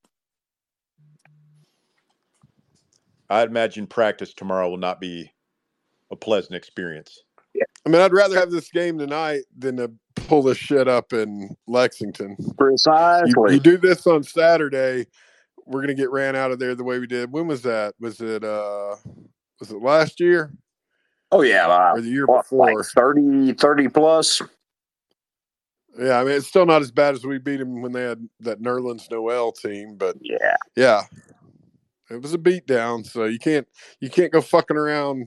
I'd 3.28 3.48
imagine 3.48 3.86
practice 3.86 4.32
tomorrow 4.32 4.70
will 4.70 4.78
not 4.78 5.00
be 5.00 5.30
a 6.10 6.16
pleasant 6.16 6.54
experience. 6.54 7.22
Yeah. 7.54 7.64
I 7.86 7.90
mean, 7.90 8.00
I'd 8.00 8.12
rather 8.12 8.38
have 8.38 8.50
this 8.50 8.70
game 8.70 8.98
tonight 8.98 9.42
than 9.56 9.76
to 9.76 9.92
pull 10.14 10.42
this 10.42 10.58
shit 10.58 10.88
up 10.88 11.12
in 11.12 11.54
Lexington. 11.66 12.36
Precisely. 12.56 13.32
You, 13.34 13.54
you 13.54 13.60
do 13.60 13.76
this 13.76 14.06
on 14.06 14.22
Saturday, 14.22 15.06
we're 15.66 15.80
gonna 15.82 15.94
get 15.94 16.10
ran 16.10 16.36
out 16.36 16.50
of 16.50 16.58
there 16.58 16.74
the 16.74 16.84
way 16.84 16.98
we 16.98 17.06
did. 17.06 17.30
When 17.32 17.46
was 17.46 17.62
that? 17.62 17.94
Was 18.00 18.20
it 18.20 18.44
uh 18.44 18.96
was 19.60 19.70
it 19.70 19.80
last 19.82 20.20
year? 20.20 20.50
Oh 21.32 21.40
yeah, 21.40 21.66
uh, 21.66 21.94
or 21.94 22.00
the 22.02 22.08
year 22.08 22.26
what, 22.26 22.42
before? 22.42 22.74
like 22.74 22.86
30, 22.86 23.54
30 23.54 23.88
plus. 23.88 24.42
Yeah, 25.98 26.20
I 26.20 26.24
mean 26.24 26.34
it's 26.34 26.46
still 26.46 26.66
not 26.66 26.82
as 26.82 26.90
bad 26.90 27.14
as 27.14 27.24
we 27.24 27.38
beat 27.38 27.56
them 27.56 27.80
when 27.80 27.92
they 27.92 28.02
had 28.02 28.28
that 28.40 28.62
Nerlens 28.62 29.10
Noel 29.10 29.50
team, 29.50 29.96
but 29.96 30.16
yeah, 30.20 30.56
yeah, 30.76 31.02
it 32.10 32.20
was 32.20 32.34
a 32.34 32.38
beat 32.38 32.66
down. 32.66 33.02
So 33.04 33.24
you 33.24 33.38
can't 33.38 33.66
you 34.00 34.10
can't 34.10 34.32
go 34.32 34.40
fucking 34.42 34.76
around 34.76 35.26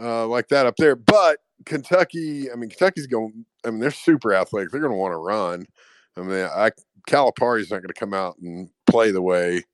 uh, 0.00 0.26
like 0.26 0.48
that 0.48 0.66
up 0.66 0.76
there. 0.76 0.96
But 0.96 1.38
Kentucky, 1.66 2.50
I 2.50 2.56
mean 2.56 2.70
Kentucky's 2.70 3.06
going. 3.06 3.44
I 3.64 3.70
mean 3.70 3.80
they're 3.80 3.90
super 3.90 4.34
athletic. 4.34 4.70
They're 4.70 4.80
going 4.80 4.92
to 4.92 4.98
want 4.98 5.12
to 5.12 5.18
run. 5.18 5.66
I 6.16 6.22
mean, 6.22 6.44
I 6.44 6.70
Calipari's 7.06 7.70
not 7.70 7.78
going 7.78 7.88
to 7.88 7.94
come 7.94 8.14
out 8.14 8.36
and 8.38 8.68
play 8.86 9.10
the 9.10 9.22
way 9.22 9.64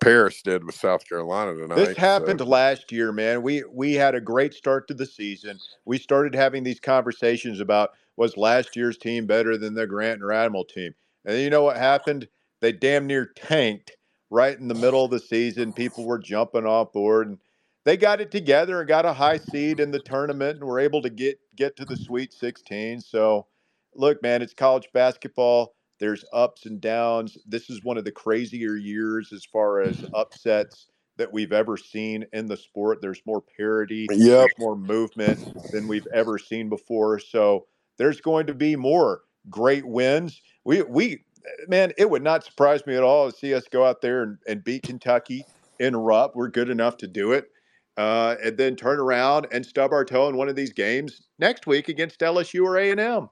Paris 0.00 0.42
did 0.42 0.64
with 0.64 0.74
South 0.74 1.06
Carolina 1.06 1.54
tonight. 1.54 1.76
This 1.76 1.96
happened 1.96 2.40
so. 2.40 2.46
last 2.46 2.90
year, 2.90 3.12
man. 3.12 3.42
We 3.42 3.62
we 3.70 3.94
had 3.94 4.14
a 4.14 4.20
great 4.20 4.54
start 4.54 4.88
to 4.88 4.94
the 4.94 5.06
season. 5.06 5.58
We 5.84 5.98
started 5.98 6.34
having 6.34 6.62
these 6.62 6.80
conversations 6.80 7.60
about 7.60 7.90
was 8.16 8.36
last 8.36 8.76
year's 8.76 8.98
team 8.98 9.26
better 9.26 9.56
than 9.56 9.74
the 9.74 9.86
Grant 9.86 10.22
and 10.22 10.32
Admiral 10.32 10.64
team, 10.64 10.94
and 11.24 11.38
you 11.38 11.50
know 11.50 11.62
what 11.62 11.76
happened? 11.76 12.28
They 12.60 12.72
damn 12.72 13.06
near 13.06 13.26
tanked 13.26 13.92
right 14.30 14.58
in 14.58 14.68
the 14.68 14.74
middle 14.74 15.04
of 15.04 15.10
the 15.10 15.18
season. 15.18 15.72
People 15.72 16.04
were 16.04 16.18
jumping 16.18 16.66
off 16.66 16.92
board, 16.92 17.28
and 17.28 17.38
they 17.84 17.96
got 17.96 18.20
it 18.20 18.30
together 18.30 18.80
and 18.80 18.88
got 18.88 19.06
a 19.06 19.12
high 19.12 19.38
seed 19.38 19.80
in 19.80 19.90
the 19.90 20.00
tournament, 20.00 20.58
and 20.58 20.68
were 20.68 20.80
able 20.80 21.02
to 21.02 21.10
get 21.10 21.38
get 21.56 21.76
to 21.76 21.84
the 21.84 21.96
Sweet 21.96 22.32
16. 22.32 23.00
So, 23.00 23.46
look, 23.94 24.22
man, 24.22 24.40
it's 24.40 24.54
college 24.54 24.88
basketball. 24.94 25.74
There's 26.00 26.24
ups 26.32 26.66
and 26.66 26.80
downs. 26.80 27.36
This 27.46 27.70
is 27.70 27.84
one 27.84 27.98
of 27.98 28.04
the 28.04 28.12
crazier 28.12 28.76
years 28.76 29.32
as 29.32 29.44
far 29.44 29.80
as 29.80 30.04
upsets 30.14 30.88
that 31.18 31.32
we've 31.32 31.52
ever 31.52 31.76
seen 31.76 32.24
in 32.32 32.46
the 32.46 32.56
sport. 32.56 33.00
There's 33.02 33.20
more 33.26 33.42
parity, 33.56 34.06
Yep. 34.10 34.18
there's 34.18 34.58
more 34.58 34.76
movement 34.76 35.70
than 35.70 35.86
we've 35.86 36.06
ever 36.14 36.38
seen 36.38 36.70
before. 36.70 37.18
So 37.18 37.66
there's 37.98 38.20
going 38.22 38.46
to 38.46 38.54
be 38.54 38.74
more 38.74 39.20
great 39.50 39.86
wins. 39.86 40.40
We 40.64 40.82
we 40.82 41.24
man, 41.68 41.92
it 41.98 42.08
would 42.08 42.22
not 42.22 42.44
surprise 42.44 42.86
me 42.86 42.96
at 42.96 43.02
all 43.02 43.30
to 43.30 43.36
see 43.36 43.54
us 43.54 43.64
go 43.70 43.84
out 43.84 44.00
there 44.00 44.22
and, 44.22 44.38
and 44.48 44.64
beat 44.64 44.84
Kentucky 44.84 45.44
in 45.78 45.96
Rupp. 45.96 46.34
We're 46.34 46.48
good 46.48 46.70
enough 46.70 46.96
to 46.98 47.06
do 47.06 47.32
it. 47.32 47.48
Uh, 47.96 48.36
and 48.42 48.56
then 48.56 48.76
turn 48.76 48.98
around 48.98 49.46
and 49.52 49.66
stub 49.66 49.92
our 49.92 50.04
toe 50.04 50.28
in 50.28 50.36
one 50.36 50.48
of 50.48 50.56
these 50.56 50.72
games 50.72 51.22
next 51.38 51.66
week 51.66 51.88
against 51.88 52.20
LSU 52.20 52.64
or 52.64 52.78
A&M. 52.78 53.28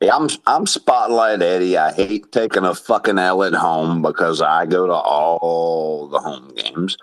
Yeah, 0.00 0.16
I'm 0.16 0.28
I'm 0.46 0.66
Spotlight 0.66 1.40
Eddie. 1.42 1.78
I 1.78 1.92
hate 1.92 2.30
taking 2.32 2.64
a 2.64 2.74
fucking 2.74 3.18
L 3.18 3.42
at 3.44 3.54
home 3.54 4.02
because 4.02 4.42
I 4.42 4.66
go 4.66 4.86
to 4.86 4.92
all 4.92 6.08
the 6.08 6.18
home 6.18 6.52
games. 6.54 6.96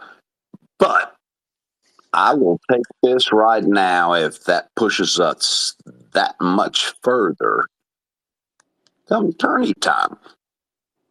But 0.78 1.16
I 2.14 2.34
will 2.34 2.60
take 2.70 2.84
this 3.02 3.32
right 3.32 3.64
now 3.64 4.14
if 4.14 4.44
that 4.44 4.70
pushes 4.76 5.20
us 5.20 5.76
that 6.14 6.36
much 6.42 6.94
further. 7.02 7.66
Come 9.08 9.34
tourney 9.34 9.74
time. 9.76 10.18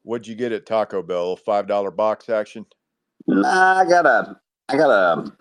What'd 0.03 0.27
you 0.27 0.35
get 0.35 0.53
at 0.53 0.67
Taco 0.67 1.03
Bell? 1.03 1.37
Five 1.37 1.67
dollar 1.67 1.91
box 1.91 2.29
action? 2.29 2.67
Nah, 3.27 3.81
I 3.81 3.85
got 3.85 4.07
a 4.07 4.39
I 4.69 4.77
got 4.77 4.91
a 4.91 5.33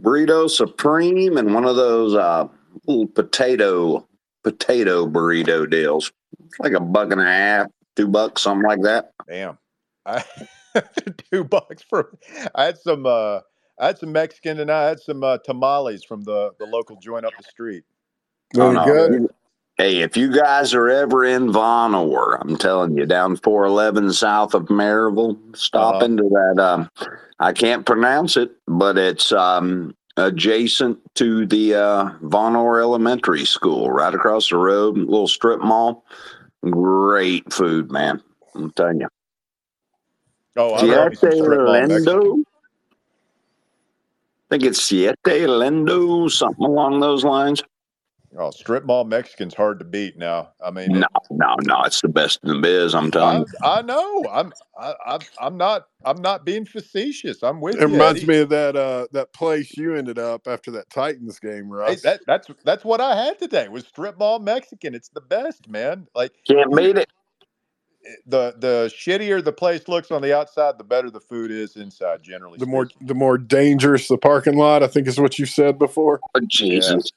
burrito 0.00 0.48
supreme 0.48 1.36
and 1.36 1.54
one 1.54 1.64
of 1.64 1.76
those 1.76 2.14
uh 2.14 2.46
little 2.86 3.06
potato 3.06 4.06
potato 4.42 5.06
burrito 5.06 5.68
deals. 5.68 6.12
It's 6.46 6.58
like 6.58 6.72
a 6.72 6.80
buck 6.80 7.12
and 7.12 7.20
a 7.20 7.24
half, 7.24 7.66
two 7.96 8.08
bucks, 8.08 8.42
something 8.42 8.66
like 8.68 8.82
that. 8.82 9.12
Damn. 9.28 9.58
I 10.06 10.24
two 11.32 11.44
bucks 11.44 11.82
for 11.88 12.16
I 12.54 12.64
had 12.64 12.78
some 12.78 13.04
uh 13.06 13.40
I 13.78 13.86
had 13.86 13.98
some 13.98 14.12
Mexican 14.12 14.60
and 14.60 14.70
I 14.70 14.88
had 14.88 15.00
some 15.00 15.24
uh, 15.24 15.38
tamales 15.38 16.04
from 16.04 16.22
the, 16.24 16.50
the 16.58 16.66
local 16.66 16.96
joint 17.00 17.24
up 17.24 17.32
the 17.38 17.44
street. 17.44 17.84
Oh, 18.58 18.72
no. 18.72 18.84
You- 18.86 19.30
Hey, 19.76 20.02
if 20.02 20.14
you 20.14 20.30
guys 20.30 20.74
are 20.74 20.90
ever 20.90 21.24
in 21.24 21.50
Vonore, 21.50 22.36
I'm 22.38 22.58
telling 22.58 22.98
you, 22.98 23.06
down 23.06 23.36
411 23.36 24.12
south 24.12 24.52
of 24.52 24.64
Maryville, 24.64 25.38
stop 25.56 25.94
Uh-huh. 25.94 26.04
into 26.04 26.24
that. 26.24 26.62
Um, 26.62 26.90
I 27.38 27.54
can't 27.54 27.86
pronounce 27.86 28.36
it, 28.36 28.50
but 28.66 28.98
it's 28.98 29.32
um, 29.32 29.94
adjacent 30.26 30.98
to 31.16 31.46
the 31.46 31.74
uh, 31.74 32.10
Vonore 32.22 32.80
Elementary 32.80 33.44
School, 33.44 33.90
right 33.90 34.14
across 34.14 34.50
the 34.50 34.56
road, 34.56 34.96
little 34.96 35.28
strip 35.28 35.60
mall. 35.60 36.04
Great 36.68 37.52
food, 37.52 37.90
man. 37.90 38.22
I'm 38.54 38.70
telling 38.72 39.00
you. 39.00 39.08
Oh, 40.56 40.72
I 40.74 40.82
love 40.82 41.10
me 41.10 41.16
some 41.16 41.30
Siete. 41.32 41.44
Lendo. 41.44 42.40
I 42.40 42.44
think 44.50 44.64
it's 44.64 44.82
Siete 44.82 45.16
Lendo, 45.24 46.30
something 46.30 46.64
along 46.64 47.00
those 47.00 47.24
lines. 47.24 47.62
Oh, 48.38 48.50
strip 48.50 48.84
mall 48.84 49.04
Mexican's 49.04 49.54
hard 49.54 49.80
to 49.80 49.84
beat 49.84 50.16
now. 50.16 50.50
I 50.64 50.70
mean, 50.70 50.90
No, 50.90 51.06
no, 51.30 51.56
no. 51.64 51.82
It's 51.82 52.00
the 52.00 52.08
best 52.08 52.38
in 52.44 52.50
the 52.50 52.58
biz. 52.60 52.94
I'm 52.94 53.10
telling 53.10 53.38
I, 53.38 53.40
you. 53.40 53.46
I 53.68 53.82
know. 53.82 54.28
I'm 54.30 54.52
I, 54.78 54.94
I'm 55.04 55.20
I'm 55.40 55.56
not 55.56 55.86
I'm 56.04 56.22
not 56.22 56.44
being 56.44 56.64
facetious. 56.64 57.42
I'm 57.42 57.60
with 57.60 57.74
you. 57.74 57.82
It 57.82 57.86
you. 57.88 57.92
reminds 57.94 58.18
Eddie. 58.20 58.26
me 58.28 58.38
of 58.38 58.48
that 58.50 58.76
uh 58.76 59.08
that 59.12 59.32
place 59.32 59.76
you 59.76 59.96
ended 59.96 60.18
up 60.18 60.46
after 60.46 60.70
that 60.72 60.88
Titans 60.90 61.40
game, 61.40 61.70
Hey, 61.84 61.96
that 61.96 62.20
that's 62.26 62.48
that's 62.64 62.84
what 62.84 63.00
I 63.00 63.16
had 63.16 63.38
today 63.40 63.68
was 63.68 63.84
strip 63.84 64.16
mall 64.16 64.38
Mexican. 64.38 64.94
It's 64.94 65.08
the 65.08 65.20
best, 65.20 65.68
man. 65.68 66.06
Like 66.14 66.32
Can't 66.46 66.74
beat 66.76 66.98
it. 66.98 67.08
the 68.26 68.54
the 68.58 68.92
shittier 68.96 69.42
the 69.42 69.52
place 69.52 69.88
looks 69.88 70.12
on 70.12 70.22
the 70.22 70.36
outside, 70.36 70.78
the 70.78 70.84
better 70.84 71.10
the 71.10 71.20
food 71.20 71.50
is 71.50 71.74
inside. 71.74 72.22
Generally, 72.22 72.58
the 72.58 72.66
more 72.66 72.88
the 73.00 73.14
more 73.14 73.38
dangerous 73.38 74.06
the 74.06 74.18
parking 74.18 74.56
lot, 74.56 74.84
I 74.84 74.86
think 74.86 75.08
is 75.08 75.18
what 75.20 75.38
you 75.38 75.46
said 75.46 75.80
before. 75.80 76.20
Oh, 76.34 76.40
Jesus. 76.48 77.10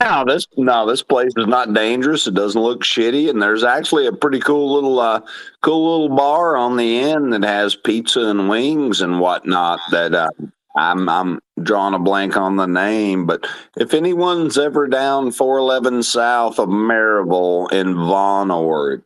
No, 0.00 0.24
this 0.26 0.46
no, 0.56 0.86
this 0.86 1.02
place 1.02 1.32
is 1.36 1.46
not 1.46 1.74
dangerous. 1.74 2.26
It 2.26 2.34
doesn't 2.34 2.60
look 2.60 2.82
shitty, 2.82 3.28
and 3.28 3.42
there's 3.42 3.64
actually 3.64 4.06
a 4.06 4.12
pretty 4.12 4.38
cool 4.38 4.72
little 4.72 5.00
uh, 5.00 5.20
cool 5.62 6.00
little 6.00 6.16
bar 6.16 6.56
on 6.56 6.76
the 6.76 6.98
end 6.98 7.32
that 7.32 7.42
has 7.42 7.74
pizza 7.74 8.20
and 8.20 8.48
wings 8.48 9.00
and 9.00 9.18
whatnot. 9.18 9.80
That 9.90 10.14
uh, 10.14 10.28
I'm 10.76 11.08
I'm 11.08 11.40
drawing 11.62 11.94
a 11.94 11.98
blank 11.98 12.36
on 12.36 12.56
the 12.56 12.66
name, 12.66 13.26
but 13.26 13.46
if 13.76 13.94
anyone's 13.94 14.58
ever 14.58 14.86
down 14.86 15.32
411 15.32 16.02
south 16.02 16.58
of 16.58 16.68
Maryville 16.68 17.70
in 17.72 17.94
Vonore, 17.94 19.02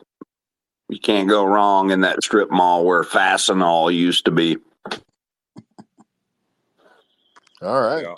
you 0.89 0.99
can't 1.01 1.29
go 1.29 1.45
wrong 1.45 1.91
in 1.91 2.03
that 2.03 2.23
strip 2.23 2.51
mall 2.51 2.85
where 2.85 3.03
Fastenal 3.03 3.93
used 3.93 4.25
to 4.27 4.31
be. 4.31 4.59
All 7.63 7.81
right. 7.81 8.03
Yeah. 8.03 8.15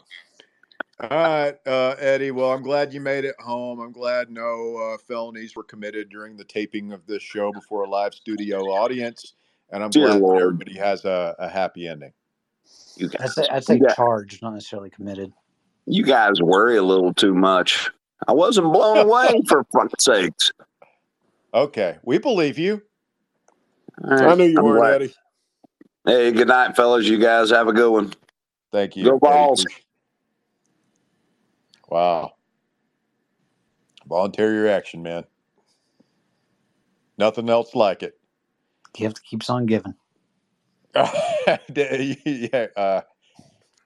All 1.01 1.09
right, 1.11 1.55
uh, 1.65 1.95
Eddie. 2.01 2.33
Well, 2.33 2.51
I'm 2.51 2.63
glad 2.63 2.93
you 2.93 3.01
made 3.01 3.25
it 3.25 3.37
home. 3.39 3.79
I'm 3.79 3.93
glad 3.93 4.31
no 4.31 4.77
uh, 4.77 4.99
felonies 5.07 5.55
were 5.55 5.63
committed 5.63 6.09
during 6.09 6.37
the 6.37 6.45
taping 6.45 6.93
of 6.93 7.07
this 7.07 7.23
show 7.23 7.53
before 7.53 7.85
a 7.85 7.89
live 7.89 8.13
studio 8.15 8.63
audience, 8.63 9.35
and 9.71 9.85
I'm 9.85 9.91
Dear 9.91 10.09
glad 10.09 10.21
Lord. 10.21 10.43
everybody 10.43 10.75
has 10.77 11.05
a, 11.05 11.37
a 11.39 11.49
happy 11.49 11.87
ending. 11.87 12.13
You 12.97 13.09
I'd 13.15 13.19
guys, 13.19 13.35
say, 13.35 13.47
I'd 13.49 13.65
say 13.65 13.79
guys- 13.79 13.95
charged, 13.95 14.43
not 14.43 14.55
necessarily 14.55 14.91
committed. 14.91 15.33
You 15.87 16.03
guys 16.05 16.43
worry 16.43 16.77
a 16.77 16.83
little 16.83 17.15
too 17.15 17.33
much. 17.33 17.89
I 18.27 18.33
wasn't 18.33 18.73
blown 18.73 18.99
away 18.99 19.41
for 19.49 19.65
fuck's 19.73 20.05
sakes. 20.05 20.53
Okay, 21.55 21.97
we 22.03 22.19
believe 22.19 22.59
you. 22.59 22.83
All 24.05 24.11
right, 24.11 24.23
I 24.31 24.35
knew 24.35 24.45
you 24.47 24.59
I'm 24.59 24.65
weren't, 24.65 24.81
glad. 24.81 24.95
Eddie. 25.03 25.15
Hey, 26.05 26.33
good 26.33 26.49
night, 26.49 26.75
fellas. 26.75 27.07
You 27.07 27.19
guys 27.19 27.51
have 27.51 27.69
a 27.69 27.73
good 27.73 27.91
one. 27.91 28.13
Thank 28.73 28.97
you. 28.97 29.05
Go 29.05 29.11
Eddie. 29.11 29.19
balls. 29.21 29.65
Wow. 31.89 32.33
Voluntary 34.09 34.59
reaction, 34.59 35.03
man. 35.03 35.25
Nothing 37.19 37.51
else 37.51 37.75
like 37.75 38.03
it. 38.03 38.15
Gift 38.95 39.23
keeps 39.25 39.51
on 39.51 39.67
giving. 39.67 39.95
yeah, 40.97 42.67
uh, 42.77 43.03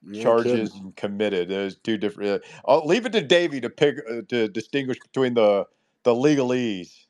Yeah, 0.02 0.32
charges 0.32 0.34
kidding. 0.34 0.74
and 0.74 0.96
committed. 0.96 1.48
There's 1.48 1.76
two 1.76 1.98
different. 1.98 2.30
Uh, 2.30 2.46
I'll 2.70 2.86
leave 2.86 3.06
it 3.06 3.12
to 3.12 3.22
Davey 3.22 3.60
to 3.62 3.70
pick 3.70 3.98
uh, 4.10 4.22
to 4.28 4.48
distinguish 4.48 5.00
between 5.00 5.34
the 5.34 5.66
the 6.04 6.14
legalese. 6.14 7.06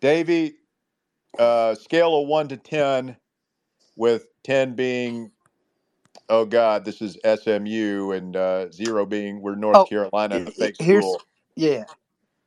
Davey, 0.00 0.54
uh, 1.38 1.74
scale 1.76 2.20
of 2.22 2.28
one 2.28 2.48
to 2.48 2.56
ten, 2.58 3.16
with 3.96 4.26
ten 4.44 4.74
being, 4.74 5.32
oh 6.28 6.44
God, 6.46 6.84
this 6.84 7.02
is 7.02 7.18
SMU, 7.24 8.12
and 8.12 8.36
uh, 8.36 8.70
zero 8.72 9.06
being 9.06 9.40
we're 9.42 9.56
North 9.56 9.84
Oh, 9.84 9.84
Carolina 9.84 10.36
and 10.36 10.48
a 10.48 10.52
i- 10.58 10.64
i- 10.66 10.70
fake 10.70 10.76
here's 10.78 11.04
school. 11.04 11.22
yeah. 11.56 11.84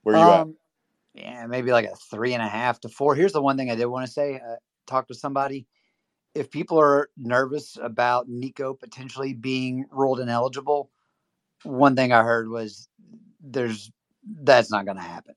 Where 0.03 0.15
you 0.17 0.31
at? 0.33 0.41
Um, 0.41 0.57
yeah, 1.15 1.47
maybe 1.47 1.71
like 1.71 1.85
a 1.85 1.95
three 2.11 2.33
and 2.33 2.43
a 2.43 2.47
half 2.47 2.79
to 2.81 2.89
four. 2.89 3.15
Here's 3.15 3.33
the 3.33 3.41
one 3.41 3.57
thing 3.57 3.71
I 3.71 3.75
did 3.75 3.85
want 3.87 4.05
to 4.07 4.11
say. 4.13 4.35
Uh, 4.35 4.57
talk 4.87 5.07
to 5.09 5.15
somebody. 5.15 5.67
If 6.35 6.51
people 6.51 6.79
are 6.79 7.09
nervous 7.17 7.77
about 7.81 8.29
Nico 8.29 8.73
potentially 8.73 9.33
being 9.33 9.85
ruled 9.91 10.19
ineligible, 10.19 10.91
one 11.63 11.95
thing 11.95 12.13
I 12.13 12.23
heard 12.23 12.49
was 12.49 12.89
there's 13.41 13.91
that's 14.43 14.71
not 14.71 14.85
going 14.85 14.97
to 14.97 15.03
happen. 15.03 15.35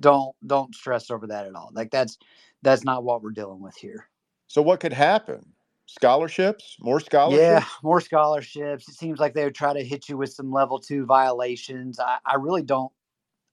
Don't 0.00 0.34
don't 0.46 0.74
stress 0.74 1.10
over 1.10 1.28
that 1.28 1.46
at 1.46 1.54
all. 1.54 1.70
Like 1.74 1.90
that's 1.90 2.18
that's 2.62 2.84
not 2.84 3.04
what 3.04 3.22
we're 3.22 3.30
dealing 3.32 3.60
with 3.62 3.76
here. 3.76 4.08
So 4.48 4.62
what 4.62 4.80
could 4.80 4.92
happen? 4.94 5.44
Scholarships? 5.86 6.76
More 6.80 7.00
scholarships. 7.00 7.40
Yeah, 7.40 7.64
more 7.82 8.00
scholarships. 8.00 8.88
It 8.88 8.94
seems 8.94 9.18
like 9.18 9.34
they 9.34 9.44
would 9.44 9.54
try 9.54 9.72
to 9.72 9.84
hit 9.84 10.08
you 10.08 10.16
with 10.16 10.32
some 10.32 10.52
level 10.52 10.78
two 10.78 11.06
violations. 11.06 11.98
I, 12.00 12.18
I 12.26 12.34
really 12.34 12.62
don't. 12.62 12.92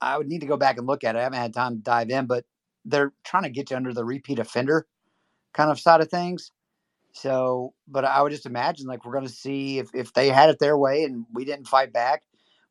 I 0.01 0.17
would 0.17 0.27
need 0.27 0.41
to 0.41 0.47
go 0.47 0.57
back 0.57 0.77
and 0.77 0.87
look 0.87 1.03
at 1.03 1.15
it. 1.15 1.19
I 1.19 1.23
haven't 1.23 1.39
had 1.39 1.53
time 1.53 1.75
to 1.77 1.81
dive 1.81 2.09
in, 2.09 2.25
but 2.25 2.43
they're 2.85 3.13
trying 3.23 3.43
to 3.43 3.49
get 3.49 3.71
you 3.71 3.77
under 3.77 3.93
the 3.93 4.03
repeat 4.03 4.39
offender 4.39 4.87
kind 5.53 5.71
of 5.71 5.79
side 5.79 6.01
of 6.01 6.09
things. 6.09 6.51
So, 7.13 7.73
but 7.87 8.03
I 8.03 8.21
would 8.21 8.31
just 8.31 8.47
imagine 8.47 8.87
like 8.87 9.05
we're 9.05 9.13
going 9.13 9.27
to 9.27 9.31
see 9.31 9.77
if 9.77 9.93
if 9.93 10.13
they 10.13 10.29
had 10.29 10.49
it 10.49 10.59
their 10.59 10.77
way 10.77 11.03
and 11.03 11.25
we 11.31 11.45
didn't 11.45 11.67
fight 11.67 11.93
back, 11.93 12.23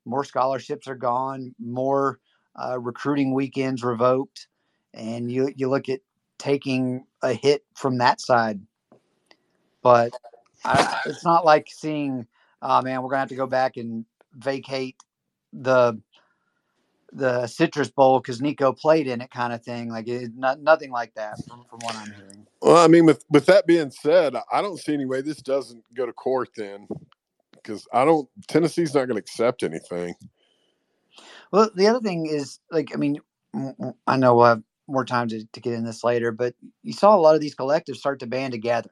more 0.05 0.25
scholarships 0.25 0.89
are 0.89 0.97
gone, 0.97 1.55
more 1.61 2.19
uh, 2.61 2.79
recruiting 2.79 3.33
weekends 3.33 3.85
revoked, 3.85 4.49
and 4.93 5.31
you 5.31 5.53
you 5.57 5.71
look 5.71 5.89
at 5.89 6.01
taking 6.39 7.07
a 7.23 7.33
hit 7.33 7.65
from 7.77 7.99
that 7.99 8.21
side. 8.21 8.61
But 9.83 10.13
I, 10.65 11.01
it's 11.07 11.25
not 11.25 11.45
like 11.45 11.69
seeing, 11.71 12.27
oh 12.61 12.83
man, 12.83 13.03
we're 13.03 13.11
gonna 13.11 13.21
have 13.21 13.29
to 13.31 13.35
go 13.35 13.47
back 13.47 13.77
and 13.77 14.05
vacate 14.35 14.97
the 15.53 16.01
the 17.13 17.47
Citrus 17.47 17.91
Bowl 17.91 18.21
because 18.21 18.41
Nico 18.41 18.73
played 18.73 19.07
in 19.07 19.21
it, 19.21 19.31
kind 19.31 19.53
of 19.53 19.63
thing. 19.63 19.91
Like 19.91 20.09
it, 20.09 20.31
not, 20.35 20.63
nothing 20.63 20.91
like 20.91 21.13
that 21.15 21.37
from, 21.47 21.65
from 21.69 21.81
what 21.81 21.95
I'm 21.97 22.13
hearing. 22.13 22.47
Well, 22.63 22.83
I 22.83 22.89
mean, 22.89 23.05
with 23.05 23.25
with 23.29 23.47
that 23.47 23.67
being 23.67 23.91
said, 23.91 24.35
I 24.51 24.63
don't 24.63 24.79
see 24.79 24.95
any 24.95 25.05
way 25.05 25.21
this 25.21 25.43
doesn't 25.43 25.85
go 25.95 26.07
to 26.07 26.13
court 26.13 26.51
then, 26.57 26.89
because 27.55 27.87
I 27.93 28.05
don't. 28.05 28.29
Tennessee's 28.49 28.95
not 28.95 29.07
going 29.07 29.17
to 29.17 29.21
accept 29.21 29.63
anything. 29.63 30.15
Well, 31.51 31.71
the 31.75 31.89
other 31.89 32.01
thing 32.01 32.27
is 32.27 32.61
like, 32.71 32.93
I 32.95 32.97
mean, 32.97 33.21
I 34.07 34.17
know 34.17 34.37
we'll 34.37 34.47
have 34.47 34.63
more 34.87 35.05
time 35.05 35.29
to, 35.29 35.45
to 35.45 35.61
get 35.61 35.75
in 35.75 35.85
this 35.85 36.03
later, 36.03 36.33
but 36.33 36.55
you 36.83 36.95
saw 36.95 37.15
a 37.15 37.21
lot 37.21 37.35
of 37.35 37.41
these 37.43 37.55
collectives 37.55 37.97
start 37.97 38.21
to 38.21 38.27
band 38.27 38.53
together. 38.53 38.91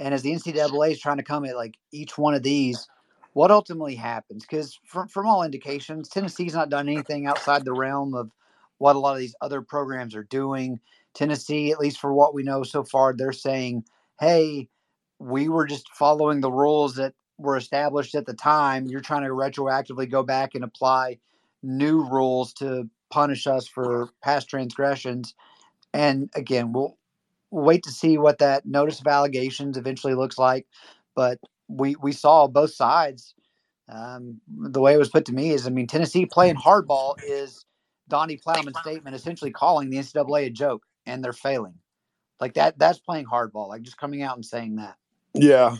And 0.00 0.14
as 0.14 0.22
the 0.22 0.32
NCAA 0.32 0.92
is 0.92 1.00
trying 1.00 1.18
to 1.18 1.22
come 1.22 1.44
at 1.44 1.54
like 1.54 1.76
each 1.92 2.16
one 2.16 2.34
of 2.34 2.42
these, 2.42 2.88
what 3.34 3.50
ultimately 3.50 3.94
happens? 3.94 4.44
Because 4.44 4.80
from, 4.84 5.06
from 5.08 5.26
all 5.26 5.42
indications, 5.44 6.08
Tennessee's 6.08 6.54
not 6.54 6.70
done 6.70 6.88
anything 6.88 7.26
outside 7.26 7.64
the 7.64 7.74
realm 7.74 8.14
of 8.14 8.30
what 8.78 8.96
a 8.96 8.98
lot 8.98 9.12
of 9.12 9.18
these 9.20 9.36
other 9.42 9.60
programs 9.60 10.16
are 10.16 10.24
doing. 10.24 10.80
Tennessee, 11.14 11.70
at 11.70 11.78
least 11.78 12.00
for 12.00 12.14
what 12.14 12.34
we 12.34 12.42
know 12.42 12.62
so 12.62 12.82
far, 12.82 13.12
they're 13.12 13.32
saying, 13.32 13.84
hey, 14.18 14.68
we 15.18 15.48
were 15.48 15.66
just 15.66 15.88
following 15.92 16.40
the 16.40 16.50
rules 16.50 16.94
that 16.94 17.12
were 17.36 17.58
established 17.58 18.14
at 18.14 18.24
the 18.24 18.34
time. 18.34 18.86
You're 18.86 19.00
trying 19.00 19.24
to 19.24 19.28
retroactively 19.28 20.10
go 20.10 20.22
back 20.22 20.54
and 20.54 20.64
apply 20.64 21.18
new 21.62 22.08
rules 22.08 22.54
to 22.54 22.88
punish 23.10 23.46
us 23.46 23.68
for 23.68 24.08
past 24.22 24.48
transgressions. 24.48 25.34
And 25.92 26.30
again, 26.34 26.72
we'll 26.72 26.96
wait 27.50 27.82
to 27.84 27.90
see 27.90 28.18
what 28.18 28.38
that 28.38 28.66
notice 28.66 29.00
of 29.00 29.06
allegations 29.06 29.76
eventually 29.76 30.14
looks 30.14 30.38
like. 30.38 30.66
But 31.14 31.38
we 31.68 31.96
we 31.96 32.12
saw 32.12 32.46
both 32.46 32.72
sides. 32.72 33.34
Um, 33.88 34.40
the 34.48 34.80
way 34.80 34.94
it 34.94 34.98
was 34.98 35.08
put 35.08 35.24
to 35.26 35.32
me 35.32 35.50
is, 35.50 35.66
I 35.66 35.70
mean, 35.70 35.88
Tennessee 35.88 36.24
playing 36.24 36.54
hardball 36.54 37.16
is 37.26 37.64
Donde 38.08 38.40
Plowman's 38.40 38.78
statement 38.78 39.16
essentially 39.16 39.50
calling 39.50 39.90
the 39.90 39.96
NCAA 39.96 40.46
a 40.46 40.50
joke, 40.50 40.84
and 41.06 41.24
they're 41.24 41.32
failing. 41.32 41.74
Like 42.40 42.54
that. 42.54 42.78
That's 42.78 42.98
playing 42.98 43.26
hardball. 43.26 43.68
Like 43.68 43.82
just 43.82 43.98
coming 43.98 44.22
out 44.22 44.36
and 44.36 44.44
saying 44.44 44.76
that. 44.76 44.96
Yeah. 45.34 45.76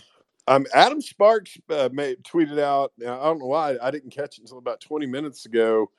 Um, 0.46 0.66
Adam 0.74 1.00
Sparks 1.00 1.56
uh, 1.70 1.88
made, 1.92 2.22
tweeted 2.24 2.58
out. 2.58 2.92
I 3.00 3.04
don't 3.04 3.38
know 3.38 3.46
why 3.46 3.76
I 3.80 3.90
didn't 3.90 4.10
catch 4.10 4.38
it 4.38 4.42
until 4.42 4.58
about 4.58 4.80
20 4.80 5.06
minutes 5.06 5.46
ago, 5.46 5.90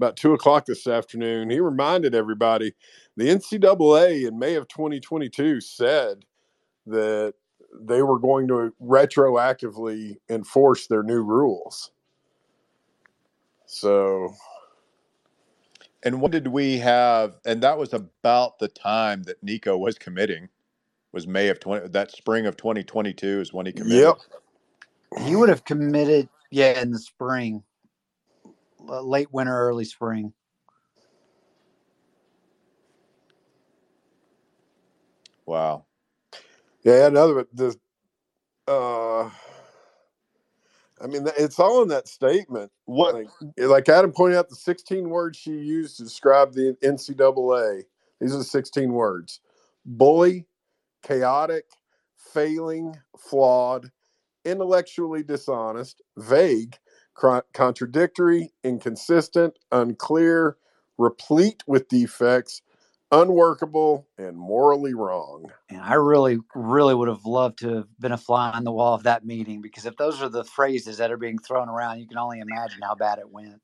about 0.00 0.16
two 0.16 0.32
o'clock 0.34 0.66
this 0.66 0.86
afternoon. 0.86 1.50
He 1.50 1.60
reminded 1.60 2.14
everybody 2.14 2.74
the 3.16 3.28
NCAA 3.28 4.26
in 4.26 4.38
May 4.38 4.54
of 4.54 4.68
2022 4.68 5.60
said 5.60 6.24
that 6.86 7.34
they 7.80 8.02
were 8.02 8.18
going 8.18 8.48
to 8.48 8.72
retroactively 8.82 10.16
enforce 10.30 10.86
their 10.86 11.02
new 11.02 11.22
rules. 11.22 11.90
So, 13.66 14.30
And 16.02 16.20
what 16.20 16.32
did 16.32 16.48
we 16.48 16.78
have? 16.78 17.36
And 17.44 17.62
that 17.62 17.78
was 17.78 17.92
about 17.92 18.58
the 18.58 18.68
time 18.68 19.24
that 19.24 19.42
Nico 19.42 19.76
was 19.76 19.98
committing. 19.98 20.48
Was 21.12 21.26
May 21.26 21.48
of 21.48 21.60
twenty 21.60 21.88
that 21.88 22.12
spring 22.12 22.46
of 22.46 22.56
twenty 22.56 22.84
twenty 22.84 23.12
two 23.12 23.40
is 23.40 23.52
when 23.52 23.66
he 23.66 23.72
committed. 23.72 23.98
yep. 24.02 24.16
He 25.26 25.36
would 25.36 25.48
have 25.48 25.64
committed, 25.64 26.28
yeah, 26.50 26.80
in 26.80 26.92
the 26.92 26.98
spring, 26.98 27.56
l- 27.56 27.62
late 28.86 29.32
winter, 29.32 29.56
early 29.56 29.84
spring. 29.86 30.32
Wow. 35.46 35.86
Yeah, 36.84 37.06
another 37.08 37.46
the 37.54 37.76
uh 38.68 39.24
I 41.00 41.08
mean 41.08 41.26
it's 41.38 41.58
all 41.60 41.82
in 41.82 41.88
that 41.88 42.08
statement. 42.08 42.72
What 42.86 43.14
Like 43.14 43.28
like 43.58 43.88
Adam 43.88 44.12
pointed 44.12 44.38
out 44.38 44.48
the 44.50 44.56
16 44.56 45.10
words 45.10 45.38
she 45.38 45.52
used 45.52 45.98
to 45.98 46.04
describe 46.04 46.54
the 46.54 46.76
NCAA. 46.82 47.84
These 48.20 48.34
are 48.34 48.38
the 48.38 48.44
16 48.44 48.92
words. 48.92 49.40
Bully, 49.86 50.46
chaotic, 51.02 51.66
failing, 52.16 52.96
flawed, 53.18 53.90
intellectually 54.44 55.24
dishonest, 55.24 56.02
vague, 56.18 56.76
cr- 56.76 56.89
contradictory, 57.52 58.52
inconsistent, 58.64 59.58
unclear, 59.72 60.56
replete 60.98 61.62
with 61.66 61.88
defects, 61.88 62.62
unworkable, 63.12 64.06
and 64.18 64.36
morally 64.36 64.94
wrong. 64.94 65.50
And 65.68 65.80
I 65.80 65.94
really, 65.94 66.38
really 66.54 66.94
would 66.94 67.08
have 67.08 67.24
loved 67.24 67.58
to 67.58 67.76
have 67.76 68.00
been 68.00 68.12
a 68.12 68.18
fly 68.18 68.50
on 68.50 68.64
the 68.64 68.72
wall 68.72 68.94
of 68.94 69.02
that 69.02 69.24
meeting 69.24 69.60
because 69.60 69.86
if 69.86 69.96
those 69.96 70.22
are 70.22 70.28
the 70.28 70.44
phrases 70.44 70.98
that 70.98 71.10
are 71.10 71.16
being 71.16 71.38
thrown 71.38 71.68
around, 71.68 72.00
you 72.00 72.06
can 72.06 72.18
only 72.18 72.40
imagine 72.40 72.80
how 72.82 72.94
bad 72.94 73.18
it 73.18 73.28
went. 73.28 73.60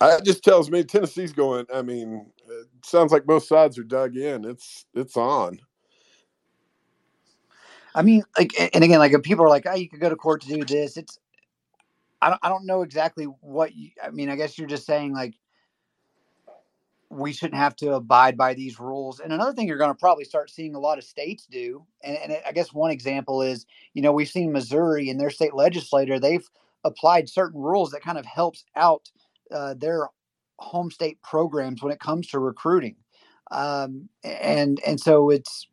That 0.00 0.24
just 0.24 0.44
tells 0.44 0.70
me 0.70 0.84
Tennessee's 0.84 1.32
going. 1.32 1.66
I 1.72 1.80
mean, 1.82 2.26
it 2.46 2.66
sounds 2.84 3.12
like 3.12 3.24
both 3.24 3.44
sides 3.44 3.78
are 3.78 3.84
dug 3.84 4.16
in. 4.16 4.44
It's 4.44 4.84
it's 4.94 5.16
on. 5.16 5.58
I 7.94 8.02
mean, 8.02 8.22
like, 8.36 8.50
and 8.74 8.84
again, 8.84 8.98
like, 8.98 9.14
if 9.14 9.22
people 9.22 9.46
are 9.46 9.48
like, 9.48 9.64
"Oh, 9.66 9.74
you 9.74 9.88
could 9.88 10.00
go 10.00 10.10
to 10.10 10.16
court 10.16 10.42
to 10.42 10.48
do 10.48 10.64
this," 10.64 10.98
it's, 10.98 11.18
I 12.26 12.30
don't, 12.30 12.40
I 12.42 12.48
don't 12.48 12.66
know 12.66 12.82
exactly 12.82 13.24
what 13.24 13.76
you. 13.76 13.90
I 14.02 14.10
mean, 14.10 14.28
I 14.28 14.34
guess 14.34 14.58
you're 14.58 14.66
just 14.66 14.84
saying 14.84 15.14
like 15.14 15.34
we 17.08 17.32
shouldn't 17.32 17.60
have 17.60 17.76
to 17.76 17.94
abide 17.94 18.36
by 18.36 18.52
these 18.52 18.80
rules. 18.80 19.20
And 19.20 19.32
another 19.32 19.52
thing 19.52 19.68
you're 19.68 19.78
going 19.78 19.92
to 19.92 19.98
probably 19.98 20.24
start 20.24 20.50
seeing 20.50 20.74
a 20.74 20.80
lot 20.80 20.98
of 20.98 21.04
states 21.04 21.46
do, 21.46 21.86
and, 22.02 22.18
and 22.18 22.36
I 22.44 22.50
guess 22.50 22.72
one 22.72 22.90
example 22.90 23.42
is, 23.42 23.64
you 23.94 24.02
know, 24.02 24.10
we've 24.10 24.28
seen 24.28 24.50
Missouri 24.50 25.08
and 25.08 25.20
their 25.20 25.30
state 25.30 25.54
legislator, 25.54 26.18
they've 26.18 26.44
applied 26.82 27.28
certain 27.28 27.60
rules 27.60 27.92
that 27.92 28.02
kind 28.02 28.18
of 28.18 28.26
helps 28.26 28.64
out 28.74 29.08
uh, 29.52 29.74
their 29.74 30.08
home 30.58 30.90
state 30.90 31.22
programs 31.22 31.80
when 31.80 31.92
it 31.92 32.00
comes 32.00 32.26
to 32.28 32.40
recruiting. 32.40 32.96
Um, 33.52 34.08
and 34.24 34.80
and 34.84 34.98
so 34.98 35.30
it's 35.30 35.68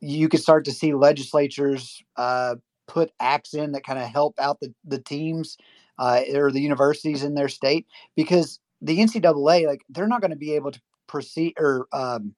you 0.00 0.28
could 0.28 0.40
start 0.40 0.66
to 0.66 0.72
see 0.72 0.92
legislatures 0.92 2.02
uh, 2.18 2.56
put 2.86 3.10
acts 3.20 3.54
in 3.54 3.72
that 3.72 3.84
kind 3.84 3.98
of 3.98 4.06
help 4.06 4.38
out 4.38 4.60
the, 4.60 4.74
the 4.84 4.98
teams 4.98 5.56
uh, 5.98 6.22
or 6.34 6.50
the 6.50 6.60
universities 6.60 7.22
in 7.22 7.34
their 7.34 7.48
state 7.48 7.86
because 8.16 8.60
the 8.82 8.98
NCAA, 8.98 9.66
like 9.66 9.82
they're 9.88 10.08
not 10.08 10.20
going 10.20 10.30
to 10.30 10.36
be 10.36 10.54
able 10.54 10.72
to 10.72 10.80
proceed 11.06 11.54
or 11.58 11.86
um, 11.92 12.34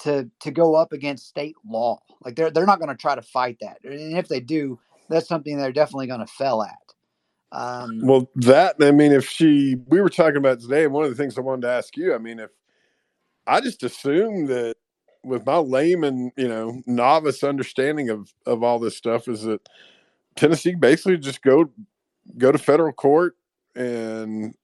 to 0.00 0.28
to 0.40 0.50
go 0.50 0.74
up 0.74 0.92
against 0.92 1.28
state 1.28 1.56
law. 1.66 1.98
Like 2.24 2.36
they're 2.36 2.50
they're 2.50 2.66
not 2.66 2.78
going 2.78 2.90
to 2.90 3.00
try 3.00 3.14
to 3.14 3.22
fight 3.22 3.58
that, 3.60 3.78
and 3.84 4.16
if 4.18 4.28
they 4.28 4.40
do, 4.40 4.78
that's 5.08 5.28
something 5.28 5.56
they're 5.56 5.72
definitely 5.72 6.06
going 6.08 6.20
to 6.20 6.26
fail 6.26 6.62
at. 6.62 6.76
Um, 7.52 8.00
Well, 8.02 8.30
that 8.36 8.76
I 8.80 8.90
mean, 8.90 9.12
if 9.12 9.28
she, 9.28 9.76
we 9.86 10.00
were 10.00 10.08
talking 10.08 10.38
about 10.38 10.60
today, 10.60 10.86
one 10.86 11.04
of 11.04 11.10
the 11.10 11.16
things 11.16 11.36
I 11.36 11.42
wanted 11.42 11.62
to 11.62 11.72
ask 11.72 11.96
you, 11.96 12.14
I 12.14 12.18
mean, 12.18 12.38
if 12.38 12.50
I 13.46 13.60
just 13.60 13.82
assume 13.82 14.46
that 14.46 14.76
with 15.22 15.44
my 15.46 15.56
layman, 15.56 16.32
you 16.36 16.48
know, 16.48 16.82
novice 16.86 17.44
understanding 17.44 18.08
of 18.08 18.32
of 18.46 18.62
all 18.62 18.78
this 18.78 18.96
stuff, 18.96 19.28
is 19.28 19.42
that 19.42 19.68
Tennessee 20.34 20.74
basically 20.74 21.18
just 21.18 21.42
go 21.42 21.70
go 22.38 22.52
to 22.52 22.58
federal 22.58 22.92
court 22.92 23.36
and 23.74 24.54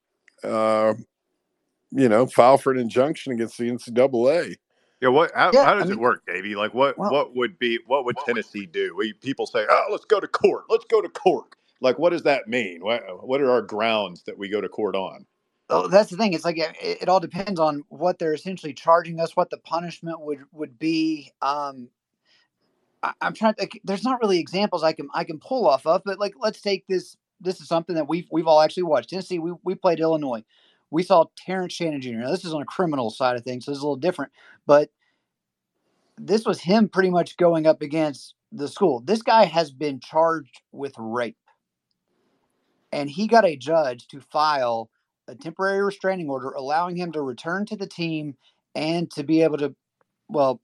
uh, 0.44 0.94
you 1.90 2.08
know 2.08 2.26
file 2.26 2.58
for 2.58 2.72
an 2.72 2.78
injunction 2.78 3.32
against 3.32 3.58
the 3.58 3.70
NCAA. 3.70 4.56
Yeah, 5.00 5.10
what? 5.10 5.30
How, 5.34 5.52
Yeah, 5.52 5.64
how 5.64 5.76
I 5.76 5.78
does 5.78 5.90
it 5.90 5.98
work, 5.98 6.24
Davey? 6.26 6.56
Like, 6.56 6.74
what? 6.74 6.98
Well- 6.98 7.10
what 7.10 7.36
would 7.36 7.58
be? 7.58 7.78
What 7.86 8.04
would 8.04 8.16
Tennessee 8.26 8.66
do? 8.66 8.94
We, 8.96 9.12
people 9.12 9.46
say, 9.46 9.64
"Oh, 9.68 9.84
let's 9.90 10.04
go 10.04 10.20
to 10.20 10.28
court. 10.28 10.64
Let's 10.68 10.86
go 10.90 11.00
to 11.00 11.08
court." 11.08 11.54
Like, 11.80 11.98
what 11.98 12.10
does 12.10 12.24
that 12.24 12.48
mean? 12.48 12.80
What 12.82 13.26
What 13.26 13.40
are 13.40 13.50
our 13.50 13.62
grounds 13.62 14.22
that 14.24 14.36
we 14.36 14.48
go 14.48 14.60
to 14.60 14.68
court 14.68 14.96
on? 14.96 15.24
Oh, 15.70 15.86
that's 15.86 16.10
the 16.10 16.16
thing. 16.16 16.32
It's 16.32 16.44
like 16.44 16.58
it, 16.58 16.76
it 16.80 17.08
all 17.08 17.20
depends 17.20 17.60
on 17.60 17.84
what 17.88 18.18
they're 18.18 18.32
essentially 18.32 18.72
charging 18.72 19.20
us, 19.20 19.36
what 19.36 19.50
the 19.50 19.58
punishment 19.58 20.20
would 20.20 20.40
would 20.52 20.78
be. 20.78 21.32
Um, 21.42 21.90
I, 23.02 23.12
I'm 23.20 23.34
trying. 23.34 23.54
To, 23.54 23.62
like, 23.62 23.80
there's 23.84 24.02
not 24.02 24.20
really 24.20 24.38
examples 24.38 24.82
I 24.82 24.92
can 24.92 25.08
I 25.14 25.24
can 25.24 25.38
pull 25.38 25.68
off 25.68 25.86
of, 25.86 26.02
but 26.04 26.18
like 26.18 26.34
let's 26.38 26.60
take 26.60 26.86
this. 26.86 27.16
This 27.40 27.60
is 27.60 27.68
something 27.68 27.94
that 27.96 28.08
we've 28.08 28.26
we've 28.30 28.46
all 28.46 28.60
actually 28.60 28.84
watched. 28.84 29.10
Tennessee, 29.10 29.38
we 29.38 29.52
we 29.62 29.74
played 29.74 30.00
Illinois. 30.00 30.44
We 30.90 31.02
saw 31.02 31.26
Terrence 31.36 31.74
Shannon 31.74 32.00
Jr. 32.00 32.12
Now 32.12 32.30
this 32.30 32.44
is 32.44 32.54
on 32.54 32.62
a 32.62 32.66
criminal 32.66 33.10
side 33.10 33.36
of 33.36 33.44
things, 33.44 33.64
so 33.64 33.72
it's 33.72 33.80
a 33.80 33.84
little 33.84 33.96
different. 33.96 34.32
But 34.66 34.90
this 36.16 36.44
was 36.44 36.60
him 36.60 36.88
pretty 36.88 37.10
much 37.10 37.36
going 37.36 37.66
up 37.66 37.82
against 37.82 38.34
the 38.50 38.68
school. 38.68 39.00
This 39.00 39.22
guy 39.22 39.44
has 39.44 39.70
been 39.70 40.00
charged 40.00 40.62
with 40.72 40.94
rape, 40.98 41.36
and 42.92 43.08
he 43.08 43.26
got 43.26 43.44
a 43.44 43.56
judge 43.56 44.08
to 44.08 44.20
file 44.20 44.90
a 45.28 45.34
temporary 45.34 45.82
restraining 45.82 46.30
order 46.30 46.50
allowing 46.50 46.96
him 46.96 47.12
to 47.12 47.22
return 47.22 47.66
to 47.66 47.76
the 47.76 47.86
team 47.86 48.34
and 48.74 49.10
to 49.10 49.22
be 49.22 49.42
able 49.42 49.58
to 49.58 49.74
well 50.28 50.60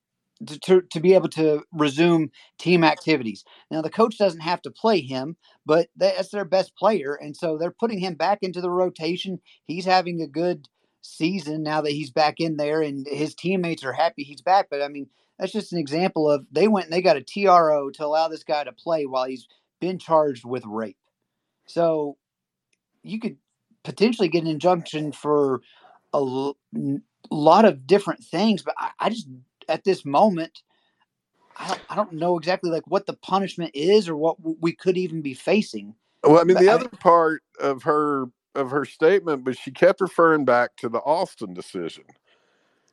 to, 0.46 0.58
to, 0.60 0.82
to 0.92 1.00
be 1.00 1.14
able 1.14 1.28
to 1.30 1.62
resume 1.72 2.30
team 2.58 2.84
activities. 2.84 3.44
Now 3.70 3.82
the 3.82 3.90
coach 3.90 4.18
doesn't 4.18 4.40
have 4.40 4.62
to 4.62 4.70
play 4.70 5.00
him 5.00 5.36
but 5.66 5.88
that's 5.96 6.30
their 6.30 6.44
best 6.44 6.76
player 6.76 7.14
and 7.20 7.36
so 7.36 7.58
they're 7.58 7.70
putting 7.70 7.98
him 7.98 8.14
back 8.14 8.38
into 8.42 8.60
the 8.60 8.70
rotation. 8.70 9.40
He's 9.66 9.86
having 9.86 10.20
a 10.22 10.26
good 10.26 10.68
season 11.02 11.62
now 11.62 11.82
that 11.82 11.92
he's 11.92 12.10
back 12.10 12.36
in 12.38 12.56
there 12.56 12.80
and 12.82 13.06
his 13.06 13.34
teammates 13.34 13.84
are 13.84 13.92
happy 13.92 14.22
he's 14.22 14.40
back 14.40 14.68
but 14.70 14.80
i 14.80 14.88
mean 14.88 15.06
that's 15.38 15.52
just 15.52 15.72
an 15.72 15.78
example 15.78 16.30
of 16.30 16.46
they 16.50 16.68
went 16.68 16.86
and 16.86 16.92
they 16.92 17.02
got 17.02 17.16
a 17.16 17.22
tro 17.22 17.90
to 17.90 18.04
allow 18.06 18.28
this 18.28 18.44
guy 18.44 18.64
to 18.64 18.72
play 18.72 19.06
while 19.06 19.24
he's 19.24 19.48
been 19.80 19.98
charged 19.98 20.44
with 20.44 20.64
rape. 20.64 20.96
So 21.66 22.16
you 23.02 23.20
could 23.20 23.36
potentially 23.82 24.28
get 24.28 24.44
an 24.44 24.48
injunction 24.50 25.12
for 25.12 25.60
a 26.12 26.18
l- 26.18 26.56
lot 27.30 27.64
of 27.64 27.86
different 27.86 28.22
things, 28.22 28.62
but 28.62 28.74
I, 28.78 28.90
I 29.00 29.10
just 29.10 29.28
at 29.68 29.84
this 29.84 30.04
moment, 30.04 30.62
I 31.56 31.68
don't, 31.68 31.80
I 31.90 31.96
don't 31.96 32.12
know 32.12 32.36
exactly 32.36 32.70
like 32.70 32.86
what 32.86 33.06
the 33.06 33.14
punishment 33.14 33.70
is 33.74 34.08
or 34.08 34.16
what 34.16 34.36
we 34.40 34.72
could 34.72 34.96
even 34.96 35.22
be 35.22 35.34
facing. 35.34 35.94
Well, 36.22 36.40
I 36.40 36.44
mean, 36.44 36.58
the 36.58 36.70
I- 36.70 36.74
other 36.74 36.88
part 36.88 37.42
of 37.60 37.82
her 37.84 38.26
of 38.54 38.70
her 38.70 38.84
statement, 38.84 39.44
but 39.44 39.58
she 39.58 39.72
kept 39.72 40.00
referring 40.00 40.44
back 40.44 40.76
to 40.76 40.88
the 40.88 41.00
Alston 41.00 41.54
decision, 41.54 42.04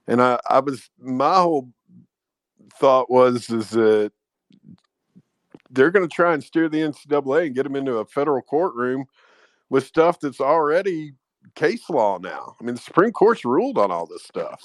and 0.08 0.22
I, 0.22 0.40
I 0.50 0.60
was 0.60 0.90
my 1.00 1.36
whole 1.36 1.70
thought 2.80 3.12
was 3.12 3.50
is 3.50 3.70
that 3.72 4.12
they're 5.70 5.92
going 5.92 6.08
to 6.08 6.14
try 6.14 6.34
and 6.34 6.44
steer 6.44 6.68
the 6.70 6.80
NCAA 6.80 7.48
and 7.48 7.56
get 7.56 7.64
them 7.64 7.76
into 7.76 7.98
a 7.98 8.06
federal 8.06 8.42
courtroom 8.42 9.06
with 9.70 9.86
stuff 9.86 10.20
that's 10.20 10.42
already 10.42 11.14
case 11.56 11.90
law 11.90 12.18
now. 12.18 12.56
I 12.60 12.64
mean, 12.64 12.76
the 12.76 12.82
Supreme 12.82 13.12
Court's 13.12 13.46
ruled 13.46 13.78
on 13.78 13.92
all 13.92 14.06
this 14.06 14.24
stuff. 14.24 14.62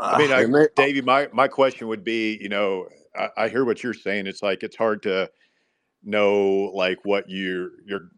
I 0.00 0.14
mean, 0.14 0.32
I, 0.32 0.46
Davey, 0.76 1.02
my 1.02 1.28
my 1.32 1.48
question 1.48 1.88
would 1.88 2.04
be, 2.04 2.38
you 2.40 2.48
know, 2.48 2.88
I, 3.16 3.28
I 3.36 3.48
hear 3.48 3.64
what 3.64 3.82
you're 3.82 3.94
saying. 3.94 4.26
It's 4.26 4.42
like 4.42 4.62
it's 4.62 4.76
hard 4.76 5.02
to 5.04 5.30
know 6.04 6.70
like 6.74 6.98
what 7.04 7.28
you 7.28 7.70
you're 7.86 8.10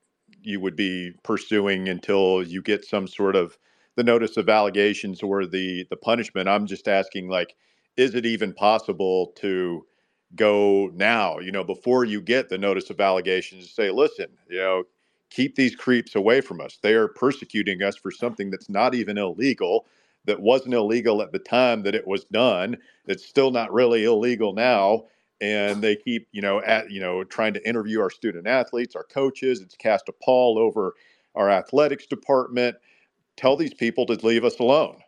you 0.43 0.61
would 0.61 0.77
be 0.77 1.13
pursuing 1.25 1.89
until 1.89 2.43
you 2.43 2.63
get 2.63 2.85
some 2.85 3.07
sort 3.07 3.37
of 3.37 3.59
the 3.97 4.05
notice 4.05 4.37
of 4.37 4.49
allegations 4.49 5.23
or 5.23 5.47
the 5.47 5.87
the 5.91 5.97
punishment. 5.97 6.49
I'm 6.49 6.67
just 6.67 6.89
asking, 6.89 7.29
like, 7.29 7.55
is 7.97 8.15
it 8.15 8.27
even 8.27 8.53
possible 8.55 9.33
to 9.39 9.87
go 10.37 10.91
now? 10.95 11.39
You 11.39 11.53
know, 11.53 11.65
before 11.65 12.05
you 12.05 12.21
get 12.23 12.49
the 12.49 12.59
notice 12.59 12.91
of 12.91 13.01
allegations, 13.01 13.71
say, 13.71 13.91
listen, 13.91 14.29
you 14.49 14.59
know, 14.59 14.85
keep 15.31 15.57
these 15.57 15.77
creeps 15.77 16.15
away 16.15 16.41
from 16.41 16.61
us. 16.61 16.79
They 16.83 16.95
are 16.95 17.09
persecuting 17.09 17.83
us 17.83 17.97
for 17.97 18.11
something 18.11 18.51
that's 18.51 18.71
not 18.71 18.95
even 18.95 19.19
illegal 19.19 19.87
that 20.25 20.41
wasn't 20.41 20.75
illegal 20.75 21.23
at 21.23 21.33
the 21.33 21.39
time 21.39 21.83
that 21.83 21.95
it 21.95 22.07
was 22.07 22.25
done. 22.27 22.77
It's 23.07 23.27
still 23.27 23.51
not 23.51 23.73
really 23.73 24.05
illegal 24.05 24.53
now. 24.53 25.05
And 25.41 25.83
they 25.83 25.97
keep, 25.97 26.29
you 26.33 26.43
know, 26.43 26.61
at 26.63 26.91
you 26.91 27.01
know, 27.01 27.25
trying 27.25 27.55
to 27.55 27.69
interview 27.69 28.01
our 28.01 28.11
student 28.11 28.47
athletes, 28.47 28.95
our 28.95 29.05
coaches. 29.05 29.61
It's 29.61 29.75
cast 29.75 30.09
a 30.09 30.13
pall 30.13 30.59
over 30.59 30.95
our 31.35 31.49
athletics 31.49 32.07
department. 32.07 32.77
Tell 33.37 33.57
these 33.57 33.73
people 33.73 34.05
to 34.07 34.15
leave 34.27 34.45
us 34.45 34.59
alone. 34.59 34.99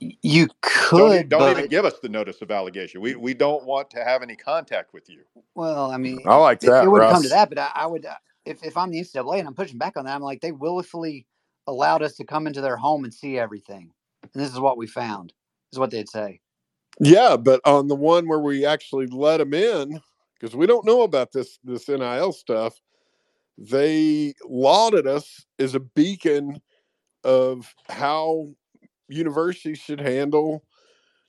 You 0.00 0.48
Don't, 0.90 1.10
could, 1.10 1.28
don't 1.28 1.50
even 1.50 1.68
give 1.68 1.84
us 1.84 1.98
the 2.00 2.08
notice 2.08 2.42
of 2.42 2.50
allegation. 2.50 3.00
We 3.00 3.14
we 3.14 3.34
don't 3.34 3.64
want 3.64 3.90
to 3.90 4.04
have 4.04 4.22
any 4.22 4.36
contact 4.36 4.92
with 4.92 5.08
you. 5.08 5.22
well, 5.54 5.90
I 5.90 5.96
mean, 5.96 6.20
I 6.26 6.36
like 6.36 6.60
that, 6.60 6.84
it 6.84 6.88
would 6.88 7.02
come 7.02 7.22
to 7.22 7.28
that, 7.30 7.48
but 7.48 7.58
I, 7.58 7.70
I 7.74 7.86
would 7.86 8.04
uh, 8.06 8.14
if 8.44 8.62
if 8.64 8.76
I'm 8.76 8.90
the 8.90 9.00
NCAA 9.00 9.38
and 9.38 9.48
I'm 9.48 9.54
pushing 9.54 9.78
back 9.78 9.96
on 9.96 10.04
that, 10.04 10.14
I'm 10.14 10.22
like 10.22 10.40
they 10.40 10.52
willfully 10.52 11.26
allowed 11.66 12.02
us 12.02 12.14
to 12.16 12.24
come 12.24 12.46
into 12.46 12.60
their 12.60 12.76
home 12.76 13.04
and 13.04 13.12
see 13.12 13.38
everything, 13.38 13.90
and 14.34 14.42
this 14.42 14.52
is 14.52 14.60
what 14.60 14.76
we 14.76 14.86
found. 14.86 15.32
Is 15.72 15.78
what 15.78 15.90
they'd 15.90 16.08
say. 16.08 16.40
Yeah, 17.00 17.36
but 17.36 17.60
on 17.64 17.88
the 17.88 17.96
one 17.96 18.28
where 18.28 18.38
we 18.38 18.64
actually 18.64 19.06
let 19.06 19.38
them 19.38 19.52
in, 19.52 20.00
because 20.34 20.56
we 20.56 20.66
don't 20.66 20.86
know 20.86 21.02
about 21.02 21.32
this 21.32 21.58
this 21.64 21.88
NIL 21.88 22.32
stuff, 22.32 22.80
they 23.58 24.34
lauded 24.44 25.06
us 25.06 25.44
as 25.58 25.74
a 25.74 25.80
beacon 25.80 26.60
of 27.24 27.74
how 27.88 28.48
universities 29.08 29.78
should 29.78 30.00
handle 30.00 30.64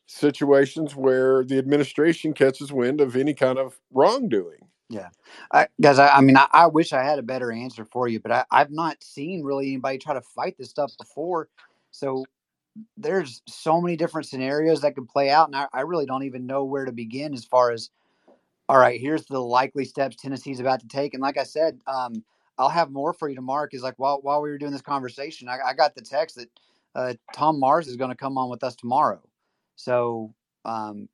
situations 0.06 0.96
where 0.96 1.44
the 1.44 1.58
administration 1.58 2.34
catches 2.34 2.72
wind 2.72 3.02
of 3.02 3.16
any 3.16 3.34
kind 3.34 3.60
of 3.60 3.78
wrongdoing. 3.92 4.60
Yeah, 4.90 5.10
I, 5.52 5.68
guys. 5.82 6.00
I, 6.00 6.08
I 6.10 6.22
mean, 6.22 6.38
I, 6.38 6.48
I 6.54 6.68
wish 6.68 6.94
I 6.94 7.04
had 7.04 7.20
a 7.20 7.24
better 7.24 7.52
answer 7.52 7.84
for 7.84 8.08
you, 8.08 8.22
but 8.22 8.32
I, 8.32 8.46
I've 8.52 8.72
not 8.72 9.04
seen 9.04 9.44
really 9.44 9.68
anybody 9.68 9.98
try 9.98 10.14
to 10.14 10.22
fight 10.22 10.56
this 10.58 10.70
stuff 10.70 10.94
before. 10.98 11.50
So 11.92 12.26
there's 12.98 13.42
so 13.48 13.82
many 13.82 13.96
different 13.96 14.28
scenarios 14.28 14.82
that 14.82 14.96
could 14.96 15.08
play 15.08 15.30
out, 15.30 15.48
and 15.48 15.56
I, 15.56 15.68
I 15.74 15.82
really 15.82 16.06
don't 16.06 16.24
even 16.24 16.46
know 16.46 16.64
where 16.64 16.86
to 16.86 16.92
begin 16.92 17.34
as 17.34 17.46
far 17.46 17.72
as 17.72 17.90
all 18.70 18.78
right. 18.78 19.00
Here's 19.00 19.26
the 19.26 19.40
likely 19.40 19.86
steps 19.86 20.18
Tennessee's 20.18 20.60
about 20.60 20.82
to 20.82 20.88
take, 20.88 21.14
and 21.14 21.22
like 21.22 21.38
I 21.38 21.44
said, 21.44 21.80
um, 21.88 22.24
I'll 22.58 22.70
have 22.70 22.92
more 22.92 23.14
for 23.14 23.30
you 23.30 23.36
tomorrow. 23.36 23.68
Because 23.70 23.84
like 23.84 23.98
while 23.98 24.20
while 24.22 24.42
we 24.42 24.50
were 24.50 24.58
doing 24.58 24.72
this 24.72 24.82
conversation, 24.82 25.48
I, 25.48 25.60
I 25.68 25.74
got 25.74 25.96
the 25.96 26.02
text 26.02 26.36
that 26.36 26.50
uh, 26.96 27.14
Tom 27.34 27.60
Mars 27.60 27.88
is 27.88 27.96
going 27.96 28.10
to 28.10 28.16
come 28.16 28.38
on 28.38 28.50
with 28.50 28.64
us 28.64 28.76
tomorrow. 28.76 29.22
So 29.76 30.34
um, 30.66 31.08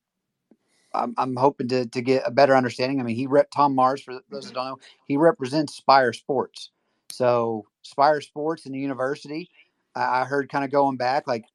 I'm, 0.94 1.14
I'm 1.18 1.36
hoping 1.36 1.68
to, 1.70 1.86
to 1.86 2.02
get 2.02 2.24
a 2.26 2.32
better 2.32 2.56
understanding. 2.56 3.00
I 3.00 3.04
mean, 3.04 3.16
he 3.16 3.28
rep 3.28 3.52
Tom 3.52 3.76
Mars 3.76 4.02
for 4.02 4.20
those 4.30 4.46
that 4.46 4.54
don't 4.54 4.66
know, 4.66 4.80
he 5.06 5.18
represents 5.18 5.76
Spyre 5.76 6.14
Sports. 6.14 6.70
So 7.10 7.66
Spyre 7.82 8.22
Sports 8.22 8.66
and 8.66 8.74
the 8.74 8.80
university, 8.80 9.50
I, 9.96 10.26
heard 10.26 10.50
kind 10.50 10.66
of 10.66 10.72
going 10.72 10.98
back, 10.98 11.28
like 11.28 11.46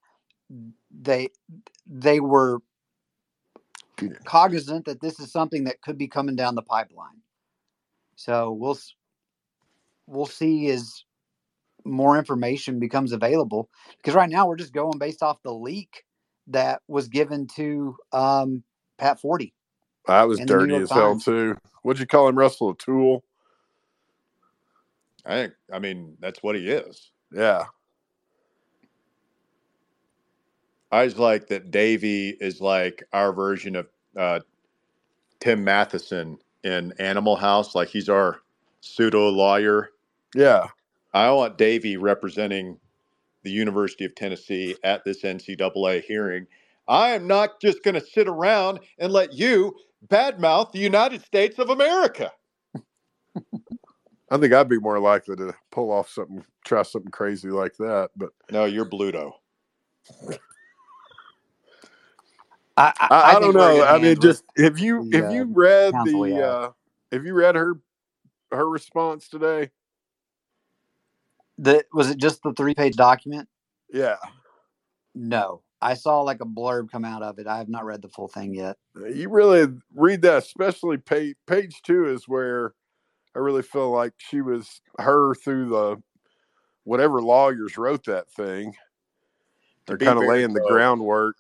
they 0.90 1.28
they 1.86 2.20
were 2.20 2.60
cognizant 4.24 4.85
that 4.86 5.01
this 5.01 5.19
is 5.20 5.32
something 5.32 5.65
that 5.65 5.81
could 5.82 5.98
be 5.98 6.09
coming 6.09 6.36
down 6.36 6.55
the 6.55 6.62
pipeline. 6.62 7.20
So 8.16 8.52
we'll 8.52 8.78
we'll 10.06 10.27
see 10.27 10.69
as 10.70 11.05
more 11.85 12.19
information 12.19 12.78
becomes 12.78 13.12
available 13.12 13.69
because 13.97 14.15
right 14.15 14.31
now 14.31 14.47
we're 14.47 14.56
just 14.56 14.73
going 14.73 14.98
based 14.98 15.23
off 15.23 15.43
the 15.43 15.52
leak 15.52 16.05
that 16.48 16.82
was 16.89 17.09
given 17.09 17.47
to 17.47 17.97
um, 18.12 18.62
Pat 18.98 19.20
Forde. 19.20 19.52
That 20.06 20.24
was 20.24 20.40
And 20.40 20.48
the 20.48 20.55
New 20.55 20.60
dirty 20.60 20.82
as 20.82 20.90
hell 20.90 21.12
Times. 21.12 21.24
too. 21.24 21.56
What'd 21.82 22.01
you 22.01 22.06
call 22.06 22.28
him, 22.28 22.36
Russell? 22.36 22.70
A 22.70 22.77
tool? 22.77 23.24
I 25.24 25.35
think. 25.35 25.52
I 25.73 25.78
mean, 25.78 26.16
that's 26.20 26.43
what 26.43 26.56
he 26.56 26.70
is. 26.70 27.10
Yeah. 27.32 27.66
I 30.90 31.06
just 31.06 31.19
like 31.19 31.48
that 31.48 31.70
Davey 31.70 32.31
is 32.40 32.60
like 32.60 33.02
our 33.12 33.32
version 33.32 33.77
of 33.77 33.89
uh, 34.16 34.40
Tim 35.40 35.62
Matheson 35.62 36.39
in 36.65 36.93
Animal 36.98 37.36
House. 37.36 37.74
Like 37.74 37.89
he's 37.89 38.09
our 38.09 38.40
pseudo 38.81 39.28
lawyer. 39.28 39.90
Yeah. 40.35 40.66
I 41.12 41.31
want 41.31 41.59
Davey 41.59 41.97
representing 41.97 42.78
the 43.43 43.51
University 43.51 44.05
of 44.05 44.15
Tennessee 44.15 44.77
at 44.85 45.05
this 45.05 45.23
NCAA 45.23 46.02
hearing. 46.02 46.47
I 46.86 47.10
am 47.10 47.27
not 47.27 47.60
just 47.60 47.82
going 47.82 47.94
to 47.94 48.01
sit 48.01 48.28
around 48.28 48.81
and 48.98 49.12
let 49.12 49.32
you 49.35 49.74
badmouth 50.09 50.73
the 50.73 50.78
United 50.78 51.23
States 51.23 51.59
of 51.59 51.70
America. 51.70 52.32
I 54.31 54.36
think 54.36 54.52
I'd 54.52 54.69
be 54.69 54.78
more 54.78 54.98
likely 54.98 55.36
to 55.36 55.55
pull 55.70 55.90
off 55.90 56.10
something, 56.10 56.44
try 56.65 56.82
something 56.82 57.10
crazy 57.10 57.48
like 57.48 57.77
that. 57.78 58.10
But 58.16 58.31
No, 58.51 58.65
you're 58.65 58.89
Bluto. 58.89 59.32
I, 62.78 62.92
I, 63.00 63.36
I, 63.36 63.40
don't 63.40 63.55
know. 63.55 63.84
I 63.84 63.98
mean, 63.98 64.20
just 64.20 64.44
have 64.56 64.78
you 64.78 65.09
the 65.10 65.16
have 65.16 65.30
uh, 65.30 65.34
you 65.34 65.44
read 65.52 65.92
council 65.92 66.20
we 66.20 66.30
the 66.30 66.46
uh 66.46 66.70
have 67.10 67.26
you 67.26 67.34
read 67.34 67.56
her 67.56 67.80
her 68.52 68.68
response 68.68 69.28
today? 69.28 69.70
The 71.59 71.84
was 71.92 72.09
it 72.10 72.18
just 72.18 72.42
the 72.44 72.52
three 72.52 72.74
page 72.74 72.94
document? 72.94 73.48
Yeah, 73.92 74.16
No, 75.12 75.62
I 75.82 75.94
saw 75.94 76.20
like 76.20 76.40
a 76.40 76.46
blurb 76.46 76.90
come 76.90 77.05
out 77.05 77.22
of 77.22 77.40
it. 77.40 77.48
I 77.48 77.59
have 77.59 77.68
not 77.68 77.84
read 77.84 78.00
the 78.00 78.09
full 78.09 78.28
thing 78.28 78.55
yet. 78.55 78.76
you 78.94 79.28
really 79.28 79.66
read 79.92 80.22
that. 80.22 80.44
Especially 80.44 80.98
page 80.98 81.34
page 81.48 81.82
two 81.82 82.06
is 82.06 82.28
where 82.28 82.74
I 83.34 83.40
really 83.40 83.62
feel 83.62 83.90
like 83.90 84.12
she 84.18 84.40
was 84.40 84.80
her 84.98 85.34
through 85.34 85.70
the 85.70 85.96
whatever 86.84 87.20
lawyers 87.20 87.76
wrote 87.76 88.05
that 88.05 88.30
thing. 88.30 88.72
They're 89.86 89.98
kind 89.98 90.18
of 90.18 90.26
laying 90.26 90.52
the 90.52 90.60
groundwork. 90.60 91.36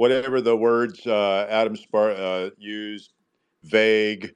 Whatever 0.00 0.40
the 0.40 0.56
words 0.56 1.06
uh, 1.06 1.46
Adam 1.50 1.76
Spar 1.76 2.12
uh, 2.12 2.48
used, 2.56 3.12
vague, 3.64 4.34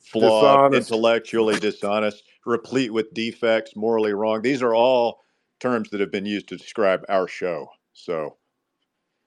flawed, 0.00 0.70
Dishonest. 0.70 0.90
intellectually 0.90 1.58
dishonest, 1.58 2.24
replete 2.44 2.92
with 2.92 3.14
defects, 3.14 3.74
morally 3.74 4.12
wrong. 4.12 4.42
These 4.42 4.60
are 4.60 4.74
all 4.74 5.20
terms 5.60 5.88
that 5.90 6.00
have 6.00 6.12
been 6.12 6.26
used 6.26 6.46
to 6.48 6.58
describe 6.58 7.06
our 7.08 7.26
show. 7.26 7.68
So 7.94 8.36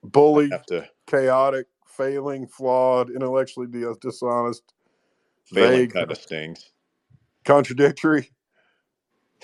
bully, 0.03 0.51
to 0.67 0.87
chaotic, 1.07 1.65
failing, 1.87 2.45
flawed, 2.45 3.09
intellectually 3.09 3.65
dis- 3.71 3.97
dishonest, 3.97 4.61
failing 5.45 5.71
vague, 5.71 5.93
kind 5.93 6.11
of 6.11 6.17
stings. 6.19 6.73
contradictory, 7.43 8.29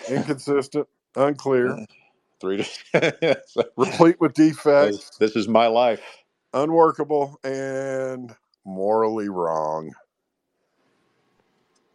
inconsistent, 0.07 0.87
unclear, 1.15 1.83
Three 2.41 2.57
to 2.93 3.41
so, 3.47 3.63
replete 3.77 4.17
with 4.21 4.35
this, 4.79 4.99
defects, 4.99 5.11
this 5.19 5.35
is 5.35 5.47
my 5.47 5.67
life. 5.67 6.01
unworkable, 6.53 7.39
and 7.43 8.35
morally 8.65 9.29
wrong. 9.29 9.93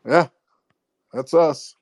Yeah, 0.06 0.28
that's 1.12 1.34
us. 1.34 1.76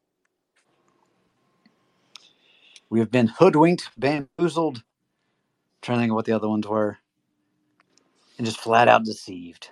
We 2.91 3.01
have 3.01 3.11
been 3.11 3.29
hoodwinked, 3.29 3.91
bamboozled. 3.99 4.83
trying 5.83 5.99
to 5.99 6.03
think 6.03 6.11
of 6.13 6.17
what 6.17 6.25
the 6.25 6.33
other 6.33 6.49
ones 6.49 6.67
were, 6.67 6.99
and 8.39 8.47
just 8.47 8.61
flat 8.61 8.89
out 8.89 9.05
deceived. 9.05 9.71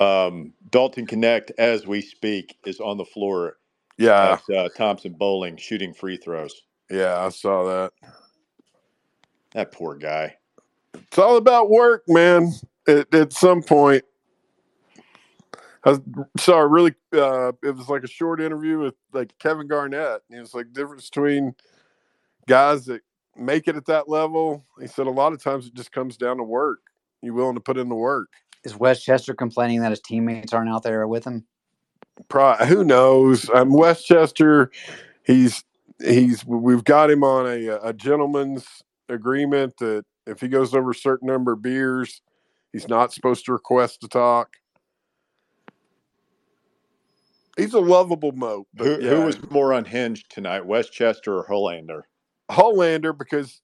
Um, 0.00 0.54
Dalton 0.70 1.06
Knecht, 1.06 1.52
as 1.58 1.86
we 1.86 2.02
speak, 2.02 2.56
is 2.66 2.80
on 2.80 2.98
the 2.98 3.04
floor 3.04 3.56
Yeah, 3.98 4.38
at 4.48 4.56
uh, 4.56 4.68
Thompson 4.76 5.12
Boling 5.12 5.56
shooting 5.56 5.92
free 5.92 6.16
throws. 6.16 6.62
yeah, 6.90 7.18
I 7.18 7.28
saw 7.30 7.64
that. 7.64 7.92
That 9.52 9.72
poor 9.72 9.96
guy. 9.96 10.36
It's 10.94 11.18
all 11.18 11.36
about 11.36 11.70
work, 11.70 12.04
man. 12.06 12.52
At, 12.86 13.12
at 13.14 13.32
some 13.32 13.62
point, 13.62 14.04
I 15.84 15.98
saw 16.38 16.58
a 16.58 16.66
really. 16.66 16.94
Uh, 17.12 17.52
it 17.62 17.74
was 17.74 17.88
like 17.88 18.04
a 18.04 18.08
short 18.08 18.40
interview 18.40 18.78
with 18.78 18.94
like 19.12 19.36
Kevin 19.38 19.66
Garnett. 19.66 20.22
And 20.28 20.36
He 20.36 20.40
was 20.40 20.54
like 20.54 20.72
difference 20.72 21.08
between 21.08 21.54
guys 22.46 22.86
that 22.86 23.02
make 23.36 23.68
it 23.68 23.76
at 23.76 23.86
that 23.86 24.08
level. 24.08 24.64
He 24.80 24.86
said 24.86 25.06
a 25.06 25.10
lot 25.10 25.32
of 25.32 25.42
times 25.42 25.66
it 25.66 25.74
just 25.74 25.92
comes 25.92 26.16
down 26.16 26.36
to 26.38 26.44
work. 26.44 26.80
You 27.22 27.34
willing 27.34 27.54
to 27.54 27.60
put 27.60 27.78
in 27.78 27.88
the 27.88 27.94
work? 27.94 28.28
Is 28.64 28.76
Westchester 28.76 29.34
complaining 29.34 29.80
that 29.80 29.90
his 29.90 30.00
teammates 30.00 30.52
aren't 30.52 30.70
out 30.70 30.82
there 30.82 31.06
with 31.06 31.24
him? 31.24 31.46
Who 32.66 32.84
knows? 32.84 33.48
I'm 33.52 33.72
Westchester. 33.72 34.70
He's 35.24 35.64
he's 36.00 36.44
we've 36.46 36.84
got 36.84 37.10
him 37.10 37.24
on 37.24 37.46
a 37.46 37.68
a 37.82 37.92
gentleman's 37.92 38.66
agreement 39.08 39.76
that 39.78 40.04
if 40.26 40.40
he 40.40 40.48
goes 40.48 40.74
over 40.74 40.90
a 40.90 40.94
certain 40.94 41.28
number 41.28 41.52
of 41.52 41.62
beers, 41.62 42.22
he's 42.72 42.88
not 42.88 43.12
supposed 43.12 43.44
to 43.46 43.52
request 43.52 44.00
to 44.02 44.08
talk. 44.08 44.56
He's 47.56 47.74
a 47.74 47.80
lovable 47.80 48.32
but 48.32 48.86
Who, 48.86 48.98
yeah, 49.00 49.10
who 49.10 49.22
was 49.22 49.50
more 49.50 49.72
unhinged 49.72 50.30
tonight, 50.30 50.64
Westchester 50.64 51.38
or 51.38 51.44
Hollander? 51.48 52.06
Hollander 52.50 53.12
because 53.12 53.60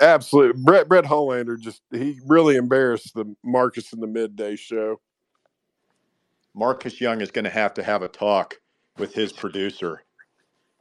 absolutely 0.00 0.62
Brett 0.62 0.88
Brett 0.88 1.06
Hollander 1.06 1.56
just 1.56 1.82
he 1.90 2.20
really 2.26 2.56
embarrassed 2.56 3.14
the 3.14 3.34
Marcus 3.42 3.92
in 3.92 4.00
the 4.00 4.06
midday 4.06 4.56
show. 4.56 5.00
Marcus 6.54 7.00
Young 7.00 7.20
is 7.20 7.30
going 7.30 7.44
to 7.44 7.50
have 7.50 7.74
to 7.74 7.82
have 7.82 8.02
a 8.02 8.08
talk 8.08 8.56
with 8.98 9.14
his 9.14 9.32
producer. 9.32 10.02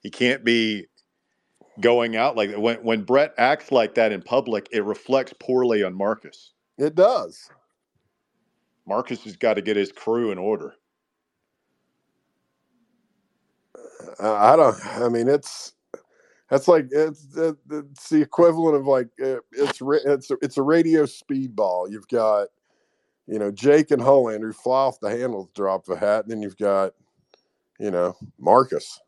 He 0.01 0.09
can't 0.09 0.43
be 0.43 0.87
going 1.79 2.15
out 2.15 2.35
like 2.35 2.51
that. 2.51 2.61
When, 2.61 2.77
when 2.77 3.03
Brett 3.03 3.33
acts 3.37 3.71
like 3.71 3.95
that 3.95 4.11
in 4.11 4.21
public, 4.21 4.67
it 4.71 4.83
reflects 4.83 5.33
poorly 5.39 5.83
on 5.83 5.93
Marcus. 5.93 6.53
It 6.77 6.95
does. 6.95 7.49
Marcus 8.87 9.23
has 9.23 9.37
got 9.37 9.55
to 9.55 9.61
get 9.61 9.77
his 9.77 9.91
crew 9.91 10.31
in 10.31 10.37
order. 10.37 10.73
Uh, 14.19 14.33
I 14.33 14.55
don't. 14.55 14.75
I 14.85 15.09
mean, 15.09 15.27
it's 15.27 15.73
that's 16.49 16.67
like 16.67 16.87
it's 16.91 17.27
it's 17.35 18.09
the 18.09 18.21
equivalent 18.21 18.75
of 18.75 18.87
like 18.87 19.07
it's 19.19 19.81
it's 19.81 20.31
it's 20.41 20.57
a 20.57 20.63
radio 20.63 21.03
speedball. 21.03 21.91
You've 21.91 22.07
got 22.07 22.47
you 23.29 23.39
know 23.39 23.51
Jake 23.51 23.91
and 23.91 24.01
Hollander 24.01 24.47
who 24.47 24.53
fly 24.53 24.85
off 24.85 24.99
the 24.99 25.09
handle 25.09 25.45
the 25.45 25.51
drop 25.53 25.87
of 25.87 25.97
a 25.97 25.99
hat, 25.99 26.23
and 26.23 26.31
then 26.31 26.41
you've 26.41 26.57
got 26.57 26.93
you 27.79 27.91
know 27.91 28.15
Marcus. 28.39 28.99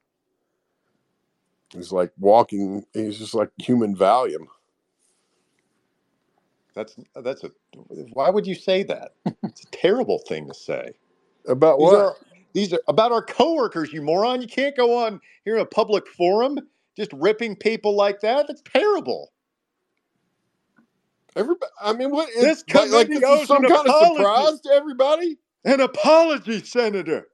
He's 1.73 1.91
like 1.91 2.11
walking. 2.19 2.85
He's 2.93 3.17
just 3.17 3.33
like 3.33 3.49
human 3.57 3.95
Valium. 3.95 4.45
That's 6.75 6.95
that's 7.15 7.43
a. 7.43 7.51
Why 8.13 8.29
would 8.29 8.47
you 8.47 8.55
say 8.55 8.83
that? 8.83 9.13
It's 9.43 9.63
a 9.63 9.71
terrible 9.71 10.19
thing 10.27 10.47
to 10.47 10.53
say. 10.53 10.93
About 11.47 11.77
These 11.79 11.85
what? 11.87 11.95
are 11.95 12.15
these 12.53 12.73
are 12.73 12.81
about 12.87 13.11
our 13.11 13.23
coworkers, 13.23 13.91
you 13.91 14.01
moron. 14.01 14.41
You 14.41 14.47
can't 14.47 14.75
go 14.77 14.97
on 14.97 15.19
here 15.43 15.55
in 15.55 15.61
a 15.61 15.65
public 15.65 16.07
forum 16.07 16.59
just 16.95 17.11
ripping 17.13 17.55
people 17.55 17.95
like 17.95 18.19
that. 18.21 18.47
That's 18.47 18.61
terrible. 18.61 19.31
Everybody. 21.35 21.71
I 21.81 21.93
mean, 21.93 22.11
what 22.11 22.29
is 22.29 22.35
This 22.41 22.63
It's 22.67 22.73
like, 22.73 22.91
like 22.91 23.07
committee 23.07 23.13
this 23.13 23.29
is 23.29 23.47
some 23.47 23.65
an 23.65 23.65
kind 23.65 23.87
of 23.87 23.93
apology. 23.93 24.23
surprise 24.23 24.61
to 24.61 24.71
everybody. 24.71 25.37
An 25.65 25.81
apology, 25.81 26.63
Senator. 26.63 27.27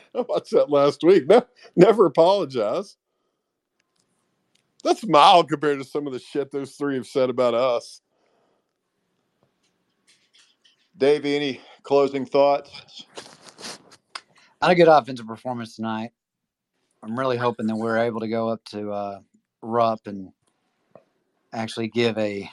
I 0.14 0.22
watched 0.22 0.52
that 0.52 0.70
last 0.70 1.02
week. 1.02 1.26
No, 1.28 1.42
never 1.76 2.06
apologize. 2.06 2.96
That's 4.84 5.06
mild 5.06 5.48
compared 5.48 5.78
to 5.80 5.84
some 5.84 6.06
of 6.06 6.12
the 6.12 6.18
shit 6.20 6.50
those 6.50 6.72
three 6.76 6.96
have 6.96 7.06
said 7.06 7.30
about 7.30 7.54
us. 7.54 8.00
Dave, 10.96 11.24
any 11.26 11.60
closing 11.82 12.26
thoughts? 12.26 12.70
Not 14.62 14.72
a 14.72 14.74
good 14.74 14.88
offensive 14.88 15.26
performance 15.26 15.76
tonight. 15.76 16.10
I'm 17.02 17.18
really 17.18 17.36
hoping 17.36 17.66
that 17.68 17.76
we're 17.76 17.98
able 17.98 18.20
to 18.20 18.28
go 18.28 18.48
up 18.48 18.64
to 18.66 18.90
uh, 18.92 19.20
Rupp 19.62 20.06
and 20.06 20.30
actually 21.52 21.88
give 21.88 22.16
a 22.18 22.50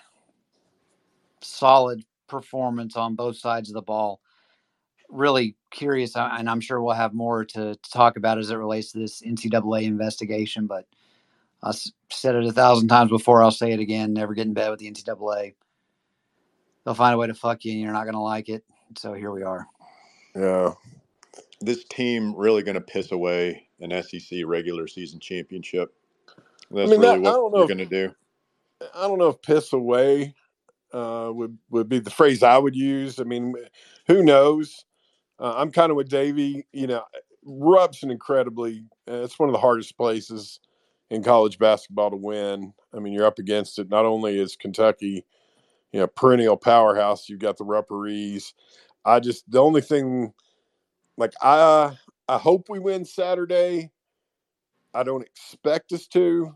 solid 1.41 2.03
performance 2.27 2.95
on 2.95 3.15
both 3.15 3.37
sides 3.37 3.69
of 3.69 3.75
the 3.75 3.81
ball. 3.81 4.21
Really 5.09 5.55
curious, 5.71 6.15
uh, 6.15 6.29
and 6.33 6.49
I'm 6.49 6.61
sure 6.61 6.81
we'll 6.81 6.95
have 6.95 7.13
more 7.13 7.45
to, 7.45 7.75
to 7.75 7.91
talk 7.91 8.17
about 8.17 8.39
as 8.39 8.49
it 8.49 8.55
relates 8.55 8.91
to 8.91 8.99
this 8.99 9.21
NCAA 9.21 9.83
investigation. 9.83 10.65
But 10.65 10.85
I 11.61 11.73
said 12.11 12.35
it 12.35 12.45
a 12.45 12.51
thousand 12.51 12.87
times 12.87 13.11
before. 13.11 13.43
I'll 13.43 13.51
say 13.51 13.71
it 13.71 13.79
again. 13.79 14.13
Never 14.13 14.33
get 14.33 14.47
in 14.47 14.53
bed 14.53 14.71
with 14.71 14.79
the 14.79 14.91
NCAA. 14.91 15.53
They'll 16.83 16.93
find 16.93 17.13
a 17.13 17.17
way 17.17 17.27
to 17.27 17.33
fuck 17.33 17.65
you, 17.65 17.73
and 17.73 17.81
you're 17.81 17.93
not 17.93 18.03
going 18.03 18.13
to 18.15 18.19
like 18.19 18.49
it. 18.49 18.63
So 18.97 19.13
here 19.13 19.31
we 19.31 19.43
are. 19.43 19.67
Yeah. 20.35 20.73
This 21.61 21.83
team 21.85 22.35
really 22.35 22.63
going 22.63 22.75
to 22.75 22.81
piss 22.81 23.11
away 23.11 23.67
an 23.79 23.91
SEC 24.03 24.39
regular 24.45 24.87
season 24.87 25.19
championship. 25.19 25.93
That's 26.71 26.89
mean, 26.89 26.99
really 26.99 27.19
that- 27.19 27.29
I 27.29 27.31
what 27.31 27.31
don't 27.31 27.51
know 27.51 27.57
you're 27.59 27.67
going 27.67 27.77
to 27.77 27.85
do. 27.85 28.15
I 28.81 29.07
don't 29.07 29.19
know 29.19 29.29
if 29.29 29.41
piss 29.41 29.73
away 29.73 30.35
uh, 30.93 31.29
would 31.33 31.57
would 31.69 31.89
be 31.89 31.99
the 31.99 32.09
phrase 32.09 32.43
I 32.43 32.57
would 32.57 32.75
use. 32.75 33.19
I 33.19 33.23
mean, 33.23 33.53
who 34.07 34.23
knows? 34.23 34.85
Uh, 35.39 35.53
I'm 35.57 35.71
kind 35.71 35.91
of 35.91 35.97
with 35.97 36.09
Davey. 36.09 36.65
You 36.71 36.87
know, 36.87 37.03
Rupp's 37.43 38.03
an 38.03 38.11
incredibly. 38.11 38.85
Uh, 39.09 39.23
it's 39.23 39.37
one 39.39 39.49
of 39.49 39.53
the 39.53 39.59
hardest 39.59 39.97
places 39.97 40.59
in 41.09 41.23
college 41.23 41.59
basketball 41.59 42.11
to 42.11 42.17
win. 42.17 42.73
I 42.93 42.99
mean, 42.99 43.13
you're 43.13 43.25
up 43.25 43.39
against 43.39 43.77
it. 43.79 43.89
Not 43.89 44.05
only 44.05 44.39
is 44.39 44.55
Kentucky, 44.55 45.25
you 45.91 45.99
know, 45.99 46.07
perennial 46.07 46.57
powerhouse. 46.57 47.29
You've 47.29 47.39
got 47.39 47.57
the 47.57 47.65
Rupparees. 47.65 48.53
I 49.03 49.19
just 49.19 49.49
the 49.49 49.61
only 49.61 49.81
thing, 49.81 50.33
like 51.17 51.33
I 51.41 51.97
I 52.27 52.37
hope 52.37 52.69
we 52.69 52.79
win 52.79 53.05
Saturday. 53.05 53.91
I 54.93 55.03
don't 55.03 55.23
expect 55.23 55.91
us 55.91 56.07
to 56.07 56.55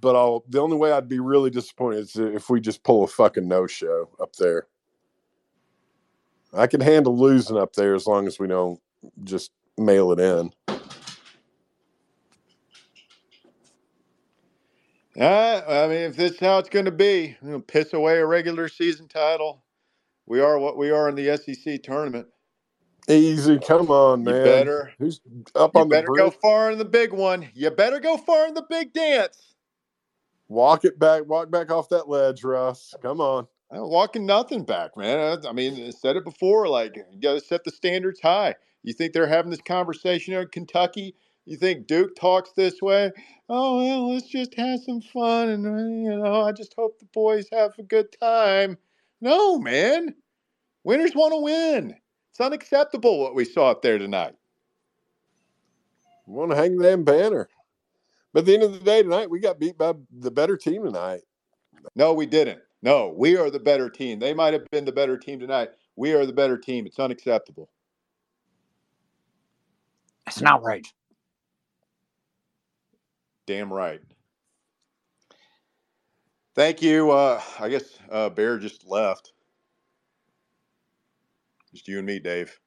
but 0.00 0.16
I'll 0.16 0.44
the 0.48 0.60
only 0.60 0.76
way 0.76 0.92
I'd 0.92 1.08
be 1.08 1.20
really 1.20 1.50
disappointed 1.50 2.00
is 2.00 2.16
if 2.16 2.50
we 2.50 2.60
just 2.60 2.82
pull 2.82 3.04
a 3.04 3.08
fucking 3.08 3.48
no 3.48 3.66
show 3.66 4.10
up 4.20 4.34
there. 4.36 4.66
I 6.54 6.66
can 6.66 6.80
handle 6.80 7.16
losing 7.16 7.56
up 7.56 7.74
there 7.74 7.94
as 7.94 8.06
long 8.06 8.26
as 8.26 8.38
we 8.38 8.46
don't 8.46 8.80
just 9.24 9.50
mail 9.78 10.12
it 10.12 10.20
in. 10.20 10.52
Uh, 15.18 15.62
I 15.68 15.88
mean, 15.88 15.98
if 15.98 16.16
this 16.16 16.32
is 16.32 16.40
how 16.40 16.58
it's 16.58 16.70
going 16.70 16.86
to 16.86 16.90
be, 16.90 17.36
you 17.42 17.50
know, 17.50 17.60
piss 17.60 17.92
away 17.92 18.18
a 18.18 18.26
regular 18.26 18.68
season 18.68 19.08
title. 19.08 19.62
We 20.26 20.40
are 20.40 20.58
what 20.58 20.78
we 20.78 20.90
are 20.90 21.08
in 21.08 21.14
the 21.16 21.36
SEC 21.36 21.82
tournament. 21.82 22.28
Easy, 23.08 23.58
come 23.58 23.90
on, 23.90 24.24
You 24.24 24.32
man. 24.32 24.44
better, 24.44 24.92
Who's 24.98 25.20
up 25.54 25.76
you 25.76 25.82
on 25.82 25.88
the 25.88 25.96
better 25.96 26.08
go 26.08 26.30
far 26.30 26.70
in 26.70 26.78
the 26.78 26.84
big 26.84 27.12
one. 27.12 27.48
You 27.54 27.70
better 27.70 28.00
go 28.00 28.16
far 28.16 28.46
in 28.46 28.54
the 28.54 28.64
big 28.68 28.92
dance. 28.92 29.51
Walk 30.52 30.84
it 30.84 30.98
back. 30.98 31.26
Walk 31.26 31.50
back 31.50 31.70
off 31.70 31.88
that 31.88 32.10
ledge, 32.10 32.44
Russ. 32.44 32.94
Come 33.00 33.22
on. 33.22 33.46
I'm 33.70 33.88
walking 33.88 34.26
nothing 34.26 34.64
back, 34.64 34.98
man. 34.98 35.18
I, 35.18 35.48
I 35.48 35.52
mean, 35.52 35.82
I 35.86 35.90
said 35.90 36.16
it 36.16 36.24
before. 36.24 36.68
Like, 36.68 36.94
you 36.94 37.20
got 37.20 37.34
to 37.34 37.40
set 37.40 37.64
the 37.64 37.70
standards 37.70 38.20
high. 38.20 38.54
You 38.82 38.92
think 38.92 39.14
they're 39.14 39.26
having 39.26 39.50
this 39.50 39.62
conversation 39.62 40.34
in 40.34 40.46
Kentucky? 40.48 41.14
You 41.46 41.56
think 41.56 41.86
Duke 41.86 42.14
talks 42.16 42.52
this 42.52 42.82
way? 42.82 43.12
Oh 43.48 43.78
well, 43.78 44.12
let's 44.12 44.28
just 44.28 44.54
have 44.54 44.80
some 44.80 45.00
fun, 45.00 45.48
and 45.48 45.66
uh, 45.66 46.10
you 46.12 46.22
know, 46.22 46.42
I 46.42 46.52
just 46.52 46.74
hope 46.76 46.98
the 46.98 47.06
boys 47.06 47.46
have 47.50 47.72
a 47.78 47.82
good 47.82 48.14
time. 48.20 48.76
No, 49.20 49.58
man. 49.58 50.14
Winners 50.84 51.14
want 51.14 51.32
to 51.32 51.40
win. 51.40 51.96
It's 52.30 52.40
unacceptable 52.40 53.20
what 53.20 53.34
we 53.34 53.44
saw 53.44 53.70
up 53.70 53.82
there 53.82 53.98
tonight. 53.98 54.34
Want 56.26 56.50
to 56.50 56.56
hang 56.56 56.76
the 56.76 56.84
damn 56.84 57.04
banner. 57.04 57.48
But 58.32 58.40
at 58.40 58.46
the 58.46 58.54
end 58.54 58.62
of 58.62 58.72
the 58.72 58.80
day 58.80 59.02
tonight, 59.02 59.30
we 59.30 59.40
got 59.40 59.58
beat 59.58 59.76
by 59.76 59.94
the 60.10 60.30
better 60.30 60.56
team 60.56 60.84
tonight. 60.84 61.22
No, 61.94 62.12
we 62.12 62.26
didn't. 62.26 62.60
No, 62.82 63.14
we 63.16 63.36
are 63.36 63.50
the 63.50 63.60
better 63.60 63.88
team. 63.88 64.18
They 64.18 64.34
might 64.34 64.52
have 64.54 64.64
been 64.70 64.84
the 64.84 64.92
better 64.92 65.16
team 65.16 65.38
tonight. 65.38 65.70
We 65.96 66.14
are 66.14 66.26
the 66.26 66.32
better 66.32 66.56
team. 66.56 66.86
It's 66.86 66.98
unacceptable. 66.98 67.68
It's 70.26 70.40
an 70.40 70.46
outrage. 70.46 70.92
Damn 73.46 73.72
right. 73.72 74.00
Thank 76.54 76.82
you. 76.82 77.10
Uh, 77.10 77.40
I 77.58 77.68
guess 77.68 77.98
uh, 78.10 78.30
Bear 78.30 78.58
just 78.58 78.86
left. 78.86 79.32
Just 81.72 81.88
you 81.88 81.98
and 81.98 82.06
me, 82.06 82.18
Dave. 82.18 82.58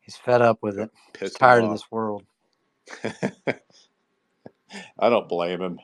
He's 0.00 0.16
fed 0.16 0.42
up 0.42 0.58
with 0.62 0.78
it. 0.78 0.90
He's 1.18 1.30
Pissed 1.30 1.34
him 1.34 1.38
tired 1.46 1.64
of 1.64 1.70
this 1.70 1.90
world. 1.90 2.24
I 4.98 5.08
don't 5.08 5.28
blame 5.28 5.60
him. 5.60 5.80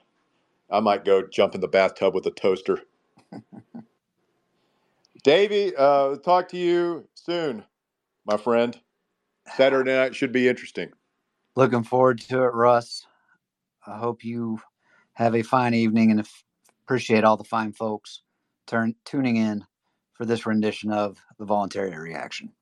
I 0.70 0.80
might 0.80 1.04
go 1.04 1.26
jump 1.26 1.54
in 1.54 1.60
the 1.60 1.68
bathtub 1.68 2.14
with 2.14 2.26
a 2.26 2.30
toaster. 2.30 2.80
Davey, 5.22 5.72
uh, 5.76 6.16
talk 6.16 6.48
to 6.48 6.56
you 6.56 7.08
soon, 7.14 7.64
my 8.24 8.36
friend. 8.36 8.78
Saturday 9.56 9.92
night 9.92 10.14
should 10.14 10.32
be 10.32 10.48
interesting. 10.48 10.90
Looking 11.54 11.84
forward 11.84 12.20
to 12.22 12.42
it, 12.44 12.54
Russ. 12.54 13.06
I 13.86 13.98
hope 13.98 14.24
you 14.24 14.60
have 15.14 15.34
a 15.34 15.42
fine 15.42 15.74
evening 15.74 16.10
and 16.10 16.26
appreciate 16.84 17.24
all 17.24 17.36
the 17.36 17.44
fine 17.44 17.72
folks 17.72 18.22
turn 18.66 18.94
tuning 19.04 19.36
in 19.36 19.64
for 20.14 20.24
this 20.24 20.46
rendition 20.46 20.92
of 20.92 21.18
the 21.38 21.44
voluntary 21.44 21.96
reaction. 21.96 22.52